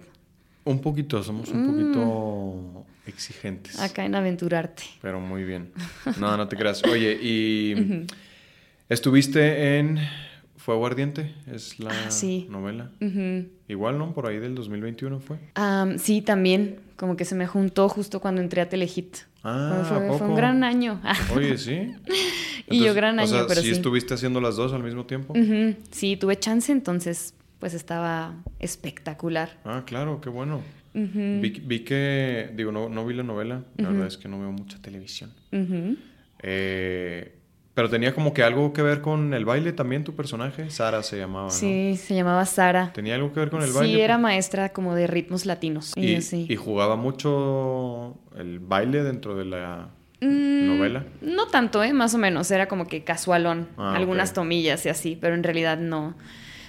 Un 0.64 0.80
poquito, 0.80 1.23
somos 1.23 1.49
un 1.49 1.65
poquito 1.65 2.85
mm. 2.85 3.10
exigentes. 3.10 3.80
Acá 3.80 4.06
en 4.06 4.14
aventurarte. 4.14 4.84
Pero 5.02 5.19
muy 5.19 5.43
bien. 5.43 5.72
No, 6.19 6.38
no 6.38 6.48
te 6.48 6.56
creas. 6.56 6.84
Oye, 6.84 7.18
y 7.22 8.06
estuviste 8.88 9.80
en 9.80 9.99
Fuego 10.61 10.85
Ardiente, 10.85 11.33
es 11.51 11.79
la 11.79 11.89
ah, 11.89 12.09
novela. 12.49 12.91
Igual, 13.67 13.97
¿no? 13.97 14.13
Por 14.13 14.27
ahí 14.27 14.38
del 14.38 14.53
2021 14.53 15.19
fue. 15.19 15.38
sí, 15.97 16.21
también. 16.21 16.79
Como 16.95 17.17
que 17.17 17.25
se 17.25 17.33
me 17.33 17.47
juntó 17.47 17.89
justo 17.89 18.19
cuando 18.19 18.41
entré 18.41 18.61
a 18.61 18.69
Telehit. 18.69 19.17
Ah, 19.43 19.83
fue, 19.89 20.27
un 20.27 20.35
gran 20.35 20.63
año. 20.63 21.01
Oye, 21.35 21.57
sí. 21.57 21.91
y 22.69 22.83
yo 22.83 22.93
gran 22.93 23.19
año, 23.19 23.45
pero 23.47 23.61
sí. 23.61 23.71
estuviste 23.71 24.13
haciendo 24.13 24.39
las 24.39 24.55
dos 24.55 24.71
al 24.73 24.83
mismo 24.83 25.07
tiempo? 25.07 25.33
Sí, 25.89 26.15
tuve 26.15 26.38
chance, 26.38 26.71
entonces 26.71 27.33
pues 27.57 27.73
estaba 27.73 28.35
espectacular. 28.59 29.59
Ah, 29.65 29.81
claro, 29.83 30.21
qué 30.21 30.29
bueno. 30.29 30.61
vi, 30.93 31.79
que, 31.79 32.51
digo, 32.55 32.71
no, 32.71 32.88
no 32.88 33.03
vi 33.03 33.15
la 33.15 33.23
novela, 33.23 33.63
la 33.77 33.89
verdad 33.89 34.07
es 34.07 34.17
que 34.17 34.27
no 34.27 34.39
veo 34.39 34.51
mucha 34.51 34.79
televisión. 34.79 35.31
eh, 36.43 37.35
pero 37.73 37.89
tenía 37.89 38.14
como 38.14 38.34
que 38.34 38.43
algo 38.43 38.73
que 38.73 38.81
ver 38.81 39.02
con 39.02 39.34
el 39.34 39.45
baile 39.45 39.72
también 39.72 40.03
tu 40.03 40.14
personaje. 40.14 40.69
Sara 40.69 41.03
se 41.03 41.18
llamaba. 41.18 41.45
¿no? 41.45 41.52
Sí, 41.52 41.95
se 41.98 42.15
llamaba 42.15 42.45
Sara. 42.45 42.91
¿Tenía 42.93 43.15
algo 43.15 43.31
que 43.31 43.39
ver 43.39 43.49
con 43.49 43.61
el 43.61 43.72
baile? 43.72 43.93
Sí, 43.93 44.02
era 44.02 44.18
maestra 44.18 44.69
como 44.69 44.93
de 44.93 45.07
ritmos 45.07 45.45
latinos. 45.45 45.93
Y, 45.95 46.18
y 46.34 46.56
jugaba 46.57 46.98
mucho 46.98 48.18
el 48.38 48.60
baile 48.60 49.03
dentro 49.03 49.38
de 49.38 49.45
la 49.45 49.89
mm, 50.19 50.68
novela. 50.68 51.06
No 51.22 51.48
tanto, 51.48 51.81
¿eh? 51.81 51.93
Más 51.93 52.14
o 52.14 52.18
menos. 52.18 52.52
Era 52.52 52.68
como 52.68 52.88
que 52.88 53.06
casualón. 53.06 53.69
Ah, 53.77 53.93
algunas 53.95 54.34
tomillas 54.34 54.85
y 54.85 54.89
así, 54.89 55.18
pero 55.19 55.34
en 55.35 55.43
realidad 55.43 55.77
no. 55.77 56.15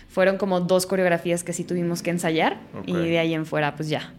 Fueron 0.08 0.36
como 0.36 0.60
dos 0.60 0.86
coreografías 0.86 1.42
que 1.42 1.52
sí 1.52 1.64
tuvimos 1.64 2.02
que 2.02 2.10
ensayar 2.10 2.60
y 2.86 2.92
de 2.92 3.18
ahí 3.18 3.34
en 3.34 3.46
fuera, 3.46 3.74
pues 3.74 3.88
ya. 3.88 4.12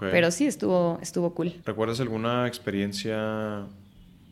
Pero 0.00 0.32
sí, 0.32 0.46
estuvo, 0.46 0.98
estuvo 1.00 1.32
cool. 1.34 1.54
¿Recuerdas 1.64 2.00
alguna 2.00 2.48
experiencia 2.48 3.66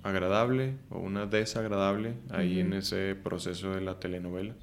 agradable 0.05 0.77
o 0.91 0.99
una 0.99 1.27
desagradable 1.27 2.15
ahí 2.31 2.61
en 2.61 2.75
ese 2.75 3.17
proceso 3.17 3.73
de 3.75 3.81
la 3.81 3.99
telenovela? 3.99 4.55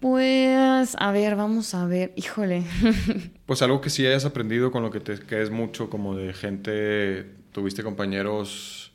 Pues, 0.00 0.96
a 0.98 1.12
ver, 1.12 1.34
vamos 1.34 1.74
a 1.74 1.86
ver, 1.86 2.12
híjole. 2.14 2.62
pues 3.46 3.60
algo 3.62 3.80
que 3.80 3.90
sí 3.90 4.06
hayas 4.06 4.24
aprendido 4.24 4.70
con 4.70 4.82
lo 4.82 4.90
que 4.90 5.00
te 5.00 5.18
quedes 5.18 5.50
mucho, 5.50 5.90
como 5.90 6.14
de 6.14 6.32
gente, 6.32 7.24
tuviste 7.52 7.82
compañeros 7.82 8.92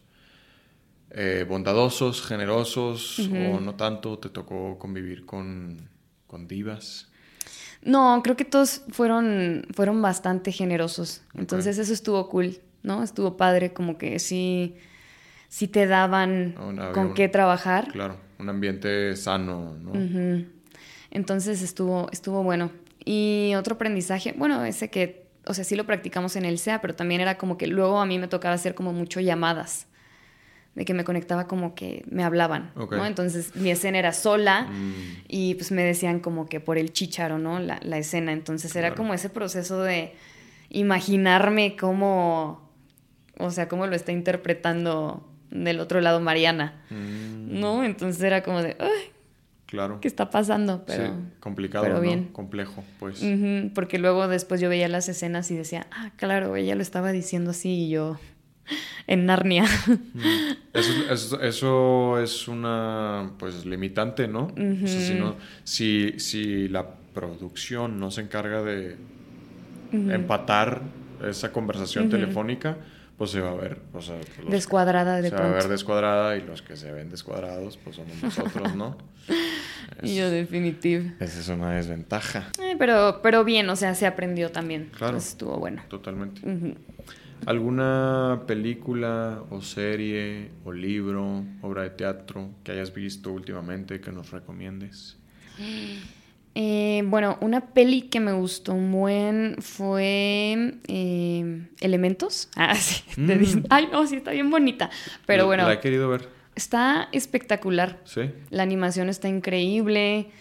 eh, 1.12 1.46
bondadosos, 1.48 2.26
generosos, 2.26 3.20
o 3.20 3.60
no 3.60 3.76
tanto, 3.76 4.20
te 4.20 4.30
tocó 4.30 4.78
convivir 4.80 5.26
con, 5.26 5.90
con 6.28 6.48
divas. 6.48 7.10
No, 7.82 8.22
creo 8.24 8.38
que 8.38 8.46
todos 8.46 8.84
fueron, 8.90 9.66
fueron 9.74 10.02
bastante 10.02 10.52
generosos. 10.52 11.24
Entonces 11.34 11.78
eso 11.78 11.92
estuvo 11.92 12.30
cool, 12.30 12.60
¿no? 12.84 13.04
Estuvo 13.04 13.36
padre, 13.36 13.74
como 13.74 13.98
que 13.98 14.20
sí 14.20 14.76
si 15.50 15.68
te 15.68 15.88
daban 15.88 16.56
con 16.94 17.14
qué 17.16 17.28
trabajar. 17.28 17.92
Claro, 17.92 18.16
un 18.38 18.48
ambiente 18.48 19.16
sano, 19.18 19.76
¿no? 19.82 19.92
Entonces 21.12 21.62
estuvo, 21.64 22.08
estuvo 22.12 22.44
bueno. 22.44 22.72
Y 23.04 23.54
otro 23.58 23.76
aprendizaje, 23.76 24.34
bueno, 24.38 24.64
ese 24.64 24.90
que, 24.90 25.26
o 25.46 25.56
sea, 25.56 25.64
sí 25.64 25.76
lo 25.76 25.86
practicamos 25.86 26.36
en 26.36 26.46
el 26.46 26.60
SEA, 26.60 26.82
pero 26.82 26.96
también 26.96 27.20
era 27.20 27.38
como 27.38 27.58
que 27.58 27.66
luego 27.66 28.00
a 28.00 28.06
mí 28.06 28.20
me 28.20 28.28
tocaba 28.28 28.54
hacer 28.54 28.76
como 28.76 28.94
mucho 28.94 29.20
llamadas, 29.20 29.88
de 30.76 30.86
que 30.86 30.94
me 30.94 31.04
conectaba 31.04 31.48
como 31.48 31.74
que 31.74 32.06
me 32.12 32.24
hablaban, 32.24 32.72
¿no? 32.76 33.06
Entonces 33.08 33.56
mi 33.56 33.72
escena 33.72 33.98
era 33.98 34.14
sola 34.14 34.68
mm. 34.70 34.94
y 35.28 35.56
pues 35.56 35.72
me 35.72 35.82
decían 35.82 36.20
como 36.20 36.48
que 36.48 36.60
por 36.60 36.78
el 36.78 36.94
chicharo, 36.94 37.40
¿no? 37.40 37.60
La, 37.60 37.98
escena. 37.98 38.34
Entonces 38.34 38.76
era 38.76 38.94
como 38.94 39.16
ese 39.16 39.30
proceso 39.30 39.82
de 39.82 40.14
imaginarme 40.70 41.76
cómo, 41.76 42.70
o 43.40 43.50
sea, 43.50 43.68
cómo 43.68 43.88
lo 43.88 43.96
está 43.96 44.12
interpretando 44.12 45.26
del 45.52 45.80
otro 45.80 46.02
lado 46.02 46.20
Mariana, 46.20 46.82
mm. 46.90 47.60
¿no? 47.60 47.84
Entonces 47.84 48.22
era 48.22 48.44
como 48.44 48.62
de, 48.62 48.76
¡ay! 48.80 49.12
Claro. 49.66 50.00
¿Qué 50.02 50.08
está 50.08 50.32
pasando? 50.32 50.84
Pero, 50.88 51.06
sí, 51.06 51.12
complicado, 51.40 51.84
pero 51.86 52.02
bien. 52.02 52.30
Complejo, 52.32 52.84
pues. 52.98 53.24
porque 53.76 54.00
luego 54.00 54.28
después 54.28 54.60
yo 54.60 54.68
veía 54.68 54.88
las 54.88 55.08
escenas 55.10 55.52
y 55.52 55.56
decía, 55.56 55.86
ah, 55.92 56.12
claro, 56.16 56.56
ella 56.56 56.74
lo 56.74 56.82
estaba 56.82 57.12
diciendo 57.12 57.52
así 57.52 57.86
y 57.86 57.90
yo 57.90 58.18
en 59.08 59.26
Narnia. 59.26 59.66
Mm. 60.14 60.20
Eso, 60.74 61.42
eso, 61.42 62.20
es 62.20 62.48
una, 62.48 63.32
pues, 63.38 63.66
limitante, 63.66 64.28
¿no? 64.28 64.46
o 64.46 64.88
sea, 64.88 65.36
si, 65.64 66.20
si, 66.20 66.68
la 66.68 66.88
producción 67.14 68.00
no 68.00 68.12
se 68.12 68.22
encarga 68.22 68.64
de 68.64 68.98
empatar 69.92 70.82
esa 71.28 71.52
conversación 71.52 72.10
telefónica, 72.10 72.78
pues 73.20 73.32
se 73.32 73.42
va 73.42 73.52
a 73.52 73.56
ver, 73.56 73.82
o 73.92 74.02
sea, 74.02 74.16
descuadrada 74.48 75.22
de 75.22 75.30
Se 75.30 75.36
va 75.36 75.50
a 75.50 75.52
ver 75.52 75.68
descuadrada 75.68 76.38
y 76.38 76.42
los 76.42 76.62
que 76.62 76.78
se 76.78 76.90
ven 76.90 77.10
descuadrados, 77.10 77.76
pues 77.76 77.98
somos 77.98 78.24
nosotros, 78.24 78.76
¿no? 78.76 78.98
y 80.02 80.16
yo 80.16 80.30
definitivo. 80.30 81.04
Esa 81.20 81.40
es 81.42 81.50
una 81.50 81.72
desventaja. 81.72 82.48
Eh, 82.62 82.78
pero, 82.80 83.20
pero 83.22 83.44
bien, 83.44 83.70
o 83.70 83.76
sea, 83.76 83.94
se 83.94 84.08
aprendió 84.08 84.52
también. 84.52 84.90
Claro. 84.98 85.18
estuvo 85.18 85.58
bueno. 85.58 85.84
Totalmente. 85.90 86.40
¿Alguna 87.46 88.44
película 88.48 89.44
o 89.50 89.62
serie 89.62 90.52
o 90.64 90.72
libro, 90.72 91.44
obra 91.62 91.84
de 91.84 91.90
teatro 91.90 92.52
que 92.64 92.72
hayas 92.72 92.94
visto 92.94 93.34
últimamente 93.34 94.00
que 94.00 94.14
nos 94.14 94.32
recomiendes? 94.32 95.18
Eh, 96.62 97.04
bueno, 97.06 97.38
una 97.40 97.68
peli 97.68 98.02
que 98.02 98.20
me 98.20 98.34
gustó 98.34 98.74
un 98.74 98.92
buen 98.92 99.56
fue 99.62 100.74
eh, 100.90 101.68
Elementos. 101.80 102.50
Ah, 102.58 102.76
sí. 102.76 103.02
Mm. 103.16 103.64
Ay, 103.70 103.88
no, 103.90 104.06
sí, 104.06 104.18
está 104.18 104.32
bien 104.32 104.52
bonita. 104.52 104.90
Pero 105.26 105.46
bueno. 105.46 105.66
La 105.66 105.76
he 105.76 105.80
querido 105.80 106.10
ver. 106.10 106.28
Está 106.56 107.08
espectacular. 107.14 108.02
Sí. 108.04 108.34
La 108.50 108.64
animación 108.64 109.08
está 109.08 109.30
increíble. 109.30 110.32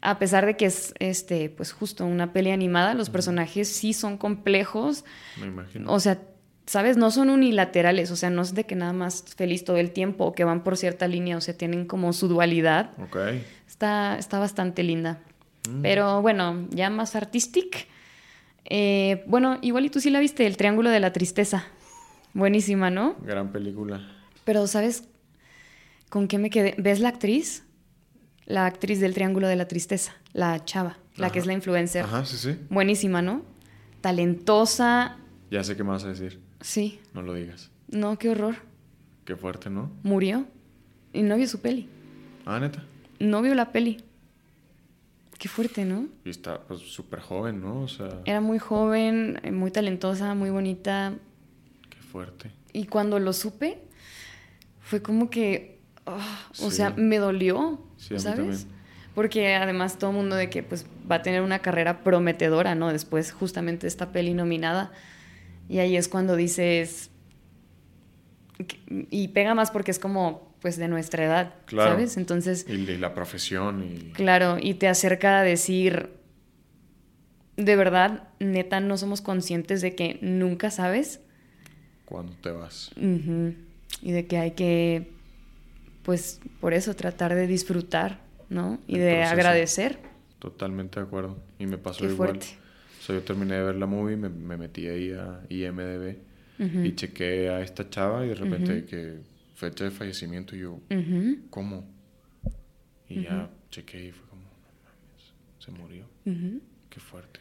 A 0.00 0.18
pesar 0.18 0.46
de 0.46 0.56
que 0.56 0.64
es 0.64 0.94
este, 0.98 1.50
pues 1.50 1.72
justo 1.72 2.06
una 2.06 2.32
peli 2.32 2.52
animada, 2.52 2.94
los 2.94 3.10
personajes 3.10 3.68
sí 3.68 3.92
son 3.92 4.16
complejos. 4.16 5.04
Me 5.38 5.48
imagino. 5.48 5.92
O 5.92 6.00
sea, 6.00 6.22
¿sabes? 6.64 6.96
No 6.96 7.10
son 7.10 7.28
unilaterales, 7.28 8.10
o 8.10 8.16
sea, 8.16 8.30
no 8.30 8.40
es 8.40 8.54
de 8.54 8.64
que 8.64 8.76
nada 8.76 8.94
más 8.94 9.24
feliz 9.36 9.62
todo 9.64 9.76
el 9.76 9.90
tiempo 9.90 10.24
o 10.24 10.32
que 10.32 10.44
van 10.44 10.64
por 10.64 10.78
cierta 10.78 11.06
línea, 11.06 11.36
o 11.36 11.42
sea, 11.42 11.54
tienen 11.54 11.84
como 11.84 12.14
su 12.14 12.28
dualidad. 12.28 12.92
Ok. 12.98 13.18
Está, 13.66 14.16
está 14.16 14.38
bastante 14.38 14.82
linda. 14.82 15.20
Mm. 15.68 15.82
Pero 15.82 16.22
bueno, 16.22 16.66
ya 16.70 16.90
más 16.90 17.16
artistic. 17.16 17.88
Eh, 18.64 19.24
bueno, 19.26 19.58
igual 19.62 19.84
y 19.86 19.90
tú 19.90 20.00
sí 20.00 20.10
la 20.10 20.20
viste, 20.20 20.46
El 20.46 20.56
Triángulo 20.56 20.90
de 20.90 21.00
la 21.00 21.12
Tristeza. 21.12 21.64
Buenísima, 22.34 22.90
¿no? 22.90 23.16
Gran 23.22 23.52
película. 23.52 24.00
Pero, 24.44 24.66
¿sabes 24.66 25.08
con 26.08 26.28
qué 26.28 26.38
me 26.38 26.50
quedé? 26.50 26.74
¿Ves 26.78 27.00
la 27.00 27.08
actriz? 27.08 27.64
La 28.44 28.66
actriz 28.66 29.00
del 29.00 29.14
Triángulo 29.14 29.48
de 29.48 29.56
la 29.56 29.66
Tristeza, 29.66 30.14
la 30.32 30.64
chava, 30.64 30.98
la 31.16 31.30
que 31.30 31.40
es 31.40 31.46
la 31.46 31.52
influencer. 31.52 32.04
Ajá, 32.04 32.24
sí, 32.24 32.36
sí. 32.36 32.56
Buenísima, 32.70 33.22
¿no? 33.22 33.42
Talentosa. 34.00 35.16
Ya 35.50 35.64
sé 35.64 35.76
qué 35.76 35.82
me 35.82 35.90
vas 35.90 36.04
a 36.04 36.08
decir. 36.08 36.40
Sí. 36.60 37.00
No 37.12 37.22
lo 37.22 37.34
digas. 37.34 37.70
No, 37.88 38.18
qué 38.18 38.30
horror. 38.30 38.56
Qué 39.24 39.34
fuerte, 39.36 39.68
¿no? 39.68 39.90
Murió. 40.04 40.46
Y 41.12 41.22
no 41.22 41.36
vio 41.36 41.48
su 41.48 41.60
peli. 41.60 41.88
Ah, 42.44 42.60
neta. 42.60 42.84
No 43.18 43.42
vio 43.42 43.54
la 43.54 43.72
peli. 43.72 44.04
Qué 45.38 45.48
fuerte, 45.48 45.84
¿no? 45.84 46.08
Y 46.24 46.30
está 46.30 46.60
pues 46.62 46.80
súper 46.80 47.20
joven, 47.20 47.60
¿no? 47.60 47.82
O 47.82 47.88
sea, 47.88 48.20
Era 48.24 48.40
muy 48.40 48.58
joven, 48.58 49.38
eh, 49.42 49.52
muy 49.52 49.70
talentosa, 49.70 50.34
muy 50.34 50.50
bonita. 50.50 51.14
qué 51.90 51.98
fuerte. 51.98 52.50
Y 52.72 52.86
cuando 52.86 53.18
lo 53.18 53.32
supe, 53.32 53.82
fue 54.80 55.02
como 55.02 55.28
que, 55.30 55.78
ah, 56.06 56.48
o 56.60 56.70
sea, 56.70 56.90
me 56.90 57.18
dolió, 57.18 57.80
Sí, 57.96 58.18
¿sabes? 58.18 58.66
Porque 59.14 59.54
además 59.54 59.98
todo 59.98 60.10
el 60.10 60.16
mundo 60.16 60.36
de 60.36 60.50
que 60.50 60.62
pues 60.62 60.86
va 61.10 61.16
a 61.16 61.22
tener 61.22 61.40
una 61.42 61.58
carrera 61.60 62.04
prometedora, 62.04 62.74
¿no? 62.74 62.92
Después 62.92 63.32
justamente 63.32 63.86
esta 63.86 64.12
peli 64.12 64.34
nominada. 64.34 64.92
Y 65.68 65.78
ahí 65.78 65.96
es 65.96 66.08
cuando 66.08 66.36
dices... 66.36 67.10
Y 68.88 69.28
pega 69.28 69.54
más 69.54 69.70
porque 69.70 69.90
es 69.90 69.98
como 69.98 70.54
pues 70.66 70.78
de 70.78 70.88
nuestra 70.88 71.24
edad, 71.24 71.54
Claro. 71.66 71.92
¿sabes? 71.92 72.16
Entonces, 72.16 72.66
Y, 72.68 72.72
y 72.72 72.98
la 72.98 73.14
profesión 73.14 73.84
y... 73.84 74.10
claro, 74.10 74.56
y 74.60 74.74
te 74.74 74.88
acerca 74.88 75.38
a 75.38 75.44
decir, 75.44 76.10
de 77.56 77.76
verdad, 77.76 78.24
neta, 78.40 78.80
no 78.80 78.96
somos 78.98 79.20
conscientes 79.20 79.80
de 79.80 79.94
que 79.94 80.18
nunca 80.22 80.72
sabes 80.72 81.20
Cuando 82.04 82.32
te 82.42 82.50
vas. 82.50 82.90
Y 84.02 84.10
de 84.10 84.26
que 84.26 84.38
hay 84.38 84.50
que, 84.52 85.12
pues, 86.02 86.40
por 86.60 86.74
eso 86.74 86.94
tratar 86.96 87.36
de 87.36 87.46
disfrutar, 87.46 88.18
¿no? 88.50 88.80
Y 88.88 88.96
El 88.96 89.00
de 89.02 89.10
proceso. 89.12 89.32
agradecer. 89.32 89.98
Totalmente 90.40 90.98
de 90.98 91.06
acuerdo. 91.06 91.38
Y 91.60 91.66
me 91.66 91.78
pasó 91.78 92.00
Qué 92.00 92.12
igual. 92.12 92.30
fuerte. 92.30 92.46
O 92.98 93.02
sea, 93.04 93.14
yo 93.14 93.22
terminé 93.22 93.54
de 93.54 93.62
ver 93.62 93.76
la 93.76 93.86
movie, 93.86 94.16
me, 94.16 94.28
me 94.28 94.56
metí 94.56 94.88
ahí 94.88 95.12
a 95.12 95.42
IMDB 95.48 96.16
y 96.58 96.92
chequé 96.96 97.50
a 97.50 97.60
esta 97.60 97.88
chava 97.88 98.24
y 98.26 98.30
de 98.30 98.34
repente 98.34 98.84
que 98.84 99.20
fecha 99.56 99.84
de 99.84 99.90
fallecimiento 99.90 100.54
y 100.54 100.60
yo, 100.60 100.72
Ujú, 100.90 101.48
¿cómo? 101.50 101.84
Y 103.08 103.22
ya 103.22 103.50
chequé 103.70 104.06
y 104.06 104.12
fue 104.12 104.28
como, 104.28 104.42
no 104.42 104.48
mames, 104.84 105.34
se 105.58 105.70
murió. 105.72 106.06
ujú. 106.26 106.60
Qué 106.90 107.00
fuerte. 107.00 107.40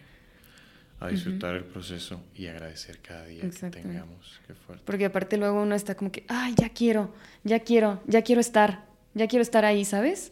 A 0.99 1.09
disfrutar 1.09 1.55
el 1.55 1.65
proceso 1.65 2.23
y 2.33 2.47
agradecer 2.47 2.99
cada 2.99 3.25
día 3.25 3.41
que 3.49 3.69
tengamos. 3.69 4.39
Qué 4.47 4.53
fuerte. 4.55 4.83
Porque 4.85 5.05
aparte 5.05 5.37
luego 5.37 5.61
uno 5.61 5.75
está 5.75 5.95
como 5.95 6.11
que, 6.11 6.23
ay, 6.29 6.55
ya 6.57 6.69
quiero, 6.69 7.13
ya 7.43 7.59
quiero, 7.59 8.01
ya 8.07 8.21
quiero 8.21 8.39
estar, 8.39 8.85
ya 9.13 9.27
quiero 9.27 9.43
estar 9.43 9.65
ahí, 9.65 9.83
¿sabes? 9.83 10.31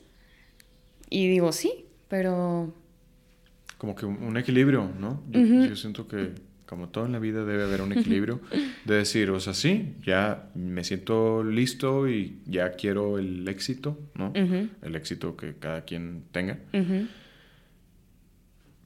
Y 1.09 1.27
digo, 1.27 1.51
sí, 1.51 1.85
pero... 2.07 2.73
Como 3.77 3.93
que 3.93 4.05
un, 4.05 4.37
equilibrio, 4.37 4.89
¿no? 4.97 5.21
Yo, 5.29 5.41
yo 5.41 5.75
siento 5.75 6.07
que, 6.07 6.33
como 6.65 6.89
todo 6.89 7.05
en 7.05 7.11
la 7.11 7.19
vida, 7.19 7.45
debe 7.45 7.63
haber 7.63 7.81
un 7.81 7.91
equilibrio 7.97 8.39
de 8.85 8.95
decir, 8.95 9.29
o 9.29 9.39
sea, 9.39 9.53
sí, 9.53 9.95
ya 10.05 10.49
me 10.55 10.83
siento 10.83 11.43
listo 11.43 12.07
y 12.07 12.39
ya 12.45 12.71
quiero 12.73 13.17
el 13.19 13.47
éxito, 13.47 13.97
¿no? 14.15 14.29
Ujú, 14.29 14.69
El 14.81 14.95
éxito 14.95 15.35
que 15.35 15.55
cada 15.55 15.81
quien 15.85 16.23
tenga. 16.31 16.59
ujú. 16.73 17.07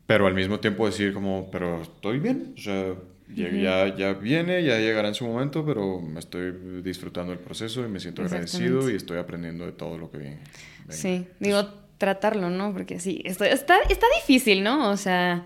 Pero 0.06 0.26
al 0.26 0.34
mismo 0.34 0.60
tiempo 0.62 0.86
decir 0.86 1.14
como, 1.14 1.52
pero 1.52 1.82
estoy 1.82 2.20
bien, 2.20 2.54
o 2.58 2.62
sea, 2.62 2.94
ya, 3.36 3.50
ya, 3.52 3.96
ya 3.96 4.14
viene, 4.14 4.64
ya 4.64 4.78
llegará 4.80 5.10
en 5.10 5.16
su 5.16 5.26
momento, 5.26 5.66
pero 5.66 6.00
me 6.00 6.20
estoy 6.20 6.82
disfrutando 6.82 7.32
del 7.34 7.40
proceso 7.42 7.84
y 7.86 7.90
me 7.90 8.00
siento 8.00 8.22
agradecido 8.24 8.90
y 8.90 8.96
estoy 8.96 9.18
aprendiendo 9.18 9.66
de 9.66 9.74
todo 9.74 9.98
lo 9.98 10.10
que 10.10 10.18
viene. 10.20 10.40
Venga. 10.80 10.94
Sí, 10.94 11.28
digo, 11.42 11.68
tratarlo, 11.98 12.50
¿no? 12.50 12.72
Porque 12.72 13.02
sí, 13.02 13.22
esto, 13.26 13.44
está, 13.44 13.80
está 13.90 14.06
difícil, 14.22 14.64
¿no? 14.64 14.90
O 14.92 14.96
sea, 14.96 15.46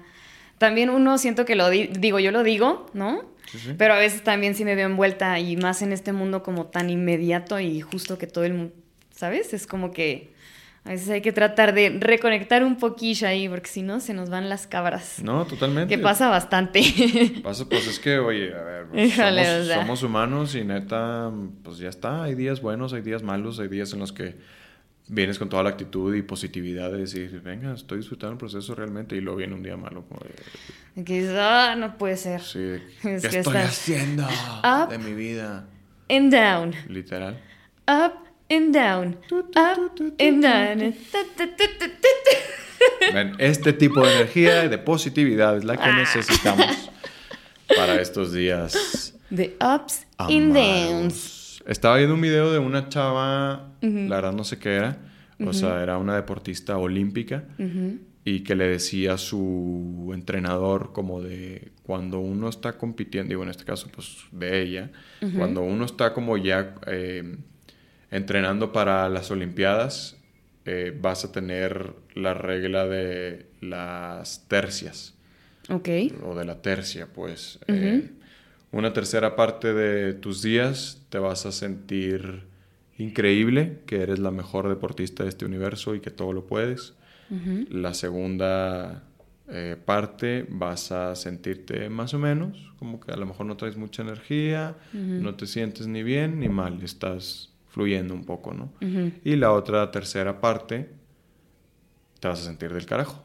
también 0.61 0.89
uno 0.89 1.17
siento 1.17 1.43
que 1.43 1.55
lo 1.55 1.69
di- 1.69 1.87
digo, 1.87 2.19
yo 2.19 2.31
lo 2.31 2.43
digo, 2.43 2.85
¿no? 2.93 3.23
Sí, 3.51 3.57
sí. 3.59 3.71
Pero 3.77 3.93
a 3.95 3.97
veces 3.97 4.23
también 4.23 4.55
sí 4.55 4.63
me 4.63 4.75
veo 4.75 4.85
envuelta 4.87 5.37
y 5.39 5.57
más 5.57 5.81
en 5.81 5.91
este 5.91 6.13
mundo 6.13 6.41
como 6.43 6.67
tan 6.67 6.89
inmediato 6.89 7.59
y 7.59 7.81
justo 7.81 8.17
que 8.17 8.27
todo 8.27 8.45
el 8.45 8.53
mundo, 8.53 8.73
¿sabes? 9.13 9.53
Es 9.53 9.67
como 9.67 9.91
que 9.91 10.31
a 10.85 10.89
veces 10.91 11.09
hay 11.09 11.21
que 11.21 11.31
tratar 11.31 11.73
de 11.73 11.97
reconectar 11.99 12.63
un 12.63 12.77
poquillo 12.77 13.27
ahí 13.27 13.49
porque 13.49 13.67
si 13.69 13.81
no 13.81 13.99
se 13.99 14.13
nos 14.13 14.29
van 14.29 14.47
las 14.49 14.67
cabras. 14.67 15.21
No, 15.21 15.45
totalmente. 15.45 15.93
Que 15.95 16.01
pasa 16.01 16.29
bastante. 16.29 16.81
Pasa, 17.43 17.67
pues 17.67 17.87
es 17.87 17.99
que, 17.99 18.17
oye, 18.19 18.53
a 18.55 18.63
ver, 18.63 18.85
pues, 18.87 19.09
Híjole, 19.09 19.45
somos, 19.45 19.61
o 19.61 19.65
sea. 19.67 19.75
somos 19.81 20.03
humanos 20.03 20.55
y 20.55 20.63
neta, 20.63 21.29
pues 21.63 21.77
ya 21.77 21.89
está. 21.89 22.23
Hay 22.23 22.35
días 22.35 22.61
buenos, 22.61 22.93
hay 22.93 23.01
días 23.01 23.21
malos, 23.21 23.59
hay 23.59 23.67
días 23.67 23.91
en 23.93 23.99
los 23.99 24.11
que 24.13 24.37
vienes 25.13 25.37
con 25.37 25.49
toda 25.49 25.61
la 25.61 25.69
actitud 25.69 26.15
y 26.15 26.21
positividad 26.21 26.89
de 26.91 26.99
decir, 26.99 27.41
venga, 27.43 27.73
estoy 27.73 27.97
disfrutando 27.99 28.31
el 28.33 28.37
proceso 28.39 28.73
realmente, 28.73 29.15
y 29.15 29.19
luego 29.21 29.37
viene 29.39 29.53
un 29.53 29.61
día 29.61 29.75
malo. 29.77 30.03
Como 30.07 30.21
dices, 30.95 31.35
ah, 31.37 31.75
no 31.77 31.97
puede 31.97 32.15
ser. 32.17 32.41
sí, 32.41 32.59
de, 32.59 32.75
Es 33.03 33.21
¿qué 33.21 33.29
que 33.29 33.39
estoy 33.39 33.57
haciendo 33.57 34.23
Up. 34.63 34.89
de 34.89 34.97
mi 34.97 35.13
vida? 35.13 35.67
And 36.09 36.33
down. 36.33 36.73
Literal. 36.87 37.37
Up 37.87 38.13
and 38.49 38.73
down. 38.73 39.17
Up 39.31 39.91
and 40.19 40.41
down. 40.43 40.95
Ven, 43.13 43.33
este 43.37 43.73
tipo 43.73 44.01
de 44.05 44.15
energía 44.15 44.65
y 44.65 44.69
de 44.69 44.77
positividad 44.77 45.57
es 45.57 45.63
la 45.65 45.73
Ah. 45.73 45.77
que 45.77 45.91
necesitamos 45.93 46.89
para 47.75 47.99
estos 48.01 48.33
días. 48.33 49.13
The 49.33 49.55
ups 49.61 50.05
and 50.17 50.53
downs. 50.53 51.40
Estaba 51.65 51.97
viendo 51.97 52.15
un 52.15 52.21
video 52.21 52.51
de 52.51 52.59
una 52.59 52.89
chava, 52.89 53.71
la 53.81 54.15
verdad 54.15 54.33
no 54.33 54.43
sé 54.43 54.57
qué 54.59 54.75
era, 54.75 54.97
o 55.39 55.53
sea, 55.53 55.81
era 55.81 55.97
una 55.97 56.15
deportista 56.15 56.77
olímpica 56.77 57.43
y 58.23 58.41
que 58.41 58.55
le 58.55 58.67
decía 58.67 59.13
a 59.13 59.17
su 59.17 60.11
entrenador 60.13 60.91
como 60.93 61.21
de 61.21 61.71
cuando 61.83 62.19
uno 62.19 62.49
está 62.49 62.77
compitiendo, 62.77 63.29
digo 63.29 63.43
en 63.43 63.49
este 63.49 63.63
caso 63.65 63.89
pues 63.93 64.17
de 64.31 64.61
ella, 64.61 64.91
cuando 65.37 65.61
uno 65.61 65.85
está 65.85 66.13
como 66.13 66.37
ya 66.37 66.75
eh, 66.87 67.35
entrenando 68.11 68.71
para 68.71 69.09
las 69.09 69.31
Olimpiadas, 69.31 70.17
eh, 70.65 70.95
vas 70.99 71.25
a 71.25 71.31
tener 71.31 71.93
la 72.13 72.33
regla 72.33 72.85
de 72.87 73.47
las 73.61 74.47
tercias. 74.47 75.15
Ok. 75.69 75.89
o 76.23 76.35
de 76.35 76.43
la 76.45 76.61
tercia, 76.61 77.07
pues. 77.07 77.59
eh, 77.67 78.09
una 78.71 78.93
tercera 78.93 79.35
parte 79.35 79.73
de 79.73 80.13
tus 80.13 80.41
días 80.41 81.01
te 81.09 81.19
vas 81.19 81.45
a 81.45 81.51
sentir 81.51 82.43
increíble, 82.97 83.79
que 83.85 84.01
eres 84.01 84.19
la 84.19 84.31
mejor 84.31 84.69
deportista 84.69 85.23
de 85.23 85.29
este 85.29 85.45
universo 85.45 85.95
y 85.95 85.99
que 85.99 86.11
todo 86.11 86.33
lo 86.33 86.45
puedes. 86.45 86.93
La 87.69 87.93
segunda 87.93 89.03
eh, 89.47 89.77
parte 89.85 90.45
vas 90.49 90.91
a 90.91 91.15
sentirte 91.15 91.89
más 91.89 92.13
o 92.13 92.19
menos, 92.19 92.71
como 92.77 92.99
que 92.99 93.13
a 93.13 93.15
lo 93.15 93.25
mejor 93.25 93.45
no 93.45 93.55
traes 93.55 93.77
mucha 93.77 94.01
energía, 94.01 94.75
no 94.93 95.35
te 95.35 95.47
sientes 95.47 95.87
ni 95.87 96.03
bien 96.03 96.39
ni 96.39 96.49
mal, 96.49 96.81
estás 96.83 97.53
fluyendo 97.69 98.13
un 98.13 98.25
poco, 98.25 98.53
¿no? 98.53 98.73
Y 99.23 99.37
la 99.37 99.53
otra 99.53 99.91
tercera 99.91 100.41
parte 100.41 100.89
te 102.19 102.27
vas 102.27 102.41
a 102.41 102.43
sentir 102.43 102.73
del 102.73 102.85
carajo. 102.85 103.23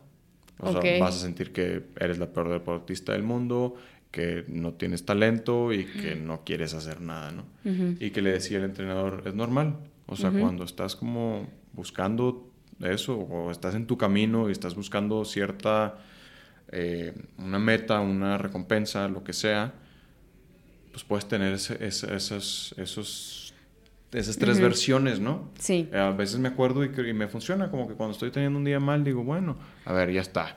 O 0.59 0.73
sea, 0.73 1.01
vas 1.01 1.17
a 1.17 1.19
sentir 1.19 1.53
que 1.53 1.83
eres 2.01 2.19
la 2.19 2.27
peor 2.33 2.49
deportista 2.49 3.13
del 3.13 3.23
mundo, 3.23 3.75
que 4.17 4.47
no 4.49 4.73
tienes 4.73 5.05
talento 5.05 5.75
y 5.75 5.85
que 5.85 6.17
no 6.17 6.43
quieres 6.43 6.73
hacer 6.73 7.03
nada, 7.03 7.33
¿no? 7.33 7.45
Y 8.01 8.11
que 8.13 8.23
le 8.23 8.31
decía 8.33 8.57
el 8.57 8.65
entrenador, 8.65 9.23
es 9.27 9.35
normal. 9.35 9.77
O 10.07 10.17
sea, 10.17 10.31
cuando 10.41 10.65
estás 10.65 10.97
como 10.97 11.47
buscando 11.75 12.49
eso 12.81 13.19
o 13.19 13.51
estás 13.51 13.75
en 13.75 13.87
tu 13.87 13.99
camino 13.99 14.49
y 14.49 14.53
estás 14.53 14.75
buscando 14.75 15.23
cierta, 15.27 15.97
eh, 16.73 17.13
una 17.37 17.59
meta, 17.59 18.01
una 18.01 18.39
recompensa, 18.39 19.07
lo 19.09 19.23
que 19.23 19.35
sea, 19.35 19.75
pues 20.93 21.05
puedes 21.05 21.27
tener 21.29 21.53
ese- 21.53 21.85
ese- 21.85 22.15
esos, 22.17 22.75
esos, 22.79 23.55
esas 24.13 24.39
tres 24.39 24.57
versiones, 24.63 25.21
¿no? 25.21 25.51
Sí. 25.59 25.91
A 25.93 26.11
veces 26.13 26.39
me 26.39 26.49
acuerdo 26.49 26.85
y 26.85 27.13
me 27.13 27.29
funciona, 27.29 27.71
como 27.71 27.87
que 27.87 27.95
cuando 27.95 28.13
estoy 28.13 28.31
teniendo 28.31 28.59
un 28.59 28.65
día 28.65 28.81
mal, 28.81 29.05
digo, 29.05 29.23
bueno, 29.25 29.59
a 29.85 29.93
ver, 29.93 30.11
ya 30.11 30.23
está. 30.23 30.57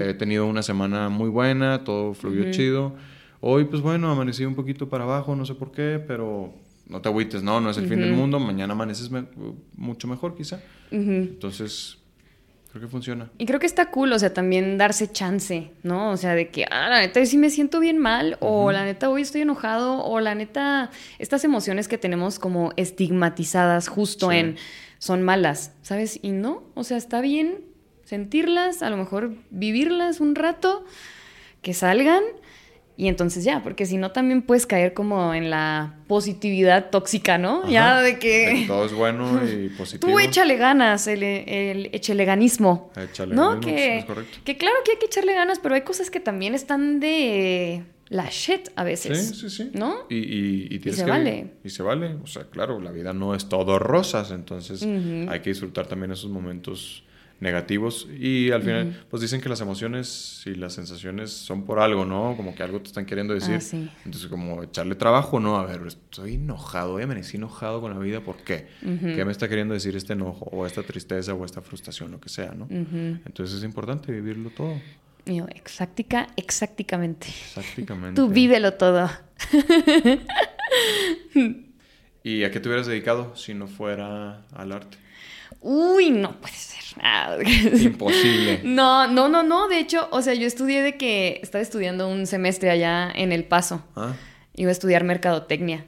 He 0.00 0.14
tenido 0.14 0.46
una 0.46 0.62
semana 0.62 1.08
muy 1.08 1.28
buena, 1.28 1.84
todo 1.84 2.14
fluyó 2.14 2.50
chido. 2.50 2.94
Hoy, 3.40 3.64
pues 3.64 3.82
bueno, 3.82 4.10
amanecí 4.10 4.44
un 4.44 4.54
poquito 4.54 4.88
para 4.88 5.04
abajo, 5.04 5.34
no 5.36 5.44
sé 5.44 5.54
por 5.54 5.72
qué, 5.72 6.02
pero 6.06 6.52
no 6.88 7.00
te 7.00 7.08
agüites, 7.08 7.42
no, 7.42 7.60
no 7.60 7.70
es 7.70 7.76
el 7.78 7.86
fin 7.88 8.00
del 8.00 8.12
mundo. 8.12 8.38
Mañana 8.40 8.72
amaneces 8.72 9.10
me- 9.10 9.26
mucho 9.76 10.06
mejor, 10.08 10.34
quizá. 10.34 10.60
Entonces, 10.90 11.98
creo 12.70 12.82
que 12.82 12.88
funciona. 12.88 13.30
Y 13.38 13.46
creo 13.46 13.60
que 13.60 13.66
está 13.66 13.90
cool, 13.90 14.12
o 14.12 14.18
sea, 14.18 14.32
también 14.32 14.78
darse 14.78 15.10
chance, 15.10 15.70
¿no? 15.82 16.10
O 16.10 16.16
sea, 16.16 16.34
de 16.34 16.48
que, 16.48 16.64
ah, 16.70 16.88
la 16.88 17.00
neta, 17.00 17.24
sí 17.26 17.36
me 17.38 17.50
siento 17.50 17.80
bien 17.80 17.98
mal, 17.98 18.36
o 18.40 18.72
la 18.72 18.84
neta, 18.84 19.08
hoy 19.10 19.22
estoy 19.22 19.42
enojado, 19.42 20.02
o 20.04 20.20
la 20.20 20.34
neta, 20.34 20.90
estas 21.18 21.44
emociones 21.44 21.88
que 21.88 21.98
tenemos 21.98 22.38
como 22.38 22.72
estigmatizadas 22.76 23.88
justo 23.88 24.30
Sí. 24.30 24.36
en 24.36 24.56
son 24.98 25.22
malas, 25.22 25.72
¿sabes? 25.82 26.18
Y 26.22 26.30
no, 26.32 26.62
o 26.74 26.82
sea, 26.84 26.96
está 26.96 27.20
bien 27.20 27.58
sentirlas, 28.04 28.82
a 28.82 28.90
lo 28.90 28.96
mejor 28.96 29.32
vivirlas 29.50 30.20
un 30.20 30.34
rato, 30.34 30.84
que 31.62 31.74
salgan 31.74 32.22
y 32.96 33.08
entonces 33.08 33.42
ya, 33.42 33.60
porque 33.62 33.86
si 33.86 33.96
no 33.96 34.12
también 34.12 34.42
puedes 34.42 34.66
caer 34.66 34.94
como 34.94 35.34
en 35.34 35.50
la 35.50 35.96
positividad 36.06 36.90
tóxica, 36.90 37.38
¿no? 37.38 37.68
ya 37.68 38.00
de 38.02 38.20
que... 38.20 38.64
todo 38.68 38.84
es 38.86 38.92
bueno 38.92 39.40
y 39.44 39.68
positivo. 39.76 40.12
Tú 40.12 40.20
échale 40.20 40.56
ganas, 40.56 41.08
el, 41.08 41.24
el. 41.24 41.90
Échale 41.92 42.24
¿no? 43.34 43.48
ganas, 43.48 43.64
que, 43.64 43.98
es 43.98 44.04
correcto. 44.04 44.38
que 44.44 44.56
claro 44.56 44.76
que 44.84 44.92
hay 44.92 44.98
que 44.98 45.06
echarle 45.06 45.34
ganas, 45.34 45.58
pero 45.58 45.74
hay 45.74 45.80
cosas 45.80 46.08
que 46.08 46.20
también 46.20 46.54
están 46.54 47.00
de 47.00 47.82
la 48.10 48.28
shit 48.30 48.68
a 48.76 48.84
veces. 48.84 49.30
Sí, 49.30 49.34
sí, 49.34 49.50
sí. 49.50 49.70
¿No? 49.72 50.06
Y, 50.08 50.18
y, 50.18 50.68
y 50.70 50.78
tienes 50.78 50.98
se 50.98 51.04
que- 51.04 51.10
vale. 51.10 51.46
Y 51.64 51.70
se 51.70 51.82
vale. 51.82 52.14
O 52.22 52.28
sea, 52.28 52.44
claro, 52.44 52.80
la 52.80 52.92
vida 52.92 53.12
no 53.12 53.34
es 53.34 53.48
todo 53.48 53.80
rosas, 53.80 54.30
entonces 54.30 54.82
hay 54.84 55.40
que 55.40 55.50
disfrutar 55.50 55.88
también 55.88 56.12
esos 56.12 56.30
momentos 56.30 57.02
negativos. 57.44 58.08
Y 58.18 58.50
al 58.50 58.62
final, 58.62 59.04
pues 59.10 59.20
dicen 59.20 59.40
que 59.40 59.48
las 59.48 59.60
emociones 59.60 60.42
y 60.46 60.54
las 60.54 60.72
sensaciones 60.72 61.30
son 61.30 61.64
por 61.64 61.78
algo, 61.78 62.04
¿no? 62.04 62.34
Como 62.36 62.54
que 62.54 62.62
algo 62.62 62.80
te 62.80 62.88
están 62.88 63.04
queriendo 63.06 63.34
decir. 63.34 63.56
Ah, 63.56 63.60
sí. 63.60 63.88
Entonces, 64.04 64.28
como 64.28 64.62
echarle 64.62 64.94
trabajo, 64.96 65.38
¿no? 65.38 65.58
A 65.58 65.66
ver, 65.66 65.82
estoy 65.86 66.34
enojado, 66.34 66.94
hoy 66.94 67.02
amanecí 67.04 67.36
enojado 67.36 67.80
con 67.80 67.92
la 67.92 67.98
vida, 67.98 68.20
¿por 68.20 68.38
qué? 68.38 68.66
¿Qué 68.80 69.24
me 69.24 69.30
está 69.30 69.48
queriendo 69.48 69.74
decir 69.74 69.94
este 69.94 70.14
enojo, 70.14 70.46
o 70.46 70.66
esta 70.66 70.82
tristeza, 70.82 71.34
o 71.34 71.44
esta 71.44 71.60
frustración, 71.60 72.10
lo 72.10 72.18
que 72.18 72.30
sea, 72.30 72.52
¿no? 72.52 72.66
Entonces 72.70 73.58
es 73.58 73.64
importante 73.64 74.10
vivirlo 74.10 74.50
todo. 74.50 74.80
Yo, 75.26 75.46
exactica, 75.54 76.28
exactamente. 76.36 77.28
Exactamente. 77.28 78.20
Tú 78.20 78.28
vívelo 78.28 78.74
todo. 78.74 79.10
¿Y 82.22 82.44
a 82.44 82.50
qué 82.50 82.60
te 82.60 82.68
hubieras 82.68 82.86
dedicado 82.86 83.34
si 83.36 83.54
no 83.54 83.66
fuera 83.66 84.46
al 84.52 84.72
arte? 84.72 84.98
Uy, 85.66 86.10
no 86.10 86.40
puede 86.40 86.54
ser. 86.54 86.74
Ah, 87.02 87.36
Imposible. 87.42 88.60
No, 88.62 89.08
no, 89.08 89.28
no, 89.28 89.42
no. 89.42 89.66
De 89.68 89.78
hecho, 89.80 90.08
o 90.12 90.22
sea, 90.22 90.34
yo 90.34 90.46
estudié 90.46 90.80
de 90.80 90.96
que 90.96 91.40
estaba 91.42 91.60
estudiando 91.60 92.08
un 92.08 92.26
semestre 92.28 92.70
allá 92.70 93.10
en 93.12 93.32
El 93.32 93.44
Paso. 93.44 93.82
Ah, 93.96 94.12
Iba 94.54 94.68
a 94.68 94.72
estudiar 94.72 95.02
mercadotecnia. 95.02 95.84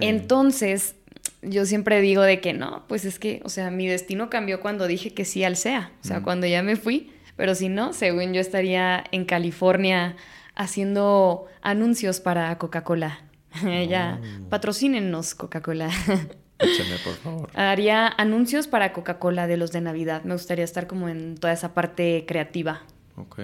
Entonces, 0.00 0.96
yo 1.42 1.64
siempre 1.64 2.00
digo 2.00 2.22
de 2.22 2.40
que 2.40 2.52
no, 2.52 2.84
pues 2.88 3.04
es 3.04 3.18
que, 3.18 3.40
o 3.44 3.48
sea, 3.48 3.70
mi 3.70 3.86
destino 3.86 4.28
cambió 4.30 4.60
cuando 4.60 4.86
dije 4.86 5.14
que 5.14 5.24
sí 5.24 5.44
al 5.44 5.56
SEA. 5.56 5.92
O 6.02 6.06
sea, 6.06 6.20
Mm. 6.20 6.22
cuando 6.24 6.46
ya 6.48 6.62
me 6.62 6.76
fui. 6.76 7.12
Pero 7.36 7.54
si 7.54 7.68
no, 7.68 7.92
según 7.92 8.32
yo 8.32 8.40
estaría 8.40 9.04
en 9.12 9.24
California 9.26 10.16
haciendo 10.56 11.46
anuncios 11.62 12.20
para 12.20 12.56
Coca-Cola. 12.58 13.20
ya, 13.88 14.20
Oh. 14.20 14.48
patrocínenos 14.48 15.34
Coca-Cola. 15.34 15.90
Échame, 16.58 16.96
por 17.04 17.14
favor. 17.16 17.50
Haría 17.54 18.08
anuncios 18.08 18.66
para 18.66 18.92
Coca-Cola 18.92 19.46
de 19.46 19.56
los 19.56 19.72
de 19.72 19.80
Navidad. 19.82 20.24
Me 20.24 20.32
gustaría 20.34 20.64
estar 20.64 20.86
como 20.86 21.08
en 21.08 21.36
toda 21.36 21.52
esa 21.52 21.74
parte 21.74 22.24
creativa. 22.26 22.82
Ok. 23.16 23.38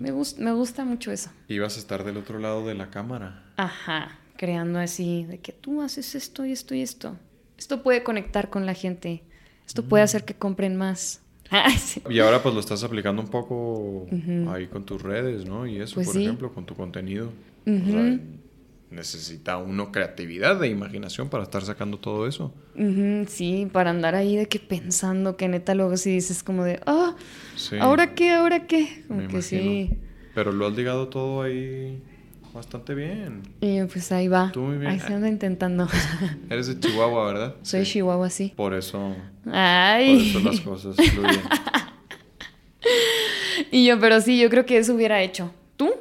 Me, 0.00 0.10
gus- 0.10 0.38
me 0.38 0.52
gusta 0.52 0.84
mucho 0.84 1.10
eso. 1.12 1.30
ibas 1.48 1.76
a 1.76 1.80
estar 1.80 2.04
del 2.04 2.16
otro 2.18 2.38
lado 2.38 2.66
de 2.66 2.74
la 2.74 2.90
cámara. 2.90 3.44
Ajá, 3.56 4.18
creando 4.36 4.78
así, 4.78 5.24
de 5.24 5.38
que 5.38 5.52
tú 5.52 5.82
haces 5.82 6.14
esto 6.14 6.44
y 6.44 6.52
esto 6.52 6.74
y 6.74 6.82
esto. 6.82 7.16
Esto 7.56 7.82
puede 7.82 8.02
conectar 8.02 8.50
con 8.50 8.66
la 8.66 8.74
gente. 8.74 9.22
Esto 9.66 9.82
puede 9.84 10.02
hacer 10.04 10.24
que 10.24 10.34
compren 10.34 10.76
más. 10.76 11.20
Sí. 11.78 12.02
Y 12.10 12.18
ahora 12.20 12.42
pues 12.42 12.54
lo 12.54 12.60
estás 12.60 12.84
aplicando 12.84 13.22
un 13.22 13.28
poco 13.28 14.06
ahí 14.50 14.66
con 14.66 14.84
tus 14.84 15.00
redes, 15.00 15.46
¿no? 15.46 15.66
Y 15.66 15.80
eso, 15.80 15.94
Pues 15.94 16.06
por 16.08 16.16
sí. 16.16 16.24
ejemplo, 16.24 16.52
con 16.52 16.66
tu 16.66 16.74
contenido. 16.74 17.32
O 17.66 17.70
sea, 17.90 18.18
necesita 18.90 19.58
uno 19.58 19.92
creatividad 19.92 20.62
e 20.64 20.68
imaginación 20.68 21.28
para 21.28 21.44
estar 21.44 21.62
sacando 21.62 21.98
todo 21.98 22.26
eso. 22.26 22.54
Sí, 23.26 23.68
para 23.72 23.90
andar 23.90 24.14
ahí 24.14 24.36
de 24.36 24.46
que 24.46 24.58
pensando 24.58 25.36
que 25.36 25.48
neta 25.48 25.74
luego 25.74 25.96
sí 25.96 26.10
dices 26.12 26.42
como 26.42 26.64
de, 26.64 26.80
ah, 26.86 27.14
Sí. 27.56 27.76
¿ahora 27.80 28.14
qué? 28.14 28.30
¿Ahora 28.32 28.66
qué? 28.66 29.04
Como 29.08 29.20
Me 29.20 29.26
que 29.28 29.32
imagino. 29.36 29.62
sí. 29.62 29.90
Pero 30.34 30.52
lo 30.52 30.66
has 30.68 30.74
ligado 30.76 31.08
todo 31.08 31.42
ahí 31.42 32.00
bastante 32.54 32.94
bien. 32.94 33.42
Y 33.60 33.82
pues 33.84 34.10
ahí 34.12 34.28
va. 34.28 34.50
Tú 34.52 34.60
muy 34.62 34.78
bien. 34.78 34.92
Ahí 34.92 35.00
se 35.00 35.12
anda 35.12 35.28
intentando. 35.28 35.86
Eres 36.50 36.68
de 36.68 36.78
Chihuahua, 36.80 37.26
¿verdad? 37.26 37.54
Soy 37.62 37.84
Sí. 37.84 37.92
Chihuahua, 37.94 38.30
sí. 38.30 38.52
Por 38.56 38.74
eso, 38.74 39.14
por 39.44 39.54
Ay. 39.54 40.30
eso 40.30 40.40
las 40.40 40.60
cosas 40.60 40.96
fluyen. 40.96 41.40
Y 43.70 43.84
yo, 43.86 43.98
pero 44.00 44.20
sí, 44.20 44.38
yo 44.40 44.48
creo 44.50 44.64
que 44.64 44.78
eso 44.78 44.94
hubiera 44.94 45.20
hecho. 45.22 45.52
¿Tú? 45.76 45.92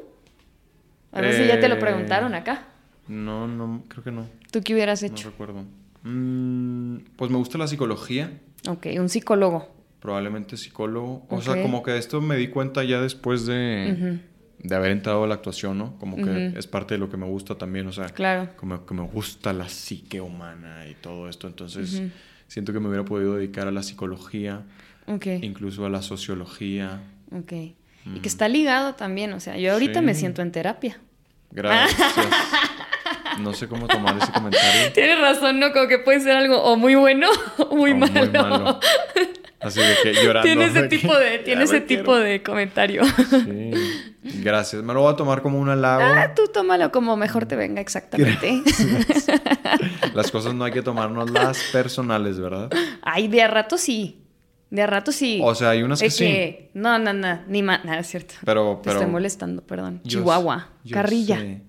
A 1.11 1.21
ver 1.21 1.33
si 1.33 1.47
ya 1.47 1.59
te 1.59 1.67
lo 1.67 1.75
Eh, 1.75 1.79
preguntaron 1.79 2.33
acá. 2.35 2.67
No, 3.07 3.47
no, 3.47 3.83
creo 3.87 4.03
que 4.03 4.11
no. 4.11 4.27
¿Tú 4.51 4.61
qué 4.61 4.73
hubieras 4.73 5.01
No 5.01 5.07
hecho? 5.07 5.29
recuerdo. 5.29 5.63
Mm, 6.03 6.97
pues 7.15 7.31
me 7.31 7.37
gusta 7.37 7.57
la 7.57 7.67
psicología. 7.67 8.39
Ok, 8.67 8.87
un 8.99 9.09
psicólogo. 9.09 9.69
Probablemente 9.99 10.57
psicólogo. 10.57 11.25
O 11.29 11.41
sea, 11.41 11.61
como 11.61 11.83
que 11.83 11.97
esto 11.97 12.21
me 12.21 12.37
di 12.37 12.47
cuenta 12.49 12.83
ya 12.83 13.01
después 13.01 13.45
de, 13.45 14.19
de 14.59 14.75
haber 14.75 14.91
entrado 14.91 15.23
a 15.23 15.27
la 15.27 15.35
actuación, 15.35 15.77
¿no? 15.77 15.97
Como 15.99 16.15
que 16.17 16.53
es 16.55 16.67
parte 16.67 16.93
de 16.93 16.99
lo 16.99 17.09
que 17.09 17.17
me 17.17 17.25
gusta 17.25 17.55
también. 17.55 17.87
O 17.87 17.91
sea, 17.91 18.05
Claro. 18.09 18.49
como 18.57 18.85
que 18.85 18.93
me 18.93 19.01
gusta 19.03 19.53
la 19.53 19.67
psique 19.69 20.21
humana 20.21 20.85
y 20.87 20.93
todo 20.95 21.27
esto. 21.29 21.47
Entonces, 21.47 22.01
siento 22.47 22.73
que 22.73 22.79
me 22.79 22.87
hubiera 22.87 23.03
podido 23.05 23.35
dedicar 23.35 23.67
a 23.67 23.71
la 23.71 23.83
psicología, 23.83 24.63
Ok, 25.07 25.25
incluso 25.41 25.85
a 25.85 25.89
la 25.89 26.01
sociología. 26.01 27.01
ok. 27.31 27.53
Y 28.15 28.19
que 28.21 28.29
está 28.29 28.47
ligado 28.47 28.95
también, 28.95 29.33
o 29.33 29.39
sea, 29.41 29.57
yo 29.57 29.73
ahorita 29.73 29.99
Sí. 29.99 30.05
me 30.05 30.13
siento 30.13 30.41
en 30.41 30.51
terapia. 30.53 30.97
Gracias. 31.51 31.99
No 33.39 33.53
sé 33.53 33.67
cómo 33.67 33.87
tomar 33.87 34.17
ese 34.17 34.31
comentario. 34.31 34.91
Tienes 34.93 35.19
razón, 35.19 35.59
¿no? 35.59 35.71
Como 35.71 35.87
que 35.87 35.99
puede 35.99 36.19
ser 36.21 36.35
algo 36.37 36.61
o 36.63 36.75
muy 36.77 36.95
bueno 36.95 37.27
o 37.57 37.75
muy, 37.75 37.91
O 37.91 37.97
malo. 37.97 38.79
Así 39.59 39.79
de 39.79 39.95
que 40.03 40.13
llorando. 40.13 40.43
Tiene 40.43 40.65
ese 40.65 40.81
de 40.83 40.89
que, 40.89 40.97
tipo 40.97 41.15
de, 41.17 41.37
"Ya 41.39 41.43
tiene 41.43 41.63
ese 41.63 41.83
quiero". 41.85 42.03
tipo 42.03 42.15
de 42.17 42.43
comentario. 42.43 43.01
Sí. 43.05 43.71
Gracias. 44.43 44.83
Me 44.83 44.93
lo 44.93 45.01
voy 45.01 45.13
a 45.13 45.15
tomar 45.15 45.41
como 45.41 45.59
un 45.59 45.69
halago. 45.69 46.03
Ah, 46.03 46.33
tú 46.35 46.43
tómalo 46.53 46.91
como 46.91 47.15
mejor 47.17 47.45
te 47.45 47.55
venga 47.55 47.81
exactamente. 47.81 48.61
Las 50.13 50.31
cosas 50.31 50.53
no 50.53 50.63
hay 50.65 50.71
que 50.71 50.81
tomárnoslas 50.81 51.43
las 51.43 51.63
personales, 51.71 52.39
¿verdad? 52.39 52.69
Ay, 53.01 53.27
de 53.27 53.41
a 53.41 53.47
rato 53.47 53.77
sí. 53.77 54.23
De 54.69 54.81
a 54.81 54.87
rato 54.87 55.11
sí. 55.11 55.39
O 55.43 55.55
sea, 55.55 55.69
hay 55.71 55.81
unas 55.83 55.99
que 55.99 56.05
De 56.05 56.11
sí. 56.11 56.69
No, 56.73 56.99
no, 56.99 57.13
no, 57.13 57.39
ni 57.47 57.63
más, 57.63 57.85
nada, 57.85 57.99
es 57.99 58.07
cierto. 58.07 58.35
Pero, 58.45 58.77
Te 58.83 58.89
pero. 58.89 58.99
estoy 58.99 59.11
molestando, 59.11 59.61
perdón. 59.61 60.01
yo- 60.03 60.19
Chihuahua, 60.19 60.69
yo 60.83 60.93
carrilla. 60.93 61.37
sé. 61.37 61.61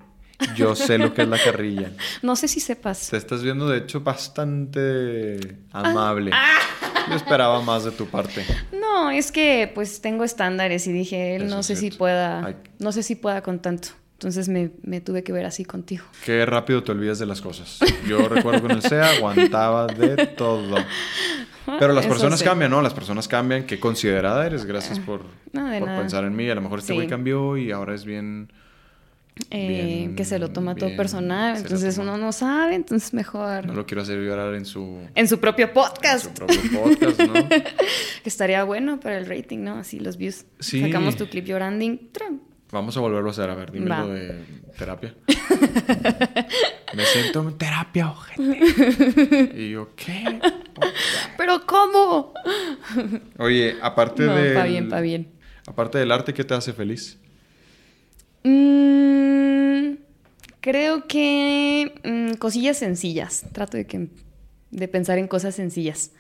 Yo 0.57 0.75
sé 0.77 0.99
lo 0.99 1.13
que 1.15 1.23
es 1.23 1.29
la 1.29 1.39
carrilla. 1.43 1.91
No 2.23 2.37
sé 2.37 2.49
si 2.49 2.61
sepas. 2.61 3.09
Te 3.11 3.17
estás 3.17 3.43
viendo, 3.43 3.69
de 3.69 3.79
hecho, 3.79 4.01
bastante 4.01 5.57
Ah. 5.73 5.89
amable. 5.91 6.31
Yo 7.09 7.15
esperaba 7.15 7.61
más 7.63 7.85
de 7.85 7.91
tu 7.93 8.07
parte. 8.07 8.45
No, 8.73 9.11
es 9.11 9.33
que 9.33 9.71
pues 9.75 10.01
tengo 10.01 10.25
estándares 10.25 10.87
y 10.87 10.93
dije, 10.93 11.37
él 11.37 11.43
Eso 11.45 11.57
no 11.57 11.63
sé 11.63 11.77
si 11.77 11.91
pueda, 11.91 12.45
Ay. 12.45 12.57
no 12.79 12.93
sé 12.93 13.03
si 13.03 13.15
pueda 13.15 13.43
con 13.43 13.61
tanto. 13.61 13.89
Entonces 14.15 14.49
me, 14.49 14.73
me 14.83 15.01
tuve 15.01 15.23
que 15.23 15.33
ver 15.33 15.47
así 15.47 15.65
contigo. 15.65 16.05
Qué 16.25 16.45
rápido 16.45 16.83
te 16.83 16.91
olvidas 16.93 17.19
de 17.21 17.27
las 17.27 17.41
cosas. 17.41 17.79
Yo 18.07 18.29
recuerdo 18.29 18.61
que 18.67 18.67
en 18.67 18.79
el 18.79 18.83
SEA 18.83 19.11
aguantaba 19.17 19.87
de 19.87 20.27
todo. 20.27 20.77
Pero 21.79 21.93
las 21.93 22.05
Eso 22.05 22.15
personas 22.15 22.43
cambian, 22.43 22.71
¿no? 22.73 22.83
Las 22.83 22.95
personas 22.95 23.29
cambian. 23.29 23.65
Qué 23.65 23.79
considerada 23.79 24.45
eres. 24.45 24.65
Gracias 24.65 24.99
por, 24.99 25.23
No, 25.53 25.69
de 25.69 25.79
por 25.79 25.89
nada. 25.89 26.01
pensar 26.01 26.25
en 26.25 26.35
mí. 26.35 26.51
A 26.51 26.55
lo 26.57 26.63
mejor 26.63 26.81
este 26.81 26.93
Sí. 26.93 26.97
güey 26.97 27.07
cambió 27.09 27.57
y 27.57 27.71
ahora 27.71 27.95
es 27.95 28.05
bien... 28.05 28.53
Eh, 29.51 29.69
Bien, 29.69 30.17
que 30.17 30.25
se 30.25 30.39
lo 30.39 30.51
toma 30.51 30.75
todo 30.75 30.95
personal, 30.97 31.57
entonces 31.57 31.97
uno 31.99 32.19
no 32.19 32.33
sabe, 32.33 32.75
entonces 32.75 33.15
mejor 33.15 33.67
No 33.67 33.73
lo 33.75 33.87
quiero 33.87 34.03
hacer 34.03 34.19
llorar 34.19 34.55
en 34.55 34.65
su, 34.67 34.99
en 35.15 35.29
su 35.29 35.39
propio 35.41 35.67
en 35.67 35.73
podcast. 35.73 36.25
su 36.27 36.35
propio 36.35 36.59
podcast, 36.83 37.21
¿no? 37.21 37.33
Que 37.49 37.65
estaría 38.25 38.65
bueno 38.65 39.01
para 39.01 39.19
el 39.19 39.27
rating, 39.27 39.59
¿no? 39.59 39.77
Así 39.77 40.01
los 40.01 40.17
views. 40.17 40.45
Sí. 40.61 40.81
Sacamos 40.81 41.17
tu 41.17 41.29
clip 41.29 41.47
llorando. 41.47 41.85
Vamos 42.71 42.97
a 42.97 43.01
volverlo 43.01 43.29
a 43.29 43.31
hacer. 43.33 43.49
A 43.49 43.55
ver, 43.55 43.73
dime 43.73 43.89
Va. 43.89 44.01
lo 44.01 44.09
de 44.09 44.45
terapia. 44.77 45.15
Me 46.95 47.05
siento 47.05 47.43
en 47.49 47.57
terapia, 47.57 48.11
ojete. 48.11 49.53
Y 49.57 49.71
yo, 49.71 49.91
¿qué? 49.97 50.41
Pero 51.37 51.65
¿cómo? 51.67 52.35
Oye, 53.39 53.77
aparte 53.81 54.25
No, 54.25 54.35
de... 54.35 54.55
pa' 54.55 54.65
bien, 54.65 54.89
pa' 54.89 55.01
bien. 55.01 55.29
Aparte 55.67 55.99
del 55.99 56.11
arte, 56.13 56.33
¿qué 56.35 56.45
te 56.45 56.55
hace 56.55 56.73
feliz? 56.73 57.19
Mm, 58.45 59.97
creo 60.61 61.07
que 61.07 61.93
mm, 62.05 62.35
cosillas 62.39 62.77
sencillas. 62.79 63.45
Trato 63.53 63.77
de 63.77 63.87
que 63.87 64.09
de 64.71 64.87
pensar 64.87 65.17
en 65.17 65.29
cosas 65.29 65.55
sencillas. 65.55 66.11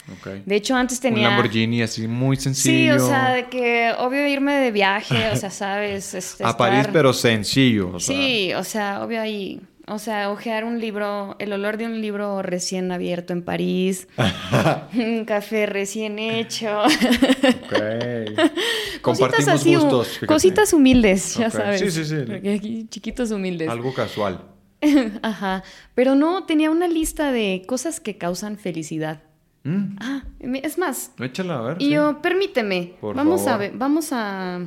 De 0.47 0.57
hecho, 0.57 0.75
antes 0.75 0.99
Un 0.99 1.03
tenía. 1.03 1.29
Lamborghini 1.29 1.83
así 1.83 2.09
muy 2.09 2.37
Sí, 2.37 2.43
sencillo. 2.45 2.97
o 2.97 3.07
sea, 3.09 3.33
de 3.35 3.49
que 3.49 3.93
obvio 3.99 4.27
irme 4.27 4.55
de 4.55 4.71
viaje, 4.71 5.29
o 5.33 5.37
sea, 5.37 5.51
sabes. 5.51 6.15
Este, 6.15 6.45
a 6.45 6.57
París, 6.57 6.89
pero 6.93 7.13
sencillo. 7.13 7.91
o 7.95 8.01
sea. 8.01 8.17
Sí, 8.17 8.53
o 8.55 8.65
sea, 8.65 9.03
obvio 9.05 9.21
ahí. 9.21 9.61
O 9.91 9.99
sea, 9.99 10.31
ojear 10.31 10.65
un 10.65 10.81
libro, 10.81 11.37
el 11.39 11.53
olor 11.53 11.77
de 11.79 11.87
un 11.87 12.01
libro 12.01 12.43
recién 12.43 12.93
abierto 12.93 13.33
en 13.33 13.43
París, 13.43 14.09
un 14.95 15.25
café 15.25 15.67
recién 15.67 16.19
hecho. 16.19 16.83
Ok. 16.83 17.73
cositas 17.73 19.01
Compartimos 19.03 19.49
así, 19.49 19.75
gustos. 19.75 20.09
fíjate. 20.09 20.27
cositas 20.27 20.73
humildes, 20.73 21.35
ya 21.37 21.51
sabes. 21.51 21.81
Sí, 21.81 21.91
sí, 21.91 22.05
sí. 22.05 22.17
Porque 22.27 22.55
aquí 22.55 22.87
chiquitos 22.89 23.31
humildes. 23.31 23.69
Algo 23.69 23.93
casual. 23.95 24.43
Ajá. 25.23 25.63
Pero 25.95 26.15
no, 26.15 26.45
tenía 26.45 26.71
una 26.71 26.87
lista 26.89 27.33
de 27.33 27.63
cosas 27.67 28.01
que 28.01 28.17
causan 28.19 28.59
felicidad. 28.59 29.23
Mm, 29.65 29.97
Ah, 30.01 30.23
es 30.41 30.79
más. 30.79 31.13
échala, 31.19 31.59
a 31.59 31.63
ver. 31.63 31.77
Y 31.81 31.87
sí. 31.87 31.91
yo, 31.91 32.23
permíteme. 32.23 32.95
Por 33.01 33.17
vamos 33.17 33.43
a 33.43 33.45
favor. 33.45 33.59
ver, 33.61 33.73
vamos 33.75 34.09
a. 34.13 34.61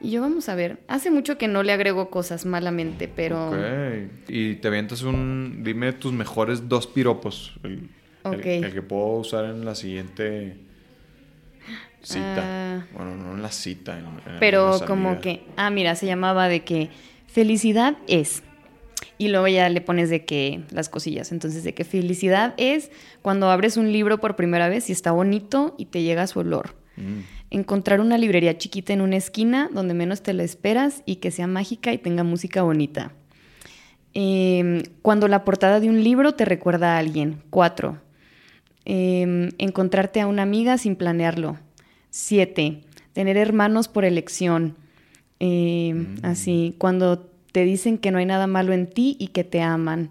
Y 0.00 0.10
yo, 0.10 0.20
vamos 0.20 0.48
a 0.48 0.54
ver. 0.54 0.78
Hace 0.88 1.10
mucho 1.10 1.38
que 1.38 1.48
no 1.48 1.62
le 1.62 1.72
agrego 1.72 2.10
cosas 2.10 2.44
malamente, 2.44 3.08
pero. 3.08 3.48
Ok. 3.50 3.56
Y 4.28 4.54
te 4.56 4.68
avientas 4.68 5.02
un... 5.02 5.62
Dime 5.64 5.92
tus 5.94 6.12
mejores 6.12 6.68
dos 6.68 6.86
piropos. 6.86 7.54
El, 7.62 7.72
el- 7.72 7.88
Ok. 8.24 8.44
el 8.46 8.72
que 8.72 8.82
puedo 8.82 9.06
usar 9.18 9.44
en 9.46 9.64
la 9.64 9.74
siguiente 9.74 10.56
cita. 12.02 12.42
Ah. 12.42 12.86
bueno, 12.92 13.16
no 13.16 13.34
en 13.34 13.42
la 13.42 13.50
cita. 13.50 13.98
en- 13.98 14.04
en 14.32 14.38
Pero 14.40 14.80
como 14.86 15.20
que, 15.20 15.42
ah, 15.56 15.70
mira, 15.70 15.94
se 15.94 16.06
llamaba 16.06 16.48
de 16.48 16.62
que 16.64 16.90
felicidad 17.26 17.96
es. 18.06 18.42
Y 19.18 19.28
luego 19.28 19.48
ya 19.48 19.68
le 19.68 19.80
pones 19.80 20.10
de 20.10 20.24
que 20.24 20.62
las 20.70 20.88
cosillas. 20.88 21.32
Entonces, 21.32 21.64
de 21.64 21.72
que 21.74 21.84
felicidad 21.84 22.54
es 22.58 22.90
cuando 23.22 23.50
abres 23.50 23.76
un 23.76 23.92
libro 23.92 24.18
por 24.20 24.36
primera 24.36 24.68
vez 24.68 24.88
y 24.90 24.92
está 24.92 25.10
bonito 25.12 25.74
y 25.78 25.86
te 25.86 26.02
llega 26.02 26.26
su 26.26 26.40
olor. 26.40 26.74
Mm. 26.96 27.20
Encontrar 27.50 28.00
una 28.00 28.18
librería 28.18 28.58
chiquita 28.58 28.92
en 28.92 29.00
una 29.00 29.16
esquina 29.16 29.70
donde 29.72 29.94
menos 29.94 30.22
te 30.22 30.32
la 30.32 30.42
esperas 30.42 31.02
y 31.06 31.16
que 31.16 31.30
sea 31.30 31.46
mágica 31.46 31.92
y 31.92 31.98
tenga 31.98 32.24
música 32.24 32.62
bonita. 32.62 33.12
Em, 34.14 34.82
cuando 35.02 35.28
la 35.28 35.44
portada 35.44 35.78
de 35.78 35.88
un 35.88 36.02
libro 36.02 36.34
te 36.34 36.44
recuerda 36.44 36.94
a 36.94 36.98
alguien. 36.98 37.42
Cuatro. 37.50 38.00
Em, 38.84 39.50
encontrarte 39.58 40.20
a 40.20 40.26
una 40.26 40.42
amiga 40.42 40.78
sin 40.78 40.96
planearlo. 40.96 41.58
Siete. 42.10 42.82
Tener 43.12 43.36
hermanos 43.36 43.88
por 43.88 44.04
elección. 44.04 44.76
Em, 45.38 46.16
Así, 46.22 46.74
cuando 46.78 47.30
te 47.52 47.64
dicen 47.64 47.98
que 47.98 48.10
no 48.10 48.18
hay 48.18 48.26
nada 48.26 48.46
malo 48.46 48.72
en 48.72 48.86
ti 48.86 49.16
y 49.18 49.28
que 49.28 49.44
te 49.44 49.60
aman. 49.60 50.10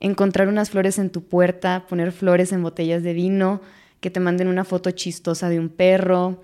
Encontrar 0.00 0.48
unas 0.48 0.70
flores 0.70 0.98
en 0.98 1.10
tu 1.10 1.22
puerta, 1.24 1.86
poner 1.88 2.12
flores 2.12 2.52
en 2.52 2.62
botellas 2.62 3.02
de 3.02 3.14
vino, 3.14 3.60
que 4.00 4.10
te 4.10 4.20
manden 4.20 4.48
una 4.48 4.64
foto 4.64 4.90
chistosa 4.92 5.48
de 5.48 5.58
un 5.58 5.68
perro, 5.68 6.42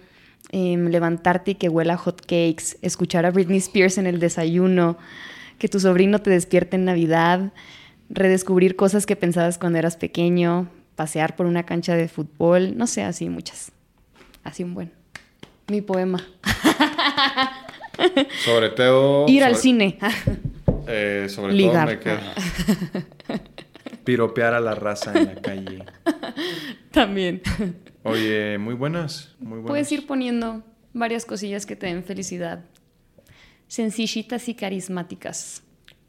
em, 0.55 0.87
levantarte 0.87 1.51
y 1.51 1.55
que 1.57 1.69
huela 1.69 1.97
hot 1.97 2.21
cakes, 2.21 2.79
escuchar 2.81 3.27
a 3.27 3.33
Britney 3.33 3.59
Spears 3.59 3.99
en 3.99 4.07
el 4.07 4.21
desayuno, 4.21 4.97
que 5.59 5.69
tu 5.69 5.81
sobrino 5.81 6.21
te 6.21 6.31
despierte 6.31 6.77
en 6.77 6.85
Navidad, 6.85 7.53
redescubrir 8.09 8.77
cosas 8.77 9.05
que 9.05 9.17
pensabas 9.17 9.59
cuando 9.59 9.81
eras 9.81 9.97
pequeño, 9.97 10.69
pasear 10.95 11.35
por 11.35 11.47
una 11.47 11.65
cancha 11.65 11.97
de 11.97 12.07
fútbol, 12.07 12.79
no 12.79 12.87
sé, 12.87 13.03
así 13.03 13.29
muchas. 13.29 13.73
Así 14.45 14.63
un 14.63 14.75
buen. 14.75 14.93
Mi 15.67 15.81
poema. 15.81 16.25
Sobre 18.45 18.69
todo... 18.71 19.27
Ir 19.29 19.43
al 19.43 19.57
cine. 19.57 19.99
Eh, 20.87 21.29
sobre 21.31 21.55
Ligar. 21.55 21.87
todo 21.87 21.97
me 21.97 21.99
queda... 21.99 22.35
Piropear 24.05 24.53
a 24.53 24.61
la 24.61 24.75
raza 24.75 25.13
en 25.15 25.25
la 25.25 25.35
calle. 25.37 25.83
También. 26.91 27.41
Oye, 28.05 28.59
muy 28.59 28.75
buenas, 28.75 29.35
muy 29.39 29.53
buenas. 29.59 29.69
Puedes 29.69 29.91
ir 29.93 30.07
poniendo 30.07 30.63
varias 30.93 31.25
cosillas 31.25 31.65
que 31.67 31.75
te 31.75 31.87
den 31.87 32.05
felicidad. 32.05 32.65
Sencillitas 33.67 34.49
y 34.49 34.55
carismáticas. 34.55 35.63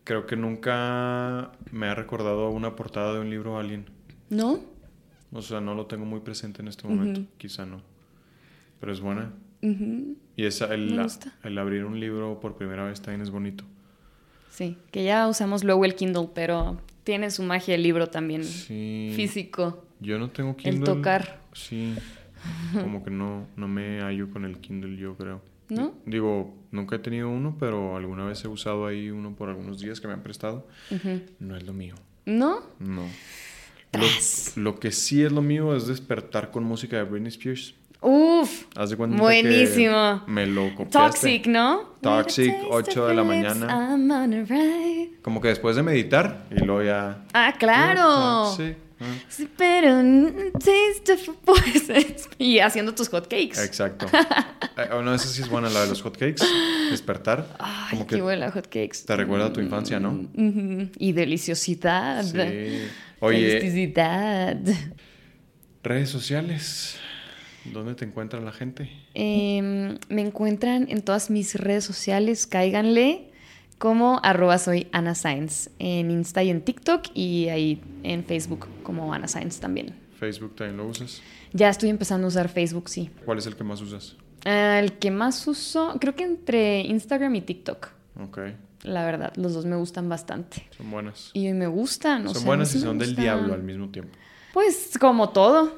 Creo 0.04 0.28
que 0.28 0.36
nunca 0.36 1.54
me 1.72 1.88
ha 1.88 1.96
recordado 1.96 2.50
una 2.50 2.76
portada 2.76 3.14
de 3.14 3.22
un 3.22 3.30
libro 3.30 3.58
a 3.58 3.62
alguien. 3.62 3.86
¿No? 4.30 4.60
O 5.32 5.42
sea, 5.42 5.62
no 5.62 5.74
lo 5.74 5.86
tengo 5.88 6.06
muy 6.06 6.20
presente 6.20 6.62
en 6.62 6.68
este 6.68 6.88
momento. 6.88 7.22
Quizá 7.38 7.66
no. 7.66 7.82
Pero 8.80 8.92
es 8.92 9.00
buena. 9.00 9.32
Y 9.62 10.46
esa, 10.46 10.74
el, 10.74 11.00
el 11.44 11.58
abrir 11.58 11.86
un 11.86 12.00
libro 12.00 12.40
por 12.40 12.56
primera 12.56 12.84
vez 12.86 13.02
también 13.02 13.22
es 13.22 13.32
bonito. 13.32 13.64
Sí, 14.52 14.78
que 14.92 15.04
ya 15.04 15.28
usamos 15.28 15.64
luego 15.64 15.86
el 15.86 15.96
Kindle, 15.96 16.30
pero 16.36 16.80
tiene 17.04 17.32
su 17.32 17.42
magia 17.42 17.76
el 17.76 17.84
libro 17.84 18.08
también. 18.08 18.44
Sí. 18.44 19.12
Físico. 19.16 19.86
Yo 20.02 20.20
no 20.20 20.30
tengo 20.30 20.52
El 20.52 20.56
Kindle. 20.58 20.86
tocar. 20.86 21.45
Sí. 21.56 21.96
Como 22.74 23.04
que 23.04 23.10
no, 23.10 23.48
no 23.56 23.68
me 23.68 24.02
hallo 24.02 24.30
con 24.30 24.46
el 24.46 24.60
Kindle, 24.60 24.98
yo 24.98 25.16
creo. 25.16 25.42
¿No? 25.70 25.94
Digo, 26.06 26.54
nunca 26.72 26.98
he 26.98 27.00
tenido 27.00 27.28
uno, 27.30 27.56
pero 27.60 27.96
alguna 27.98 28.24
vez 28.26 28.44
he 28.46 28.48
usado 28.48 28.86
ahí 28.86 29.10
uno 29.10 29.34
por 29.36 29.50
algunos 29.50 29.80
días 29.80 30.00
que 30.00 30.08
me 30.08 30.14
han 30.14 30.22
prestado. 30.22 30.68
No 31.40 31.56
es 31.56 31.64
lo 31.64 31.74
mío. 31.74 31.96
¿No? 32.26 32.60
No. 32.80 33.04
Lo, 33.94 34.62
lo 34.62 34.80
que 34.80 34.92
sí 34.92 35.24
es 35.24 35.32
lo 35.32 35.42
mío 35.42 35.76
es 35.76 35.88
despertar 35.88 36.52
con 36.52 36.64
música 36.66 36.98
de 36.98 37.04
Britney 37.04 37.30
Spears. 37.30 37.74
Uf. 38.02 38.66
Haz 38.76 38.92
de 38.92 38.98
cuenta 38.98 39.18
Buenísimo. 39.18 40.22
que 40.26 40.32
me 40.32 40.46
lo 40.46 40.76
copiaste. 40.76 41.00
Toxic, 41.00 41.48
¿no? 41.48 41.96
Toxic, 42.02 42.54
With 42.54 42.72
a 42.74 42.84
taste 42.84 42.92
8 42.92 43.02
of 43.04 43.10
de 43.10 43.16
la 43.16 43.24
mañana. 43.24 43.66
I'm 43.68 44.12
on 44.12 44.34
a 44.34 44.44
ride. 44.44 45.14
Como 45.24 45.42
que 45.42 45.48
después 45.48 45.76
de 45.76 45.82
meditar 45.82 46.46
y 46.52 46.60
luego 46.64 46.84
ya... 46.84 47.26
Ah, 47.34 47.54
claro. 47.58 48.54
Sí. 48.56 48.76
Sí, 49.28 49.50
Pero 49.58 50.02
mm, 50.02 50.52
taste 50.54 51.14
of 51.14 51.30
a 51.30 51.34
poison. 51.46 52.04
Y 52.38 52.60
haciendo 52.60 52.94
tus 52.96 53.10
hotcakes. 53.10 53.64
Exacto. 53.64 54.08
Eh, 54.78 54.90
oh, 54.92 55.02
no, 55.02 55.16
esa 55.16 55.30
sí 55.30 55.42
es 55.42 55.48
buena, 55.48 55.70
la 55.70 55.84
de 55.84 55.88
los 55.88 56.02
hotcakes. 56.02 56.44
Despertar. 56.92 57.56
Ay, 57.60 57.92
como 57.92 58.08
qué 58.08 58.16
que 58.18 58.22
buena 58.22 58.52
hotcakes. 58.52 59.06
te 59.06 59.16
recuerda 59.16 59.46
a 59.46 59.54
tu 59.54 59.62
infancia, 59.62 60.02
¿no? 60.02 60.28
Ujú. 60.34 60.90
Y 60.98 61.14
deliciosidad. 61.14 62.24
Sí. 62.26 62.82
Oye, 63.22 63.60
Felicidad. 63.62 64.58
redes 65.82 66.10
sociales. 66.10 66.98
¿Dónde 67.64 67.96
te 67.96 68.04
encuentra 68.04 68.42
la 68.42 68.52
gente? 68.52 68.92
Em, 69.14 69.98
me 70.10 70.22
encuentran 70.22 70.88
en 70.90 71.02
todas 71.02 71.30
mis 71.30 71.56
redes 71.56 71.86
sociales, 71.86 72.46
cáiganle 72.46 73.32
como 73.78 74.20
arroba 74.24 74.58
soy 74.58 74.88
Ana 74.92 75.16
Sainz 75.16 75.70
en 75.80 76.12
Insta 76.12 76.44
y 76.44 76.50
en 76.50 76.62
TikTok 76.62 77.08
y 77.14 77.50
ahí 77.50 77.82
en 78.04 78.24
Facebook 78.24 78.68
como 78.84 79.14
Ana 79.14 79.28
Sainz 79.28 79.60
también. 79.60 79.96
Facebook 80.20 80.56
también 80.56 80.78
lo 80.78 80.88
usas. 80.88 81.22
Ya 81.54 81.70
estoy 81.70 81.90
empezando 81.90 82.26
a 82.26 82.30
usar 82.30 82.50
Facebook, 82.50 82.90
sí. 82.90 83.10
¿Cuál 83.26 83.38
es 83.38 83.46
el 83.48 83.56
que 83.56 83.64
más 83.64 83.82
usas? 83.82 84.16
Ah, 84.46 84.80
el 84.80 84.94
que 84.94 85.12
más 85.12 85.48
uso, 85.48 85.96
creo 86.00 86.16
que 86.16 86.24
entre 86.24 86.82
Instagram 86.82 87.36
y 87.36 87.42
TikTok, 87.42 87.88
Ok, 88.24 88.40
la 88.84 89.04
verdad, 89.06 89.34
los 89.36 89.54
dos 89.54 89.66
me 89.66 89.76
gustan 89.76 90.08
bastante. 90.08 90.68
son 90.78 90.90
buenas. 90.92 91.32
Y 91.34 91.52
me 91.54 91.68
gustan, 91.68 92.24
o 92.28 92.30
son 92.30 92.36
sea, 92.42 92.46
buenas 92.46 92.74
y 92.76 92.80
son 92.80 92.98
del 92.98 93.16
diablo 93.16 93.54
al 93.54 93.64
mismo 93.64 93.90
tiempo. 93.90 94.16
Pues 94.54 94.98
como 95.00 95.30
todo, 95.30 95.76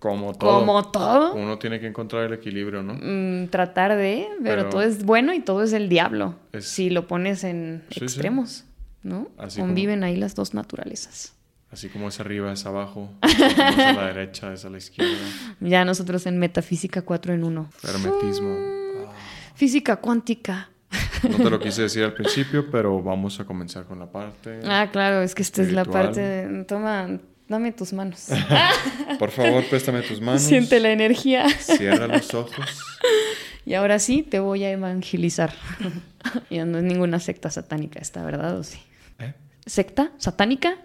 Como 0.00 0.32
todo. 0.34 0.58
como 0.60 0.90
todo. 0.90 1.34
Uno 1.34 1.58
tiene 1.58 1.78
que 1.78 1.86
encontrar 1.86 2.24
el 2.24 2.32
equilibrio, 2.32 2.82
¿no? 2.82 2.94
Mm, 2.94 3.48
tratar 3.48 3.94
de, 3.96 4.26
pero, 4.42 4.62
Pero- 4.62 4.70
todo 4.70 4.82
es 4.82 5.04
bueno 5.04 5.32
y 5.34 5.40
todo 5.40 5.62
es 5.62 5.72
el 5.72 5.88
diablo. 5.88 6.34
Es- 6.52 6.66
Si 6.68 6.90
lo 6.90 7.06
pones 7.06 7.44
en 7.44 7.84
Sí, 7.90 7.98
sí. 8.00 8.04
extremos, 8.06 8.64
¿no? 9.02 9.28
Así 9.38 9.60
Conviven 9.60 10.02
ahí 10.02 10.16
las 10.16 10.34
dos 10.34 10.54
naturalezas. 10.54 11.34
Así 11.70 11.88
como 11.88 12.08
es 12.08 12.18
arriba, 12.18 12.50
es 12.52 12.66
abajo. 12.66 13.10
Es 13.22 13.38
a 13.78 13.92
la 13.92 14.06
derecha, 14.12 14.52
es 14.52 14.64
a 14.64 14.70
la 14.70 14.78
izquierda. 14.78 15.14
Ya 15.60 15.84
nosotros 15.84 16.26
en 16.26 16.38
metafísica 16.38 17.02
4 17.02 17.32
en 17.34 17.44
1. 17.44 17.68
Hermetismo. 17.84 18.56
Física 19.54 19.96
cuántica. 19.96 20.70
No 21.28 21.36
te 21.36 21.50
lo 21.50 21.60
quise 21.60 21.82
decir 21.82 22.02
al 22.02 22.14
principio, 22.14 22.70
pero 22.70 23.00
vamos 23.02 23.38
a 23.38 23.44
comenzar 23.44 23.84
con 23.84 23.98
la 23.98 24.06
parte. 24.10 24.60
Ah, 24.64 24.88
claro, 24.90 25.20
es 25.22 25.34
que 25.34 25.42
esta 25.42 25.62
es 25.62 25.72
la 25.72 25.84
parte 25.84 26.20
de... 26.20 26.64
Toma, 26.64 27.20
dame 27.50 27.72
tus 27.72 27.92
manos. 27.92 28.28
Por 29.18 29.30
favor, 29.32 29.64
préstame 29.68 30.02
tus 30.02 30.20
manos. 30.20 30.40
Siente 30.40 30.78
la 30.78 30.92
energía. 30.92 31.48
Cierra 31.50 32.06
los 32.06 32.32
ojos. 32.32 32.54
Y 33.66 33.74
ahora 33.74 33.98
sí, 33.98 34.22
te 34.22 34.40
voy 34.40 34.64
a 34.64 34.70
evangelizar. 34.70 35.52
ya 36.50 36.64
no 36.64 36.78
es 36.78 36.84
ninguna 36.84 37.20
secta 37.20 37.50
satánica 37.50 38.00
esta, 38.00 38.24
¿verdad? 38.24 38.58
¿O 38.58 38.64
sí? 38.64 38.80
¿Eh? 39.18 39.34
¿Secta? 39.66 40.12
¿Satánica? 40.16 40.78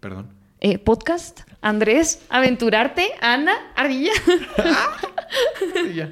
Perdón. 0.00 0.28
Eh, 0.58 0.78
¿Podcast? 0.78 1.42
¿Andrés? 1.60 2.22
¿Aventurarte? 2.30 3.10
¿Ana? 3.20 3.52
¿Ardilla? 3.76 4.12
Ardilla. 5.76 6.10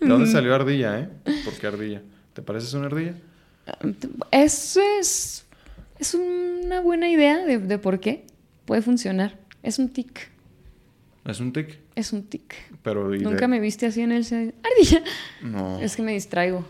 ¿De 0.00 0.08
dónde 0.08 0.28
salió 0.32 0.54
ardilla, 0.54 1.00
eh? 1.00 1.08
¿Por 1.44 1.52
qué 1.52 1.66
ardilla? 1.66 2.02
¿Te 2.32 2.40
pareces 2.40 2.72
una 2.72 2.86
ardilla? 2.86 3.12
Eso 4.32 4.80
es, 4.98 5.44
es 5.98 6.14
una 6.14 6.80
buena 6.80 7.10
idea 7.10 7.44
de, 7.44 7.58
de 7.58 7.78
por 7.78 8.00
qué 8.00 8.24
puede 8.64 8.82
funcionar. 8.82 9.36
Es 9.62 9.78
un 9.78 9.88
tic, 9.90 10.30
Es 11.24 11.40
un 11.40 11.52
tic. 11.52 11.78
es 11.94 12.12
un 12.12 12.22
tic. 12.28 12.54
Pero 12.82 13.14
¿y 13.14 13.18
de- 13.18 13.24
Nunca 13.24 13.48
me 13.48 13.60
viste 13.60 13.86
así 13.86 14.00
en 14.02 14.12
el... 14.12 14.24
Ardilla. 14.24 15.02
No. 15.42 15.80
Es 15.80 15.96
que 15.96 16.02
me 16.02 16.12
distraigo. 16.12 16.64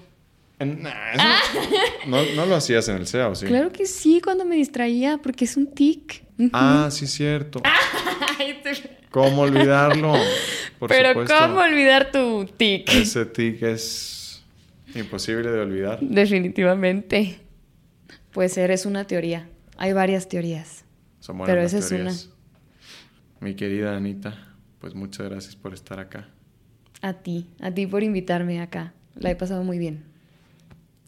En- 0.58 0.82
nah, 0.82 1.12
eso- 1.12 1.60
no, 2.06 2.18
no 2.36 2.46
lo 2.46 2.56
hacías 2.56 2.88
en 2.88 2.96
el 2.96 3.06
SEA, 3.06 3.28
¿o 3.28 3.34
sí? 3.34 3.46
Claro 3.46 3.70
que 3.72 3.86
sí, 3.86 4.20
cuando 4.22 4.44
me 4.44 4.56
distraía, 4.56 5.18
porque 5.18 5.44
es 5.44 5.56
un 5.56 5.66
tic. 5.72 6.24
Ah, 6.52 6.88
sí, 6.90 7.06
cierto. 7.06 7.62
¿Cómo 9.10 9.42
olvidarlo? 9.42 10.14
Por 10.78 10.88
Pero 10.90 11.08
supuesto. 11.10 11.34
¿cómo 11.40 11.60
olvidar 11.60 12.10
tu 12.12 12.44
tic? 12.56 12.88
Ese 12.92 13.26
tic 13.26 13.62
es 13.62 14.44
imposible 14.94 15.50
de 15.50 15.60
olvidar. 15.60 15.98
Definitivamente. 16.00 17.38
Puede 18.32 18.48
ser, 18.48 18.70
es 18.70 18.86
una 18.86 19.04
teoría. 19.06 19.48
Hay 19.76 19.92
varias 19.92 20.28
teorías. 20.28 20.84
Son 21.20 21.38
buenas 21.38 21.50
Pero 21.52 21.62
las 21.62 21.72
esa 21.74 21.82
es 21.84 21.88
teorías. 21.88 22.30
Mi 23.40 23.54
querida 23.54 23.96
Anita, 23.96 24.36
pues 24.80 24.94
muchas 24.94 25.28
gracias 25.28 25.54
por 25.54 25.72
estar 25.72 26.00
acá. 26.00 26.28
A 27.02 27.12
ti, 27.12 27.46
a 27.60 27.70
ti 27.70 27.86
por 27.86 28.02
invitarme 28.02 28.60
acá. 28.60 28.92
La 29.14 29.30
he 29.30 29.36
pasado 29.36 29.62
muy 29.62 29.78
bien. 29.78 30.04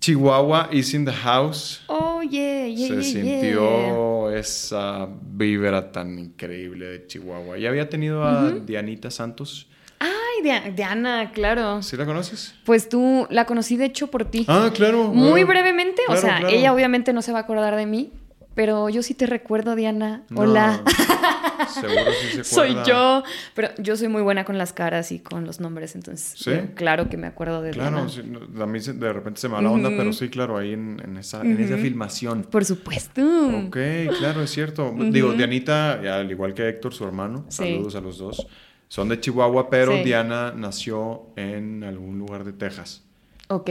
Chihuahua 0.01 0.69
is 0.73 0.95
in 0.95 1.05
the 1.05 1.13
house. 1.13 1.83
Oh, 1.89 2.23
yeah, 2.23 2.67
yeah, 2.67 2.89
Se 2.89 2.95
yeah, 2.95 3.03
sintió 3.03 4.31
esa 4.31 5.09
vibra 5.23 5.93
tan 5.93 6.19
increíble 6.19 6.87
de 6.87 7.07
Chihuahua. 7.07 7.59
Ya 7.59 7.69
había 7.69 7.89
tenido 7.89 8.25
a 8.25 8.51
Dianita 8.51 9.11
Santos. 9.11 9.69
Ay, 9.99 10.43
Dia- 10.43 10.71
Diana, 10.75 11.33
claro. 11.33 11.83
¿Sí 11.83 11.97
la 11.97 12.07
conoces? 12.07 12.55
Pues 12.65 12.89
tú 12.89 13.27
la 13.29 13.45
conocí 13.45 13.77
de 13.77 13.85
hecho 13.87 14.07
por 14.07 14.25
ti. 14.25 14.47
Ah, 14.49 14.71
claro. 14.75 15.13
Muy 15.13 15.43
ah, 15.43 15.45
brevemente, 15.45 16.01
o 16.09 16.17
sea, 16.17 16.39
claro. 16.39 16.49
ella 16.49 16.73
obviamente 16.73 17.13
no 17.13 17.21
se 17.21 17.33
va 17.33 17.41
a 17.41 17.43
acordar 17.43 17.77
de 17.77 17.85
mí, 17.85 18.11
pero 18.55 18.89
yo 18.89 19.03
sí 19.03 19.15
te 19.15 19.27
recuerdo, 19.27 19.75
Diana. 19.77 20.25
No, 20.31 20.41
Hola. 20.43 20.83
Seguro 21.69 22.11
sí 22.21 22.37
se 22.37 22.45
soy 22.45 22.75
yo. 22.87 23.23
Pero 23.55 23.69
yo 23.79 23.97
soy 23.97 24.09
muy 24.09 24.23
buena 24.23 24.45
con 24.45 24.59
las 24.59 24.73
caras 24.73 25.13
y 25.13 25.21
con 25.21 25.45
los 25.45 25.61
nombres, 25.61 25.95
entonces 25.95 26.35
¿Sí? 26.37 26.51
yo 26.51 26.75
claro 26.75 27.09
que 27.09 27.17
me 27.17 27.27
acuerdo 27.27 27.63
de 27.63 27.71
Claro, 27.73 28.07
Diana. 28.07 28.09
sí, 28.09 28.23
a 28.63 28.67
mí 28.67 28.81
se- 28.81 28.95
de 28.95 29.13
repente 29.13 29.41
se 29.41 29.49
me 29.49 29.55
va 29.55 29.63
la 29.63 29.71
onda, 29.71 29.91
pero 29.91 30.13
sí, 30.13 30.29
claro, 30.29 30.57
ahí 30.57 30.73
en, 30.73 31.01
en 31.05 31.17
esa, 31.17 31.43
en 31.43 31.61
esa 31.61 31.77
filmación. 31.77 32.43
Por 32.51 32.65
supuesto. 32.65 33.23
Ok, 33.67 33.77
claro, 34.19 34.43
es 34.43 34.51
cierto. 34.51 34.93
Digo, 35.11 35.33
Dianita, 35.33 35.93
al 36.19 36.31
igual 36.31 36.55
que 36.55 36.69
Héctor, 36.69 36.93
su 36.95 37.05
hermano, 37.05 37.45
Sí. 37.49 37.65
saludos 37.65 37.95
a 37.95 38.01
los 38.01 38.19
dos, 38.19 38.47
son 38.89 39.09
de 39.09 39.21
Chihuahua, 39.21 39.71
pero. 39.71 39.93
Diana 40.03 40.53
nació 40.57 41.27
en 41.37 41.85
algún 41.85 42.19
lugar 42.19 42.45
de 42.45 42.53
Texas. 42.53 43.05
Ok. 43.49 43.69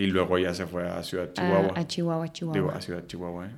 Y 0.00 0.06
luego 0.06 0.38
ya 0.38 0.54
se 0.54 0.64
fue 0.64 0.88
a 0.88 1.02
Ciudad 1.02 1.30
Chihuahua. 1.34 1.72
A, 1.76 1.80
a 1.80 1.86
Chihuahua, 1.86 2.32
Chihuahua. 2.32 2.58
Digo, 2.58 2.70
a 2.70 2.80
Ciudad 2.80 3.06
Chihuahua, 3.06 3.48
¿eh? 3.48 3.50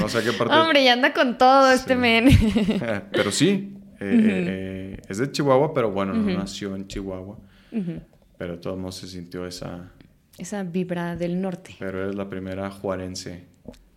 No 0.00 0.08
sé 0.08 0.18
a 0.18 0.22
qué 0.22 0.32
parte. 0.32 0.52
Hombre, 0.58 0.82
ya 0.82 0.94
anda 0.94 1.12
con 1.12 1.38
todo 1.38 1.70
este 1.70 1.94
men. 1.94 2.28
pero 3.12 3.30
sí, 3.30 3.76
eh, 4.00 4.96
eh, 5.00 5.02
es 5.08 5.18
de 5.18 5.30
Chihuahua, 5.30 5.72
pero 5.72 5.92
bueno, 5.92 6.14
no 6.14 6.36
nació 6.36 6.74
en 6.74 6.88
Chihuahua. 6.88 7.38
Pero 7.70 8.54
de 8.54 8.58
todos 8.58 8.76
modos 8.76 8.96
se 8.96 9.06
sintió 9.06 9.46
esa... 9.46 9.92
Esa 10.36 10.64
vibra 10.64 11.14
del 11.14 11.40
norte. 11.40 11.76
Pero 11.78 12.02
eres 12.02 12.16
la 12.16 12.28
primera 12.28 12.68
juarense. 12.72 13.46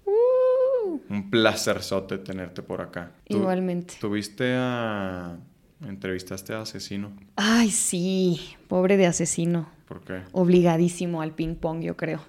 Uh, 0.05 0.99
Un 1.09 1.31
placerzote 1.31 2.19
tenerte 2.19 2.61
por 2.61 2.81
acá. 2.81 3.11
Igualmente. 3.25 3.95
Tuviste 3.99 4.53
a... 4.55 5.35
Entrevistaste 5.83 6.53
a 6.53 6.61
Asesino. 6.61 7.11
Ay, 7.35 7.71
sí. 7.71 8.39
Pobre 8.67 8.97
de 8.97 9.07
asesino. 9.07 9.67
¿Por 9.91 10.05
qué? 10.05 10.21
Obligadísimo 10.31 11.21
al 11.21 11.33
ping 11.33 11.55
pong, 11.55 11.81
yo 11.81 11.97
creo. 11.97 12.21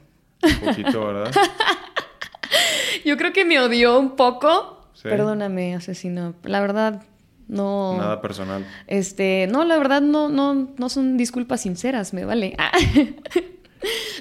Un 0.43 0.67
poquito, 0.67 1.07
¿verdad? 1.07 1.31
Yo 3.05 3.17
creo 3.17 3.33
que 3.33 3.45
me 3.45 3.61
odió 3.61 4.01
un 4.01 4.17
poco. 4.17 4.89
Sí. 4.95 5.05
Perdóname, 5.09 5.77
asesino. 5.77 6.35
La 6.43 6.61
verdad, 6.61 7.03
no. 7.47 7.97
Nada 7.97 8.21
personal. 8.21 8.67
Este, 8.89 9.49
no, 9.51 9.65
la 9.65 9.77
verdad 9.79 10.03
no, 10.03 10.29
no, 10.29 10.71
no 10.77 10.89
son 10.89 11.17
disculpas 11.17 11.61
sinceras, 11.61 12.13
me 12.13 12.25
vale. 12.25 12.55
Ah. 12.59 12.73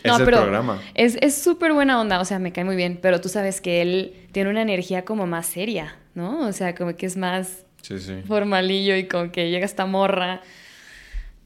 Es 0.03 0.17
el 0.19 0.25
programa. 0.25 0.79
Es 0.95 1.17
es 1.21 1.35
súper 1.39 1.73
buena 1.73 1.99
onda, 2.01 2.19
o 2.19 2.25
sea, 2.25 2.39
me 2.39 2.51
cae 2.51 2.63
muy 2.63 2.75
bien, 2.75 2.97
pero 2.99 3.21
tú 3.21 3.29
sabes 3.29 3.61
que 3.61 3.81
él 3.83 4.15
tiene 4.31 4.49
una 4.49 4.63
energía 4.63 5.05
como 5.05 5.27
más 5.27 5.45
seria, 5.45 5.95
¿no? 6.15 6.47
O 6.47 6.51
sea, 6.53 6.73
como 6.73 6.95
que 6.95 7.05
es 7.05 7.15
más 7.17 7.63
Sí, 7.83 7.99
sí. 7.99 8.21
formalillo 8.27 8.95
y 8.95 9.07
como 9.07 9.31
que 9.31 9.51
llega 9.51 9.65
esta 9.65 9.85
morra 9.85 10.41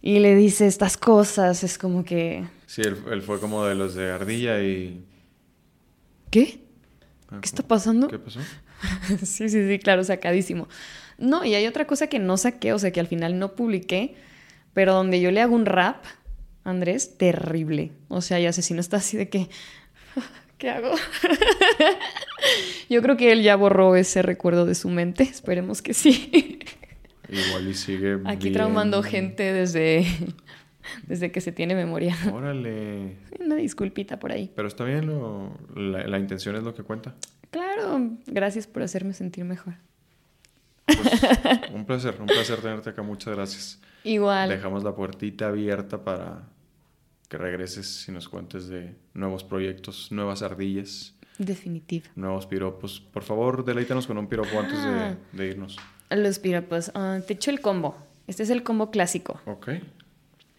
y 0.06 0.20
le 0.20 0.36
dice 0.36 0.68
estas 0.68 0.98
cosas, 0.98 1.64
es 1.64 1.80
como 1.80 2.06
que... 2.06 2.46
Sí, 2.68 2.84
él, 2.84 2.96
él 3.12 3.24
fue 3.24 3.40
como 3.40 3.66
de 3.66 3.74
los 3.74 3.96
de 3.96 4.12
Ardilla 4.12 4.62
y... 4.62 5.04
¿Qué? 6.30 6.60
Ah, 7.30 7.40
¿Qué 7.42 7.48
está 7.48 7.64
pasando? 7.64 8.08
¿Qué 8.08 8.20
pasó? 8.20 8.40
sí, 9.26 9.50
sí, 9.50 9.68
sí, 9.68 9.80
claro, 9.80 10.04
sacadísimo. 10.04 10.68
No, 11.18 11.44
y 11.44 11.56
hay 11.56 11.66
otra 11.66 11.88
cosa 11.88 12.06
que 12.06 12.20
no 12.20 12.38
saqué, 12.38 12.72
o 12.72 12.78
sea, 12.78 12.92
que 12.92 13.00
al 13.00 13.08
final 13.08 13.40
no 13.40 13.56
publiqué, 13.56 14.14
pero 14.76 14.94
donde 14.94 15.20
yo 15.20 15.32
le 15.32 15.42
hago 15.42 15.56
un 15.56 15.66
rap, 15.66 16.06
Andrés, 16.64 17.18
terrible. 17.18 17.92
O 18.08 18.22
sea, 18.22 18.40
y 18.40 18.46
asesino 18.46 18.82
está 18.82 18.98
así 18.98 19.18
de 19.18 19.28
que, 19.30 19.50
¿qué 20.60 20.70
hago? 20.70 20.92
yo 22.92 23.02
creo 23.02 23.18
que 23.18 23.32
él 23.32 23.42
ya 23.42 23.56
borró 23.56 23.96
ese 23.96 24.22
recuerdo 24.22 24.68
de 24.68 24.76
su 24.76 24.88
mente, 24.90 25.24
esperemos 25.24 25.82
que 25.82 25.96
sí. 25.96 26.60
Igual 27.30 27.68
y 27.70 27.74
sigue 27.74 28.20
Aquí 28.26 28.46
bien. 28.50 28.54
traumando 28.54 29.02
gente 29.04 29.52
desde, 29.54 30.06
desde 31.08 31.32
que 31.32 31.42
se 31.42 31.52
tiene 31.52 31.76
memoria. 31.76 32.16
Órale. 32.34 33.18
Una 33.40 33.56
disculpita 33.56 34.20
por 34.20 34.32
ahí. 34.32 34.52
Pero 34.56 34.68
está 34.68 34.84
bien, 34.84 35.08
lo- 35.08 35.58
la, 35.76 36.06
la 36.08 36.20
intención 36.20 36.56
es 36.56 36.64
lo 36.64 36.74
que 36.74 36.84
cuenta. 36.84 37.16
Claro, 37.52 38.12
gracias 38.28 38.68
por 38.68 38.84
hacerme 38.84 39.14
sentir 39.14 39.46
mejor. 39.46 39.76
Pues, 40.86 40.98
un 41.74 41.86
placer, 41.86 42.16
un 42.20 42.28
placer 42.28 42.60
tenerte 42.62 42.90
acá. 42.90 43.02
Muchas 43.02 43.36
gracias. 43.36 43.82
Igual. 44.04 44.50
Dejamos 44.50 44.84
la 44.84 44.94
puertita 44.96 45.48
abierta 45.48 46.04
para 46.04 46.44
que 47.30 47.38
regreses 47.38 48.08
y 48.08 48.12
nos 48.12 48.30
cuentes 48.30 48.68
de 48.68 48.96
nuevos 49.16 49.44
proyectos, 49.44 50.12
nuevas 50.12 50.44
ardillas, 50.44 51.16
Definitivo. 51.40 52.06
nuevos 52.16 52.46
piropos. 52.46 53.00
Por 53.00 53.24
favor, 53.24 53.66
deleítanos 53.66 54.06
con 54.06 54.18
un 54.20 54.28
piropo 54.28 54.60
antes 54.60 54.78
Ah. 54.78 55.16
de, 55.32 55.38
de 55.44 55.50
irnos. 55.50 55.78
Los 56.16 56.40
piropos. 56.40 56.92
Ah, 56.96 57.20
te 57.26 57.34
echo 57.34 57.52
el 57.52 57.62
combo. 57.62 57.96
Este 58.28 58.44
es 58.44 58.50
el 58.50 58.64
combo 58.64 58.90
clásico. 58.90 59.40
Ok. 59.46 59.70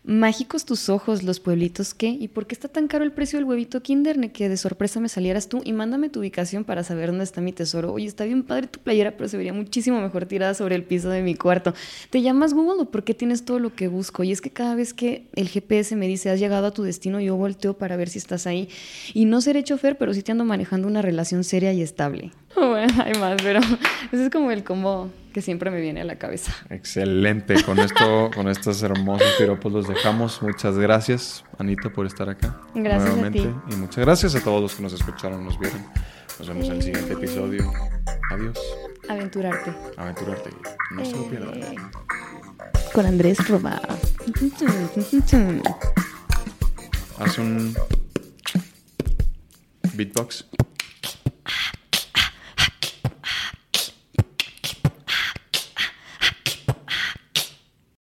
Mágicos 0.08 0.64
tus 0.64 0.88
ojos, 0.88 1.24
los 1.24 1.40
pueblitos 1.40 1.92
qué. 1.92 2.06
¿Y 2.06 2.28
por 2.28 2.46
qué 2.46 2.54
está 2.54 2.68
tan 2.68 2.86
caro 2.86 3.02
el 3.02 3.10
precio 3.10 3.40
del 3.40 3.44
huevito 3.44 3.82
Kinder? 3.82 4.30
Que 4.30 4.48
de 4.48 4.56
sorpresa 4.56 5.00
me 5.00 5.08
salieras 5.08 5.48
tú 5.48 5.62
y 5.64 5.72
mándame 5.72 6.10
tu 6.10 6.20
ubicación 6.20 6.62
para 6.62 6.84
saber 6.84 7.08
dónde 7.08 7.24
está 7.24 7.40
mi 7.40 7.52
tesoro. 7.52 7.92
Oye, 7.92 8.06
está 8.06 8.24
bien 8.24 8.44
padre 8.44 8.68
tu 8.68 8.78
playera, 8.78 9.16
pero 9.16 9.28
se 9.28 9.36
vería 9.36 9.52
muchísimo 9.52 10.00
mejor 10.00 10.26
tirada 10.26 10.54
sobre 10.54 10.76
el 10.76 10.84
piso 10.84 11.08
de 11.10 11.22
mi 11.22 11.34
cuarto. 11.34 11.74
¿Te 12.10 12.22
llamas 12.22 12.54
Google 12.54 12.82
o 12.82 12.84
por 12.88 13.02
qué 13.02 13.14
tienes 13.14 13.44
todo 13.44 13.58
lo 13.58 13.74
que 13.74 13.88
busco? 13.88 14.22
Y 14.22 14.30
es 14.30 14.40
que 14.40 14.50
cada 14.50 14.76
vez 14.76 14.94
que 14.94 15.26
el 15.34 15.48
GPS 15.48 15.96
me 15.96 16.06
dice 16.06 16.30
has 16.30 16.38
llegado 16.38 16.68
a 16.68 16.70
tu 16.70 16.84
destino, 16.84 17.18
yo 17.18 17.34
volteo 17.34 17.76
para 17.76 17.96
ver 17.96 18.08
si 18.08 18.18
estás 18.18 18.46
ahí. 18.46 18.68
Y 19.12 19.24
no 19.24 19.40
seré 19.40 19.64
chofer, 19.64 19.98
pero 19.98 20.14
sí 20.14 20.22
te 20.22 20.30
ando 20.30 20.44
manejando 20.44 20.86
una 20.86 21.02
relación 21.02 21.42
seria 21.42 21.72
y 21.72 21.82
estable. 21.82 22.30
Bueno, 22.54 22.94
hay 23.04 23.12
más, 23.14 23.40
pero 23.42 23.60
ese 24.12 24.24
es 24.26 24.30
como 24.30 24.50
el 24.50 24.64
combo 24.64 25.10
que 25.36 25.42
siempre 25.42 25.70
me 25.70 25.82
viene 25.82 26.00
a 26.00 26.04
la 26.04 26.16
cabeza. 26.16 26.50
Excelente. 26.70 27.62
Con 27.62 27.78
esto, 27.78 28.30
con 28.34 28.48
estos 28.48 28.82
hermosos 28.82 29.28
piropos 29.36 29.70
los 29.70 29.86
dejamos. 29.86 30.40
Muchas 30.40 30.78
gracias, 30.78 31.44
Anita, 31.58 31.90
por 31.90 32.06
estar 32.06 32.30
acá. 32.30 32.58
Gracias 32.74 33.10
a 33.10 33.16
nuevamente. 33.16 33.40
ti. 33.42 33.74
Y 33.74 33.76
muchas 33.76 34.02
gracias 34.02 34.34
a 34.34 34.40
todos 34.42 34.62
los 34.62 34.74
que 34.74 34.82
nos 34.82 34.94
escucharon, 34.94 35.44
nos 35.44 35.58
vieron. 35.60 35.84
Nos 36.38 36.48
vemos 36.48 36.64
en 36.68 36.72
el 36.76 36.82
siguiente 36.82 37.12
episodio. 37.12 37.70
Adiós. 38.30 38.58
Aventurarte. 39.10 39.74
Aventurarte. 39.98 40.48
No 40.92 41.04
se 41.04 41.12
lo 41.12 41.28
pierdan. 41.28 41.62
Eh, 41.62 41.76
Con 42.94 43.04
Andrés 43.04 43.46
Roba. 43.46 43.78
Haz 47.18 47.36
un 47.36 47.76
beatbox. 49.92 50.46